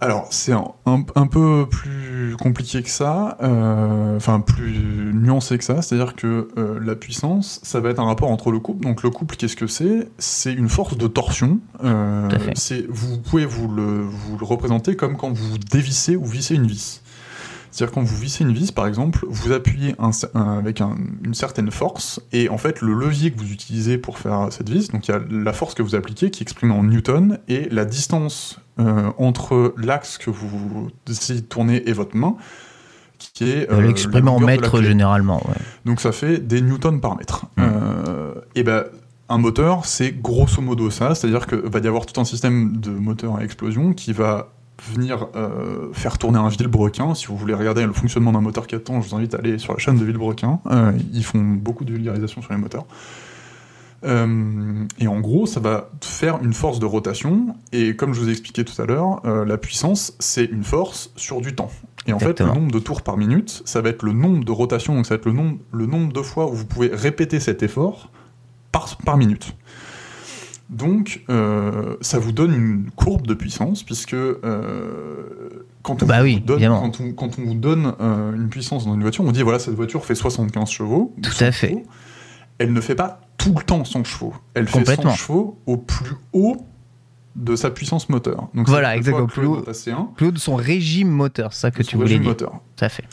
Alors, 0.00 0.26
c'est 0.30 0.52
un, 0.52 1.26
peu 1.26 1.66
plus 1.70 2.36
compliqué 2.36 2.82
que 2.82 2.90
ça, 2.90 3.38
euh, 3.42 4.16
enfin 4.16 4.40
plus 4.40 5.12
nuancé 5.14 5.56
que 5.56 5.64
ça, 5.64 5.82
c'est-à-dire 5.82 6.14
que 6.14 6.48
euh, 6.58 6.78
la 6.84 6.94
puissance, 6.94 7.60
ça 7.62 7.80
va 7.80 7.90
être 7.90 8.00
un 8.00 8.04
rapport 8.04 8.30
entre 8.30 8.50
le 8.50 8.58
couple. 8.58 8.84
Donc 8.84 9.02
le 9.02 9.10
couple, 9.10 9.36
qu'est-ce 9.36 9.56
que 9.56 9.66
c'est? 9.66 10.08
C'est 10.18 10.52
une 10.52 10.68
force 10.68 10.98
de 10.98 11.06
torsion. 11.06 11.60
Euh, 11.84 12.28
vous 12.88 13.18
pouvez 13.18 13.46
vous 13.46 13.68
le, 13.68 14.02
vous 14.02 14.36
le 14.36 14.44
représenter 14.44 14.96
comme 14.96 15.16
quand 15.16 15.32
vous 15.32 15.58
dévissez 15.58 16.16
ou 16.16 16.24
vissez 16.26 16.56
une 16.56 16.66
vis. 16.66 17.00
C'est-à-dire 17.74 17.92
quand 17.92 18.04
vous 18.04 18.16
vissez 18.16 18.44
une 18.44 18.52
vis, 18.52 18.70
par 18.70 18.86
exemple, 18.86 19.26
vous 19.28 19.50
appuyez 19.50 19.96
avec 20.32 20.80
une 20.80 21.34
certaine 21.34 21.72
force, 21.72 22.20
et 22.32 22.48
en 22.48 22.56
fait 22.56 22.80
le 22.80 22.94
levier 22.94 23.32
que 23.32 23.40
vous 23.40 23.50
utilisez 23.50 23.98
pour 23.98 24.18
faire 24.18 24.46
cette 24.50 24.68
vis, 24.68 24.92
donc 24.92 25.08
il 25.08 25.10
y 25.10 25.14
a 25.14 25.20
la 25.28 25.52
force 25.52 25.74
que 25.74 25.82
vous 25.82 25.96
appliquez 25.96 26.30
qui 26.30 26.42
est 26.42 26.44
exprimée 26.44 26.72
en 26.72 26.84
newton, 26.84 27.40
et 27.48 27.68
la 27.70 27.84
distance 27.84 28.60
euh, 28.78 29.10
entre 29.18 29.74
l'axe 29.76 30.18
que 30.18 30.30
vous 30.30 30.88
décidez 31.04 31.40
de 31.40 31.46
tourner 31.46 31.88
et 31.88 31.92
votre 31.92 32.16
main, 32.16 32.36
qui 33.18 33.50
est 33.50 33.68
Euh, 33.72 33.80
L'exprimer 33.80 34.30
en 34.30 34.38
mètres 34.38 34.80
généralement. 34.80 35.42
ouais. 35.48 35.56
Donc 35.84 36.00
ça 36.00 36.12
fait 36.12 36.38
des 36.38 36.60
newtons 36.60 37.00
par 37.00 37.16
mètre. 37.16 37.46
Mm. 37.56 37.62
Euh, 37.62 38.34
et 38.54 38.62
ben 38.62 38.84
un 39.28 39.38
moteur, 39.38 39.84
c'est 39.84 40.12
grosso 40.12 40.62
modo 40.62 40.90
ça, 40.90 41.16
c'est-à-dire 41.16 41.48
que 41.48 41.56
va 41.56 41.80
y 41.80 41.88
avoir 41.88 42.06
tout 42.06 42.20
un 42.20 42.24
système 42.24 42.76
de 42.76 42.90
moteur 42.90 43.34
à 43.34 43.42
explosion 43.42 43.94
qui 43.94 44.12
va 44.12 44.53
venir 44.82 45.28
euh, 45.36 45.92
faire 45.92 46.18
tourner 46.18 46.38
un 46.38 46.48
vilebrequin. 46.48 47.14
Si 47.14 47.26
vous 47.26 47.36
voulez 47.36 47.54
regarder 47.54 47.86
le 47.86 47.92
fonctionnement 47.92 48.32
d'un 48.32 48.40
moteur 48.40 48.66
4 48.66 48.84
temps, 48.84 49.00
je 49.00 49.08
vous 49.08 49.16
invite 49.16 49.34
à 49.34 49.38
aller 49.38 49.58
sur 49.58 49.72
la 49.72 49.78
chaîne 49.78 49.98
de 49.98 50.04
vilebrequin. 50.04 50.60
Euh, 50.66 50.92
ils 51.12 51.24
font 51.24 51.40
beaucoup 51.40 51.84
de 51.84 51.92
vulgarisation 51.92 52.42
sur 52.42 52.52
les 52.52 52.58
moteurs. 52.58 52.86
Euh, 54.04 54.84
et 54.98 55.06
en 55.06 55.20
gros, 55.20 55.46
ça 55.46 55.60
va 55.60 55.90
faire 56.02 56.42
une 56.42 56.52
force 56.52 56.78
de 56.78 56.86
rotation. 56.86 57.56
Et 57.72 57.96
comme 57.96 58.12
je 58.12 58.20
vous 58.20 58.28
ai 58.28 58.32
expliqué 58.32 58.64
tout 58.64 58.80
à 58.80 58.84
l'heure, 58.84 59.22
la 59.24 59.56
puissance, 59.56 60.14
c'est 60.18 60.44
une 60.44 60.64
force 60.64 61.10
sur 61.16 61.40
du 61.40 61.54
temps. 61.54 61.70
Et 62.06 62.12
en 62.12 62.18
fait, 62.18 62.40
le 62.40 62.46
nombre 62.46 62.70
de 62.70 62.78
tours 62.78 63.00
par 63.00 63.16
minute, 63.16 63.62
ça 63.64 63.80
va 63.80 63.88
être 63.88 64.02
le 64.02 64.12
nombre 64.12 64.44
de 64.44 64.52
rotations, 64.52 64.94
donc 64.94 65.06
ça 65.06 65.14
va 65.14 65.20
être 65.20 65.26
le 65.26 65.32
nombre, 65.32 65.58
le 65.72 65.86
nombre 65.86 66.12
de 66.12 66.20
fois 66.20 66.50
où 66.50 66.52
vous 66.52 66.66
pouvez 66.66 66.88
répéter 66.88 67.40
cet 67.40 67.62
effort 67.62 68.10
par, 68.72 68.98
par 68.98 69.16
minute. 69.16 69.54
Donc, 70.70 71.22
euh, 71.28 71.96
ça 72.00 72.18
vous 72.18 72.32
donne 72.32 72.54
une 72.54 72.90
courbe 72.96 73.26
de 73.26 73.34
puissance, 73.34 73.82
puisque 73.82 74.14
euh, 74.14 75.66
quand, 75.82 76.02
on 76.02 76.06
Bah 76.06 76.22
oui, 76.22 76.40
donne, 76.40 76.56
évidemment. 76.56 76.80
quand, 76.80 77.00
on, 77.00 77.12
quand 77.12 77.38
on 77.38 77.42
vous 77.44 77.54
donne 77.54 77.92
euh, 78.00 78.32
une 78.34 78.48
puissance 78.48 78.86
dans 78.86 78.94
une 78.94 79.02
voiture, 79.02 79.24
on 79.24 79.32
dit 79.32 79.42
voilà, 79.42 79.58
cette 79.58 79.74
voiture 79.74 80.04
fait 80.04 80.14
75 80.14 80.70
chevaux. 80.70 81.12
ou 81.16 81.20
Tout 81.20 81.30
100 81.30 81.44
à 81.46 81.52
fait. 81.52 81.68
chevaux. 81.68 81.82
Elle 82.58 82.72
ne 82.72 82.80
fait 82.80 82.94
pas 82.94 83.20
tout 83.36 83.54
le 83.56 83.62
temps 83.64 83.84
100 83.84 84.04
chevaux. 84.04 84.34
Elle 84.54 84.66
fait 84.66 84.78
Complètement. 84.78 85.10
100 85.10 85.16
chevaux 85.16 85.58
au 85.66 85.76
plus 85.76 86.14
haut 86.32 86.56
de 87.36 87.56
sa 87.56 87.70
puissance 87.70 88.08
moteur. 88.08 88.48
Donc, 88.54 88.68
Voilà, 88.68 88.96
exactement, 88.96 89.26
plus 89.26 89.44
haut 89.46 89.56
haut. 89.56 89.60
de 89.60 89.64
ta 89.66 89.72
C1, 89.72 90.14
Plus 90.14 90.28
haut 90.28 90.32
de 90.32 90.38
son 90.38 90.54
régime 90.54 91.08
moteur, 91.10 91.52
c'est 91.52 91.60
ça 91.62 91.70
que 91.72 91.82
tu 91.82 91.96
voulais 91.96 92.06
régime 92.08 92.22
dire. 92.22 92.30
moteur. 92.30 92.52
Tout 92.76 92.84
à 92.84 92.88
fait. 92.88 93.04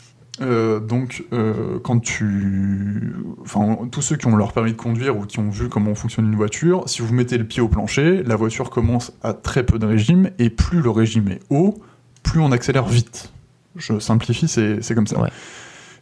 Euh, 0.42 0.80
donc, 0.80 1.24
euh, 1.32 1.78
quand 1.82 2.00
tu. 2.00 3.14
Enfin, 3.42 3.78
tous 3.90 4.02
ceux 4.02 4.16
qui 4.16 4.26
ont 4.26 4.36
leur 4.36 4.52
permis 4.52 4.72
de 4.72 4.76
conduire 4.76 5.16
ou 5.16 5.24
qui 5.24 5.38
ont 5.38 5.50
vu 5.50 5.68
comment 5.68 5.94
fonctionne 5.94 6.26
une 6.26 6.36
voiture, 6.36 6.88
si 6.88 7.02
vous 7.02 7.14
mettez 7.14 7.38
le 7.38 7.44
pied 7.44 7.62
au 7.62 7.68
plancher, 7.68 8.22
la 8.22 8.36
voiture 8.36 8.70
commence 8.70 9.12
à 9.22 9.34
très 9.34 9.64
peu 9.64 9.78
de 9.78 9.86
régime, 9.86 10.30
et 10.38 10.50
plus 10.50 10.80
le 10.80 10.90
régime 10.90 11.28
est 11.28 11.40
haut, 11.50 11.80
plus 12.22 12.40
on 12.40 12.52
accélère 12.52 12.86
vite. 12.86 13.32
Je 13.76 13.98
simplifie, 13.98 14.48
c'est 14.48 14.94
comme 14.94 15.06
ça. 15.06 15.20
Ouais. 15.20 15.30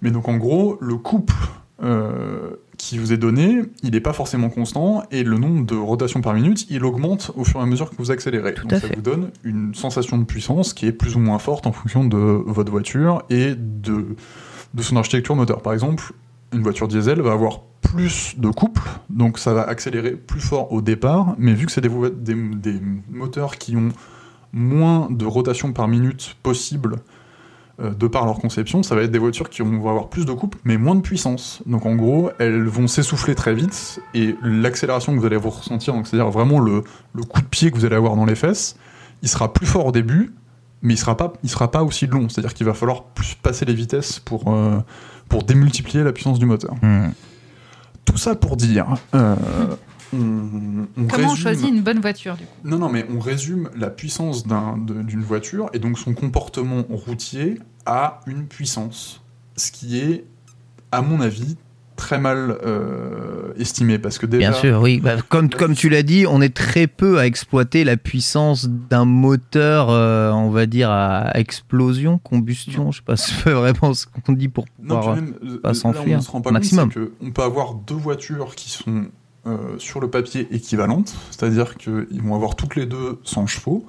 Mais 0.02 0.10
donc, 0.10 0.28
en 0.28 0.36
gros, 0.36 0.78
le 0.80 0.96
couple 0.96 1.34
euh, 1.82 2.56
qui 2.80 2.96
vous 2.98 3.12
est 3.12 3.18
donné, 3.18 3.62
il 3.82 3.90
n'est 3.90 4.00
pas 4.00 4.14
forcément 4.14 4.48
constant, 4.48 5.02
et 5.10 5.22
le 5.22 5.36
nombre 5.36 5.66
de 5.66 5.76
rotations 5.76 6.22
par 6.22 6.32
minute, 6.32 6.66
il 6.70 6.84
augmente 6.84 7.30
au 7.36 7.44
fur 7.44 7.60
et 7.60 7.62
à 7.62 7.66
mesure 7.66 7.90
que 7.90 7.96
vous 7.96 8.10
accélérez. 8.10 8.54
Tout 8.54 8.66
donc, 8.66 8.80
ça 8.80 8.88
fait. 8.88 8.96
vous 8.96 9.02
donne 9.02 9.30
une 9.44 9.74
sensation 9.74 10.16
de 10.16 10.24
puissance 10.24 10.72
qui 10.72 10.86
est 10.86 10.92
plus 10.92 11.14
ou 11.14 11.18
moins 11.18 11.38
forte 11.38 11.66
en 11.66 11.72
fonction 11.72 12.04
de 12.04 12.16
votre 12.16 12.70
voiture 12.72 13.22
et 13.28 13.54
de, 13.54 14.16
de 14.72 14.82
son 14.82 14.96
architecture 14.96 15.36
moteur. 15.36 15.60
Par 15.60 15.74
exemple, 15.74 16.12
une 16.54 16.62
voiture 16.62 16.88
diesel 16.88 17.20
va 17.20 17.32
avoir 17.32 17.60
plus 17.82 18.34
de 18.38 18.48
couple, 18.48 18.82
donc 19.10 19.38
ça 19.38 19.52
va 19.52 19.62
accélérer 19.62 20.12
plus 20.12 20.40
fort 20.40 20.72
au 20.72 20.80
départ, 20.80 21.34
mais 21.38 21.52
vu 21.52 21.66
que 21.66 21.72
c'est 21.72 21.82
des, 21.82 21.90
des, 22.16 22.34
des 22.34 22.80
moteurs 23.10 23.56
qui 23.56 23.76
ont 23.76 23.90
moins 24.52 25.08
de 25.10 25.26
rotation 25.26 25.72
par 25.72 25.86
minute 25.86 26.36
possible 26.42 26.96
de 27.80 28.06
par 28.06 28.26
leur 28.26 28.38
conception, 28.38 28.82
ça 28.82 28.94
va 28.94 29.02
être 29.02 29.10
des 29.10 29.18
voitures 29.18 29.48
qui 29.48 29.62
vont 29.62 29.88
avoir 29.88 30.08
plus 30.08 30.26
de 30.26 30.32
couple, 30.32 30.58
mais 30.64 30.76
moins 30.76 30.94
de 30.94 31.00
puissance. 31.00 31.62
Donc 31.66 31.86
en 31.86 31.94
gros, 31.96 32.30
elles 32.38 32.64
vont 32.64 32.86
s'essouffler 32.86 33.34
très 33.34 33.54
vite, 33.54 34.00
et 34.14 34.36
l'accélération 34.42 35.14
que 35.14 35.18
vous 35.18 35.26
allez 35.26 35.36
vous 35.36 35.50
ressentir, 35.50 35.94
donc 35.94 36.06
c'est-à-dire 36.06 36.30
vraiment 36.30 36.58
le, 36.58 36.84
le 37.14 37.22
coup 37.22 37.40
de 37.40 37.46
pied 37.46 37.70
que 37.70 37.76
vous 37.76 37.84
allez 37.84 37.96
avoir 37.96 38.16
dans 38.16 38.26
les 38.26 38.34
fesses, 38.34 38.76
il 39.22 39.28
sera 39.28 39.52
plus 39.52 39.66
fort 39.66 39.86
au 39.86 39.92
début, 39.92 40.32
mais 40.82 40.94
il 40.94 40.96
sera 40.96 41.16
pas, 41.16 41.32
il 41.42 41.50
sera 41.50 41.70
pas 41.70 41.82
aussi 41.82 42.06
long. 42.06 42.28
C'est-à-dire 42.28 42.54
qu'il 42.54 42.64
va 42.66 42.72
falloir 42.72 43.04
plus 43.04 43.34
passer 43.34 43.66
les 43.66 43.74
vitesses 43.74 44.18
pour, 44.18 44.52
euh, 44.52 44.78
pour 45.28 45.42
démultiplier 45.42 46.02
la 46.02 46.12
puissance 46.12 46.38
du 46.38 46.46
moteur. 46.46 46.74
Hmm. 46.82 47.08
Tout 48.06 48.16
ça 48.16 48.34
pour 48.34 48.56
dire. 48.56 48.94
euh, 49.14 49.36
on, 50.14 50.86
on 50.96 51.04
Comment 51.04 51.32
on 51.32 51.34
choisit 51.34 51.68
une 51.68 51.82
bonne 51.82 52.00
voiture 52.00 52.34
du 52.36 52.44
coup? 52.44 52.50
Non, 52.64 52.78
non, 52.78 52.88
mais 52.88 53.06
on 53.14 53.20
résume 53.20 53.68
la 53.76 53.90
puissance 53.90 54.44
d'une 54.46 55.22
voiture 55.22 55.68
et 55.74 55.78
donc 55.78 55.98
son 55.98 56.14
comportement 56.14 56.82
routier 56.88 57.60
à 57.90 58.20
une 58.26 58.46
puissance. 58.46 59.20
Ce 59.56 59.72
qui 59.72 59.98
est, 59.98 60.24
à 60.92 61.02
mon 61.02 61.20
avis, 61.20 61.56
très 61.96 62.18
mal 62.20 62.56
euh, 62.64 63.52
estimé. 63.58 63.98
Parce 63.98 64.16
que 64.18 64.26
déjà. 64.26 64.50
Bien 64.50 64.52
sûr, 64.58 64.80
oui. 64.80 65.00
Bah, 65.00 65.16
comme, 65.28 65.50
comme 65.50 65.74
tu 65.74 65.88
l'as 65.88 66.04
dit, 66.04 66.24
on 66.26 66.40
est 66.40 66.54
très 66.54 66.86
peu 66.86 67.18
à 67.18 67.26
exploiter 67.26 67.82
la 67.82 67.96
puissance 67.96 68.68
d'un 68.68 69.04
moteur, 69.04 69.90
euh, 69.90 70.30
on 70.30 70.50
va 70.50 70.66
dire, 70.66 70.88
à 70.88 71.32
explosion, 71.36 72.18
combustion. 72.18 72.92
Je 72.92 72.98
sais 72.98 73.04
pas 73.04 73.16
c'est 73.18 73.50
vraiment 73.50 73.92
ce 73.92 74.06
qu'on 74.06 74.32
dit 74.34 74.48
pour 74.48 74.66
Non, 74.80 74.96
pouvoir. 74.98 75.16
puis 75.16 75.24
même, 75.24 75.34
euh, 75.42 75.60
pas 75.60 75.74
s'enfuir. 75.74 76.18
on 76.18 76.22
se 76.22 76.30
rend 76.30 76.40
pas 76.40 76.52
Maximum. 76.52 76.92
compte, 76.92 77.02
c'est 77.18 77.24
qu'on 77.26 77.32
peut 77.32 77.42
avoir 77.42 77.74
deux 77.74 77.96
voitures 77.96 78.54
qui 78.54 78.70
sont 78.70 79.06
euh, 79.46 79.56
sur 79.78 80.00
le 80.00 80.08
papier 80.08 80.46
équivalentes, 80.52 81.14
c'est-à-dire 81.32 81.74
qu'ils 81.76 82.22
vont 82.22 82.36
avoir 82.36 82.54
toutes 82.54 82.76
les 82.76 82.86
deux 82.86 83.18
100 83.24 83.46
chevaux, 83.48 83.84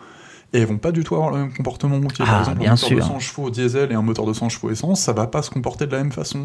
et 0.53 0.60
elles 0.60 0.68
vont 0.68 0.78
pas 0.78 0.91
du 0.91 1.03
tout 1.03 1.15
avoir 1.15 1.32
le 1.32 1.38
même 1.38 1.53
comportement 1.53 1.98
routier. 1.99 2.26
Ah, 2.28 2.32
Par 2.32 2.40
exemple, 2.41 2.60
bien 2.60 2.72
un 2.72 2.76
moteur 2.76 2.90
de 2.90 2.95
sûr. 2.95 3.06
100 3.06 3.19
chevaux 3.19 3.49
diesel 3.49 3.91
et 3.91 3.95
un 3.95 4.02
moteur 4.02 4.26
de 4.26 4.34
100 4.34 4.49
chevaux 4.49 4.69
essence, 4.69 5.02
ça 5.02 5.14
va 5.14 5.28
pas 5.28 5.41
se 5.41 5.49
comporter 5.49 5.88
de 5.88 5.91
la 5.91 5.99
même 5.99 6.11
façon. 6.11 6.44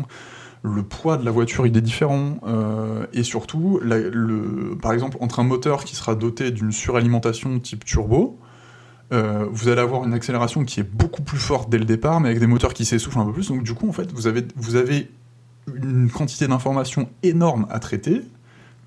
Le 0.62 0.82
poids 0.82 1.16
de 1.16 1.24
la 1.24 1.30
voiture, 1.30 1.66
il 1.66 1.76
est 1.76 1.80
différent. 1.80 2.38
euh, 2.46 3.06
et 3.12 3.22
surtout, 3.22 3.78
la- 3.84 3.98
le, 3.98 4.76
par 4.80 4.92
exemple, 4.92 5.16
entre 5.20 5.40
un 5.40 5.44
moteur 5.44 5.84
qui 5.84 5.94
sera 5.96 6.14
doté 6.14 6.50
d'une 6.50 6.72
suralimentation 6.72 7.58
type 7.60 7.84
turbo, 7.84 8.38
euh, 9.12 9.46
vous 9.52 9.68
allez 9.68 9.80
avoir 9.80 10.04
une 10.04 10.14
accélération 10.14 10.64
qui 10.64 10.80
est 10.80 10.88
beaucoup 10.90 11.22
plus 11.22 11.38
forte 11.38 11.70
dès 11.70 11.78
le 11.78 11.84
départ, 11.84 12.20
mais 12.20 12.28
avec 12.28 12.40
des 12.40 12.46
moteurs 12.48 12.74
qui 12.74 12.84
s'essoufflent 12.84 13.18
un 13.20 13.24
peu 13.26 13.32
plus. 13.32 13.48
Donc 13.48 13.62
du 13.62 13.74
coup, 13.74 13.88
en 13.88 13.92
fait, 13.92 14.12
vous 14.12 14.26
avez, 14.26 14.44
vous 14.56 14.74
avez 14.76 15.08
une 15.74 16.10
quantité 16.10 16.48
d'informations 16.48 17.08
énorme 17.22 17.66
à 17.70 17.78
traiter, 17.78 18.22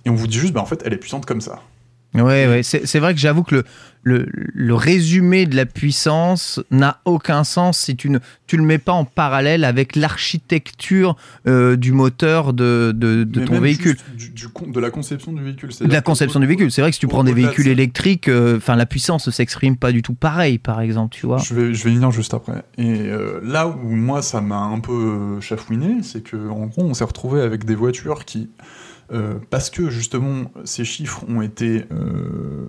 et 0.05 0.09
on 0.09 0.15
vous 0.15 0.27
dit 0.27 0.37
juste, 0.39 0.53
bah, 0.53 0.61
en 0.61 0.65
fait, 0.65 0.81
elle 0.85 0.93
est 0.93 0.97
puissante 0.97 1.25
comme 1.25 1.39
ça. 1.41 1.61
Ouais, 2.15 2.47
ouais. 2.47 2.63
C'est 2.63 2.99
vrai 2.99 3.13
que 3.13 3.19
j'avoue 3.19 3.43
que 3.43 3.55
le, 3.55 3.63
le, 4.01 4.25
le 4.31 4.73
résumé 4.73 5.45
de 5.45 5.55
la 5.55 5.65
puissance 5.65 6.59
n'a 6.71 7.01
aucun 7.05 7.43
sens 7.43 7.77
si 7.77 7.95
tu 7.95 8.09
ne 8.09 8.17
tu 8.47 8.57
le 8.57 8.63
mets 8.63 8.79
pas 8.79 8.93
en 8.93 9.05
parallèle 9.05 9.63
avec 9.63 9.95
l'architecture 9.95 11.15
euh, 11.47 11.75
du 11.75 11.91
moteur 11.91 12.53
de, 12.53 12.93
de, 12.95 13.23
de 13.23 13.39
Mais 13.41 13.45
ton 13.45 13.59
véhicule. 13.59 13.97
Du, 14.17 14.29
du 14.29 14.47
de 14.67 14.79
la 14.79 14.89
conception 14.89 15.33
du 15.33 15.43
véhicule. 15.43 15.69
De 15.81 15.93
la 15.93 16.01
conception 16.01 16.39
du 16.39 16.47
véhicule. 16.47 16.71
C'est 16.71 16.81
vrai 16.81 16.89
que 16.89 16.95
si 16.95 16.99
tu 16.99 17.07
prends 17.07 17.23
des 17.23 17.33
véhicules 17.33 17.67
électriques, 17.67 18.27
euh, 18.27 18.59
la 18.67 18.85
puissance 18.85 19.27
ne 19.27 19.31
s'exprime 19.31 19.77
pas 19.77 19.91
du 19.91 20.01
tout 20.01 20.13
pareil, 20.13 20.57
par 20.57 20.81
exemple, 20.81 21.15
tu 21.15 21.27
vois. 21.27 21.37
Je 21.37 21.53
vais, 21.53 21.73
je 21.73 21.83
vais 21.83 21.91
y 21.91 21.95
venir 21.95 22.11
juste 22.11 22.33
après. 22.33 22.63
Et 22.77 23.01
euh, 23.01 23.39
là 23.43 23.67
où 23.67 23.89
moi 23.89 24.21
ça 24.21 24.41
m'a 24.41 24.61
un 24.61 24.79
peu 24.79 25.39
chafouiné, 25.41 26.01
c'est 26.01 26.23
que 26.23 26.37
en 26.49 26.65
gros 26.65 26.83
on 26.83 26.93
s'est 26.95 27.03
retrouvé 27.03 27.41
avec 27.41 27.65
des 27.65 27.75
voitures 27.75 28.25
qui, 28.25 28.49
euh, 29.11 29.35
parce 29.49 29.69
que 29.69 29.89
justement 29.89 30.51
ces 30.65 30.85
chiffres 30.85 31.23
ont 31.27 31.41
été 31.41 31.85
euh, 31.91 32.65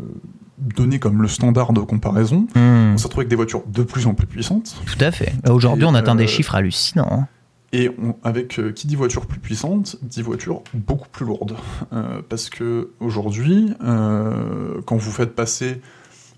donnés 0.59 0.99
comme 0.99 1.23
le 1.23 1.29
standard 1.29 1.73
de 1.73 1.81
comparaison, 1.81 2.47
Hmm, 2.55 2.93
on 2.95 2.97
s'est 2.99 3.05
retrouvé 3.05 3.23
avec 3.23 3.31
des 3.31 3.37
voitures 3.37 3.63
de 3.67 3.83
plus 3.83 4.07
en 4.07 4.15
plus 4.15 4.27
puissantes. 4.27 4.77
tout 4.87 5.05
à 5.05 5.11
fait. 5.11 5.33
Aujourd'hui, 5.49 5.85
Et, 5.85 5.87
on 5.89 5.95
atteint 5.95 6.15
euh, 6.15 6.19
des 6.19 6.27
chiffres 6.27 6.55
hallucinants. 6.55 7.09
hein. 7.11 7.27
Et 7.73 7.89
on- 8.03 8.17
avec 8.25 8.59
euh, 8.59 8.73
qui 8.73 8.87
dit 8.89 8.97
voiture 8.97 9.27
plus 9.27 9.39
puissante, 9.39 9.97
dit 10.03 10.23
voiture 10.23 10.63
beaucoup 10.75 11.09
plus 11.09 11.25
lourde. 11.25 11.57
Euh, 11.93 12.21
parce 12.29 12.51
que 12.51 12.91
aujourd'hui, 13.01 13.73
euh, 13.83 14.81
quand 14.87 14.97
vous 14.97 15.13
faites 15.13 15.35
passer 15.37 15.81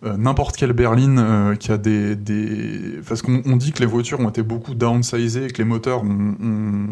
euh, 0.05 0.17
n'importe 0.17 0.57
quelle 0.57 0.73
berline 0.73 1.19
euh, 1.19 1.55
qui 1.55 1.71
a 1.73 1.79
des, 1.79 2.17
des... 2.17 3.01
Parce 3.09 3.23
qu'on 3.23 3.41
on 3.47 3.57
dit 3.57 3.71
que 3.73 3.79
les 3.79 3.87
voitures 3.87 4.19
ont 4.21 4.29
été 4.29 4.43
beaucoup 4.43 4.75
downsizées 4.75 5.45
et 5.45 5.49
que 5.49 5.59
les 5.59 5.65
moteurs 5.69 6.03
ont, 6.03 6.35
ont- 6.43 6.89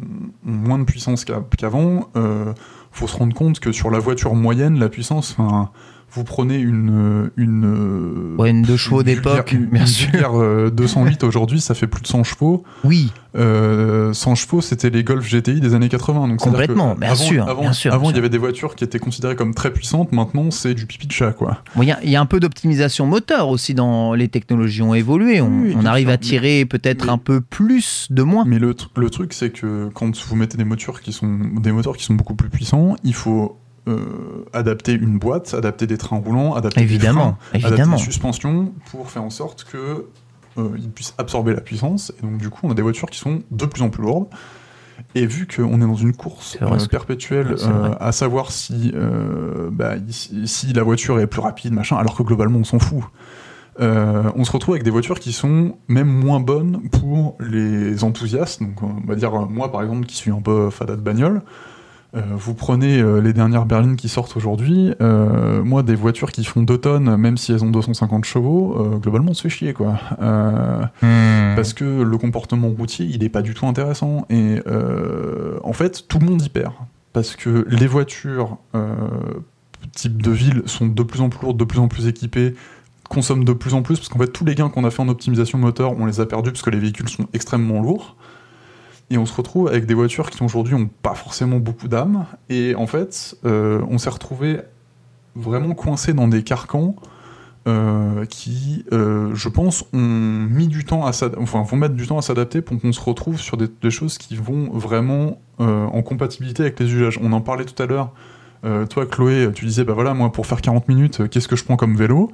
ont 0.49 0.53
moins 0.53 0.79
de 0.79 0.85
puissance 0.85 1.25
qu'a- 1.25 1.43
qu'avant. 1.59 2.09
Euh, 2.17 2.53
faut 2.91 3.07
se 3.07 3.17
rendre 3.17 3.35
compte 3.35 3.61
que 3.61 3.73
sur 3.73 3.91
la 3.91 3.99
voiture 3.99 4.35
moyenne, 4.35 4.79
la 4.79 4.89
puissance, 4.89 5.37
enfin, 5.39 5.71
vous 6.13 6.25
prenez 6.25 6.59
une... 6.59 7.31
une 7.37 8.35
Ouais, 8.39 8.51
une 8.51 8.63
deux 8.63 8.77
chevaux 8.77 9.03
d'époque, 9.03 9.55
bien 9.71 9.87
sûr. 9.87 10.11
vulgaire, 10.11 10.41
euh, 10.41 10.71
208 10.71 11.25
aujourd'hui, 11.25 11.61
ça 11.61 11.75
fait 11.75 11.87
plus 11.87 12.03
de 12.03 12.07
100 12.07 12.25
chevaux. 12.25 12.65
Oui, 12.85 13.13
Euh, 13.37 14.13
100 14.13 14.35
chevaux, 14.35 14.61
c'était 14.61 14.91
les 14.91 15.05
Golf 15.05 15.25
GTI 15.29 15.61
des 15.61 15.75
années 15.75 15.89
80. 15.89 16.27
Donc 16.29 16.39
Complètement, 16.41 16.95
bien 16.97 17.11
avant, 17.11 17.23
sûr, 17.25 17.49
Avant, 17.49 17.61
bien 17.63 17.73
sûr, 17.73 17.93
avant, 17.93 18.03
bien 18.03 18.11
il 18.11 18.13
y 18.13 18.15
sûr. 18.15 18.19
avait 18.23 18.29
des 18.29 18.39
voitures 18.39 18.75
qui 18.75 18.83
étaient 18.85 18.99
considérées 18.99 19.37
comme 19.37 19.55
très 19.55 19.73
puissantes. 19.73 20.11
Maintenant, 20.13 20.51
c'est 20.51 20.75
du 20.75 20.87
pipi 20.87 21.07
de 21.07 21.13
chat, 21.13 21.33
quoi. 21.33 21.63
Bon, 21.77 21.83
Il 21.83 21.89
y, 21.89 21.93
a- 21.93 22.01
il 22.03 22.11
y 22.11 22.17
a 22.17 22.21
un 22.21 22.27
peu 22.27 22.41
d'optimisation 22.41 23.07
moteur 23.07 23.49
aussi 23.49 23.75
dans 23.75 24.15
les 24.15 24.27
technologies 24.29 24.83
ont 24.83 24.95
évolué. 24.95 25.41
On, 25.41 25.49
Oui, 25.63 25.75
on 25.77 25.81
bien 25.81 25.87
arrive 25.91 26.07
sûr, 26.09 26.15
à 26.15 26.19
tirer 26.19 26.65
peut-être 26.65 27.09
un 27.09 27.19
peu 27.19 27.41
plus 27.41 28.09
de 28.11 28.23
moins. 28.25 28.45
Mais 28.47 28.59
le, 28.59 28.75
le 28.97 29.11
truc, 29.11 29.33
c'est 29.33 29.51
que 29.51 29.89
quand 29.95 30.17
vous 30.25 30.37
mettez 30.37 30.57
des 30.59 30.65
moteurs 30.65 31.01
qui 31.01 31.13
sont 31.13 31.39
des 31.61 31.71
moteurs 31.73 31.97
qui 31.97 32.05
sont 32.05 32.15
beaucoup 32.15 32.35
plus 32.35 32.49
puissants, 32.49 32.97
il 33.05 33.15
faut 33.15 33.60
euh, 33.89 34.45
adapter 34.53 34.93
une 34.93 35.19
boîte, 35.19 35.55
adapter 35.55 35.87
des 35.87 35.99
trains 35.99 36.19
roulants, 36.19 36.55
adapter 36.55 36.83
Évidemment, 36.83 37.39
des 37.53 37.61
freins, 37.61 37.73
adapter 37.73 37.91
des 37.93 37.99
suspensions 37.99 38.73
pour 38.91 39.11
faire 39.11 39.23
en 39.23 39.31
sorte 39.31 39.65
que 39.65 40.07
euh, 40.59 40.71
ils 40.77 40.91
puissent 40.91 41.15
absorber 41.19 41.55
la 41.55 41.61
puissance. 41.61 42.13
Et 42.19 42.27
donc, 42.27 42.39
du 42.39 42.51
coup, 42.51 42.61
on 42.65 42.71
a 42.71 42.75
des 42.75 42.83
voitures 42.83 43.09
qui 43.09 43.19
sont 43.19 43.43
de 43.51 43.67
plus 43.67 43.83
en 43.83 43.91
plus 43.91 44.03
lourdes. 44.03 44.29
Et 45.15 45.25
vu 45.27 45.47
qu'on 45.47 45.77
est 45.77 45.87
dans 45.87 45.95
une 45.95 46.15
course 46.15 46.59
euh, 46.61 46.87
perpétuelle 46.87 47.57
euh, 47.59 47.95
à 47.99 48.13
savoir 48.13 48.53
si, 48.53 48.93
bah, 49.73 49.95
si, 50.09 50.47
si 50.47 50.73
la 50.73 50.83
voiture 50.83 51.19
est 51.21 51.27
plus 51.27 51.41
rapide, 51.41 51.73
machin, 51.73 51.97
alors 51.97 52.15
que 52.15 52.23
globalement 52.23 52.59
on 52.59 52.65
s'en 52.65 52.79
fout. 52.79 53.03
on 53.79 54.45
se 54.45 54.53
retrouve 54.53 54.75
avec 54.75 54.85
des 54.85 54.91
voitures 54.91 55.19
qui 55.19 55.33
sont 55.33 55.79
même 55.89 56.09
moins 56.09 56.39
bonnes 56.39 56.83
pour 56.91 57.37
les 57.41 58.05
enthousiastes. 58.05 58.63
Donc, 58.63 58.83
on 58.83 59.01
va 59.07 59.15
dire, 59.15 59.33
moi 59.49 59.73
par 59.73 59.83
exemple, 59.83 60.05
qui 60.05 60.17
suis 60.17 60.31
un 60.31 60.43
peu 60.43 60.69
fada 60.69 60.97
de 60.97 61.01
bagnole, 61.01 61.43
euh, 62.17 62.23
vous 62.35 62.55
prenez 62.55 63.01
euh, 63.01 63.21
les 63.21 63.33
dernières 63.33 63.67
berlines 63.67 63.97
qui 63.97 64.09
sortent 64.09 64.37
aujourd'hui, 64.37 64.93
euh, 65.01 65.63
moi, 65.63 65.83
des 65.83 65.95
voitures 65.95 66.33
qui 66.33 66.45
font 66.45 66.63
2 66.63 66.79
tonnes, 66.79 67.17
même 67.17 67.37
si 67.37 67.53
elles 67.53 67.63
ont 67.65 67.71
250 67.71 68.25
chevaux, 68.25 68.99
globalement, 69.01 69.31
on 69.31 69.35
se 69.35 69.43
fait 69.43 69.49
chier, 69.49 69.73
quoi. 69.73 69.99
Hmm. 70.21 71.55
parce 71.57 71.73
que 71.73 72.03
le 72.03 72.19
comportement 72.19 72.69
routier, 72.69 73.07
il 73.07 73.21
n'est 73.21 73.29
pas 73.29 73.43
du 73.43 73.55
tout 73.55 73.67
intéressant. 73.67 74.27
Et 74.31 74.59
en 75.63 75.73
fait, 75.73 76.07
tout 76.09 76.19
le 76.19 76.27
monde 76.27 76.43
y 76.43 76.49
perd. 76.49 76.73
Parce 77.13 77.35
que 77.35 77.67
les 77.69 77.87
voitures 77.87 78.59
type 79.93 80.23
de 80.23 80.31
ville 80.31 80.63
sont 80.67 80.87
de 80.87 81.03
plus 81.03 81.21
en 81.21 81.29
plus 81.29 81.43
lourdes, 81.43 81.57
de 81.57 81.65
plus 81.65 81.79
en 81.79 81.89
plus 81.89 82.07
équipées, 82.07 82.55
consomment 83.09 83.45
de 83.45 83.53
plus 83.53 83.75
en 83.75 83.83
plus, 83.83 83.97
parce 83.97 84.09
qu'en 84.09 84.19
fait, 84.19 84.29
tous 84.29 84.45
les 84.45 84.55
gains 84.55 84.69
qu'on 84.69 84.85
a 84.85 84.91
fait 84.91 85.03
en 85.03 85.09
optimisation 85.09 85.59
moteur, 85.59 85.99
on 85.99 86.07
les 86.07 86.21
a 86.21 86.27
perdus 86.27 86.53
parce 86.53 86.63
que 86.63 86.71
les 86.71 86.79
véhicules 86.79 87.09
sont 87.09 87.27
extrêmement 87.33 87.81
lourds. 87.83 88.17
Et 89.11 89.19
on 89.19 89.27
se 89.27 89.35
retrouve 89.35 89.67
avec 89.67 89.87
des 89.87 89.95
voitures 89.95 90.31
qui 90.31 90.43
aujourd'hui 90.43 90.75
n'ont 90.75 90.89
pas 91.03 91.15
forcément 91.15 91.59
beaucoup 91.59 91.89
d'âme. 91.89 92.27
Et 92.49 92.77
en 92.77 92.87
fait, 92.87 93.37
euh, 93.45 93.83
on 93.91 93.99
s'est 93.99 94.11
retrouvé 94.11 94.61
vraiment 95.35 95.75
coincé 95.75 96.15
dans 96.15 96.29
des 96.29 96.45
carcans 96.45 96.95
euh, 97.67 98.25
qui, 98.27 98.85
euh, 98.93 99.33
je 99.35 99.49
pense, 99.49 99.85
ont 99.93 99.99
mis 99.99 100.69
du 100.69 100.85
temps 100.85 101.05
à 101.07 101.11
enfin, 101.39 101.63
vont 101.63 101.77
mettre 101.77 101.97
du 101.97 102.07
temps 102.07 102.19
à 102.19 102.23
s'adapter 102.23 102.63
pour 102.63 102.81
qu'on 102.81 102.93
se 102.93 103.01
retrouve 103.01 103.41
sur 103.41 103.57
des, 103.57 103.91
choses 103.91 104.17
qui 104.17 104.37
vont 104.37 104.71
vraiment 104.73 105.41
en 105.59 106.01
compatibilité 106.03 106.63
avec 106.63 106.79
les 106.79 106.91
usages. 106.95 107.19
On 107.21 107.33
en 107.33 107.41
parlait 107.41 107.67
tout 107.67 107.83
à 107.83 107.87
l'heure. 107.87 108.13
Toi, 108.63 109.07
Chloé, 109.07 109.51
tu 109.53 109.67
disais, 109.67 109.85
bah 109.85 109.93
voilà, 109.93 110.15
moi, 110.15 110.33
pour 110.33 110.47
faire 110.47 110.63
40 110.63 110.89
minutes, 110.89 111.29
qu'est-ce 111.29 111.49
que 111.49 111.57
je 111.57 111.65
prends 111.65 111.77
comme 111.77 111.97
vélo? 111.97 112.31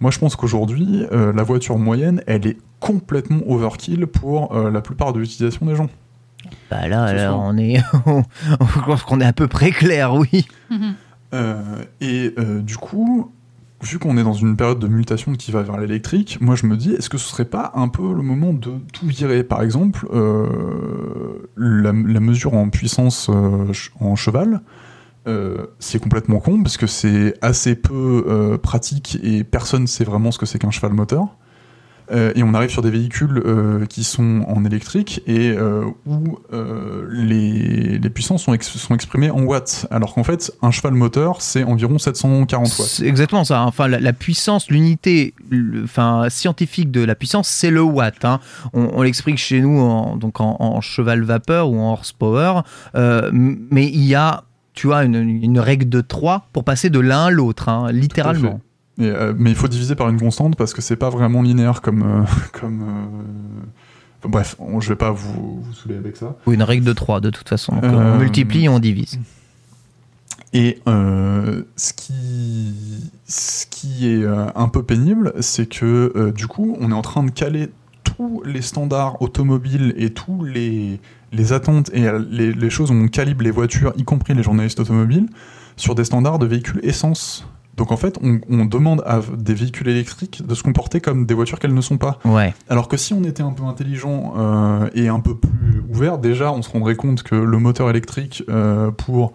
Moi, 0.00 0.10
je 0.10 0.18
pense 0.18 0.36
qu'aujourd'hui, 0.36 1.06
la 1.10 1.42
voiture 1.42 1.78
moyenne, 1.78 2.22
elle 2.26 2.46
est 2.46 2.58
complètement 2.78 3.40
overkill 3.46 4.06
pour 4.06 4.54
la 4.54 4.82
plupart 4.82 5.14
de 5.14 5.20
l'utilisation 5.20 5.64
des 5.64 5.76
gens. 5.76 5.88
Bah 6.70 6.88
là, 6.88 7.08
soir. 7.16 7.40
on 7.40 7.56
est, 7.56 7.76
je 8.06 8.80
pense 8.84 9.02
qu'on 9.02 9.20
est 9.20 9.26
à 9.26 9.32
peu 9.32 9.48
près 9.48 9.70
clair, 9.70 10.14
oui. 10.14 10.46
Mhm. 10.70 10.94
Euh, 11.34 11.84
et 12.00 12.34
euh, 12.38 12.60
du 12.60 12.76
coup, 12.76 13.30
vu 13.82 13.98
qu'on 13.98 14.16
est 14.16 14.24
dans 14.24 14.32
une 14.32 14.56
période 14.56 14.78
de 14.78 14.88
mutation 14.88 15.32
qui 15.34 15.50
va 15.50 15.62
vers 15.62 15.78
l'électrique, 15.78 16.38
moi 16.40 16.54
je 16.54 16.66
me 16.66 16.76
dis, 16.76 16.92
est-ce 16.92 17.08
que 17.08 17.18
ce 17.18 17.28
serait 17.28 17.44
pas 17.44 17.72
un 17.74 17.88
peu 17.88 18.12
le 18.14 18.22
moment 18.22 18.52
de 18.52 18.72
tout 18.92 19.06
virer? 19.06 19.44
Par 19.44 19.62
exemple, 19.62 20.06
euh, 20.12 21.48
la, 21.56 21.92
la 21.92 22.20
mesure 22.20 22.54
en 22.54 22.70
puissance 22.70 23.28
euh, 23.30 23.72
en 24.00 24.16
cheval, 24.16 24.60
euh, 25.26 25.66
c'est 25.78 26.00
complètement 26.00 26.40
con 26.40 26.62
parce 26.62 26.76
que 26.76 26.86
c'est 26.86 27.34
assez 27.42 27.74
peu 27.74 28.24
euh, 28.26 28.56
pratique 28.56 29.18
et 29.22 29.44
personne 29.44 29.86
sait 29.86 30.04
vraiment 30.04 30.30
ce 30.30 30.38
que 30.38 30.46
c'est 30.46 30.58
qu'un 30.58 30.70
cheval 30.70 30.92
moteur. 30.92 31.36
Euh, 32.10 32.32
et 32.34 32.42
on 32.42 32.54
arrive 32.54 32.70
sur 32.70 32.80
des 32.82 32.90
véhicules 32.90 33.42
euh, 33.44 33.84
qui 33.86 34.02
sont 34.04 34.44
en 34.48 34.64
électrique 34.64 35.22
et 35.26 35.50
euh, 35.50 35.84
où 36.06 36.38
les, 37.10 37.98
les 37.98 38.10
puissances 38.10 38.44
sont, 38.44 38.54
ex- 38.54 38.76
sont 38.76 38.94
exprimées 38.94 39.30
en 39.30 39.42
watts. 39.42 39.86
Alors 39.90 40.14
qu'en 40.14 40.24
fait, 40.24 40.52
un 40.62 40.70
cheval 40.70 40.94
moteur, 40.94 41.40
c'est 41.42 41.64
environ 41.64 41.98
740 41.98 42.66
watts. 42.78 43.00
Exactement 43.04 43.44
ça. 43.44 43.60
hein. 43.60 43.66
Enfin, 43.66 43.88
la, 43.88 44.00
la 44.00 44.12
puissance, 44.12 44.70
l'unité, 44.70 45.34
enfin 45.84 46.26
scientifique 46.28 46.90
de 46.90 47.02
la 47.04 47.14
puissance, 47.14 47.48
c'est 47.48 47.70
le 47.70 47.82
watt. 47.82 48.24
hein. 48.24 48.40
On, 48.72 48.88
on 48.94 49.02
l'explique 49.02 49.38
chez 49.38 49.60
nous 49.60 49.78
en, 49.78 50.16
donc 50.16 50.40
en, 50.40 50.56
en 50.60 50.80
cheval 50.80 51.22
vapeur 51.22 51.70
ou 51.70 51.78
en 51.78 51.92
horsepower, 51.92 52.60
mais 52.94 53.86
il 53.86 54.04
y 54.04 54.14
a, 54.14 54.44
tu 54.74 54.86
vois, 54.86 55.04
une, 55.04 55.14
une 55.16 55.58
règle 55.60 55.88
de 55.88 56.00
3 56.00 56.48
pour 56.52 56.64
passer 56.64 56.90
de 56.90 57.00
l'un 57.00 57.26
à 57.26 57.30
l'autre, 57.30 57.68
hein, 57.68 57.90
littéralement. 57.92 58.60
Et, 58.98 59.06
euh, 59.10 59.32
mais 59.36 59.50
il 59.50 59.56
faut 59.56 59.68
diviser 59.68 59.94
par 59.94 60.08
une 60.08 60.18
constante 60.18 60.56
parce 60.56 60.74
que 60.74 60.82
c'est 60.82 60.96
pas 60.96 61.10
vraiment 61.10 61.42
linéaire 61.42 61.80
comme. 61.82 62.02
euh, 62.02 62.22
comme 62.52 62.82
euh, 62.82 63.22
enfin, 64.20 64.28
bref, 64.28 64.56
on- 64.58 64.80
je 64.80 64.88
vais 64.88 64.96
pas 64.96 65.10
vous, 65.12 65.60
vous 65.62 65.72
saouler 65.72 65.96
avec 65.96 66.16
ça. 66.16 66.36
Ou 66.46 66.52
une 66.52 66.62
règle 66.62 66.84
de 66.84 66.92
3 66.92 67.20
de 67.20 67.30
toute 67.30 67.48
façon. 67.48 67.74
On 67.82 68.18
multiplie 68.18 68.64
et 68.64 68.68
on 68.68 68.78
divise. 68.80 69.18
Et 70.54 70.80
ce, 70.86 71.92
qui, 71.92 72.74
ce 73.26 73.66
qui 73.66 74.08
est 74.08 74.24
un 74.26 74.68
peu 74.68 74.82
pénible, 74.82 75.32
c'est 75.40 75.68
que 75.68 76.30
du 76.34 76.46
coup, 76.46 76.74
on 76.80 76.90
est 76.90 76.94
en 76.94 77.02
train 77.02 77.22
de 77.22 77.30
caler 77.30 77.68
tous 78.02 78.42
les 78.46 78.62
standards 78.62 79.20
automobiles 79.20 79.92
et 79.98 80.08
tous 80.10 80.44
les, 80.44 81.00
les 81.32 81.52
attentes 81.52 81.90
et 81.92 82.08
les, 82.30 82.52
les 82.54 82.70
choses 82.70 82.90
où 82.90 82.94
on 82.94 83.08
calibre 83.08 83.44
les 83.44 83.50
voitures, 83.50 83.92
y 83.98 84.04
compris 84.04 84.32
les 84.34 84.42
journalistes 84.42 84.80
automobiles, 84.80 85.28
sur 85.76 85.94
des 85.94 86.04
standards 86.04 86.38
de 86.38 86.46
véhicules 86.46 86.80
essence. 86.82 87.46
Donc 87.78 87.90
en 87.92 87.96
fait, 87.96 88.18
on, 88.22 88.40
on 88.50 88.66
demande 88.66 89.02
à 89.06 89.20
des 89.36 89.54
véhicules 89.54 89.88
électriques 89.88 90.46
de 90.46 90.54
se 90.54 90.62
comporter 90.62 91.00
comme 91.00 91.24
des 91.24 91.32
voitures 91.34 91.58
qu'elles 91.58 91.72
ne 91.74 91.80
sont 91.80 91.96
pas. 91.96 92.18
Ouais. 92.26 92.52
Alors 92.68 92.88
que 92.88 92.98
si 92.98 93.14
on 93.14 93.24
était 93.24 93.42
un 93.42 93.52
peu 93.52 93.62
intelligent 93.64 94.34
euh, 94.36 94.88
et 94.94 95.08
un 95.08 95.20
peu 95.20 95.34
plus 95.36 95.82
ouvert, 95.90 96.18
déjà 96.18 96.52
on 96.52 96.60
se 96.60 96.68
rendrait 96.70 96.96
compte 96.96 97.22
que 97.22 97.34
le 97.36 97.58
moteur 97.58 97.88
électrique 97.88 98.42
euh, 98.50 98.90
pour 98.90 99.32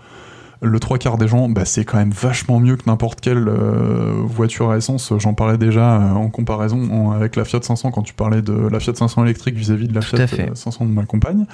le 0.61 0.79
trois 0.79 0.97
quarts 0.97 1.17
des 1.17 1.27
gens, 1.27 1.49
bah, 1.49 1.65
c'est 1.65 1.83
quand 1.83 1.97
même 1.97 2.11
vachement 2.11 2.59
mieux 2.59 2.77
que 2.77 2.83
n'importe 2.87 3.19
quelle 3.19 3.49
euh, 3.49 4.13
voiture 4.23 4.71
à 4.71 4.77
essence. 4.77 5.11
J'en 5.17 5.33
parlais 5.33 5.57
déjà 5.57 5.95
euh, 6.01 6.11
en 6.13 6.29
comparaison 6.29 6.79
en- 6.91 7.11
avec 7.11 7.35
la 7.35 7.43
Fiat 7.43 7.59
500 7.61 7.91
quand 7.91 8.01
tu 8.03 8.13
parlais 8.13 8.41
de 8.41 8.53
la 8.53 8.79
Fiat 8.79 8.95
500 8.95 9.23
électrique 9.25 9.55
vis-à-vis 9.55 9.89
de 9.89 9.93
la 9.93 9.99
Tout 10.01 10.15
Fiat 10.15 10.23
à 10.23 10.27
fait. 10.27 10.49
euh, 10.51 10.55
500 10.55 10.85
de 10.85 10.91
ma 10.91 11.03
compagne. 11.05 11.45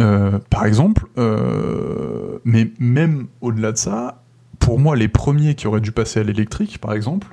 Euh, 0.00 0.38
par 0.50 0.64
exemple, 0.66 1.06
mais 2.44 2.70
même 2.78 3.26
au-delà 3.40 3.72
de 3.72 3.76
ça, 3.76 4.21
pour 4.62 4.78
moi, 4.78 4.96
les 4.96 5.08
premiers 5.08 5.54
qui 5.54 5.66
auraient 5.66 5.80
dû 5.80 5.92
passer 5.92 6.20
à 6.20 6.22
l'électrique, 6.22 6.78
par 6.78 6.92
exemple, 6.94 7.26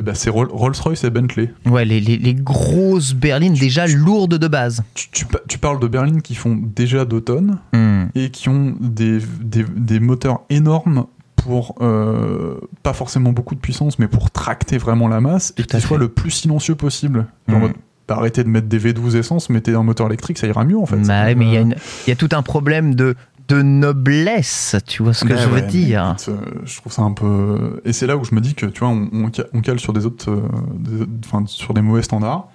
eh 0.00 0.02
ben, 0.02 0.14
c'est 0.14 0.30
Roll- 0.30 0.48
Rolls-Royce 0.50 1.04
et 1.04 1.10
Bentley. 1.10 1.52
Ouais, 1.66 1.84
les, 1.84 2.00
les- 2.00 2.16
les 2.16 2.34
grosses 2.34 3.12
berlines 3.14 3.54
déjà 3.54 3.86
lourdes 3.86 4.38
de 4.38 4.48
base. 4.48 4.82
tu, 4.94 5.08
tu 5.10 5.24
pa- 5.26 5.40
tu 5.48 5.58
parles 5.58 5.78
de 5.80 5.86
berlines 5.86 6.22
qui 6.22 6.34
font 6.34 6.58
déjà 6.74 7.04
2 7.04 7.20
tonnes 7.20 7.58
Hmm. 7.74 8.04
et 8.14 8.30
qui 8.30 8.48
ont 8.48 8.74
des, 8.80 9.18
des, 9.42 9.64
des 9.76 10.00
moteurs 10.00 10.40
énormes 10.50 11.06
pour 11.36 11.74
euh, 11.80 12.54
pas 12.82 12.92
forcément 12.94 13.32
beaucoup 13.32 13.54
de 13.54 13.60
puissance, 13.60 13.98
mais 13.98 14.08
pour 14.08 14.30
tracter 14.30 14.78
vraiment 14.78 15.08
la 15.08 15.20
masse 15.20 15.52
et 15.58 15.64
Tout 15.64 15.76
qui 15.76 15.82
soit 15.82 15.98
le 15.98 16.08
plus 16.08 16.30
silencieux 16.30 16.74
possible. 16.76 17.26
Genre, 17.48 17.58
mode, 17.60 17.72
bah, 18.08 18.16
arrêtez 18.16 18.44
de 18.44 18.48
mettre 18.48 18.68
des 18.68 18.78
V12 18.78 19.16
essence, 19.16 19.50
mettez 19.50 19.74
un 19.74 19.82
moteur 19.82 20.06
électrique, 20.06 20.38
ça 20.38 20.46
ira 20.46 20.64
mieux 20.64 20.78
en 20.78 20.86
fait. 20.86 20.96
Bah 20.96 21.34
mais 21.34 21.46
il 21.46 21.52
y, 21.52 21.56
a 21.56 21.60
Euh, 21.60 21.74
il 22.06 22.10
y 22.10 22.12
a 22.12 22.16
tout 22.16 22.28
un 22.32 22.42
problème 22.42 22.94
de, 22.94 23.14
de 23.48 23.62
noblesse, 23.62 24.76
tu 24.86 25.02
vois 25.02 25.14
ce 25.14 25.24
que 25.24 25.36
je 25.36 25.48
veux 25.48 25.54
ouais, 25.60 25.66
dire. 25.66 26.14
écoute, 26.18 26.28
euh, 26.34 26.60
je 26.64 26.76
trouve 26.78 26.92
ça 26.92 27.02
un 27.02 27.12
peu. 27.12 27.80
Et 27.84 27.92
c'est 27.92 28.06
là 28.06 28.16
où 28.16 28.24
je 28.24 28.34
me 28.34 28.40
dis 28.40 28.54
que 28.54 28.66
tu 28.66 28.80
vois, 28.80 28.88
on, 28.88 29.08
on 29.12 29.30
ca- 29.32 29.46
on 29.52 29.60
cale 29.60 29.78
sur 29.80 29.92
des 29.92 30.06
autres, 30.06 30.30
euh, 30.30 30.42
des- 30.78 31.06
enfin 31.24 31.44
sur 31.46 31.74
des 31.74 31.82
mauvais 31.82 32.02
standards. 32.02 32.48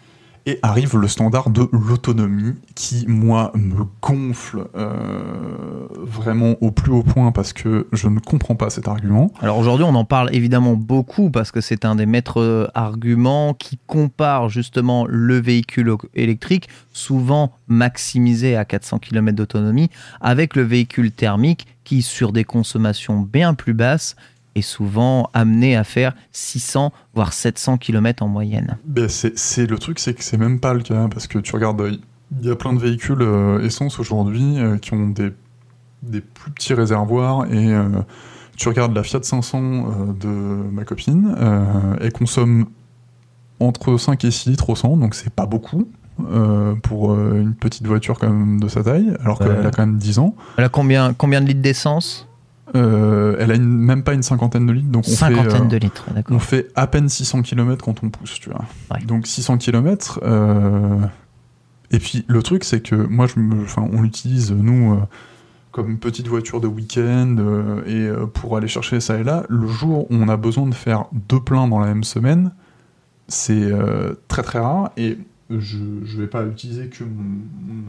Et 0.49 0.59
arrive 0.61 0.95
le 0.95 1.09
standard 1.09 1.49
de 1.49 1.67
l'autonomie 1.73 2.53
qui, 2.73 3.03
moi, 3.05 3.51
me 3.53 3.83
gonfle 4.01 4.69
euh, 4.77 5.87
vraiment 5.91 6.55
au 6.61 6.71
plus 6.71 6.93
haut 6.93 7.03
point 7.03 7.33
parce 7.33 7.51
que 7.51 7.85
je 7.91 8.07
ne 8.07 8.19
comprends 8.19 8.55
pas 8.55 8.69
cet 8.69 8.87
argument. 8.87 9.29
Alors 9.41 9.57
aujourd'hui, 9.57 9.83
on 9.83 9.93
en 9.93 10.05
parle 10.05 10.33
évidemment 10.33 10.75
beaucoup 10.75 11.31
parce 11.31 11.51
que 11.51 11.59
c'est 11.59 11.83
un 11.83 11.95
des 11.95 12.05
maîtres 12.05 12.39
euh, 12.39 12.65
arguments 12.75 13.55
qui 13.55 13.77
compare 13.87 14.47
justement 14.47 15.05
le 15.05 15.37
véhicule 15.37 15.93
électrique, 16.15 16.69
souvent 16.93 17.51
maximisé 17.67 18.55
à 18.55 18.63
400 18.63 18.99
km 18.99 19.35
d'autonomie, 19.35 19.89
avec 20.21 20.55
le 20.55 20.61
véhicule 20.61 21.11
thermique 21.11 21.67
qui, 21.83 22.01
sur 22.01 22.31
des 22.31 22.45
consommations 22.45 23.19
bien 23.19 23.53
plus 23.53 23.73
basses, 23.73 24.15
est 24.57 24.61
souvent 24.61 25.29
amené 25.33 25.75
à 25.75 25.83
faire 25.83 26.13
600 26.31 26.91
voire 27.13 27.33
700 27.33 27.77
km 27.77 28.23
en 28.23 28.27
moyenne. 28.27 28.77
Ben, 28.85 29.07
c'est 29.09 29.65
le 29.65 29.77
truc, 29.77 29.99
c'est 29.99 30.13
que 30.13 30.23
c'est 30.23 30.37
même 30.37 30.59
pas 30.59 30.73
le 30.73 30.81
cas 30.81 31.07
parce 31.07 31.27
que 31.27 31.39
tu 31.39 31.53
regardes, 31.55 31.81
euh, 31.81 31.97
il 32.41 32.47
y 32.47 32.51
a 32.51 32.55
plein 32.55 32.73
de 32.73 32.79
véhicules 32.79 33.21
euh, 33.21 33.63
essence 33.63 33.99
aujourd'hui 33.99 34.57
euh, 34.59 34.77
qui 34.77 34.93
ont 34.93 35.07
des, 35.09 35.31
des 36.03 36.21
plus 36.21 36.51
petits 36.51 36.73
réservoirs 36.73 37.45
et 37.51 37.71
euh, 37.73 37.87
tu 38.57 38.67
regardes 38.69 38.93
la 38.95 39.03
Fiat 39.03 39.19
500 39.23 39.59
euh, 39.61 40.13
de 40.19 40.27
ma 40.27 40.83
copine, 40.83 41.35
euh, 41.39 41.95
elle 42.01 42.11
consomme 42.11 42.65
entre 43.59 43.97
5 43.97 44.23
et 44.25 44.31
6 44.31 44.49
litres 44.49 44.69
au 44.69 44.75
100, 44.75 44.97
donc 44.97 45.15
c'est 45.15 45.29
pas 45.33 45.45
beaucoup. 45.45 45.87
euh, 46.31 46.73
pour 46.81 47.13
une 47.13 47.53
petite 47.53 47.85
voiture 47.85 48.17
quand 48.17 48.29
même 48.29 48.59
de 48.59 48.67
sa 48.67 48.83
taille, 48.83 49.13
alors 49.23 49.37
qu'elle 49.37 49.65
a 49.65 49.69
quand 49.71 49.85
même 49.85 49.97
10 49.97 50.17
ans. 50.19 50.35
Elle 50.57 50.63
a 50.63 50.69
combien, 50.69 51.13
combien 51.13 51.41
de 51.41 51.45
litres 51.47 51.61
d'essence? 51.61 52.27
Euh, 52.75 53.35
elle 53.39 53.51
a 53.51 53.55
une- 53.55 53.63
même 53.77 54.03
pas 54.03 54.13
une 54.13 54.23
cinquantaine 54.23 54.65
de 54.65 54.73
litres, 54.73 54.89
donc 54.89 55.05
on 55.07 55.09
fait, 55.11 55.15
Cinquantaine 55.15 55.63
euh, 55.63 55.67
de 55.67 55.77
litres, 55.77 56.05
d'accord. 56.13 56.35
on 56.35 56.39
fait 56.39 56.67
à 56.75 56.85
peine 56.87 57.07
600 57.07 57.41
km 57.41 57.83
quand 57.85 58.03
on 58.03 58.09
pousse, 58.09 58.39
tu 58.39 58.49
vois. 58.49 58.65
Ouais. 58.91 59.01
Donc 59.05 59.25
600 59.25 59.57
km. 59.57 60.19
euh, 60.23 60.97
Et 61.91 61.99
puis 61.99 62.25
le 62.27 62.43
truc, 62.43 62.63
c'est 62.65 62.81
que 62.81 62.95
moi, 62.95 63.27
je 63.27 63.39
me... 63.39 63.63
enfin, 63.63 63.87
on 63.93 64.01
l'utilise, 64.01 64.51
nous, 64.51 64.99
comme 65.71 65.97
petite 65.97 66.27
voiture 66.27 66.59
de 66.59 66.67
week-end 66.67 67.35
euh, 67.39 67.81
et 67.85 68.05
euh, 68.07 68.25
pour 68.25 68.57
aller 68.57 68.67
chercher 68.67 68.99
ça 68.99 69.17
et 69.17 69.23
là. 69.23 69.43
Le 69.47 69.67
jour 69.67 69.99
où 70.11 70.15
on 70.15 70.27
a 70.27 70.35
besoin 70.35 70.67
de 70.67 70.73
faire 70.75 71.05
deux 71.29 71.39
pleins 71.39 71.67
dans 71.69 71.79
la 71.79 71.87
même 71.87 72.03
semaine, 72.03 72.51
c'est 73.29 73.53
euh, 73.63 74.13
très 74.27 74.41
très 74.43 74.59
rare 74.59 74.91
et 74.97 75.17
je, 75.49 75.77
je 76.03 76.17
vais 76.19 76.27
pas 76.27 76.43
utiliser 76.45 76.87
que 76.87 77.03
mon, 77.05 77.83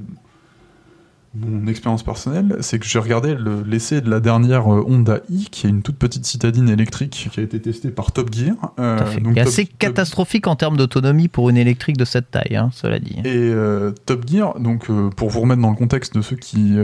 mon- 1.35 1.67
expérience 1.69 2.03
personnelle, 2.03 2.57
c'est 2.61 2.79
que 2.79 2.87
j'ai 2.87 2.99
regardé 2.99 3.35
le- 3.35 3.63
l'essai 3.67 4.01
de 4.01 4.09
la 4.11 4.21
dernière 4.21 4.73
euh, 4.73 4.85
Honda 4.89 5.21
i, 5.31 5.47
qui 5.51 5.67
est 5.67 5.71
une 5.71 5.83
toute 5.83 5.97
petite 5.97 6.25
citadine 6.25 6.69
électrique 6.69 7.29
qui 7.33 7.41
a 7.41 7.43
été 7.43 7.61
testée 7.61 7.91
par 7.91 8.13
Top 8.13 8.33
Gear. 8.35 8.55
Euh, 8.79 8.99
donc 9.21 9.35
Top- 9.35 9.47
assez 9.47 9.67
Top- 9.67 9.79
catastrophique 9.79 10.47
en 10.47 10.57
termes 10.57 10.77
d'autonomie 10.77 11.29
pour 11.29 11.51
une 11.51 11.57
électrique 11.57 11.97
de 11.97 12.05
cette 12.05 12.31
taille, 12.31 12.57
hein, 12.57 12.71
cela 12.73 12.99
dit. 12.99 13.17
Et 13.25 13.37
euh, 13.37 13.93
Top 14.07 14.27
Gear, 14.29 14.59
donc 14.61 14.89
euh, 14.91 15.11
pour 15.11 15.29
vous 15.31 15.41
remettre 15.41 15.61
dans 15.63 15.71
le 15.71 15.77
contexte 15.77 16.15
de 16.15 16.23
ceux 16.23 16.37
qui 16.37 16.77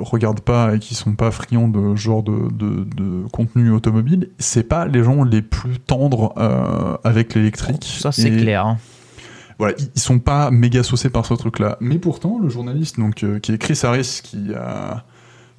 regardent 0.00 0.40
pas 0.40 0.74
et 0.74 0.78
qui 0.78 0.94
sont 0.94 1.14
pas 1.14 1.30
friands 1.30 1.68
de 1.68 1.94
genre 1.96 2.22
de, 2.22 2.48
de, 2.52 2.84
de 2.96 3.28
contenu 3.32 3.70
automobile, 3.70 4.28
c'est 4.38 4.68
pas 4.68 4.86
les 4.86 5.02
gens 5.04 5.24
les 5.24 5.42
plus 5.42 5.78
tendres 5.78 6.32
avec 7.04 7.34
l'électrique. 7.34 7.84
Ça, 8.00 8.12
c'est 8.12 8.30
clair. 8.30 8.66
hein. 8.66 8.78
Voilà, 9.58 9.74
ils, 9.94 10.00
sont 10.00 10.18
pas 10.18 10.50
méga 10.50 10.82
saucés 10.82 11.10
par 11.10 11.26
ce 11.26 11.34
truc-là. 11.34 11.76
Mais 11.80 11.98
pourtant, 11.98 12.38
le 12.42 12.48
journaliste, 12.48 12.98
donc 12.98 13.22
euh, 13.22 13.38
qui 13.38 13.52
est 13.52 13.58
Chris 13.58 13.78
Harris, 13.82 14.20
qui 14.22 14.52
a 14.54 15.04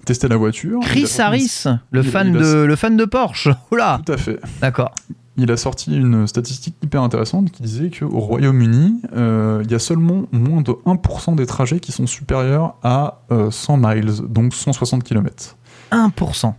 testé 0.06 0.28
la 0.28 0.38
voiture. 0.38 0.80
Chris 0.82 1.10
Harris, 1.18 1.64
le 1.92 2.02
il- 2.04 2.10
fan, 2.10 2.30
il 2.30 2.38
a- 2.38 2.40
de, 2.42 2.58
le 2.64 2.76
fan 2.76 2.96
de 2.98 3.06
Porsche. 3.06 3.50
Oula 3.72 4.02
Tout 4.06 4.12
à 4.12 4.18
fait. 4.18 4.40
D'accord. 4.62 4.92
il 5.38 5.52
a 5.52 5.58
sorti 5.58 5.96
une 5.96 6.28
statistique 6.28 6.76
hyper 6.84 7.02
intéressante 7.02 7.52
qui 7.52 7.64
disait 7.64 7.90
qu'au 7.90 8.20
Royaume-Uni, 8.20 9.02
euh, 9.16 9.62
il 9.66 9.72
y 9.72 9.76
a 9.76 9.80
seulement 9.80 10.26
moins 10.32 10.62
de 10.62 10.72
1% 10.86 11.36
des 11.36 11.46
trajets 11.46 11.80
qui 11.80 11.92
sont 11.92 12.06
supérieurs 12.08 12.76
à 12.84 13.22
euh, 13.32 13.50
100 13.52 13.78
miles, 13.78 14.14
donc 14.30 14.54
160 14.54 15.04
km. 15.04 15.58
1%. 15.92 16.54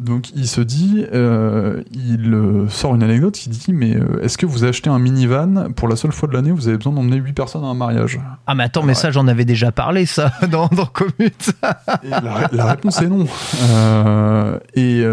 Donc 0.00 0.30
il 0.34 0.48
se 0.48 0.60
dit, 0.60 1.04
euh, 1.12 1.82
il 1.92 2.34
euh, 2.34 2.68
sort 2.68 2.94
une 2.96 3.02
anecdote 3.04 3.34
qui 3.34 3.48
dit 3.48 3.72
Mais 3.72 3.94
euh, 3.96 4.20
est-ce 4.22 4.36
que 4.36 4.44
vous 4.44 4.64
achetez 4.64 4.90
un 4.90 4.98
minivan 4.98 5.72
pour 5.76 5.86
la 5.88 5.94
seule 5.96 6.12
fois 6.12 6.28
de 6.28 6.34
l'année, 6.34 6.50
vous 6.50 6.66
avez 6.68 6.76
besoin 6.76 6.92
d'emmener 6.92 7.16
8 7.16 7.32
personnes 7.32 7.62
à 7.64 7.68
un 7.68 7.74
mariage? 7.74 8.20
Ah, 8.46 8.54
mais 8.56 8.64
attends, 8.64 8.82
mais 8.82 8.94
ça, 8.94 9.10
j'en 9.12 9.28
avais 9.28 9.44
déjà 9.44 9.70
parlé, 9.72 10.04
ça, 10.04 10.32
dans, 10.50 10.66
dans 10.68 10.86
Commute. 10.86 11.52
Et 12.02 12.10
la, 12.10 12.48
la 12.52 12.64
réponse 12.66 13.00
est 13.02 13.08
non. 13.08 13.24
Et 14.74 15.04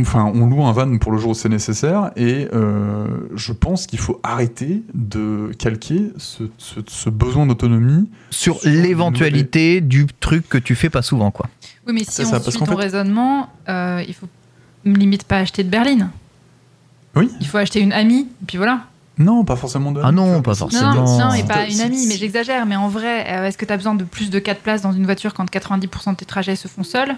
enfin, 0.00 0.30
on 0.34 0.46
loue 0.46 0.64
un 0.64 0.72
van 0.72 0.98
pour 0.98 1.12
le 1.12 1.18
jour 1.18 1.30
où 1.30 1.34
c'est 1.34 1.48
nécessaire, 1.48 2.10
et 2.16 2.48
euh, 2.52 3.06
je 3.34 3.52
pense 3.52 3.86
qu'il 3.86 3.98
faut 3.98 4.20
arrêter 4.22 4.82
de 4.94 5.50
calquer 5.58 6.10
ce, 6.16 6.44
ce- 6.58 6.80
ce 6.86 7.10
besoin 7.10 7.46
d'autonomie. 7.46 8.10
Sur 8.30 8.58
l'éventualité 8.64 9.80
du 9.80 10.06
truc 10.20 10.48
que 10.48 10.58
tu 10.58 10.74
fais 10.74 10.90
pas 10.90 11.02
souvent, 11.02 11.30
quoi. 11.30 11.48
Oui, 11.86 11.92
mais 11.94 12.04
si 12.04 12.20
on 12.22 12.24
ça, 12.26 12.40
suit 12.40 12.58
ton 12.58 12.66
fait- 12.66 12.74
raisonnement, 12.74 13.48
euh, 13.68 14.02
il 14.06 14.14
faut 14.14 14.28
limite 14.84 15.24
pas 15.24 15.38
acheter 15.38 15.64
de 15.64 15.68
berline. 15.68 16.10
Oui. 17.16 17.30
Il 17.40 17.46
faut 17.46 17.58
acheter 17.58 17.80
une 17.80 17.92
amie, 17.92 18.28
et 18.42 18.44
puis 18.46 18.56
voilà. 18.56 18.84
Non, 19.18 19.44
pas 19.44 19.56
forcément 19.56 19.92
de. 19.92 20.00
Ah 20.02 20.10
non, 20.12 20.40
pas 20.42 20.54
forcément. 20.54 20.94
non, 20.94 21.18
non, 21.18 21.34
et 21.34 21.44
pas 21.44 21.66
une 21.68 21.80
amie, 21.80 22.06
mais 22.08 22.16
j'exagère. 22.16 22.64
Mais 22.66 22.76
en 22.76 22.88
vrai, 22.88 23.26
euh, 23.28 23.46
est-ce 23.46 23.58
que 23.58 23.64
tu 23.66 23.72
as 23.72 23.76
besoin 23.76 23.94
de 23.94 24.04
plus 24.04 24.30
de 24.30 24.38
4 24.38 24.60
places 24.60 24.80
dans 24.82 24.92
une 24.92 25.04
voiture 25.04 25.34
quand 25.34 25.44
90% 25.50 26.12
de 26.12 26.16
tes 26.16 26.24
trajets 26.24 26.56
se 26.56 26.66
font 26.68 26.82
seuls? 26.84 27.14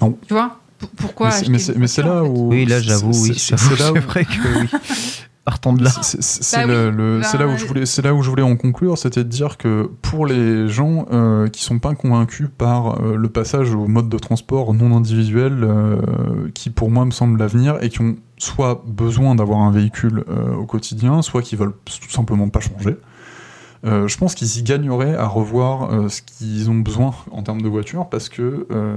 Non. 0.00 0.16
Tu 0.26 0.32
vois? 0.32 0.58
P- 0.78 0.86
Pourquoi 0.96 1.28
Mais 1.48 1.58
c'est- 1.58 2.02
là 2.02 2.22
en 2.22 2.24
fait? 2.24 2.30
où. 2.30 2.48
Oui, 2.48 2.64
là, 2.64 2.80
j'avoue, 2.80 3.12
c'est- 3.12 3.30
oui. 3.32 3.34
C'est 3.38 3.56
vrai 4.00 4.24
que 4.24 4.60
oui. 4.60 4.68
Partons 5.44 5.74
de 5.74 5.84
là. 5.84 5.90
C'est- 6.02 6.22
Bah 6.56 6.72
le, 6.72 6.88
oui, 6.90 6.96
le- 6.96 7.20
bah, 7.20 7.26
là 7.38 7.46
où 7.46 7.50
je 7.58 7.66
voulais, 7.66 7.84
c'est 7.86 8.00
là 8.00 8.14
où 8.14 8.22
je 8.22 8.30
voulais 8.30 8.42
en 8.42 8.56
conclure, 8.56 8.96
c'était 8.96 9.24
de 9.24 9.28
dire 9.28 9.58
que 9.58 9.90
pour 10.00 10.26
les 10.26 10.68
gens 10.68 11.04
euh, 11.12 11.48
qui 11.48 11.62
sont 11.62 11.78
pas 11.78 11.94
convaincus 11.94 12.48
par 12.56 12.98
euh, 13.02 13.16
le 13.16 13.28
passage 13.28 13.74
au 13.74 13.86
mode 13.86 14.08
de 14.08 14.16
transport 14.18 14.72
non 14.72 14.96
individuel, 14.96 15.58
euh, 15.62 16.48
qui 16.54 16.70
pour 16.70 16.90
moi 16.90 17.04
me 17.04 17.10
semble 17.10 17.38
l'avenir, 17.38 17.76
et 17.82 17.90
qui 17.90 18.00
ont 18.00 18.16
soit 18.38 18.82
besoin 18.86 19.34
d'avoir 19.34 19.60
un 19.60 19.70
véhicule 19.70 20.24
euh, 20.30 20.54
au 20.54 20.64
quotidien, 20.64 21.20
soit 21.20 21.42
qui 21.42 21.56
veulent 21.56 21.74
tout 21.84 22.10
simplement 22.10 22.48
pas 22.48 22.60
changer. 22.60 22.96
euh, 23.84 24.08
je 24.08 24.16
pense 24.16 24.34
qu'ils 24.34 24.58
y 24.58 24.62
gagneraient 24.62 25.14
à 25.14 25.26
revoir 25.26 25.92
euh, 25.92 26.08
ce 26.08 26.22
qu'ils 26.22 26.70
ont 26.70 26.74
besoin 26.78 27.14
en 27.32 27.42
termes 27.42 27.60
de 27.60 27.68
voiture 27.68 28.08
parce 28.08 28.30
que 28.30 28.66
euh, 28.72 28.96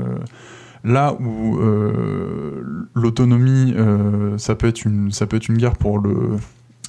là 0.87 1.15
où 1.19 1.59
euh, 1.59 2.63
l'autonomie 2.95 3.73
euh, 3.75 4.37
ça 4.37 4.55
peut 4.55 4.67
être 4.67 4.85
une 4.85 5.11
ça 5.11 5.27
peut 5.27 5.37
être 5.37 5.49
une 5.49 5.57
guerre 5.57 5.75
pour 5.75 5.99
le 5.99 6.37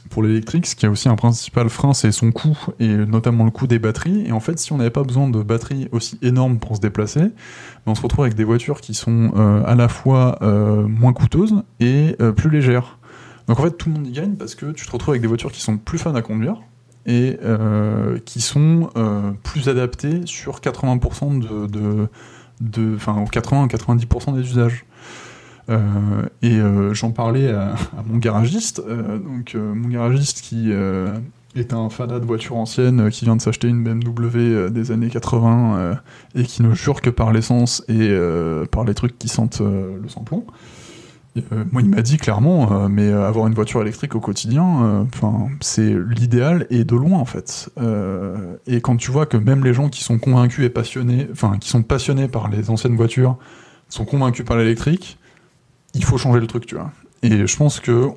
pour 0.09 0.23
l'électrique, 0.23 0.67
ce 0.67 0.75
qui 0.75 0.87
a 0.87 0.91
aussi 0.91 1.07
un 1.11 1.17
principal 1.17 1.69
frein, 1.69 1.93
c'est 1.93 2.13
son 2.13 2.33
coût, 2.33 2.57
et 2.81 2.89
notamment 2.89 3.45
le 3.45 3.51
coût 3.51 3.67
des 3.67 3.79
batteries. 3.79 4.27
Et 4.27 4.33
en 4.33 4.41
fait, 4.41 4.59
si 4.59 4.73
on 4.73 4.79
n'avait 4.79 4.89
pas 4.89 5.03
besoin 5.03 5.29
de 5.29 5.43
batteries 5.43 5.87
aussi 5.93 6.19
énormes 6.23 6.59
pour 6.59 6.77
se 6.77 6.81
déplacer, 6.81 7.21
ben, 7.21 7.31
on 7.89 7.95
se 7.95 8.01
retrouve 8.01 8.25
avec 8.25 8.35
des 8.35 8.45
voitures 8.45 8.81
qui 8.81 8.95
sont 8.95 9.33
euh, 9.37 9.63
à 9.67 9.75
la 9.75 9.89
fois 9.89 10.39
moins 10.41 11.13
coûteuses 11.13 11.63
et 11.81 12.17
plus 12.37 12.49
légères. 12.49 12.99
Donc 13.49 13.61
en 13.61 13.65
fait, 13.65 13.73
tout 13.73 13.91
le 13.91 13.97
monde 13.97 14.07
y 14.07 14.13
gagne 14.13 14.35
parce 14.37 14.55
que 14.55 14.73
tu 14.73 14.87
te 14.87 14.91
retrouves 14.91 15.13
avec 15.13 15.21
des 15.21 15.29
voitures 15.29 15.53
qui 15.53 15.61
sont 15.61 15.77
plus 15.77 15.99
fun 15.99 16.15
à 16.15 16.23
conduire 16.23 16.57
et 17.05 17.39
qui 18.25 18.41
sont 18.41 18.89
plus 19.43 19.69
adaptées 19.69 20.23
sur 20.25 20.61
80% 20.61 21.39
de, 21.39 21.67
de, 21.67 22.09
enfin, 22.97 23.21
aux 23.21 23.27
80 23.27 23.65
à 23.65 23.67
90% 23.67 24.35
des 24.35 24.43
usages. 24.43 24.85
Euh, 25.71 26.23
et 26.41 26.57
euh, 26.57 26.95
j'en 26.95 27.11
parlais 27.11 27.51
à, 27.51 27.75
mon 28.07 28.19
garagiste, 28.19 28.83
euh, 28.89 29.19
donc 29.19 29.55
mon 29.55 29.89
garagiste 29.89 30.41
qui 30.41 30.73
est 31.55 31.73
un 31.73 31.91
fanat 31.91 32.21
de 32.21 32.25
voitures 32.25 32.57
anciennes, 32.57 33.11
qui 33.11 33.25
vient 33.25 33.37
de 33.37 33.43
s'acheter 33.43 33.69
une 33.69 33.85
BMW 33.85 34.71
des 34.71 34.93
années 34.93 35.11
80 35.11 35.77
euh, 35.77 35.95
et 36.35 36.45
qui 36.45 36.63
ne 36.63 36.73
jure 36.75 37.01
que 37.01 37.11
par 37.11 37.33
l'essence 37.33 37.85
et 37.89 38.17
par 38.71 38.85
les 38.85 38.95
trucs 38.95 39.19
qui 39.19 39.29
sentent 39.29 39.61
le 39.61 40.09
samplon. 40.09 40.45
Euh, 41.37 41.65
moi, 41.73 41.83
il 41.83 41.89
m'a 41.89 42.03
dit 42.03 42.17
clairement, 42.17 42.73
euh, 42.73 42.89
mais 42.89 43.09
euh, 43.09 43.27
avoir 43.27 43.47
une 43.47 43.55
voiture 43.55 43.81
électrique 43.83 44.15
au 44.15 44.21
quotidien, 44.21 45.07
enfin, 45.13 45.49
c'est 45.61 45.95
l'idéal 45.95 46.67
et 46.71 46.85
de 46.85 46.97
loin 46.97 47.19
en 47.19 47.25
fait. 47.25 47.71
Et 48.67 48.81
quand 48.81 48.97
tu 48.97 49.11
vois 49.11 49.27
que 49.27 49.37
même 49.37 49.65
les 49.65 49.75
gens 49.75 49.89
qui 49.89 50.03
sont 50.03 50.19
convaincus 50.19 50.65
et 50.65 50.71
passionnés, 50.71 51.29
enfin, 51.33 51.59
qui 51.59 51.69
sont 51.69 51.83
passionnés 51.83 52.29
par 52.29 52.49
les 52.49 52.71
anciennes 52.71 52.97
voitures, 52.97 53.37
sont 53.89 54.05
convaincus 54.05 54.45
par 54.45 54.57
l'électrique, 54.57 55.19
il 55.95 56.05
faut 56.05 56.19
changer 56.19 56.41
le 56.41 56.47
truc, 56.47 56.67
tu 56.67 56.75
vois. 56.75 56.91
Et 57.23 57.47
je 57.47 57.57
pense 57.57 57.81
que 57.81 58.09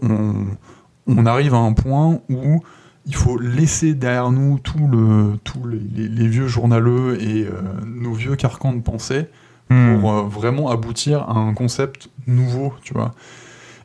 on, 1.07 1.25
arrive 1.25 1.53
à 1.53 1.57
un 1.57 1.73
point 1.73 2.19
où 2.29 2.61
il 3.05 3.15
faut 3.15 3.37
laisser 3.37 3.93
derrière 3.93 4.31
nous 4.31 4.59
tout 4.59 4.87
le, 4.87 5.37
tous 5.43 5.65
les, 5.67 6.27
vieux 6.27 6.47
journaleux 6.47 7.21
et 7.21 7.47
nos 7.85 8.13
vieux 8.13 8.35
carcans 8.35 8.73
de 8.73 8.81
pensée 8.81 9.27
Hmm. 9.71 9.99
pour 10.01 10.11
euh, 10.11 10.21
vraiment 10.23 10.69
aboutir 10.69 11.21
à 11.29 11.37
un 11.37 11.53
concept 11.53 12.09
nouveau, 12.27 12.73
tu 12.83 12.93
vois. 12.93 13.13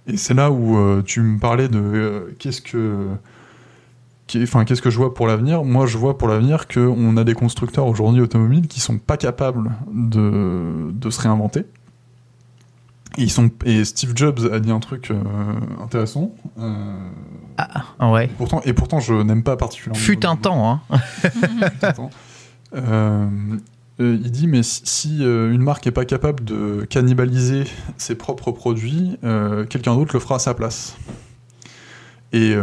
Et 0.08 0.16
c'est 0.16 0.34
là 0.34 0.50
où 0.50 0.76
euh, 0.76 1.02
tu 1.02 1.20
me 1.20 1.38
parlais 1.38 1.68
de 1.68 1.78
euh, 1.80 2.36
qu'est-ce 2.38 2.60
que 2.60 3.06
Enfin, 4.42 4.64
qu'est-ce 4.64 4.82
que 4.82 4.90
je 4.90 4.96
vois 4.96 5.14
pour 5.14 5.28
l'avenir 5.28 5.62
Moi, 5.62 5.86
je 5.86 5.96
vois 5.98 6.18
pour 6.18 6.26
l'avenir 6.26 6.66
qu'on 6.66 7.16
a 7.16 7.22
des 7.22 7.34
constructeurs 7.34 7.86
aujourd'hui 7.86 8.20
automobiles 8.20 8.66
qui 8.66 8.80
sont 8.80 8.98
pas 8.98 9.16
capables 9.16 9.70
de, 9.92 10.90
de 10.90 11.10
se 11.10 11.20
réinventer. 11.20 11.60
Et, 13.18 13.22
ils 13.22 13.30
sont, 13.30 13.50
et 13.64 13.84
Steve 13.84 14.12
Jobs 14.16 14.40
a 14.52 14.58
dit 14.58 14.72
un 14.72 14.80
truc 14.80 15.12
euh, 15.12 15.22
intéressant. 15.82 16.32
euh, 16.58 16.96
Ah 17.56 18.10
ouais. 18.10 18.28
pourtant, 18.36 18.60
et 18.64 18.72
pourtant, 18.72 18.98
je 18.98 19.14
n'aime 19.14 19.44
pas 19.44 19.56
particulièrement. 19.56 20.00
Fut 20.04 20.26
un 20.26 20.34
temps, 20.34 20.82
hein. 20.92 20.98
Attends. 21.82 22.10
Euh, 22.74 23.28
euh, 23.98 24.18
il 24.22 24.30
dit 24.30 24.46
mais 24.46 24.62
si, 24.62 25.24
euh, 25.24 25.52
une 25.52 25.62
marque 25.62 25.86
est 25.86 25.92
pas 25.92 26.04
capable 26.04 26.44
de 26.44 26.86
cannibaliser 26.88 27.64
ses 27.96 28.14
propres 28.14 28.52
produits, 28.52 29.16
euh, 29.24 29.64
quelqu'un 29.64 29.94
d'autre 29.94 30.14
le 30.14 30.20
fera 30.20 30.36
à 30.36 30.38
sa 30.38 30.54
place. 30.54 30.96
Et 32.32 32.54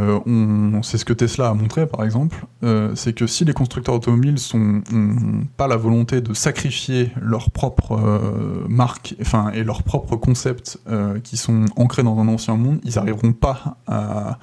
c'est 0.84 1.00
ce 1.00 1.06
que 1.06 1.14
Tesla 1.14 1.48
a 1.48 1.54
montré 1.56 1.88
par 1.88 2.04
exemple, 2.04 2.46
c'est 2.94 3.14
que 3.14 3.26
si 3.26 3.44
les 3.44 3.54
constructeurs 3.54 3.96
automobiles 3.96 4.38
sont 4.38 4.84
ont 4.94 5.46
pas 5.58 5.68
la 5.68 5.78
volonté 5.78 6.22
de 6.22 6.36
sacrifier 6.36 7.10
leur 7.20 7.50
propre 7.50 7.94
euh, 7.94 8.66
marque, 8.68 9.16
enfin 9.22 9.52
et 9.56 9.64
leurs 9.64 9.82
propres 9.82 10.16
concepts 10.16 10.80
qui 11.24 11.38
sont 11.38 11.66
ancrés 11.76 12.04
dans 12.04 12.20
un 12.20 12.28
ancien 12.28 12.56
monde, 12.56 12.82
ils 12.84 12.96
n'arriveront 12.96 13.34
pas 13.34 13.78
à, 13.88 14.38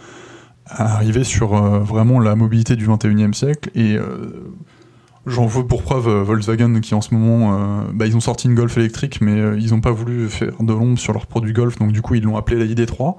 arriver 0.66 1.22
sur 1.22 1.54
vraiment 1.80 2.18
la 2.18 2.34
mobilité 2.34 2.74
du 2.74 2.88
21e 2.88 3.32
siècle 3.32 3.70
et 3.76 3.98
J'en 5.30 5.46
veux 5.46 5.64
pour 5.66 5.82
preuve 5.82 6.08
euh, 6.08 6.22
Volkswagen 6.22 6.80
qui 6.80 6.94
en 6.94 7.00
ce 7.00 7.14
moment, 7.14 7.54
euh, 7.54 7.82
bah, 7.94 8.06
ils 8.06 8.16
ont 8.16 8.20
sorti 8.20 8.48
une 8.48 8.54
Golf 8.54 8.76
électrique, 8.76 9.20
mais 9.20 9.38
euh, 9.40 9.58
ils 9.58 9.70
n'ont 9.70 9.80
pas 9.80 9.92
voulu 9.92 10.28
faire 10.28 10.52
de 10.60 10.72
l'ombre 10.72 10.98
sur 10.98 11.12
leur 11.12 11.26
produit 11.26 11.52
Golf, 11.52 11.78
donc 11.78 11.92
du 11.92 12.02
coup 12.02 12.14
ils 12.14 12.22
l'ont 12.22 12.36
appelé 12.36 12.58
la 12.58 12.66
ID3. 12.66 13.16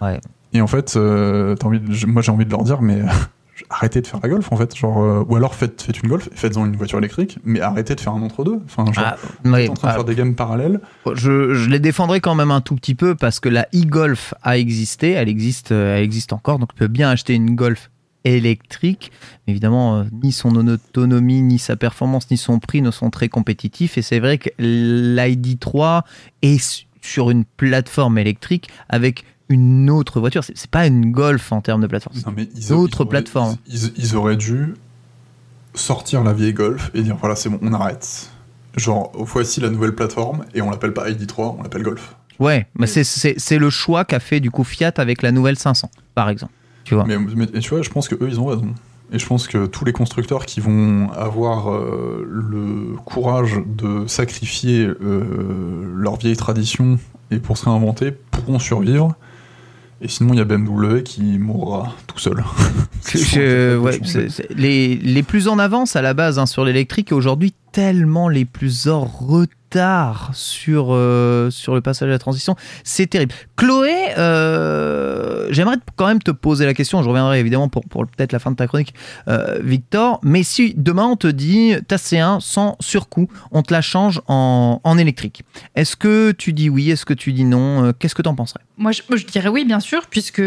Ouais. 0.00 0.20
Et 0.52 0.60
en 0.60 0.66
fait, 0.66 0.94
euh, 0.96 1.54
envie 1.62 1.80
de- 1.80 2.06
moi 2.06 2.22
j'ai 2.22 2.32
envie 2.32 2.44
de 2.46 2.50
leur 2.50 2.64
dire, 2.64 2.82
mais 2.82 3.02
arrêtez 3.70 4.00
de 4.00 4.06
faire 4.06 4.18
la 4.22 4.28
Golf 4.28 4.50
en 4.52 4.56
fait, 4.56 4.74
genre, 4.76 5.24
ou 5.28 5.36
alors 5.36 5.54
faites, 5.54 5.82
faites 5.82 6.02
une 6.02 6.08
Golf, 6.08 6.28
faites-en 6.32 6.64
une 6.66 6.76
voiture 6.76 6.98
électrique, 6.98 7.38
mais 7.44 7.60
arrêtez 7.60 7.94
de 7.94 8.00
faire 8.00 8.14
un 8.14 8.22
entre 8.22 8.42
deux. 8.42 8.58
Enfin, 8.64 8.84
genre, 8.92 9.04
Ah, 9.06 9.16
en 9.44 9.50
train 9.50 9.60
de 9.66 9.70
ah, 9.82 9.92
faire 9.92 10.04
des 10.04 10.14
gammes 10.14 10.34
parallèles. 10.34 10.80
je, 11.14 11.52
je 11.54 11.68
les 11.68 11.78
défendrai 11.78 12.20
quand 12.20 12.34
même 12.34 12.50
un 12.50 12.62
tout 12.62 12.74
petit 12.74 12.94
peu 12.94 13.14
parce 13.14 13.38
que 13.38 13.48
la 13.50 13.68
e-Golf 13.74 14.34
a 14.42 14.56
existé, 14.56 15.10
elle 15.10 15.28
existe, 15.28 15.72
elle 15.72 16.02
existe 16.02 16.32
encore, 16.32 16.58
donc 16.58 16.70
tu 16.70 16.78
peux 16.78 16.88
bien 16.88 17.10
acheter 17.10 17.34
une 17.34 17.54
Golf 17.54 17.90
électrique. 18.24 19.12
Évidemment, 19.46 19.96
euh, 20.00 20.04
ni 20.22 20.32
son 20.32 20.54
autonomie, 20.66 21.42
ni 21.42 21.58
sa 21.58 21.76
performance, 21.76 22.30
ni 22.30 22.36
son 22.36 22.58
prix 22.58 22.82
ne 22.82 22.90
sont 22.90 23.10
très 23.10 23.28
compétitifs. 23.28 23.96
Et 23.98 24.02
c'est 24.02 24.18
vrai 24.20 24.38
que 24.38 24.50
l'ID3 24.58 26.02
est 26.42 26.58
su- 26.58 26.86
sur 27.02 27.30
une 27.30 27.44
plateforme 27.44 28.18
électrique 28.18 28.68
avec 28.88 29.24
une 29.48 29.90
autre 29.90 30.20
voiture. 30.20 30.44
C'est 30.44 30.70
pas 30.70 30.86
une 30.86 31.10
Golf 31.10 31.50
en 31.52 31.60
termes 31.60 31.80
de 31.80 31.86
plateforme. 31.86 32.16
Non, 32.26 32.32
mais 32.36 32.48
ils, 32.54 32.72
auraient- 32.72 32.88
plateformes. 33.08 33.56
Ils, 33.66 34.14
auraient 34.16 34.36
dû 34.36 34.74
sortir 35.74 36.22
la 36.22 36.32
vieille 36.32 36.52
Golf 36.52 36.90
et 36.94 37.02
dire 37.02 37.16
voilà, 37.16 37.36
c'est 37.36 37.48
bon, 37.48 37.58
on 37.62 37.72
arrête. 37.72 38.30
Genre, 38.76 39.10
voici 39.14 39.60
la 39.60 39.70
nouvelle 39.70 39.94
plateforme 39.94 40.44
et 40.54 40.62
on 40.62 40.70
l'appelle 40.70 40.92
pas 40.92 41.10
ID3, 41.10 41.56
on 41.58 41.62
l'appelle 41.62 41.82
Golf. 41.82 42.14
Ouais, 42.38 42.66
mais 42.78 42.86
c'est 42.86 43.58
le 43.58 43.70
choix 43.70 44.04
qu'a 44.04 44.20
fait 44.20 44.40
du 44.40 44.50
coup 44.50 44.64
Fiat 44.64 44.92
avec 44.96 45.20
la 45.22 45.32
nouvelle 45.32 45.58
500, 45.58 45.90
par 46.14 46.28
exemple. 46.30 46.52
Tu 46.84 46.94
vois. 46.94 47.04
Mais, 47.06 47.16
tu 47.60 47.70
vois, 47.70 47.82
je 47.82 47.90
pense 47.90 48.08
que 48.08 48.14
eux, 48.16 48.28
ils 48.28 48.40
ont 48.40 48.46
raison. 48.46 48.68
Et 49.12 49.18
je 49.18 49.26
pense 49.26 49.48
que 49.48 49.66
tous 49.66 49.84
les 49.84 49.92
constructeurs 49.92 50.46
qui 50.46 50.60
vont 50.60 51.10
avoir 51.12 51.72
euh, 51.72 52.24
le 52.30 52.96
courage 53.04 53.58
de 53.66 54.06
sacrifier 54.06 54.86
euh, 54.86 55.84
leur 55.96 56.16
vieille 56.16 56.36
tradition 56.36 56.98
et 57.32 57.38
pour 57.38 57.58
se 57.58 57.64
réinventer 57.64 58.12
pourront 58.30 58.58
survivre. 58.60 59.14
Et 60.02 60.08
sinon, 60.08 60.32
il 60.32 60.38
y 60.38 60.40
a 60.40 60.44
BMW 60.44 61.02
qui 61.04 61.38
mourra 61.38 61.92
tout 62.06 62.18
seul. 62.18 62.42
Je- 63.08 63.18
je- 63.18 63.76
ouais, 63.78 63.98
c'est- 64.04 64.28
c'est- 64.30 64.48
les, 64.54 64.94
les 64.96 65.22
plus 65.22 65.48
en 65.48 65.58
avance 65.58 65.96
à 65.96 66.02
la 66.02 66.14
base 66.14 66.38
hein, 66.38 66.46
sur 66.46 66.64
l'électrique 66.64 67.12
aujourd'hui 67.12 67.52
tellement 67.72 68.28
les 68.28 68.44
plus 68.44 68.88
en 68.88 69.04
retard 69.04 69.60
sur, 70.32 70.88
euh, 70.90 71.50
sur 71.50 71.74
le 71.74 71.80
passage 71.80 72.08
à 72.08 72.12
la 72.12 72.18
transition. 72.18 72.56
C'est 72.82 73.06
terrible. 73.06 73.34
Chloé, 73.56 74.08
euh, 74.18 75.46
j'aimerais 75.50 75.76
quand 75.96 76.06
même 76.06 76.22
te 76.22 76.30
poser 76.30 76.66
la 76.66 76.74
question. 76.74 77.02
Je 77.02 77.08
reviendrai 77.08 77.38
évidemment 77.38 77.68
pour, 77.68 77.84
pour 77.84 78.06
peut-être 78.06 78.32
la 78.32 78.38
fin 78.38 78.50
de 78.50 78.56
ta 78.56 78.66
chronique, 78.66 78.94
euh, 79.28 79.58
Victor. 79.62 80.18
Mais 80.22 80.42
si 80.42 80.74
demain 80.76 81.06
on 81.06 81.16
te 81.16 81.28
dit 81.28 81.74
ta 81.86 81.96
C1 81.96 82.40
sans 82.40 82.76
surcoût, 82.80 83.28
on 83.52 83.62
te 83.62 83.72
la 83.72 83.80
change 83.80 84.20
en, 84.26 84.80
en 84.82 84.98
électrique. 84.98 85.44
Est-ce 85.76 85.96
que 85.96 86.32
tu 86.32 86.52
dis 86.52 86.68
oui 86.68 86.90
Est-ce 86.90 87.04
que 87.04 87.14
tu 87.14 87.32
dis 87.32 87.44
non 87.44 87.92
Qu'est-ce 87.98 88.14
que 88.14 88.22
tu 88.22 88.28
en 88.28 88.34
penserais? 88.34 88.60
Moi 88.76 88.92
je, 88.92 89.02
moi, 89.08 89.16
je 89.16 89.26
dirais 89.26 89.48
oui, 89.48 89.64
bien 89.64 89.80
sûr, 89.80 90.06
puisque, 90.06 90.42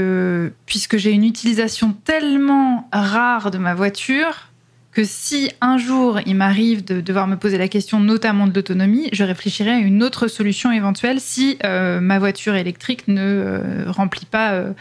puisque 0.66 0.98
j'ai 0.98 1.12
une 1.12 1.24
utilisation 1.24 1.96
tellement 2.04 2.90
rare 2.92 3.52
de 3.52 3.58
ma 3.58 3.74
voiture 3.74 4.53
que 4.94 5.04
si 5.04 5.52
un 5.60 5.78
jour 5.78 6.20
il 6.26 6.36
m'arrive 6.36 6.86
de 6.86 7.02
devoir 7.02 7.28
me 7.28 7.36
poser 7.36 7.58
la 7.58 7.68
question 7.68 8.00
notamment 8.00 8.48
de 8.48 8.54
l'autonomie, 8.54 9.10
je 9.12 9.24
réfléchirais 9.24 9.72
à 9.72 9.80
une 9.80 10.04
autre 10.04 10.28
solution 10.28 10.72
éventuelle 10.72 11.20
si 11.20 11.58
euh, 11.64 12.00
ma 12.00 12.20
voiture 12.20 12.56
électrique 12.56 13.08
ne 13.08 13.22
euh, 13.22 13.84
remplit 13.88 14.28
pas 14.28 14.54
euh, 14.54 14.74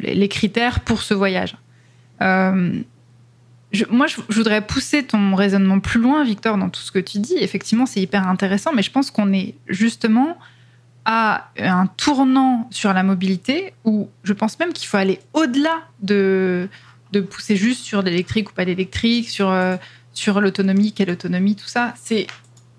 les 0.00 0.28
critères 0.28 0.80
pour 0.80 1.02
ce 1.02 1.14
voyage. 1.14 1.56
Moi, 2.20 4.06
je 4.06 4.16
voudrais 4.30 4.62
pousser 4.62 5.04
ton 5.04 5.34
raisonnement 5.34 5.78
plus 5.78 6.00
loin, 6.00 6.24
Victor, 6.24 6.56
dans 6.56 6.70
tout 6.70 6.80
ce 6.80 6.90
que 6.90 6.98
tu 6.98 7.18
dis. 7.18 7.36
Effectivement, 7.38 7.86
c'est 7.86 8.00
hyper 8.00 8.26
intéressant, 8.26 8.72
mais 8.74 8.82
je 8.82 8.90
pense 8.90 9.10
qu'on 9.10 9.32
est 9.32 9.54
justement 9.68 10.38
à 11.04 11.50
un 11.58 11.86
tournant 11.86 12.66
sur 12.70 12.92
la 12.92 13.02
mobilité 13.02 13.74
où 13.84 14.08
je 14.24 14.32
pense 14.32 14.58
même 14.58 14.72
qu'il 14.72 14.88
faut 14.88 14.96
aller 14.96 15.20
au-delà 15.34 15.78
de, 16.02 16.68
de 17.12 17.20
pousser 17.20 17.56
juste 17.56 17.84
sur 17.84 18.02
l'électrique 18.02 18.50
ou 18.50 18.52
pas 18.52 18.64
l'électrique, 18.64 19.28
sur, 19.28 19.48
euh, 19.50 19.76
sur 20.12 20.40
l'autonomie, 20.40 20.92
quelle 20.92 21.10
autonomie, 21.10 21.56
tout 21.56 21.68
ça. 21.68 21.94
C'est, 22.02 22.26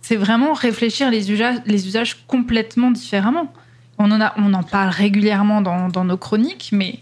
c'est 0.01 0.15
vraiment 0.15 0.53
réfléchir 0.53 1.09
les 1.09 1.31
usages, 1.31 1.59
les 1.65 1.87
usages 1.87 2.25
complètement 2.27 2.91
différemment. 2.91 3.53
On 3.97 4.11
en, 4.11 4.21
a, 4.21 4.33
on 4.37 4.53
en 4.53 4.63
parle 4.63 4.89
régulièrement 4.89 5.61
dans, 5.61 5.89
dans 5.89 6.05
nos 6.05 6.17
chroniques, 6.17 6.69
mais 6.71 6.99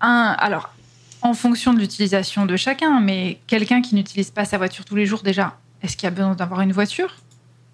un, 0.00 0.34
alors, 0.38 0.72
en 1.22 1.34
fonction 1.34 1.74
de 1.74 1.80
l'utilisation 1.80 2.46
de 2.46 2.56
chacun, 2.56 3.00
mais 3.00 3.38
quelqu'un 3.46 3.82
qui 3.82 3.94
n'utilise 3.94 4.30
pas 4.30 4.44
sa 4.44 4.56
voiture 4.56 4.84
tous 4.84 4.96
les 4.96 5.06
jours, 5.06 5.22
déjà, 5.22 5.58
est-ce 5.82 5.96
qu'il 5.96 6.06
a 6.06 6.10
besoin 6.10 6.34
d'avoir 6.34 6.60
une 6.60 6.72
voiture? 6.72 7.16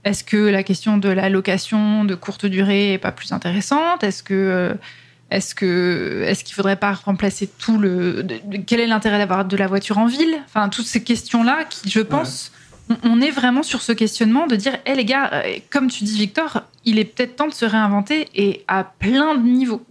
Est-ce 0.04 0.24
que 0.24 0.36
la 0.36 0.62
question 0.62 0.98
de 0.98 1.08
la 1.08 1.28
location 1.28 2.04
de 2.04 2.14
courte 2.14 2.46
durée 2.46 2.92
est 2.94 2.98
pas 2.98 3.12
plus 3.12 3.32
intéressante? 3.32 4.04
Est-ce 4.04 4.22
que 4.22 4.34
euh, 4.34 4.74
est-ce 5.30 5.54
que 5.54 6.24
est-ce 6.26 6.44
qu'il 6.44 6.54
faudrait 6.54 6.76
pas 6.76 6.92
remplacer 6.92 7.48
tout 7.58 7.78
le 7.78 8.22
de- 8.22 8.40
de- 8.44 8.62
quel 8.64 8.80
est 8.80 8.86
l'intérêt 8.86 9.18
d'avoir 9.18 9.44
de 9.44 9.56
la 9.56 9.66
voiture 9.66 9.98
en 9.98 10.06
ville? 10.06 10.36
Enfin 10.46 10.68
toutes 10.68 10.86
ces 10.86 11.02
questions 11.02 11.42
là 11.42 11.64
qui 11.68 11.90
je 11.90 12.00
pense 12.00 12.52
on, 12.88 12.96
on 13.02 13.20
est 13.20 13.30
vraiment 13.30 13.62
sur 13.62 13.82
ce 13.82 13.92
questionnement 13.92 14.46
de 14.46 14.54
dire 14.56 14.76
hé 14.86 14.94
les 14.94 15.04
gars 15.04 15.30
euh, 15.32 15.56
comme 15.70 15.88
tu 15.88 16.04
dis 16.04 16.16
Victor, 16.16 16.62
il 16.84 16.98
est 16.98 17.04
peut-être 17.04 17.36
temps 17.36 17.48
de 17.48 17.54
se 17.54 17.64
réinventer 17.64 18.28
et 18.34 18.64
à 18.68 18.84
plein 18.84 19.34
de 19.34 19.42
niveaux. 19.46 19.84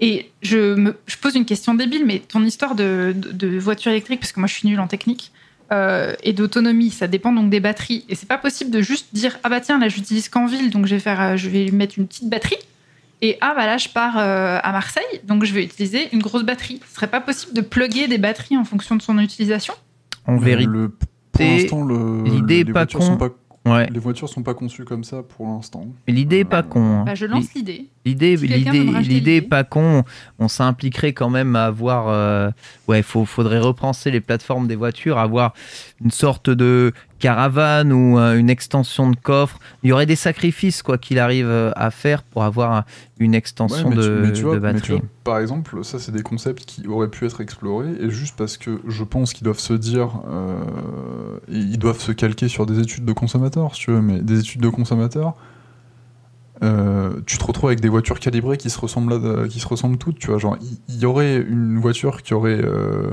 Et 0.00 0.30
je 0.42 0.74
me 0.74 0.96
je 1.06 1.16
pose 1.16 1.36
une 1.36 1.44
question 1.44 1.74
débile 1.74 2.04
mais 2.04 2.18
ton 2.18 2.42
histoire 2.44 2.74
de, 2.74 3.14
de, 3.14 3.58
voiture 3.58 3.92
électrique 3.92 4.20
parce 4.20 4.32
que 4.32 4.40
moi 4.40 4.48
je 4.48 4.54
suis 4.54 4.68
nulle 4.68 4.80
en 4.80 4.86
technique 4.88 5.32
euh, 5.72 6.14
et 6.22 6.32
d'autonomie, 6.32 6.90
ça 6.90 7.06
dépend 7.06 7.32
donc 7.32 7.48
des 7.48 7.60
batteries. 7.60 8.04
Et 8.08 8.14
c'est 8.16 8.28
pas 8.28 8.38
possible 8.38 8.70
de 8.70 8.80
juste 8.80 9.08
dire 9.12 9.38
ah 9.44 9.48
bah 9.48 9.60
tiens 9.60 9.78
là 9.78 9.88
j'utilise 9.88 10.28
qu'en 10.28 10.46
ville 10.46 10.70
donc 10.70 10.86
je 10.86 10.96
vais 10.96 11.00
faire, 11.00 11.20
euh, 11.20 11.36
je 11.36 11.48
vais 11.48 11.64
lui 11.64 11.72
mettre 11.72 11.98
une 11.98 12.08
petite 12.08 12.28
batterie. 12.28 12.58
Et 13.26 13.38
ah 13.40 13.54
bah 13.56 13.64
là 13.64 13.78
je 13.78 13.88
pars 13.88 14.18
euh, 14.18 14.58
à 14.62 14.70
Marseille 14.72 15.20
donc 15.24 15.44
je 15.44 15.54
vais 15.54 15.64
utiliser 15.64 16.08
une 16.12 16.20
grosse 16.20 16.42
batterie. 16.44 16.80
Ce 16.88 16.94
serait 16.96 17.06
pas 17.06 17.22
possible 17.22 17.54
de 17.54 17.62
plugger 17.62 18.06
des 18.06 18.18
batteries 18.18 18.58
en 18.58 18.64
fonction 18.64 18.96
de 18.96 19.00
son 19.02 19.18
utilisation? 19.18 19.72
En 20.26 20.36
vérité, 20.36 20.68
Le- 20.70 20.88
pour 21.32 21.40
l'instant, 21.46 21.84
le- 21.84 22.22
l'idée 22.24 22.60
est 22.60 22.64
les 22.64 22.72
pas 22.74 22.80
voitures 22.80 23.00
con. 23.00 23.06
sont 23.06 23.16
pas- 23.16 23.30
ouais. 23.66 23.88
les 23.90 23.98
voitures 23.98 24.28
sont 24.28 24.42
pas 24.42 24.52
conçues 24.52 24.84
comme 24.84 25.04
ça 25.04 25.22
pour 25.22 25.46
l'instant. 25.46 25.86
Mais 26.06 26.12
l'idée 26.12 26.40
est 26.40 26.44
pas 26.44 26.62
con. 26.62 26.82
hein. 26.84 27.04
Bah, 27.06 27.14
je 27.14 27.24
lance 27.24 27.52
l'idée. 27.54 27.88
L'idée, 28.04 28.36
l'idée, 28.36 28.82
l'idée 29.08 29.40
pas 29.42 29.64
con. 29.64 30.04
On 30.38 30.48
s'impliquerait 30.48 31.12
quand 31.14 31.30
même 31.30 31.56
à 31.56 31.64
avoir, 31.66 32.08
euh, 32.08 32.50
ouais, 32.86 33.02
faut, 33.02 33.24
faudrait 33.24 33.60
repenser 33.60 34.10
les 34.10 34.20
plateformes 34.20 34.66
des 34.68 34.76
voitures, 34.76 35.18
avoir 35.18 35.54
une 36.04 36.10
sorte 36.10 36.50
de 36.50 36.92
caravane 37.18 37.92
ou 37.92 38.18
euh, 38.18 38.36
une 38.38 38.50
extension 38.50 39.10
de 39.10 39.16
coffre. 39.16 39.58
Il 39.82 39.88
y 39.88 39.92
aurait 39.92 40.04
des 40.04 40.16
sacrifices 40.16 40.82
quoi 40.82 40.98
qu'il 40.98 41.18
arrive 41.18 41.46
euh, 41.48 41.70
à 41.76 41.90
faire 41.90 42.22
pour 42.22 42.44
avoir 42.44 42.72
un- 42.72 42.84
une 43.18 43.34
extension 43.34 43.88
Ouais, 43.88 43.96
mais 43.96 44.02
tu- 44.02 44.08
de, 44.08 44.14
mais 44.26 44.32
tu 44.34 44.42
vois- 44.42 44.54
de 44.56 44.58
mais 44.60 44.68
tu 44.72 44.74
batterie. 44.80 44.92
vois, 44.98 45.08
par 45.24 45.38
exemple, 45.38 45.82
ça, 45.84 45.98
c'est 45.98 46.12
des 46.12 46.22
concepts 46.22 46.66
qui 46.66 46.86
auraient 46.86 47.08
pu 47.08 47.24
être 47.24 47.40
explorés, 47.40 47.88
et 48.00 48.10
juste 48.10 48.36
parce 48.36 48.58
que 48.58 48.80
je 48.86 49.04
pense 49.04 49.32
qu'ils 49.32 49.44
doivent 49.44 49.58
se 49.58 49.72
dire, 49.72 50.10
euh, 50.30 51.38
ils 51.48 51.78
doivent 51.78 52.00
se 52.00 52.12
calquer 52.12 52.48
sur 52.48 52.66
des 52.66 52.80
études 52.80 53.06
de 53.06 53.12
consommateurs, 53.12 53.74
si 53.74 53.82
tu 53.84 53.92
veux, 53.92 54.02
mais 54.02 54.18
des 54.20 54.40
études 54.40 54.60
de 54.60 54.68
consommateurs, 54.68 55.34
euh, 56.62 57.10
tu 57.26 57.38
te 57.38 57.44
retrouves 57.44 57.70
avec 57.70 57.80
des 57.80 57.88
voitures 57.88 58.20
calibrées 58.20 58.56
qui 58.56 58.70
se 58.70 58.78
ressemblent, 58.78 59.14
là- 59.14 59.48
qui 59.48 59.60
se 59.60 59.66
ressemblent 59.66 59.98
toutes, 59.98 60.18
tu 60.18 60.28
vois, 60.28 60.38
genre, 60.38 60.56
il 60.88 60.98
y, 60.98 61.06
aurait 61.06 61.36
une 61.36 61.78
voiture 61.78 62.22
qui 62.22 62.32
aurait 62.34 62.60
euh, 62.62 63.10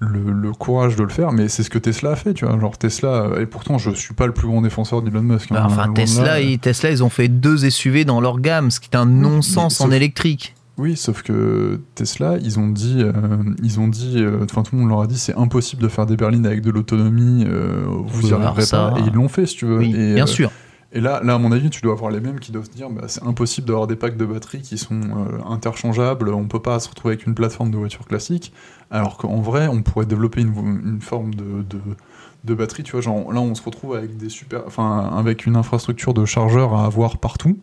le, 0.00 0.32
le 0.32 0.52
courage 0.52 0.96
de 0.96 1.02
le 1.02 1.08
faire, 1.08 1.30
mais 1.32 1.48
c'est 1.48 1.62
ce 1.62 1.70
que 1.70 1.78
Tesla 1.78 2.12
a 2.12 2.16
fait, 2.16 2.34
tu 2.34 2.44
vois, 2.44 2.58
genre 2.58 2.76
Tesla, 2.78 3.30
et 3.40 3.46
pourtant, 3.46 3.78
je 3.78 3.90
suis 3.90 4.14
pas 4.14 4.26
le 4.26 4.32
plus 4.32 4.48
grand 4.48 4.62
défenseur 4.62 5.02
d'Elon 5.02 5.22
Musk. 5.22 5.50
Bah, 5.50 5.62
hein, 5.62 5.66
enfin, 5.66 5.92
Tesla, 5.92 6.40
ils, 6.40 6.58
Tesla, 6.58 6.90
ils 6.90 7.04
ont 7.04 7.10
fait 7.10 7.28
deux 7.28 7.68
SUV 7.70 8.04
dans 8.04 8.20
leur 8.20 8.40
gamme, 8.40 8.70
ce 8.70 8.80
qui 8.80 8.88
est 8.90 8.96
un 8.96 9.06
non-sens 9.06 9.80
en 9.80 9.90
électrique. 9.90 10.54
Oui, 10.80 10.96
sauf 10.96 11.22
que 11.22 11.78
Tesla, 11.94 12.38
ils 12.42 12.58
ont 12.58 12.68
dit, 12.68 12.96
euh, 13.00 13.12
ils 13.62 13.80
ont 13.80 13.88
dit, 13.88 14.14
euh, 14.16 14.44
enfin 14.44 14.62
tout 14.62 14.74
le 14.74 14.80
monde 14.80 14.88
leur 14.88 15.02
a 15.02 15.06
dit, 15.06 15.18
c'est 15.18 15.36
impossible 15.36 15.82
de 15.82 15.88
faire 15.88 16.06
des 16.06 16.16
berlines 16.16 16.46
avec 16.46 16.62
de 16.62 16.70
l'autonomie, 16.70 17.44
euh, 17.46 17.84
vous 17.86 18.28
y 18.28 18.32
Alors 18.32 18.46
arriverez 18.46 18.66
pas, 18.66 18.94
et 18.96 19.02
ils 19.06 19.12
l'ont 19.12 19.28
fait, 19.28 19.44
si 19.44 19.56
tu 19.56 19.66
veux. 19.66 19.76
Oui, 19.76 19.94
et, 19.94 20.14
bien 20.14 20.24
euh, 20.24 20.26
sûr. 20.26 20.50
Et 20.92 21.00
là, 21.00 21.20
là, 21.22 21.34
à 21.34 21.38
mon 21.38 21.52
avis, 21.52 21.70
tu 21.70 21.82
dois 21.82 21.92
avoir 21.92 22.10
les 22.10 22.20
mêmes 22.20 22.40
qui 22.40 22.50
doivent 22.50 22.64
se 22.64 22.70
dire, 22.70 22.90
bah, 22.90 23.02
c'est 23.06 23.22
impossible 23.22 23.68
d'avoir 23.68 23.86
des 23.86 23.94
packs 23.94 24.16
de 24.16 24.24
batteries 24.24 24.62
qui 24.62 24.76
sont 24.76 25.00
euh, 25.00 25.38
interchangeables, 25.48 26.30
on 26.30 26.48
peut 26.48 26.60
pas 26.60 26.80
se 26.80 26.88
retrouver 26.88 27.14
avec 27.14 27.26
une 27.26 27.34
plateforme 27.34 27.70
de 27.70 27.76
voiture 27.76 28.04
classique, 28.06 28.52
alors 28.90 29.16
qu'en 29.16 29.40
vrai, 29.40 29.68
on 29.68 29.82
pourrait 29.82 30.06
développer 30.06 30.40
une, 30.40 31.00
forme 31.00 31.34
de, 31.34 31.64
de, 32.44 32.54
batterie, 32.54 32.82
tu 32.82 32.92
vois, 32.92 33.02
genre 33.02 33.32
là, 33.32 33.40
on 33.40 33.54
se 33.54 33.62
retrouve 33.62 33.94
avec 33.94 34.16
des 34.16 34.28
super, 34.28 34.62
avec 34.78 35.46
une 35.46 35.54
infrastructure 35.54 36.12
de 36.12 36.24
chargeurs 36.24 36.74
à 36.74 36.86
avoir 36.86 37.18
partout. 37.18 37.56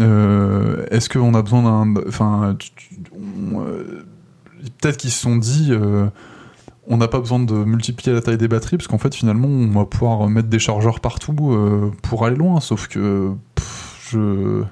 Euh, 0.00 0.84
Est-ce 0.90 1.08
qu'on 1.08 1.34
a 1.34 1.42
besoin 1.42 1.86
d'un, 1.86 1.94
euh, 1.94 2.54
peut-être 4.80 4.96
qu'ils 4.96 5.12
se 5.12 5.20
sont 5.20 5.36
dit. 5.36 5.72
On 6.86 6.96
n'a 6.96 7.08
pas 7.08 7.18
besoin 7.18 7.40
de 7.40 7.54
multiplier 7.54 8.12
la 8.12 8.20
taille 8.20 8.36
des 8.36 8.48
batteries 8.48 8.76
parce 8.76 8.88
qu'en 8.88 8.98
fait 8.98 9.14
finalement 9.14 9.48
on 9.48 9.68
va 9.68 9.84
pouvoir 9.84 10.28
mettre 10.28 10.48
des 10.48 10.58
chargeurs 10.58 11.00
partout 11.00 11.52
euh, 11.52 11.90
pour 12.02 12.24
aller 12.24 12.36
loin 12.36 12.60
sauf 12.60 12.88
que 12.88 13.32
je 14.10 14.62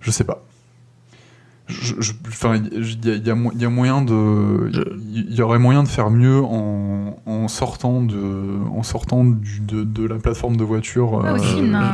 je 0.00 0.10
sais 0.10 0.24
pas 0.24 0.44
il 1.68 3.04
y, 3.04 3.26
y 3.26 3.30
a 3.30 3.34
mo- 3.34 3.50
il 3.54 3.62
y 3.62 3.64
a 3.64 3.70
moyen 3.70 4.02
de 4.02 4.70
il 5.14 5.34
y 5.34 5.40
aurait 5.40 5.58
moyen 5.58 5.82
de 5.82 5.88
faire 5.88 6.10
mieux 6.10 6.42
en, 6.42 7.16
en 7.24 7.48
sortant 7.48 8.02
de 8.02 8.18
en 8.70 8.82
sortant 8.82 9.24
du- 9.24 9.60
de, 9.60 9.82
de 9.82 10.06
la 10.06 10.16
plateforme 10.16 10.56
de 10.58 10.64
voiture 10.64 11.24
euh, 11.24 11.38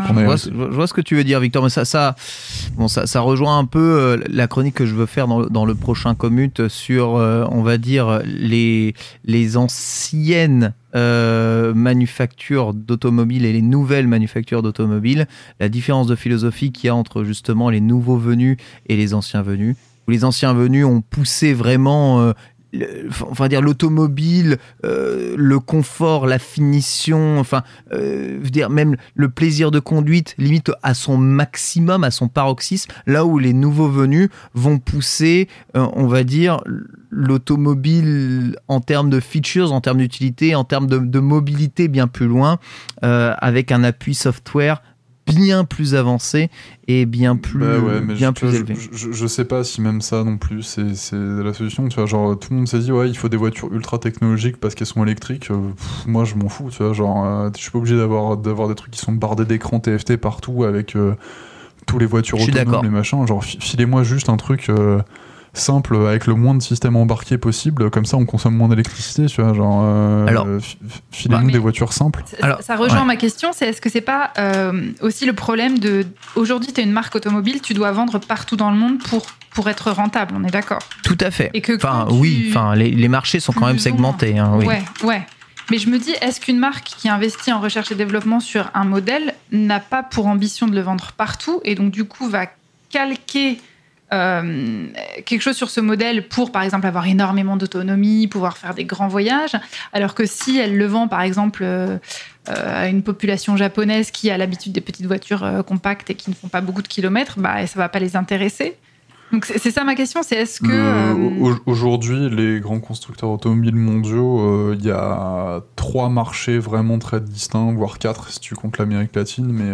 qu'on 0.09 0.14
Je 0.14 0.20
a- 0.20 0.24
vois, 0.24 0.38
ce- 0.38 0.51
je 0.51 0.74
vois 0.74 0.86
ce 0.88 0.92
que 0.92 1.01
tu 1.01 1.14
veux 1.14 1.22
dire, 1.24 1.38
Victor, 1.38 1.62
mais 1.62 1.68
ça, 1.70 1.84
ça, 1.84 2.16
bon, 2.76 2.88
ça, 2.88 3.06
ça 3.06 3.20
rejoint 3.20 3.59
un 3.59 3.64
peu 3.64 3.78
euh, 3.78 4.16
la 4.28 4.48
chronique 4.48 4.74
que 4.74 4.86
je 4.86 4.94
veux 4.94 5.06
faire 5.06 5.28
dans, 5.28 5.42
dans 5.47 5.64
le 5.64 5.74
prochain 5.76 6.14
commute 6.16 6.66
sur, 6.68 7.16
euh, 7.16 7.44
on 7.51 7.62
va 7.62 7.78
dire, 7.78 8.22
les, 8.24 8.94
les 9.24 9.56
anciennes 9.56 10.74
euh, 10.95 11.75
manufactures 11.75 12.75
d'automobiles 12.75 13.45
et 13.45 13.53
les 13.53 13.62
nouvelles 13.62 14.09
manufactures 14.09 14.62
d'automobiles, 14.62 15.27
la 15.61 15.69
différence 15.69 16.07
de 16.07 16.17
philosophie 16.17 16.73
qu'il 16.73 16.87
y 16.87 16.91
a 16.91 16.95
entre 16.95 17.25
justement 17.25 17.71
les 17.71 17.81
nouveaux 17.81 18.17
venus 18.17 18.57
et 18.87 18.97
les 18.97 19.15
anciens 19.15 19.43
venus. 19.43 19.77
Où 20.09 20.11
les 20.11 20.25
anciens 20.25 20.55
venus 20.55 20.85
ont 20.85 21.03
poussé 21.03 21.53
vraiment 21.53 22.21
euh, 22.21 22.33
le- 22.72 23.09
va 23.32 23.48
dire 23.48 23.62
l'automobile, 23.62 24.59
euh, 24.84 25.34
le 25.36 25.59
confort, 25.59 26.26
la 26.26 26.38
finition, 26.38 27.38
enfin, 27.38 27.62
euh, 27.92 28.40
même 28.68 28.97
le 29.14 29.28
plaisir 29.28 29.70
de 29.70 29.80
conduite, 29.80 30.34
limite 30.38 30.70
à 30.82 30.94
son 30.94 31.16
maximum, 31.16 32.05
à 32.05 32.10
son 32.10 32.28
paroxysme, 32.28 32.90
là 33.06 33.24
où 33.24 33.38
les 33.38 33.52
nouveaux 33.52 33.88
venus 33.88 34.28
vont 34.55 34.78
pousser, 34.78 35.48
euh, 35.76 35.86
on 35.94 36.06
va 36.06 36.24
dire, 36.24 36.62
l'automobile 37.10 38.56
en 38.68 38.80
termes 38.80 39.10
de 39.10 39.20
features, 39.20 39.72
en 39.72 39.80
termes 39.80 39.98
d'utilité, 39.98 40.55
en 40.55 40.64
termes 40.64 40.86
de, 40.86 41.20
mobilité 41.20 41.88
bien 41.88 42.06
plus 42.06 42.26
loin, 42.26 42.59
avec 43.02 43.72
un 43.72 43.84
appui 43.84 44.14
software 44.14 44.80
bien 45.35 45.65
plus 45.65 45.94
avancé 45.94 46.51
et 46.89 47.07
bien 47.07 47.36
plus, 47.36 47.61
Bah 47.61 47.78
ouais, 47.78 48.01
mais 48.01 48.15
bien 48.15 48.31
je, 48.35 48.40
plus 48.40 48.55
élevé. 48.55 48.74
Je, 48.93 49.12
je- 49.12 49.27
sais 49.27 49.44
pas 49.44 49.62
si 49.65 49.81
même 49.81 50.01
ça 50.01 50.24
non 50.24 50.36
plus, 50.36 50.62
c'est 50.62 50.94
c'est 50.94 51.16
la 51.16 51.52
solution. 51.55 51.89
Tu 51.89 51.97
vois, 51.97 52.07
genre 52.07 52.39
tout 52.39 52.48
le 52.51 52.57
monde 52.57 52.69
s'est 52.69 52.78
dit 52.81 52.93
ouais, 52.93 53.09
il 53.09 53.16
faut 53.16 53.28
des 53.28 53.36
voitures 53.36 53.73
ultra 53.73 53.98
technologiques 53.98 54.57
parce 54.59 54.74
qu'elles 54.74 54.86
sont 54.86 55.02
électriques. 55.05 55.51
Euh, 55.51 55.57
pff, 55.77 56.07
moi, 56.07 56.24
je 56.24 56.35
m'en 56.35 56.48
fous. 56.48 56.69
Tu 56.70 56.82
vois, 56.82 56.93
genre, 56.93 57.24
euh, 57.24 57.51
je 57.57 57.61
suis 57.62 57.70
pas 57.70 57.78
obligé 57.78 57.97
d'avoir 57.97 58.36
d'avoir 58.36 58.69
des 58.69 58.74
trucs 58.74 58.90
qui 58.93 59.01
sont 59.01 59.12
bardés 59.12 59.44
d'écran 59.44 59.78
TFT 59.81 60.16
partout 60.16 60.65
avec 60.65 60.97
euh, 60.97 61.15
tous 61.86 61.98
les 61.98 62.07
voitures 62.07 62.39
autonomes, 62.40 62.85
les 62.85 62.90
machins. 62.90 63.27
Genre, 63.27 63.43
fi- 63.44 63.59
filez-moi 63.61 64.02
juste 64.02 64.28
un 64.28 64.36
truc. 64.36 64.69
euh, 64.69 65.01
simple 65.52 65.97
avec 66.06 66.27
le 66.27 66.35
moins 66.35 66.55
de 66.55 66.62
systèmes 66.62 66.97
embarqués 66.97 67.39
possible 67.39 67.90
comme 67.90 68.05
ça 68.05 68.16
on 68.16 68.24
consomme 68.24 68.55
moins 68.56 68.68
d'électricité 68.68 69.27
tu 69.27 69.43
vois 69.43 69.52
genre 69.55 69.81
euh, 69.85 70.27
Alors- 70.27 70.47
fi- 70.60 70.78
filez-nous 71.10 71.47
Bah, 71.47 71.52
des 71.52 71.59
voitures 71.59 71.93
simples 71.93 72.22
Ça- 72.27 72.36
Alors, 72.43 72.62
ça 72.62 72.77
rejoint 72.77 73.01
ouais. 73.01 73.05
ma 73.06 73.16
question, 73.16 73.51
c'est 73.52 73.66
est-ce 73.68 73.81
que 73.81 73.90
c'est 73.90 74.01
pas 74.01 74.32
euh, 74.39 74.90
aussi 75.01 75.27
le 75.27 75.32
problème 75.32 75.78
de 75.78 76.06
aujourd'hui 76.36 76.72
tu 76.72 76.81
es 76.81 76.85
une 76.85 76.93
marque 76.93 77.14
automobile, 77.16 77.60
tu 77.60 77.74
dois 77.74 77.90
vendre 77.93 78.18
partout 78.18 78.56
dans 78.56 78.70
le 78.70 78.77
monde 78.77 78.98
pour 79.02 79.27
pour 79.52 79.68
être 79.68 79.90
rentable, 79.90 80.35
on 80.39 80.44
est 80.44 80.51
d'accord? 80.52 80.78
Tout 81.02 81.18
à 81.20 81.32
fait. 81.32 81.51
Et 81.55 81.60
que 81.60 81.74
Enfin, 81.74 82.06
oui, 82.12 82.47
enfin, 82.51 82.77
les, 82.77 82.90
les 82.93 83.09
marchés 83.09 83.40
sont 83.40 83.52
quand 83.52 83.66
même 83.66 83.81
segmentés. 83.81 84.39
hein, 84.39 84.52
oui. 84.55 84.64
Ouais, 84.66 84.82
ouais. 85.02 85.27
Mais 85.72 85.78
je 85.78 85.89
me 85.90 85.98
dis, 85.98 86.12
est-ce 86.22 86.40
qu'une 86.40 86.59
marque 86.60 86.85
qui 86.85 87.09
investit 87.09 87.52
en 87.52 87.59
recherche 87.60 87.90
et 87.90 87.97
développement 87.97 88.39
sur 88.39 88.70
un 88.74 88.85
modèle 88.85 89.35
n'a 89.51 89.81
pas 89.81 90.05
pour 90.05 90.27
ambition 90.28 90.68
de 90.68 90.74
le 90.77 90.81
vendre 90.82 91.10
partout 91.16 91.60
et 91.64 91.74
donc 91.74 91.90
du 91.90 92.05
coup 92.05 92.28
va 92.28 92.47
calquer 92.90 93.60
euh, 94.12 94.87
quelque 95.24 95.41
chose 95.41 95.57
sur 95.57 95.70
ce 95.70 95.81
modèle 95.81 96.28
pour, 96.28 96.53
par 96.53 96.62
exemple, 96.62 96.87
avoir 96.87 97.07
énormément 97.07 97.57
d'autonomie, 97.57 98.27
pouvoir 98.27 98.59
faire 98.59 98.74
des 98.74 98.85
grands 98.85 99.09
voyages, 99.09 99.57
alors 99.93 100.15
que 100.15 100.27
si 100.27 100.59
elle 100.59 100.77
le 100.77 100.87
vend, 100.87 101.09
par 101.09 101.23
exemple, 101.23 101.62
euh, 101.62 101.99
euh, 102.49 102.82
à 102.82 102.89
une 102.89 103.03
population 103.03 103.57
japonaise 103.57 104.11
qui 104.11 104.31
a 104.31 104.39
l'habitude 104.39 104.73
des 104.73 104.81
petites 104.81 105.07
voitures 105.07 105.65
compactes 105.66 106.11
et 106.11 106.15
qui 106.15 106.31
ne 106.31 106.35
font 106.35 106.49
pas 106.49 106.61
beaucoup 106.61 106.82
de 106.82 106.89
kilomètres, 106.89 107.39
bah, 107.39 107.66
ça 107.66 107.78
va 107.78 107.89
pas 107.89 107.99
les 107.99 108.16
intéresser. 108.16 108.77
Donc 109.32 109.45
c'est 109.45 109.70
ça 109.70 109.85
ma 109.85 109.95
question, 109.95 110.23
c'est 110.24 110.37
est-ce 110.37 110.61
que... 110.61 110.69
Euh, 110.70 111.55
Aujourd'hui, 111.66 112.28
les 112.31 112.59
grands 112.59 112.81
constructeurs 112.81 113.31
automobiles 113.31 113.77
mondiaux, 113.77 114.41
euh, 114.41 114.77
il 114.78 114.85
y 114.85 114.91
a 114.91 115.62
trois 115.77 116.09
marchés 116.09 116.59
vraiment 116.59 116.99
très 116.99 117.20
distincts, 117.20 117.73
voire 117.73 117.99
quatre 117.99 118.28
si 118.31 118.41
tu 118.41 118.57
comptes 118.57 118.78
l'Amérique 118.78 119.15
latine, 119.15 119.47
mais 119.47 119.70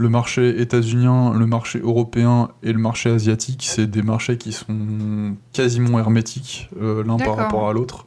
le 0.00 0.08
marché 0.08 0.62
états-unien, 0.62 1.34
le 1.38 1.46
marché 1.46 1.78
européen 1.78 2.48
et 2.62 2.72
le 2.72 2.78
marché 2.78 3.10
asiatique, 3.10 3.66
c'est 3.68 3.86
des 3.86 4.02
marchés 4.02 4.38
qui 4.38 4.52
sont 4.52 5.36
quasiment 5.52 5.98
hermétiques 5.98 6.70
euh, 6.80 7.04
l'un 7.04 7.18
par 7.18 7.36
rapport 7.36 7.68
à 7.68 7.74
l'autre. 7.74 8.06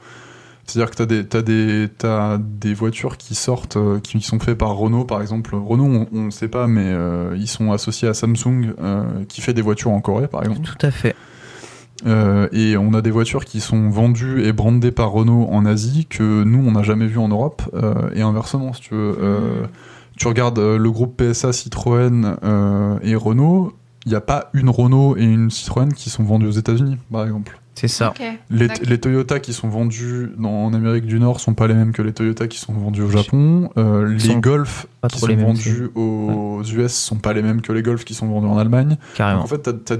C'est-à-dire 0.65 0.89
que 0.89 0.95
tu 0.95 1.01
as 1.03 1.05
des, 1.05 1.25
t'as 1.25 1.41
des, 1.43 1.89
t'as 1.95 2.37
des 2.39 2.73
voitures 2.73 3.17
qui 3.17 3.35
sortent, 3.35 3.77
euh, 3.77 3.99
qui 3.99 4.19
sont 4.21 4.39
faites 4.39 4.57
par 4.57 4.75
Renault, 4.75 5.05
par 5.05 5.21
exemple. 5.21 5.53
Renault, 5.53 6.07
on 6.11 6.21
ne 6.23 6.31
sait 6.31 6.47
pas, 6.47 6.65
mais 6.65 6.85
euh, 6.85 7.35
ils 7.37 7.47
sont 7.47 7.71
associés 7.71 8.07
à 8.07 8.15
Samsung, 8.15 8.73
euh, 8.81 9.03
qui 9.27 9.41
fait 9.41 9.53
des 9.53 9.61
voitures 9.61 9.91
en 9.91 10.01
Corée, 10.01 10.27
par 10.27 10.41
exemple. 10.41 10.61
Tout 10.63 10.85
à 10.85 10.89
fait. 10.89 11.15
Euh, 12.07 12.47
et 12.51 12.75
on 12.75 12.93
a 12.93 13.01
des 13.01 13.11
voitures 13.11 13.45
qui 13.45 13.59
sont 13.59 13.89
vendues 13.89 14.43
et 14.43 14.51
brandées 14.51 14.91
par 14.91 15.11
Renault 15.11 15.47
en 15.51 15.65
Asie 15.65 16.05
que 16.05 16.43
nous 16.43 16.61
on 16.67 16.71
n'a 16.71 16.83
jamais 16.83 17.05
vu 17.05 17.17
en 17.17 17.29
Europe 17.29 17.61
euh, 17.73 18.09
et 18.13 18.21
inversement 18.21 18.73
si 18.73 18.81
tu 18.81 18.93
veux. 18.93 19.17
Euh, 19.21 19.63
tu 20.17 20.27
regardes 20.27 20.59
euh, 20.59 20.77
le 20.77 20.91
groupe 20.91 21.21
PSA, 21.21 21.53
Citroën 21.53 22.37
euh, 22.43 22.97
et 23.03 23.15
Renault, 23.15 23.73
il 24.05 24.09
n'y 24.09 24.15
a 24.15 24.21
pas 24.21 24.49
une 24.53 24.69
Renault 24.69 25.15
et 25.17 25.23
une 25.23 25.49
Citroën 25.49 25.89
qui 25.93 26.09
sont 26.09 26.23
vendues 26.23 26.47
aux 26.47 26.51
États-Unis 26.51 26.97
par 27.11 27.23
exemple. 27.25 27.59
C'est 27.75 27.87
ça. 27.87 28.13
Les, 28.51 28.67
les 28.83 28.99
Toyota 28.99 29.39
qui 29.39 29.51
sont 29.51 29.67
vendus 29.67 30.29
dans- 30.37 30.65
en 30.65 30.73
Amérique 30.75 31.07
du 31.07 31.19
Nord 31.19 31.39
sont 31.39 31.55
pas 31.55 31.65
les 31.67 31.73
mêmes 31.73 31.91
que 31.91 32.03
les 32.03 32.13
Toyota 32.13 32.47
qui 32.47 32.59
sont 32.59 32.71
vendus 32.73 33.01
au 33.01 33.09
Japon. 33.09 33.71
Euh, 33.77 34.15
les 34.15 34.35
Golf 34.35 34.85
qui 35.09 35.17
sont 35.17 35.25
les 35.25 35.35
mêmes, 35.35 35.45
vendus 35.47 35.89
aux 35.95 36.61
US 36.63 36.93
sont 36.93 37.15
pas 37.15 37.33
les 37.33 37.41
mêmes 37.41 37.61
que 37.61 37.73
les 37.73 37.81
Golf 37.81 38.05
qui 38.05 38.13
sont 38.13 38.27
vendus 38.27 38.45
en 38.45 38.59
Allemagne. 38.59 38.97
Carrément. 39.15 39.41
En 39.41 39.47
fait, 39.47 39.63
tu 39.85 39.91
as, 39.93 39.97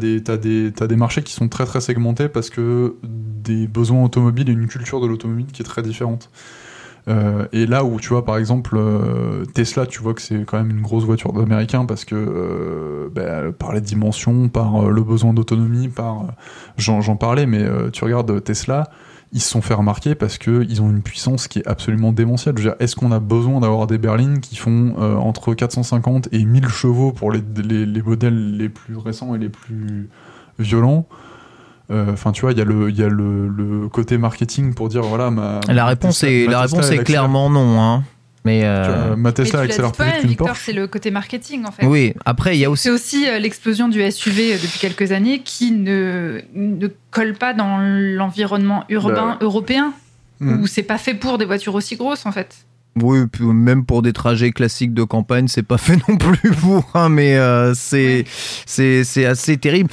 t'as 0.78 0.88
des 0.88 0.96
marchés 0.96 1.24
qui 1.24 1.34
sont 1.34 1.48
très 1.48 1.66
très 1.66 1.82
segmentés 1.82 2.30
parce 2.30 2.52
que 2.52 2.94
des 3.04 3.66
besoins 3.68 4.04
automobiles 4.04 4.50
et 4.50 4.54
une 4.54 4.68
culture 4.68 5.02
de 5.02 5.08
l'automobile 5.08 5.48
qui 5.52 5.64
est 5.64 5.66
très 5.66 5.82
différente. 5.82 6.30
Euh, 7.10 7.48
et 7.52 7.66
là 7.66 7.84
où 7.84 8.00
tu 8.00 8.10
vois 8.10 8.24
par 8.24 8.38
exemple 8.38 8.76
euh, 8.78 9.44
Tesla, 9.54 9.86
tu 9.86 10.02
vois 10.02 10.14
que 10.14 10.22
c'est 10.22 10.46
quand 10.46 10.58
même 10.58 10.70
une 10.70 10.82
grosse 10.82 11.04
voiture 11.04 11.34
d'américain 11.34 11.86
parce 11.86 12.06
que 12.06 12.16
euh, 12.16 13.10
ben, 13.14 13.52
par 13.52 13.74
les 13.74 13.82
dimensions, 13.82 14.48
par 14.48 14.90
le 14.90 15.04
besoin 15.04 15.34
d'autonomie, 15.34 15.90
par 15.90 16.28
j'en, 16.78 17.16
parlais, 17.18 17.46
mais 17.46 17.66
tu 17.92 18.04
regardes 18.04 18.44
Tesla, 18.44 18.90
ils 19.34 19.42
se 19.42 19.50
sont 19.50 19.62
fait 19.62 19.74
remarquer 19.74 20.16
parce 20.16 20.38
que 20.38 20.66
ils 20.70 20.82
ont 20.82 20.90
une 20.90 21.02
puissance 21.02 21.48
qui 21.48 21.60
est 21.60 21.68
absolument 21.68 22.14
démentielle. 22.14 22.56
Je 22.58 22.64
veux 22.64 22.70
dire, 22.70 22.78
est-ce 22.80 22.96
qu'on 22.96 23.12
a 23.12 23.20
besoin 23.20 23.60
d'avoir 23.60 23.88
des 23.88 23.98
berlines 23.98 24.40
qui 24.40 24.56
font 24.56 24.96
entre 24.98 25.54
450 25.54 26.30
et 26.32 26.46
1000 26.46 26.68
chevaux 26.70 27.12
pour 27.12 27.32
les, 27.32 27.42
les, 27.64 27.86
les 27.86 28.02
modèles 28.02 28.58
les 28.58 28.70
plus 28.70 28.98
récents 28.98 29.36
et 29.36 29.38
les 29.38 29.50
plus 29.50 30.10
violents? 30.58 31.06
Enfin, 31.92 32.32
tu 32.32 32.42
vois, 32.42 32.52
il 32.54 32.58
y 32.58 32.62
a, 32.62 32.66
le, 32.66 32.90
il 32.90 32.98
y 32.98 33.04
a 33.04 33.10
le, 33.10 33.48
le 33.50 33.88
côté 33.90 34.18
marketing 34.18 34.74
pour 34.74 34.90
dire 34.90 35.02
voilà, 35.04 35.30
ma. 35.30 35.60
La 35.68 35.74
ma 35.74 35.86
réponse 35.86 36.20
Tesla- 36.20 36.32
est, 36.32 36.46
ma 36.48 36.52
la 36.54 36.62
Tesla, 36.64 36.78
réponse 36.82 36.92
est 36.92 37.04
clairement 37.04 37.50
non. 37.50 37.80
Hein. 37.82 38.04
Mais 38.46 38.60
tu 38.62 38.66
euh, 38.66 39.06
vois, 39.08 39.16
ma 39.16 39.32
Tesla 39.32 39.60
accélère 39.62 39.92
plus 39.94 40.06
vite 40.06 40.20
qu'une 40.20 40.30
Victor, 40.30 40.48
Porsche. 40.48 40.64
c'est 40.66 40.74
le 40.74 40.88
côté 40.88 41.12
marketing 41.12 41.64
en 41.66 41.72
fait. 41.72 41.86
oui, 41.86 42.14
après, 42.26 42.58
il 42.58 42.60
y 42.60 42.66
a 42.66 42.70
aussi. 42.70 42.84
C'est 42.84 42.90
aussi 42.90 43.28
euh, 43.30 43.40
l'explosion 43.40 43.88
du 43.90 44.00
SUV 44.12 44.54
depuis 44.56 44.80
quelques 44.80 45.12
années 45.14 45.40
qui 45.46 45.72
ne, 45.72 46.42
ne 46.56 46.88
colle 47.12 47.36
pas 47.36 47.54
dans 47.54 47.78
l'environnement 48.18 48.84
urbain 48.90 49.32
Bah, 49.32 49.38
européen, 49.42 49.94
Mm. 50.40 50.62
où 50.62 50.68
c'est 50.68 50.84
pas 50.84 50.98
fait 50.98 51.14
pour 51.14 51.38
des 51.38 51.46
voitures 51.46 51.76
aussi 51.76 51.96
grosses 51.96 52.26
en 52.26 52.32
fait. 52.32 52.66
Oui, 53.02 53.26
puis 53.32 53.44
même 53.46 53.86
pour 53.86 54.02
des 54.04 54.14
trajets 54.14 54.52
classiques 54.52 54.94
de 54.94 55.04
campagne, 55.04 55.48
c'est 55.48 55.64
pas 55.64 55.78
fait 55.80 55.98
non 56.08 56.18
plus 56.18 56.52
pour. 56.52 56.90
hein, 56.94 57.10
mais 57.10 57.38
euh, 57.38 57.74
c'est 57.74 58.26
c'est 58.66 59.04
c'est 59.04 59.26
assez 59.26 59.58
terrible. 59.58 59.90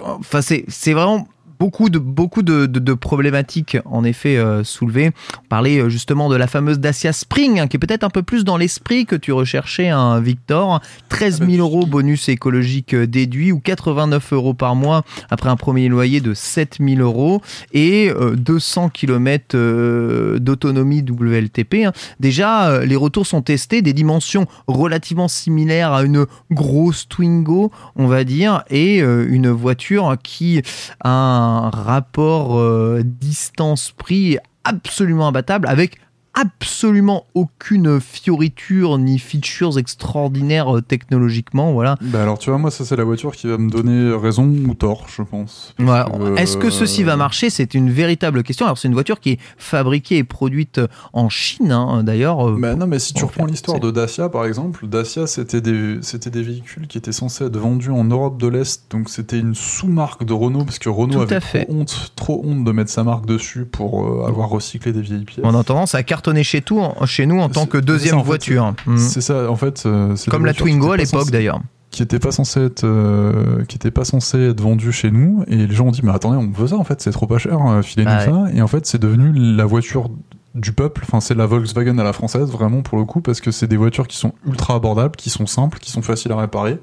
Enfin, 0.00 0.42
c'est 0.42 0.64
c'est 0.68 0.92
vraiment 0.92 1.28
beaucoup 1.60 1.90
de 1.90 1.98
beaucoup 1.98 2.42
de, 2.42 2.64
de- 2.66 2.80
de 2.80 2.94
problématiques 2.94 3.76
en 3.84 4.02
effet 4.02 4.38
euh, 4.38 4.64
soulevées. 4.64 5.10
On 5.44 5.48
parlait 5.48 5.78
euh, 5.78 5.88
justement 5.90 6.30
de 6.30 6.36
la 6.36 6.46
fameuse 6.46 6.80
Dacia 6.80 7.12
Spring, 7.12 7.60
hein, 7.60 7.66
qui 7.68 7.76
est 7.76 7.78
peut-être 7.80 8.02
un 8.02 8.08
peu 8.10 8.22
plus 8.22 8.44
dans 8.44 8.56
l'esprit 8.56 9.04
que 9.04 9.14
tu 9.14 9.30
recherchais, 9.32 9.88
un 9.90 10.20
Victor. 10.20 10.80
13 11.10 11.40
000 11.46 11.52
euros 11.58 11.84
bonus 11.86 12.28
écologique 12.30 12.94
euh, 12.94 13.06
déduit 13.06 13.52
ou 13.52 13.60
89 13.60 14.32
euros 14.32 14.54
par 14.54 14.74
mois 14.74 15.04
après 15.30 15.50
un 15.50 15.56
premier 15.56 15.88
loyer 15.88 16.20
de 16.22 16.32
7 16.32 16.78
000 16.80 17.00
euros 17.02 17.42
et 17.72 18.10
euh, 18.10 18.34
200 18.36 18.88
km 18.88 19.54
d'autonomie 20.38 21.02
WLTP. 21.08 21.84
hein. 21.86 21.92
Déjà, 22.20 22.84
les 22.84 22.96
retours 22.96 23.26
sont 23.26 23.42
testés, 23.42 23.82
des 23.82 23.92
dimensions 23.92 24.46
relativement 24.66 25.28
similaires 25.28 25.92
à 25.92 26.04
une 26.04 26.24
grosse 26.50 27.06
Twingo, 27.08 27.70
on 27.96 28.06
va 28.06 28.24
dire, 28.24 28.62
et 28.70 28.98
une 29.00 29.50
voiture 29.50 30.16
qui 30.22 30.62
a 31.02 31.10
un 31.10 31.49
rapport 31.70 32.58
euh, 32.58 33.02
distance-prix 33.04 34.38
absolument 34.64 35.28
imbattable 35.28 35.66
avec 35.68 35.98
absolument 36.34 37.26
aucune 37.34 38.00
fioriture 38.00 38.98
ni 38.98 39.18
features 39.18 39.78
extraordinaires 39.78 40.76
euh, 40.76 40.80
technologiquement 40.80 41.72
voilà 41.72 41.96
Bah 42.00 42.22
alors 42.22 42.38
tu 42.38 42.50
vois 42.50 42.58
moi 42.58 42.70
ça 42.70 42.84
c'est 42.84 42.96
la 42.96 43.04
voiture 43.04 43.32
qui 43.32 43.46
va 43.46 43.58
me 43.58 43.70
donner 43.70 44.14
raison 44.14 44.44
ou 44.44 44.74
tort 44.74 45.06
je 45.08 45.22
pense. 45.22 45.74
Voilà. 45.78 46.04
que, 46.04 46.36
Est-ce 46.38 46.56
que 46.56 46.70
ceci 46.70 47.02
euh, 47.02 47.06
va 47.06 47.16
marcher? 47.16 47.50
C'est 47.50 47.74
une 47.74 47.90
véritable 47.90 48.42
question. 48.42 48.66
Alors, 48.66 48.78
c'est 48.78 48.88
une 48.88 48.94
voiture 48.94 49.20
qui 49.20 49.30
est 49.30 49.38
fabriquée 49.58 50.18
et 50.18 50.24
produite 50.24 50.80
en 51.12 51.28
Chine, 51.28 51.72
hein, 51.72 52.02
d'ailleurs. 52.04 52.48
euh, 52.48 52.56
Bah 52.58 52.74
non, 52.74 52.86
mais 52.86 52.98
si 52.98 53.12
tu 53.12 53.24
reprends 53.24 53.46
l'histoire 53.46 53.80
de 53.80 53.90
Dacia, 53.90 54.28
par 54.28 54.44
exemple, 54.44 54.86
Dacia, 54.86 55.26
c'était 55.26 55.60
des, 55.60 55.98
c'était 56.02 56.30
des 56.30 56.42
véhicules 56.42 56.86
qui 56.86 56.98
étaient 56.98 57.12
censés 57.12 57.44
être 57.44 57.56
vendus 57.56 57.90
en 57.90 58.04
Europe 58.04 58.38
de 58.40 58.46
l'Est, 58.46 58.90
donc 58.90 59.08
c'était 59.08 59.38
une 59.38 59.54
sous-marque 59.54 60.24
de 60.24 60.32
Renault, 60.32 60.64
parce 60.64 60.78
que 60.78 60.88
Renault 60.88 61.14
Tout 61.24 61.32
avait 61.32 61.40
fait. 61.40 61.64
trop 61.66 61.74
honte, 61.74 62.12
trop 62.16 62.42
honte 62.44 62.64
de 62.64 62.72
mettre 62.72 62.90
sa 62.90 63.04
marque 63.04 63.26
dessus 63.26 63.64
pour 63.64 64.04
euh, 64.06 64.26
avoir 64.26 64.48
recyclé 64.48 64.92
des 64.92 65.00
vieilles 65.02 65.24
pièces. 65.24 65.44
On 65.44 65.58
a 65.58 65.64
tendance 65.64 65.94
à 65.94 66.02
cartonner 66.20 66.44
chez, 66.44 66.60
tout, 66.60 66.82
chez 67.06 67.24
nous 67.24 67.40
en 67.40 67.48
tant 67.48 67.64
que 67.66 67.78
deuxième 67.78 68.18
ça, 68.18 68.22
voiture. 68.22 68.74
Mhm. 68.86 68.98
C'est 68.98 69.22
ça, 69.22 69.50
en 69.50 69.56
fait. 69.56 69.84
euh, 69.86 70.14
c'est 70.16 70.30
Comme 70.30 70.44
la 70.44 70.52
Twingo 70.54 70.92
à 70.92 70.96
l'époque 70.98 71.30
d'ailleurs. 71.30 71.60
Qui 71.90 72.02
n'étaient 72.02 72.20
pas 72.20 72.30
censées 72.30 72.66
être, 72.66 72.84
euh, 72.84 73.64
qui 73.64 73.78
pas 73.90 74.02
être 74.02 74.60
vendues 74.60 74.92
chez 74.92 75.10
nous, 75.10 75.42
et 75.48 75.56
les 75.56 75.74
gens 75.74 75.86
ont 75.86 75.90
dit, 75.90 76.02
mais 76.04 76.12
attendez, 76.12 76.36
on 76.36 76.48
veut 76.48 76.68
ça 76.68 76.76
en 76.76 76.84
fait, 76.84 77.00
c'est 77.00 77.10
trop 77.10 77.26
pas 77.26 77.38
cher, 77.38 77.58
euh, 77.66 77.82
filez-nous 77.82 78.10
Ah 78.12 78.24
ça, 78.26 78.44
et 78.54 78.62
en 78.62 78.68
fait, 78.68 78.86
c'est 78.86 79.00
devenu 79.00 79.32
la 79.32 79.64
voiture 79.64 80.08
du 80.54 80.72
peuple, 80.72 81.02
enfin 81.04 81.20
c'est 81.20 81.34
la 81.34 81.46
Volkswagen 81.46 81.98
à 81.98 82.04
la 82.04 82.12
française 82.12 82.50
vraiment 82.50 82.82
pour 82.82 82.98
le 82.98 83.04
coup 83.04 83.20
parce 83.20 83.40
que 83.40 83.52
c'est 83.52 83.68
des 83.68 83.76
voitures 83.76 84.08
qui 84.08 84.16
sont 84.16 84.32
ultra 84.44 84.74
abordables, 84.74 85.14
qui 85.16 85.30
sont 85.30 85.46
simples, 85.46 85.78
qui 85.78 85.92
sont 85.92 86.02
faciles 86.02 86.32
à 86.32 86.36
réparer. 86.36 86.78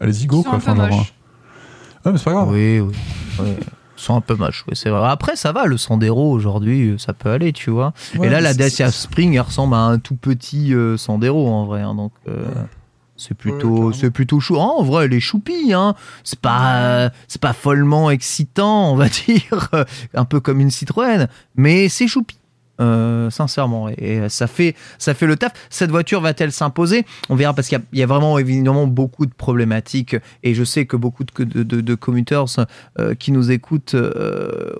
Allez-y 0.00 0.26
go 0.26 0.42
quoi. 0.42 0.54
enfin, 0.56 0.74
genre. 0.74 1.06
Ouais 2.04 2.12
mais 2.12 2.18
c'est 2.18 2.24
pas 2.24 2.32
grave. 2.32 2.50
Oui, 2.50 2.80
oui. 2.80 2.94
oui. 3.40 3.56
Sont 4.00 4.16
un 4.16 4.20
peu 4.20 4.34
moches, 4.34 4.64
oui, 4.68 4.74
c'est 4.76 4.90
vrai. 4.90 5.08
Après, 5.08 5.36
ça 5.36 5.52
va, 5.52 5.66
le 5.66 5.76
Sandero 5.76 6.30
aujourd'hui, 6.30 6.94
ça 6.98 7.12
peut 7.12 7.30
aller, 7.30 7.52
tu 7.52 7.70
vois. 7.70 7.92
Ouais, 8.16 8.26
Et 8.26 8.30
là, 8.30 8.40
la 8.40 8.54
Dacia 8.54 8.90
Spring, 8.90 9.34
elle 9.34 9.40
ressemble 9.40 9.74
à 9.74 9.78
un 9.80 9.98
tout 9.98 10.14
petit 10.16 10.74
euh, 10.74 10.96
Sandero 10.96 11.48
en 11.48 11.66
vrai. 11.66 11.82
hein, 11.82 11.94
donc, 11.94 12.12
euh, 12.28 12.44
c'est 13.16 13.34
plutôt, 13.34 13.74
carrément. 13.74 13.92
c'est 13.92 14.10
plutôt 14.10 14.40
chou. 14.40 14.56
Ah, 14.58 14.74
en 14.78 14.82
vrai, 14.82 15.06
elle 15.06 15.14
est 15.14 15.20
choupie. 15.20 15.72
Hein. 15.72 15.94
C'est 16.22 16.38
pas, 16.38 16.76
euh, 16.76 17.10
c'est 17.26 17.40
pas 17.40 17.52
follement 17.52 18.10
excitant, 18.10 18.92
on 18.92 18.96
va 18.96 19.08
dire, 19.26 19.68
un 20.14 20.24
peu 20.24 20.40
comme 20.40 20.60
une 20.60 20.70
Citroën, 20.70 21.26
mais 21.56 21.88
c'est 21.88 22.06
choupi. 22.06 22.38
Euh, 22.80 23.28
sincèrement 23.30 23.88
et 23.88 24.28
ça 24.28 24.46
fait 24.46 24.76
ça 24.98 25.12
fait 25.12 25.26
le 25.26 25.34
taf 25.34 25.50
cette 25.68 25.90
voiture 25.90 26.20
va-t-elle 26.20 26.52
s'imposer? 26.52 27.04
On 27.28 27.34
verra 27.34 27.52
parce 27.52 27.66
qu'il 27.66 27.76
y 27.76 27.80
a- 27.80 27.84
il 27.92 27.98
y, 27.98 28.02
a 28.04 28.06
vraiment 28.06 28.38
évidemment 28.38 28.86
beaucoup 28.86 29.26
de 29.26 29.32
problématiques 29.32 30.14
et 30.44 30.54
je 30.54 30.62
sais 30.62 30.86
que 30.86 30.96
beaucoup 30.96 31.24
de, 31.24 31.42
de, 31.44 31.62
de, 31.64 31.80
de 31.80 31.94
commuters 31.96 32.44
euh, 33.00 33.14
qui 33.16 33.32
nous 33.32 33.50
écoutent 33.50 33.94
euh, 33.94 34.72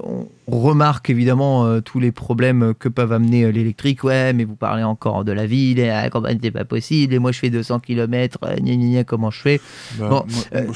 on 0.51 0.59
remarque 0.61 1.11
évidemment 1.11 1.67
euh, 1.67 1.81
tous 1.81 1.99
les 2.01 2.13
problèmes 2.13 2.73
que 2.79 2.89
peuvent 2.89 3.13
amener 3.13 3.51
l'électrique. 3.53 4.03
Ouais, 4.05 4.33
mais 4.33 4.45
vous 4.45 4.55
parlez 4.57 4.83
encore 4.83 5.25
de 5.25 5.33
la 5.33 5.45
ville, 5.47 5.79
et 5.79 5.89
la 5.89 6.09
campagne 6.09 6.39
c'est 6.43 6.51
pas 6.51 6.65
possible, 6.65 7.13
et 7.13 7.19
moi 7.19 7.33
je 7.33 7.39
fais 7.39 7.51
200 7.51 7.81
km, 7.81 8.39
gna, 8.41 8.75
gna, 8.77 8.77
gna, 8.77 9.05
comment 9.05 9.31
je 9.31 9.41
fais? 9.41 9.61
Bah, 9.99 10.09
Bon, 10.09 10.25
c'est- 10.29 10.49
je- 10.53 10.65
moi, 10.67 10.73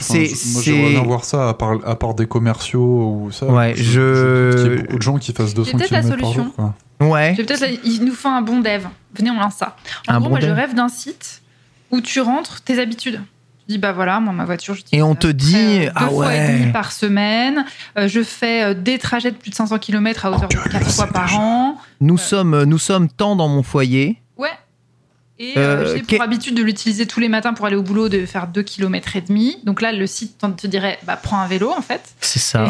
c'est- 0.63 0.63
j'aimerais 0.63 0.91
bien 0.91 1.03
voir 1.05 1.25
ça 1.25 1.49
à 1.49 1.55
part, 1.55 1.79
à 1.87 1.97
part 1.97 2.15
des 2.15 2.27
commerciaux 2.27 2.83
ou 3.25 3.31
ça. 3.31 3.47
Ouais, 3.47 3.75
je- 3.75 4.51
doute 4.51 4.63
qu'il 4.63 4.73
y 4.73 4.75
ait 4.75 4.83
beaucoup 4.83 4.97
de 4.99 5.03
gens 5.03 5.17
qui 5.19 5.33
fassent 5.33 5.55
200 5.55 5.79
peut-être 5.79 5.91
la 5.91 6.01
km 6.03 6.19
par 6.21 6.29
solution. 6.29 6.45
jour. 6.45 6.55
Quoi. 6.55 6.75
Ouais, 7.11 7.35
peut-être, 7.35 7.65
il 7.85 8.05
nous 8.05 8.15
faut 8.15 8.29
un 8.29 8.43
bon 8.43 8.61
dev. 8.61 8.85
Venez, 9.15 9.31
on 9.31 9.39
lance 9.39 9.57
ça. 9.57 9.77
En 10.09 10.15
Un 10.15 10.19
gros, 10.19 10.25
bon 10.25 10.31
moi, 10.31 10.41
je 10.41 10.49
rêve 10.49 10.75
d'un 10.75 10.89
site 10.89 11.43
où 11.91 12.01
tu 12.01 12.21
rentres 12.21 12.63
tes 12.63 12.81
habitudes. 12.81 13.21
Tu 13.61 13.75
dis, 13.75 13.79
bah 13.79 13.93
voilà, 13.93 14.19
moi, 14.19 14.33
ma 14.33 14.45
voiture, 14.45 14.75
j'utilise. 14.75 14.99
Et 14.99 15.03
on 15.03 15.15
te 15.15 15.27
dit, 15.29 15.85
euh, 15.87 15.91
ah 15.95 16.05
deux 16.05 16.11
fois 16.11 16.27
ouais. 16.27 16.55
et 16.55 16.59
demi 16.59 16.73
par 16.73 16.91
semaine. 16.91 17.65
Euh, 17.97 18.09
je 18.09 18.23
fais 18.23 18.65
euh, 18.65 18.75
des 18.75 18.99
trajets 18.99 19.31
de 19.31 19.37
plus 19.37 19.51
de 19.51 19.55
500 19.55 19.79
km 19.79 20.27
à 20.27 20.31
hauteur 20.31 20.49
de 20.49 20.57
Engueule, 20.57 20.73
4 20.73 20.91
fois 20.91 21.07
par 21.07 21.27
déjà. 21.27 21.39
an. 21.39 21.77
nous 22.01 22.19
sommes 22.19 22.65
nous 22.65 22.79
sommes 22.79 23.09
tant 23.09 23.37
dans 23.37 23.49
mon 23.49 23.63
foyer. 23.63 24.21
Ouais. 24.37 24.49
Et 25.43 25.55
Euh, 25.57 25.61
euh, 25.61 25.97
j'ai 25.97 26.03
pour 26.03 26.23
habitude 26.23 26.55
de 26.55 26.63
l'utiliser 26.63 27.05
tous 27.05 27.19
les 27.19 27.29
matins 27.29 27.53
pour 27.53 27.67
aller 27.67 27.75
au 27.75 27.83
boulot, 27.83 28.09
de 28.09 28.25
faire 28.27 28.47
2 28.47 28.63
km 28.63 29.17
et 29.17 29.23
demi. 29.23 29.59
Donc 29.65 29.83
là, 29.83 29.91
le 29.91 30.07
site 30.07 30.39
te 30.57 30.67
dirait, 30.69 31.01
bah 31.05 31.19
prends 31.21 31.41
un 31.41 31.49
vélo 31.49 31.73
en 31.77 31.83
fait. 31.83 32.15
C'est 32.21 32.39
ça. 32.39 32.69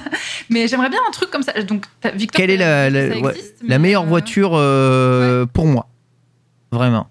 Mais 0.48 0.66
j'aimerais 0.66 0.88
bien 0.88 1.00
un 1.06 1.10
truc 1.10 1.30
comme 1.30 1.42
ça. 1.42 1.52
Donc, 1.62 1.84
Victor, 2.14 2.40
Quelle 2.40 2.50
est 2.50 2.56
la, 2.56 2.88
la, 2.88 3.08
ouais, 3.08 3.30
existe, 3.30 3.56
la 3.60 3.68
mais, 3.68 3.78
meilleure 3.78 4.04
euh, 4.04 4.06
voiture 4.06 4.52
euh, 4.54 5.44
pour 5.44 5.66
moi? 5.66 5.86
Vraiment. 6.72 7.10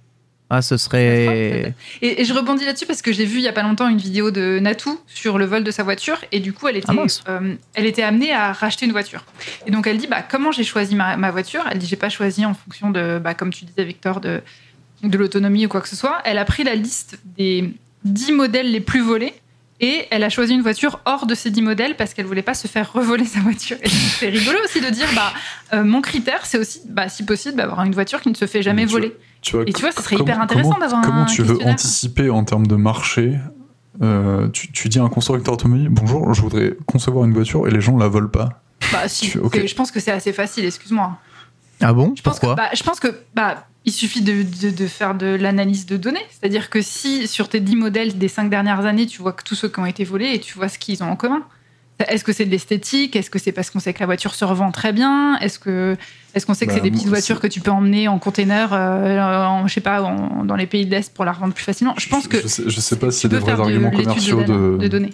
Ah, 0.50 0.64
ce 0.64 0.78
serait. 0.78 1.76
Et, 2.02 2.22
et 2.22 2.26
je 2.26 2.34
rebondis 2.34 2.66
là-dessus 2.66 2.88
parce 2.88 3.02
que 3.04 3.12
j'ai 3.12 3.26
vu 3.26 3.38
il 3.38 3.44
y 3.44 3.48
a 3.48 3.54
pas 3.54 3.64
longtemps 3.64 3.88
une 3.88 3.98
vidéo 3.98 4.32
de 4.32 4.58
Natou 4.60 5.00
sur 5.08 5.38
le 5.38 5.46
vol 5.46 5.64
de 5.64 5.72
sa 5.72 5.84
voiture 5.84 6.18
et 6.32 6.40
du 6.40 6.54
coup 6.54 6.68
elle 6.68 6.78
était, 6.78 6.92
Ah 6.96 7.30
euh, 7.32 7.56
elle 7.76 7.86
était 7.86 8.04
amenée 8.04 8.34
à 8.34 8.52
racheter 8.52 8.86
une 8.86 8.92
voiture. 8.92 9.26
Et 9.68 9.72
donc 9.72 9.86
elle 9.88 9.98
dit 9.98 10.08
bah 10.08 10.24
comment 10.28 10.52
j'ai 10.52 10.64
choisi 10.64 10.96
ma, 10.96 11.18
ma 11.18 11.30
voiture? 11.32 11.64
Elle 11.72 11.78
dit 11.78 11.88
j'ai 11.88 11.96
pas 11.96 12.10
choisi 12.10 12.46
en 12.46 12.54
fonction 12.54 12.90
de 12.92 13.20
bah, 13.24 13.34
comme 13.34 13.52
tu 13.52 13.66
disais 13.66 13.84
Victor 13.84 14.20
de 14.20 14.42
de 15.04 15.18
l'autonomie 15.18 15.66
ou 15.66 15.70
quoi 15.70 15.82
que 15.82 15.90
ce 15.90 15.96
soit. 15.96 16.20
Elle 16.26 16.38
a 16.38 16.46
pris 16.46 16.64
la 16.64 16.76
liste 16.76 17.20
des 17.38 17.74
10 18.06 18.32
modèles 18.34 18.72
les 18.72 18.80
plus 18.82 19.02
volés 19.02 19.34
et 19.80 20.06
elle 20.12 20.24
a 20.24 20.30
choisi 20.30 20.54
une 20.54 20.62
voiture 20.62 21.00
hors 21.06 21.26
de 21.26 21.36
ces 21.36 21.52
10 21.52 21.62
modèles 21.62 21.96
parce 21.98 22.14
qu'elle 22.14 22.26
voulait 22.26 22.42
pas 22.42 22.54
se 22.54 22.68
faire 22.68 22.92
revoler 22.94 23.26
sa 23.26 23.40
voiture. 23.42 23.78
Et 23.84 23.90
c'est 23.90 24.30
rigolo 24.30 24.58
aussi 24.64 24.80
de 24.82 24.90
dire 24.90 25.08
bah 25.16 25.34
euh, 25.74 25.84
mon 25.84 26.02
critère 26.02 26.46
c'est 26.46 26.58
aussi 26.58 26.82
bah, 26.88 27.10
si 27.10 27.24
possible 27.26 27.56
d'avoir 27.58 27.84
une 27.84 27.94
voiture 27.94 28.22
qui 28.22 28.30
ne 28.30 28.36
se 28.36 28.46
fait 28.46 28.62
jamais 28.62 28.86
tu 28.86 28.92
voler. 28.94 29.16
Tu 29.42 29.56
vois, 29.58 29.66
Et 29.68 29.74
tu 29.74 29.82
vois, 29.82 29.92
ce 29.92 30.02
serait 30.02 30.16
comment- 30.16 30.26
hyper 30.30 30.42
intéressant 30.42 30.70
comment- 30.70 30.80
d'avoir 30.80 31.02
Comment 31.02 31.22
un 31.24 31.26
tu 31.26 31.42
veux 31.44 31.62
anticiper 31.66 32.30
en 32.30 32.44
termes 32.46 32.68
de 32.68 32.76
marché 32.76 33.34
euh, 34.02 34.48
tu, 34.50 34.72
tu 34.72 34.90
dis 34.90 34.98
à 35.00 35.04
un 35.04 35.10
constructeur 35.10 35.54
automobile 35.54 35.90
Bonjour, 35.90 36.34
je 36.34 36.42
voudrais 36.42 36.76
concevoir 36.88 37.26
une 37.26 37.34
voiture 37.34 37.68
et 37.68 37.72
les 37.72 37.82
gens 37.82 37.96
la 37.98 38.08
volent 38.08 38.28
pas. 38.30 38.62
Bah 38.92 39.08
si, 39.08 39.30
Tu- 39.30 39.40
je 39.68 39.76
pense 39.76 39.92
que 39.92 40.00
c'est 40.00 40.12
assez 40.12 40.34
facile, 40.34 40.66
excuse-moi. 40.66 41.18
Ah 41.84 41.94
bon 41.94 42.14
Je 42.16 42.22
pense 42.22 42.40
Pourquoi 42.40 42.56
que, 42.56 42.62
bah, 42.62 42.70
je 42.74 42.84
pense 42.84 43.00
que 43.00 43.08
bah, 43.36 43.68
il 43.86 43.92
suffit 43.92 44.22
de, 44.22 44.44
de- 44.44 44.70
de 44.76 44.88
faire 44.88 45.14
de 45.16 45.28
l'analyse 45.28 45.86
de 45.86 45.98
données. 45.98 46.26
C'est-à-dire 46.32 46.70
que 46.70 46.82
si 46.82 47.28
sur 47.28 47.50
tes 47.50 47.60
10 47.60 47.76
modèles 47.76 48.18
des 48.18 48.28
5 48.30 48.50
dernières 48.50 48.86
années, 48.86 49.06
tu 49.06 49.22
vois 49.22 49.34
que 49.34 49.44
tous 49.44 49.56
ceux 49.56 49.68
qui 49.70 49.80
ont 49.80 49.86
été 49.86 50.04
volés 50.04 50.32
et 50.34 50.40
tu 50.40 50.54
vois 50.56 50.70
ce 50.70 50.80
qu'ils 50.80 51.04
ont 51.04 51.10
en 51.12 51.16
commun. 51.16 51.44
Est-ce 52.08 52.24
que 52.24 52.34
c'est 52.34 52.46
de 52.46 52.50
l'esthétique? 52.52 53.16
Est-ce 53.16 53.30
que 53.30 53.38
c'est 53.38 53.52
parce 53.52 53.70
qu'on 53.70 53.80
sait 53.80 53.94
que 53.94 54.00
la 54.00 54.08
voiture 54.08 54.34
se 54.34 54.44
revend 54.44 54.72
très 54.72 54.92
bien? 54.94 55.38
Est-ce 55.40 55.60
que 55.60 55.96
est-ce 56.34 56.46
qu'on 56.46 56.56
sait 56.56 56.66
que 56.66 56.72
Bah, 56.72 56.78
c'est 56.78 56.82
des 56.82 56.90
petites 56.92 57.08
voitures 57.08 57.36
c'est- 57.36 57.42
que 57.48 57.48
tu 57.54 57.62
peux 57.62 57.70
emmener 57.72 58.08
en 58.08 58.18
container, 58.18 58.74
euh, 58.74 59.20
en, 59.46 59.68
je 59.68 59.74
sais 59.76 59.80
pas, 59.82 60.02
en- 60.02 60.44
dans 60.44 60.56
les 60.56 60.66
pays 60.66 60.86
de 60.86 60.92
l'Est 60.92 61.14
pour 61.14 61.24
la 61.24 61.32
revendre 61.32 61.54
plus 61.54 61.64
facilement? 61.64 61.94
Je 61.98 62.10
pense 62.10 62.28
que 62.28 62.42
Je 62.42 62.48
sais, 62.48 62.64
je 62.66 62.80
sais 62.80 62.98
pas 62.98 63.08
tu 63.08 63.14
s'il 63.14 63.32
y 63.32 63.36
a 63.36 63.40
peux 63.40 63.46
des 63.46 63.52
vrais 63.52 63.56
de 63.56 63.62
arguments 63.62 63.92
commerciaux 63.92 64.42
de, 64.44 64.78
de. 64.80 64.88
de 64.88 65.10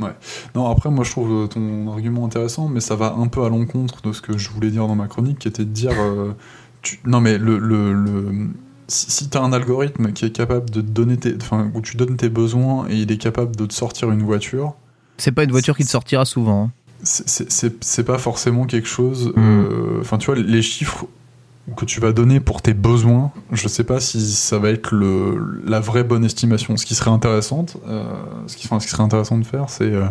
données. 0.00 0.14
Non, 0.54 0.66
après, 0.70 0.90
moi, 0.90 1.04
je 1.04 1.10
trouve 1.10 1.48
ton 1.48 1.90
argument 1.92 2.24
intéressant, 2.26 2.68
mais 2.68 2.80
ça 2.80 2.96
va 2.96 3.14
un 3.18 3.26
peu 3.28 3.44
à 3.44 3.48
l'encontre 3.48 4.02
de 4.02 4.12
ce 4.12 4.20
que 4.20 4.36
je 4.38 4.50
voulais 4.50 4.70
dire 4.70 4.86
dans 4.88 4.94
ma 4.96 5.06
chronique, 5.06 5.38
qui 5.40 5.48
était 5.48 5.64
de 5.64 5.70
dire. 5.70 5.92
euh, 5.98 6.32
tu- 6.82 6.98
Non, 7.04 7.20
mais 7.20 7.38
le. 7.38 7.58
le, 7.58 7.92
le- 7.92 8.48
Si, 8.88 9.28
tu 9.30 9.38
as 9.38 9.42
un 9.42 9.52
algorithme 9.52 10.12
qui 10.12 10.24
est 10.24 10.32
capable 10.32 10.68
de 10.70 10.80
te 10.80 10.86
donner 10.86 11.16
tes. 11.16 11.36
Enfin, 11.40 11.70
où 11.74 11.80
tu 11.80 11.96
donnes 11.96 12.16
tes 12.16 12.28
besoins 12.28 12.86
et 12.88 12.96
il 12.96 13.12
est 13.12 13.18
capable 13.18 13.54
de 13.54 13.64
te 13.66 13.72
sortir 13.72 14.10
une 14.10 14.22
voiture, 14.22 14.74
C'est 15.16 15.30
pas 15.30 15.44
une 15.44 15.52
voiture 15.52 15.76
qui 15.76 15.84
te 15.84 15.90
sortira 15.90 16.24
souvent. 16.24 16.64
hein. 16.64 16.70
c'est- 17.04 17.50
pas 18.02 18.18
forcément 18.18 18.64
quelque 18.66 18.88
chose. 18.88 19.32
Mm. 19.36 19.40
euh, 19.40 19.98
Enfin, 20.00 20.18
tu 20.18 20.26
vois, 20.26 20.34
les 20.34 20.62
chiffres 20.62 21.06
que 21.76 21.84
tu 21.84 22.00
vas 22.00 22.12
donner 22.12 22.40
pour 22.40 22.62
tes 22.62 22.74
besoins, 22.74 23.32
je 23.52 23.68
sais 23.68 23.84
pas 23.84 24.00
si 24.00 24.20
ça 24.20 24.58
va 24.58 24.70
être 24.70 24.92
le, 24.92 25.62
la 25.66 25.80
vraie 25.80 26.04
bonne 26.04 26.24
estimation. 26.24 26.76
Ce 26.76 26.86
qui 26.86 26.94
serait 26.94 27.10
intéressante, 27.10 27.76
euh, 27.88 28.04
ce, 28.46 28.56
qui, 28.56 28.66
enfin, 28.66 28.80
ce 28.80 28.86
qui 28.86 28.92
serait 28.92 29.02
intéressant 29.02 29.38
de 29.38 29.44
faire, 29.44 29.70
c'est 29.70 29.92
euh, 29.92 30.06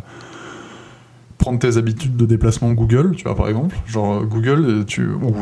prendre 1.38 1.60
tes 1.60 1.78
habitudes 1.78 2.16
de 2.16 2.26
déplacement 2.26 2.72
Google, 2.72 3.16
tu 3.16 3.24
vois, 3.24 3.36
par 3.36 3.48
exemple. 3.48 3.76
Genre, 3.88 4.22
euh, 4.22 4.26
Google, 4.26 4.86
tu. 4.86 5.08
ou- 5.08 5.36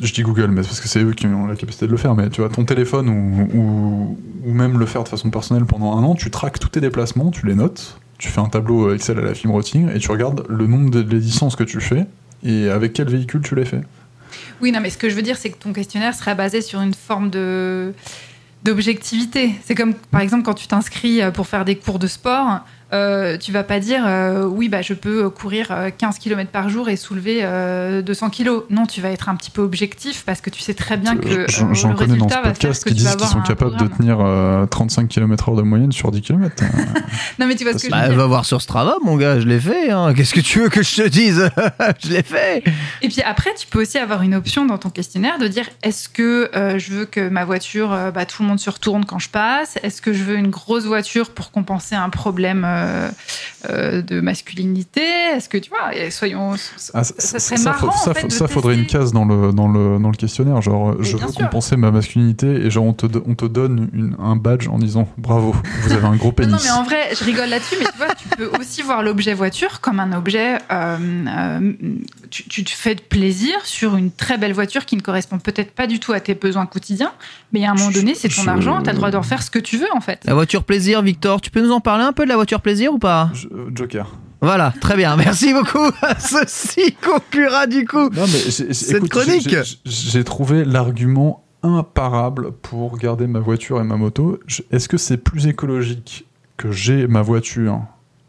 je 0.00 0.12
dis 0.12 0.22
Google, 0.22 0.48
mais 0.48 0.62
c'est 0.62 0.68
parce 0.68 0.80
que 0.80 0.88
c'est 0.88 1.02
eux 1.02 1.12
qui 1.12 1.26
ont 1.26 1.46
la 1.46 1.56
capacité 1.56 1.86
de 1.86 1.90
le 1.90 1.96
faire, 1.96 2.14
mais 2.14 2.30
tu 2.30 2.40
vois, 2.40 2.50
ton 2.50 2.64
téléphone 2.64 3.08
ou, 3.08 4.16
ou, 4.46 4.52
même 4.52 4.78
le 4.78 4.86
faire 4.86 5.02
de 5.02 5.08
façon 5.08 5.30
personnelle 5.30 5.64
pendant 5.64 5.96
un 5.96 6.04
an, 6.04 6.14
tu 6.14 6.30
traques 6.30 6.58
tous 6.60 6.68
tes 6.68 6.80
déplacements, 6.80 7.30
tu 7.30 7.46
les 7.46 7.54
notes, 7.54 7.98
tu 8.16 8.28
fais 8.28 8.40
un 8.40 8.48
tableau 8.48 8.92
Excel 8.92 9.18
à 9.18 9.22
la 9.22 9.34
film 9.34 9.52
routing 9.52 9.88
et 9.92 9.98
tu 9.98 10.10
regardes 10.10 10.44
le 10.48 10.66
nombre 10.66 10.90
de, 10.90 11.02
distances 11.02 11.56
que 11.56 11.64
tu 11.64 11.80
fais 11.80 12.06
et 12.44 12.68
avec 12.68 12.92
quel 12.92 13.08
véhicule 13.08 13.40
tu 13.42 13.54
les 13.56 13.64
fais. 13.64 13.80
Oui, 14.60 14.72
non, 14.72 14.80
mais 14.80 14.90
ce 14.90 14.98
que 14.98 15.08
je 15.08 15.14
veux 15.14 15.22
dire, 15.22 15.36
c'est 15.36 15.50
que 15.50 15.58
ton 15.58 15.72
questionnaire 15.72 16.14
serait 16.14 16.34
basé 16.34 16.62
sur 16.62 16.80
une 16.80 16.94
forme 16.94 17.30
de 17.30 17.94
d'objectivité. 18.64 19.52
C'est 19.64 19.76
comme, 19.76 19.94
par 19.94 20.20
exemple, 20.20 20.42
quand 20.42 20.54
tu 20.54 20.66
t'inscris 20.66 21.22
euh, 21.22 21.30
pour 21.30 21.46
faire 21.46 21.64
des 21.64 21.76
cours 21.76 22.00
de 22.00 22.08
sport, 22.08 22.60
euh, 22.92 23.36
tu 23.36 23.52
vas 23.52 23.64
pas 23.64 23.80
dire 23.80 24.02
euh, 24.06 24.44
oui, 24.44 24.68
bah, 24.68 24.80
je 24.82 24.94
peux 24.94 25.28
courir 25.30 25.68
euh, 25.70 25.90
15 25.96 26.18
km 26.18 26.50
par 26.50 26.68
jour 26.68 26.88
et 26.88 26.96
soulever 26.96 27.40
euh, 27.42 28.00
200 28.02 28.30
kg. 28.30 28.48
Non, 28.70 28.86
tu 28.86 29.00
vas 29.00 29.10
être 29.10 29.28
un 29.28 29.36
petit 29.36 29.50
peu 29.50 29.60
objectif 29.62 30.24
parce 30.24 30.40
que 30.40 30.50
tu 30.50 30.60
sais 30.62 30.74
très 30.74 30.96
bien 30.96 31.16
que 31.16 31.28
euh, 31.28 31.44
J'en 31.48 31.74
j'en 31.74 31.90
le 31.90 31.96
connais 31.96 32.16
dans 32.16 32.28
ce 32.28 32.38
podcast 32.42 32.84
qui 32.84 32.94
disent 32.94 33.14
qu'ils 33.16 33.26
sont 33.26 33.42
capables 33.42 33.76
de 33.76 33.86
tenir 33.88 34.18
euh, 34.20 34.64
35 34.66 35.08
km/h 35.08 35.56
de 35.56 35.62
moyenne 35.62 35.92
sur 35.92 36.10
10 36.10 36.22
km. 36.22 36.54
Non, 37.38 37.46
mais 37.46 37.54
tu 37.56 37.64
vois 37.64 37.72
ce 37.74 37.78
que 37.78 37.86
je 37.86 37.90
Bah, 37.90 38.02
veux 38.04 38.08
dire. 38.08 38.16
va 38.18 38.26
voir 38.26 38.44
sur 38.44 38.62
Strava, 38.62 38.96
mon 39.04 39.16
gars, 39.16 39.38
je 39.40 39.46
l'ai 39.46 39.60
fait. 39.60 39.90
hein. 39.90 40.14
Qu'est-ce 40.14 40.34
que 40.34 40.40
tu 40.40 40.60
veux 40.60 40.68
que 40.68 40.82
je 40.82 41.02
te 41.02 41.08
dise? 41.08 41.50
Je 42.02 42.08
l'ai 42.10 42.22
fait. 42.22 42.62
Et 43.02 43.08
puis 43.08 43.22
après, 43.22 43.50
tu 43.54 43.66
peux 43.66 43.80
aussi 43.82 43.98
avoir 43.98 44.22
une 44.22 44.34
option 44.34 44.64
dans 44.66 44.78
ton 44.78 44.90
questionnaire 44.90 45.38
de 45.38 45.48
dire 45.48 45.64
est-ce 45.82 46.08
que 46.08 46.50
euh, 46.54 46.78
je 46.78 46.92
veux 46.92 47.04
que 47.06 47.28
ma 47.28 47.44
voiture, 47.44 47.92
euh, 47.92 48.10
bah, 48.10 48.24
tout 48.26 48.42
le 48.42 48.48
monde 48.48 48.58
se 48.60 48.70
retourne 48.70 49.04
quand 49.04 49.18
je 49.18 49.28
passe? 49.28 49.78
Est-ce 49.82 50.00
que 50.02 50.12
je 50.12 50.22
veux 50.22 50.36
une 50.36 50.48
grosse 50.50 50.84
voiture 50.84 51.30
pour 51.30 51.50
compenser 51.50 51.94
un 51.94 52.08
problème 52.10 52.64
euh, 52.78 53.08
euh, 53.70 54.02
de 54.02 54.20
masculinité 54.20 55.02
Est-ce 55.34 55.48
que 55.48 55.58
tu 55.58 55.70
vois 55.70 55.94
et 55.94 56.10
Soyons. 56.10 56.52
Ah, 56.94 57.04
ça 57.04 57.38
serait 57.38 57.56
ça, 57.56 57.70
marrant, 57.70 57.90
ça, 57.92 58.10
en 58.10 58.14
fait, 58.14 58.26
de 58.28 58.32
ça 58.32 58.48
faudrait 58.48 58.74
une 58.74 58.86
case 58.86 59.12
dans 59.12 59.24
le, 59.24 59.52
dans 59.52 59.68
le, 59.68 59.98
dans 59.98 60.10
le 60.10 60.16
questionnaire. 60.16 60.62
Genre, 60.62 60.94
je 61.02 61.16
veux 61.16 61.28
sûr. 61.28 61.34
compenser 61.34 61.76
ma 61.76 61.90
masculinité 61.90 62.46
et 62.46 62.70
genre, 62.70 62.84
on 62.84 62.92
te, 62.92 63.06
on 63.26 63.34
te 63.34 63.44
donne 63.44 63.88
une- 63.92 64.16
un 64.18 64.36
badge 64.36 64.68
en 64.68 64.78
disant 64.78 65.08
bravo, 65.18 65.54
vous 65.82 65.92
avez 65.92 66.06
un 66.06 66.16
gros 66.16 66.32
pénis. 66.38 66.52
non, 66.52 66.58
mais 66.62 66.70
en 66.70 66.82
vrai, 66.82 67.08
je 67.18 67.24
rigole 67.24 67.48
là-dessus, 67.48 67.76
mais 67.78 67.86
tu 67.86 67.96
vois, 67.98 68.14
tu 68.14 68.28
peux 68.28 68.50
aussi 68.60 68.82
voir 68.82 69.02
l'objet 69.02 69.34
voiture 69.34 69.80
comme 69.80 70.00
un 70.00 70.12
objet. 70.16 70.58
euh, 70.70 70.96
euh, 71.28 71.72
tu, 72.30 72.44
tu 72.48 72.62
te 72.64 72.70
fais 72.70 72.94
de 72.94 73.00
plaisir 73.00 73.54
sur 73.64 73.96
une 73.96 74.10
très 74.10 74.36
belle 74.38 74.52
voiture 74.52 74.84
qui 74.84 74.96
ne 74.96 75.00
correspond 75.00 75.38
peut-être 75.38 75.72
pas 75.72 75.86
du 75.86 75.98
tout 75.98 76.12
à 76.12 76.20
tes 76.20 76.34
besoins 76.34 76.66
quotidiens, 76.66 77.12
mais 77.52 77.64
à 77.64 77.70
un 77.70 77.74
moment 77.74 77.90
donné, 77.90 78.14
c'est 78.14 78.28
ton 78.28 78.42
Je- 78.42 78.50
argent, 78.50 78.82
tu 78.82 78.90
as 78.90 78.92
le 78.92 78.98
droit 78.98 79.10
d'en 79.10 79.22
faire 79.22 79.42
ce 79.42 79.50
que 79.50 79.58
tu 79.58 79.76
veux 79.78 79.88
en 79.94 80.00
fait. 80.00 80.20
La 80.24 80.34
voiture 80.34 80.62
plaisir, 80.64 81.00
Victor, 81.02 81.40
tu 81.40 81.50
peux 81.50 81.60
nous 81.62 81.72
en 81.72 81.80
parler 81.80 82.04
un 82.04 82.12
peu 82.12 82.24
de 82.24 82.28
la 82.28 82.36
voiture 82.36 82.60
plaisir 82.60 82.67
ou 82.88 82.98
pas 82.98 83.30
euh, 83.52 83.70
Joker. 83.74 84.14
Voilà, 84.40 84.72
très 84.80 84.96
bien. 84.96 85.16
Merci 85.16 85.52
beaucoup. 85.52 85.90
Ceci 86.18 86.94
conclura 87.04 87.66
du 87.66 87.84
coup. 87.86 88.08
Non, 88.10 88.22
mais 88.22 88.50
Cette 88.72 88.96
écoute, 88.98 89.10
chronique. 89.10 89.54
j'ai- 89.84 90.24
trouvé 90.24 90.64
l'argument 90.64 91.42
imparable 91.64 92.52
pour 92.52 92.98
garder 92.98 93.26
ma 93.26 93.40
voiture 93.40 93.80
et 93.80 93.84
ma 93.84 93.96
moto. 93.96 94.38
Est-ce 94.70 94.88
que 94.88 94.96
c'est 94.96 95.16
plus 95.16 95.46
écologique 95.48 96.24
que 96.56 96.70
j'ai 96.70 97.06
ma 97.08 97.22
voiture 97.22 97.80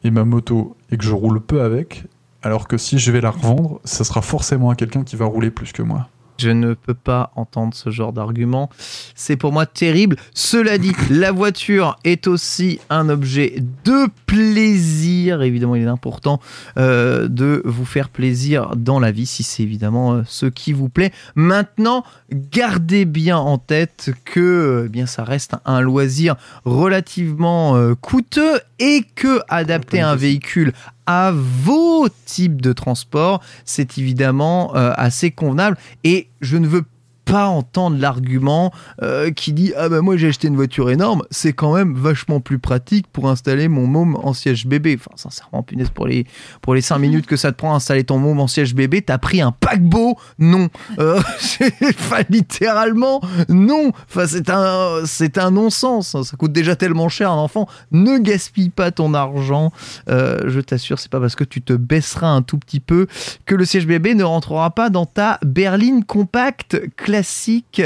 et 0.04 0.10
ma 0.12 0.24
moto 0.26 0.76
et 0.92 0.98
que 0.98 1.04
je 1.04 1.14
roule 1.14 1.40
peu 1.42 1.62
avec, 1.62 2.06
alors 2.42 2.68
que 2.68 2.78
si 2.78 2.98
je 3.00 3.12
vais 3.12 3.22
la 3.22 3.30
revendre, 3.32 3.80
ça 3.84 4.04
sera 4.04 4.22
forcément 4.24 4.70
à 4.72 4.76
quelqu'un 4.76 5.04
qui 5.04 5.16
va 5.16 5.26
rouler 5.26 5.52
plus 5.52 5.72
que 5.74 5.84
moi? 5.84 6.08
Je 6.40 6.50
ne 6.50 6.74
peux 6.74 6.94
pas 6.94 7.32
entendre 7.36 7.74
ce 7.74 7.90
genre 7.90 8.14
d'argument. 8.14 8.70
C'est 9.14 9.36
pour 9.36 9.52
moi 9.52 9.66
terrible. 9.66 10.16
Cela 10.34 10.78
dit, 10.78 10.94
la 11.10 11.32
voiture 11.32 11.98
est 12.04 12.28
aussi 12.28 12.80
un 12.90 13.10
objet 13.10 13.62
de 13.84 14.08
plaisir. 14.26 15.42
Évidemment, 15.42 15.76
il 15.76 15.84
est 15.84 15.88
important 15.88 16.40
euh, 16.78 17.28
de 17.28 17.62
vous 17.66 17.86
faire 17.86 18.10
plaisir 18.10 18.76
dans 18.78 19.00
la 19.00 19.12
vie, 19.12 19.26
si 19.26 19.44
c'est 19.44 19.64
évidemment 19.64 20.14
euh, 20.14 20.22
ce 20.26 20.46
qui 20.46 20.72
vous 20.72 20.90
plaît. 20.90 21.12
Maintenant, 21.36 22.04
gardez 22.32 23.06
bien 23.06 23.38
en 23.38 23.58
tête 23.58 24.12
que 24.24 24.84
eh 24.86 24.90
bien 24.90 25.06
ça 25.06 25.24
reste 25.24 25.56
un 25.66 25.82
loisir 25.82 26.36
relativement 26.64 27.76
euh, 27.76 27.96
coûteux 27.96 28.60
et 28.80 29.04
que 29.16 29.42
adapter 29.50 30.00
un 30.00 30.16
véhicule 30.16 30.74
à 31.10 31.32
vos 31.34 32.08
types 32.26 32.62
de 32.62 32.72
transport, 32.72 33.42
c'est 33.66 33.98
évidemment 33.98 34.76
euh, 34.76 34.94
assez 34.96 35.32
convenable. 35.32 35.76
Et 36.04 36.30
je 36.40 36.56
ne 36.58 36.68
veux 36.68 36.84
pas 37.30 37.48
entendre 37.48 38.00
l'argument 38.00 38.74
euh, 39.04 39.30
qui 39.30 39.54
dit 39.54 39.72
ah 39.78 39.88
ben 39.88 40.02
moi 40.02 40.18
j'ai 40.18 40.30
acheté 40.30 40.48
une 40.48 40.56
voiture 40.56 40.90
énorme 40.90 41.22
c'est 41.30 41.54
quand 41.54 41.76
même 41.76 41.94
vachement 41.94 42.40
plus 42.40 42.58
pratique 42.58 43.06
pour 43.14 43.30
installer 43.30 43.68
mon 43.68 43.86
môme 43.86 44.16
en 44.16 44.34
siège 44.34 44.66
bébé. 44.66 44.98
Enfin 45.00 45.16
sincèrement 45.16 45.62
punaise 45.62 45.92
pour 45.92 46.08
les 46.08 46.26
pour 46.62 46.74
les 46.74 46.82
5 46.82 46.98
minutes 46.98 47.28
que 47.28 47.38
ça 47.38 47.52
te 47.52 47.58
prend 47.58 47.74
à 47.74 47.76
installer 47.76 48.04
ton 48.04 48.18
môme 48.18 48.40
en 48.40 48.48
siège 48.48 48.74
bébé 48.74 49.04
t'as 49.04 49.20
pris 49.20 49.42
un 49.42 49.52
paquebot? 49.52 50.18
Non. 50.40 50.70
Euh, 50.98 51.20
enfin 51.84 52.24
littéralement 52.30 53.22
non. 53.48 53.92
Enfin 54.10 54.26
c'est 54.26 54.50
un 54.50 55.02
c'est 55.06 55.38
un 55.38 55.52
non-sens. 55.52 56.20
Ça 56.24 56.36
coûte 56.36 56.52
déjà 56.52 56.76
tellement 56.76 57.10
cher 57.10 57.32
un 57.32 57.38
enfant. 57.38 57.68
Ne 57.92 58.18
gaspille 58.18 58.72
pas 58.72 58.90
ton 58.90 59.14
argent. 59.14 59.72
Euh, 60.10 60.40
je 60.48 60.62
t'assure 60.62 60.98
c'est 60.98 61.12
pas 61.12 61.20
parce 61.20 61.36
que 61.36 61.44
tu 61.44 61.62
te 61.62 61.74
baisseras 61.74 62.30
un 62.30 62.42
tout 62.42 62.58
petit 62.58 62.80
peu 62.80 63.06
que 63.46 63.54
le 63.54 63.66
siège 63.66 63.86
bébé 63.86 64.16
ne 64.16 64.24
rentrera 64.24 64.72
pas 64.72 64.90
dans 64.90 65.06
ta 65.06 65.38
berline 65.44 66.04
compacte 66.04 66.82
classique 66.96 67.19
classique. 67.20 67.82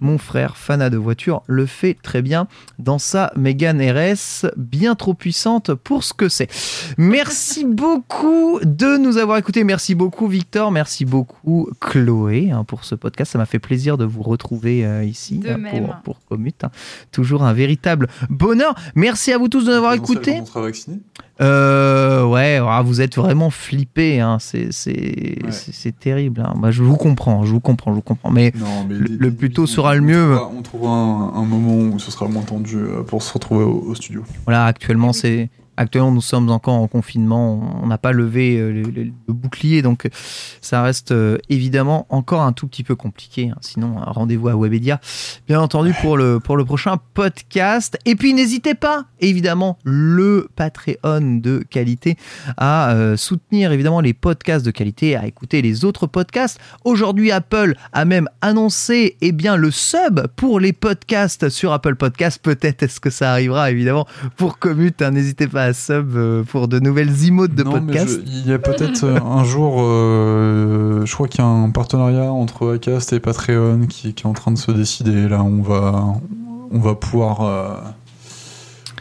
Mon 0.00 0.18
frère, 0.18 0.56
fanat 0.56 0.90
de 0.90 0.96
voiture, 0.96 1.42
le 1.46 1.66
fait 1.66 1.96
très 2.02 2.20
bien 2.20 2.48
dans 2.80 2.98
sa 2.98 3.32
Mégane 3.36 3.80
RS, 3.80 4.46
bien 4.56 4.96
trop 4.96 5.14
puissante 5.14 5.72
pour 5.74 6.02
ce 6.02 6.12
que 6.12 6.28
c'est. 6.28 6.48
Merci 6.98 7.64
beaucoup 7.68 8.58
de 8.64 8.96
nous 8.96 9.18
avoir 9.18 9.38
écoutés. 9.38 9.62
Merci 9.62 9.94
beaucoup 9.94 10.26
Victor, 10.26 10.72
merci 10.72 11.04
beaucoup 11.04 11.68
Chloé 11.80 12.50
hein, 12.50 12.64
pour 12.64 12.84
ce 12.84 12.96
podcast. 12.96 13.30
Ça 13.32 13.38
m'a 13.38 13.46
fait 13.46 13.60
plaisir 13.60 13.96
de 13.98 14.04
vous 14.04 14.22
retrouver 14.22 14.84
euh, 14.84 15.04
ici 15.04 15.38
De 15.38 15.50
hein, 15.50 15.58
même. 15.58 15.84
pour, 15.86 15.96
pour 16.16 16.24
Commute. 16.28 16.64
hein. 16.64 16.70
Toujours 17.12 17.44
un 17.44 17.52
véritable 17.52 18.08
bonheur. 18.30 18.74
Merci 18.96 19.32
à 19.32 19.38
vous 19.38 19.46
tous 19.48 19.64
de 19.64 19.70
nous 19.70 19.76
avoir 19.76 19.94
écoutés. 19.94 20.40
Euh, 21.42 22.24
ouais, 22.24 22.60
ah, 22.64 22.82
vous 22.82 23.00
êtes 23.00 23.16
vraiment 23.16 23.50
flippés, 23.50 24.20
hein. 24.20 24.38
c'est 24.40 24.72
c'est- 24.72 25.38
Ouais. 25.44 25.92
terrible. 25.98 26.40
hein. 26.46 26.54
Moi, 26.56 26.70
je 26.70 26.82
vous 26.82 26.96
comprends, 26.96 27.44
je 27.44 27.50
vous 27.52 27.60
comprends, 27.60 27.90
je 27.90 27.96
vous 27.96 28.02
comprends. 28.02 28.30
Mais 28.30 28.52
Non, 28.58 28.66
mais 28.88 28.94
Le- 28.94 29.04
les- 29.06 29.16
le 29.16 29.28
les- 29.28 29.30
plus 29.32 29.50
tôt 29.50 29.66
sera 29.66 29.94
le 29.94 30.00
on 30.02 30.04
mieux. 30.04 30.34
trouvera- 30.36 30.50
On 30.56 30.62
trouvera 30.62 30.92
un, 30.94 31.34
un 31.34 31.44
moment 31.44 31.94
où 31.94 31.98
ce 31.98 32.10
sera 32.10 32.28
moins 32.28 32.42
tendu 32.42 32.76
euh, 32.78 33.02
pour 33.02 33.22
se 33.22 33.32
retrouver 33.32 33.64
au, 33.64 33.84
au 33.88 33.94
studio. 33.94 34.22
voilà, 34.46 34.66
actuellement, 34.66 35.12
c'est 35.12 35.50
actuellement 35.76 36.12
nous 36.12 36.20
sommes 36.20 36.50
encore 36.50 36.74
en 36.74 36.88
confinement. 36.88 37.80
On 37.82 37.86
n'a 37.86 37.98
pas 37.98 38.12
levé 38.12 38.58
euh, 38.58 38.72
le, 38.72 39.12
bouclier, 39.28 39.82
donc 39.82 40.06
euh, 40.06 40.10
ça 40.60 40.82
reste 40.82 41.12
euh, 41.12 41.38
évidemment 41.48 42.06
encore 42.10 42.42
un 42.42 42.52
tout 42.52 42.66
petit 42.66 42.84
peu 42.84 42.94
compliqué. 42.94 43.50
hein. 43.50 43.58
Sinon, 43.60 43.94
rendez-vous 43.98 44.48
à 44.48 44.56
Webedia, 44.56 45.00
bien 45.48 45.60
entendu 45.60 45.94
pour 46.00 46.16
le 46.16 46.40
pour 46.40 46.56
le 46.56 46.64
prochain 46.64 46.96
podcast. 47.14 47.98
Et 48.04 48.16
puis 48.16 48.34
n'hésitez 48.34 48.74
pas, 48.74 49.06
évidemment, 49.20 49.78
le 49.84 50.48
Patreon 50.56 51.40
de 51.40 51.64
qualité 51.68 52.16
à 52.56 52.94
soutenir 53.16 53.72
évidemment 53.72 54.00
les 54.00 54.14
podcasts 54.14 54.64
de 54.64 54.70
qualité, 54.70 55.16
à 55.16 55.26
écouter 55.26 55.62
les 55.62 55.84
autres 55.84 56.06
podcasts. 56.06 56.58
Aujourd'hui, 56.84 57.30
Apple 57.30 57.74
a 57.92 58.04
même 58.04 58.28
annoncé 58.40 59.16
eh 59.20 59.32
bien 59.32 59.56
le 59.56 59.70
sub 59.70 60.26
pour 60.36 60.60
les 60.60 60.72
podcasts 60.72 61.48
sur 61.48 61.72
Apple 61.72 61.96
Podcasts. 61.96 62.40
Peut-être 62.42 62.82
est-ce 62.82 63.00
que 63.00 63.10
ça 63.10 63.32
arrivera 63.32 63.70
évidemment 63.70 64.06
pour 64.36 64.58
Commute. 64.58 65.02
hein. 65.02 65.10
N'hésitez 65.12 65.46
pas 65.62 65.68
à 65.68 65.72
sub 65.74 66.16
euh, 66.16 66.42
pour 66.44 66.68
de 66.68 66.78
nouvelles 66.80 67.26
emotes 67.26 67.54
de 67.54 67.62
non, 67.62 67.72
je- 67.92 68.20
il 68.26 68.48
y 68.48 68.52
a 68.52 68.58
peut-être 68.58 69.04
euh, 69.04 69.18
un 69.20 69.44
jour, 69.44 69.76
euh, 69.80 71.04
je 71.06 71.14
crois 71.14 71.28
qu'il 71.28 71.40
y 71.40 71.44
a 71.44 71.46
un 71.46 71.70
partenariat 71.70 72.32
entre 72.32 72.74
Acast 72.74 73.12
et 73.12 73.20
Patreon 73.20 73.86
qui, 73.88 74.14
qui 74.14 74.22
est 74.24 74.26
en 74.26 74.32
train 74.32 74.50
de 74.52 74.58
se 74.58 74.70
décider. 74.72 75.28
Là, 75.28 75.42
on 75.42 75.62
va, 75.62 76.14
on 76.70 76.78
va 76.78 76.94
pouvoir. 76.94 77.40
euh, 77.42 77.74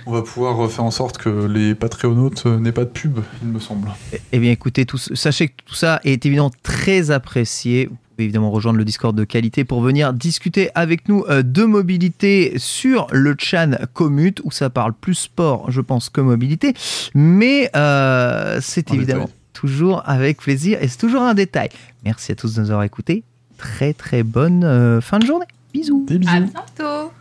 on 0.08 0.12
va 0.14 0.24
pouvoir 0.24 0.70
faire 0.72 0.84
en 0.84 0.90
sorte 0.92 1.20
que 1.20 1.30
les 1.46 1.76
Patreonautes 1.76 2.46
n'aient 2.48 2.72
pas 2.72 2.86
de 2.86 2.90
pub, 2.90 3.20
il 3.44 3.50
me 3.50 3.60
semble. 3.60 3.88
Eh 4.32 4.40
bien, 4.40 4.52
écoutez, 4.52 4.86
tout, 4.86 4.98
sachez 4.98 5.50
que 5.50 5.54
tout 5.66 5.76
ça 5.76 6.02
est 6.04 6.26
évidemment 6.26 6.52
très 6.64 7.12
apprécié. 7.12 7.88
Pouvez 8.22 8.26
évidemment 8.26 8.52
rejoindre 8.52 8.78
le 8.78 8.86
Discord 8.86 9.16
de 9.16 9.24
qualité 9.24 9.64
pour 9.64 9.82
venir 9.82 10.14
discuter 10.14 10.70
avec 10.76 11.10
nous 11.10 11.26
euh, 11.28 11.42
de 11.42 11.64
mobilité 11.64 12.54
sur 12.58 13.08
le 13.12 13.36
chan 13.40 13.72
Commute, 13.96 14.42
où 14.44 14.52
ça 14.52 14.70
parle 14.70 14.94
plus 14.94 15.16
sport, 15.16 15.72
je 15.72 15.82
pense, 15.82 16.10
que 16.10 16.22
mobilité. 16.22 16.76
Mais 17.16 17.72
euh, 17.76 18.60
c'est 18.62 18.92
En 18.92 18.94
évidemment 18.94 19.22
détail. 19.26 19.36
toujours 19.54 20.04
avec 20.06 20.38
plaisir 20.38 20.78
et 20.84 20.88
c'est 20.88 21.00
toujours 21.00 21.24
un 21.24 21.34
détail. 21.34 21.70
Merci 22.06 22.32
à 22.32 22.36
tous 22.36 22.54
de 22.54 22.62
nous 22.62 22.70
avoir 22.70 22.84
écoutés. 22.84 23.24
Très 23.58 23.94
très 23.94 24.22
bonne 24.22 24.64
euh, 24.64 25.02
fin 25.02 25.18
de 25.18 25.26
journée. 25.26 25.48
Bisous. 25.74 26.06
Des 26.08 26.20
bisous. 26.20 26.32
À 26.32 26.40
bientôt 26.42 27.12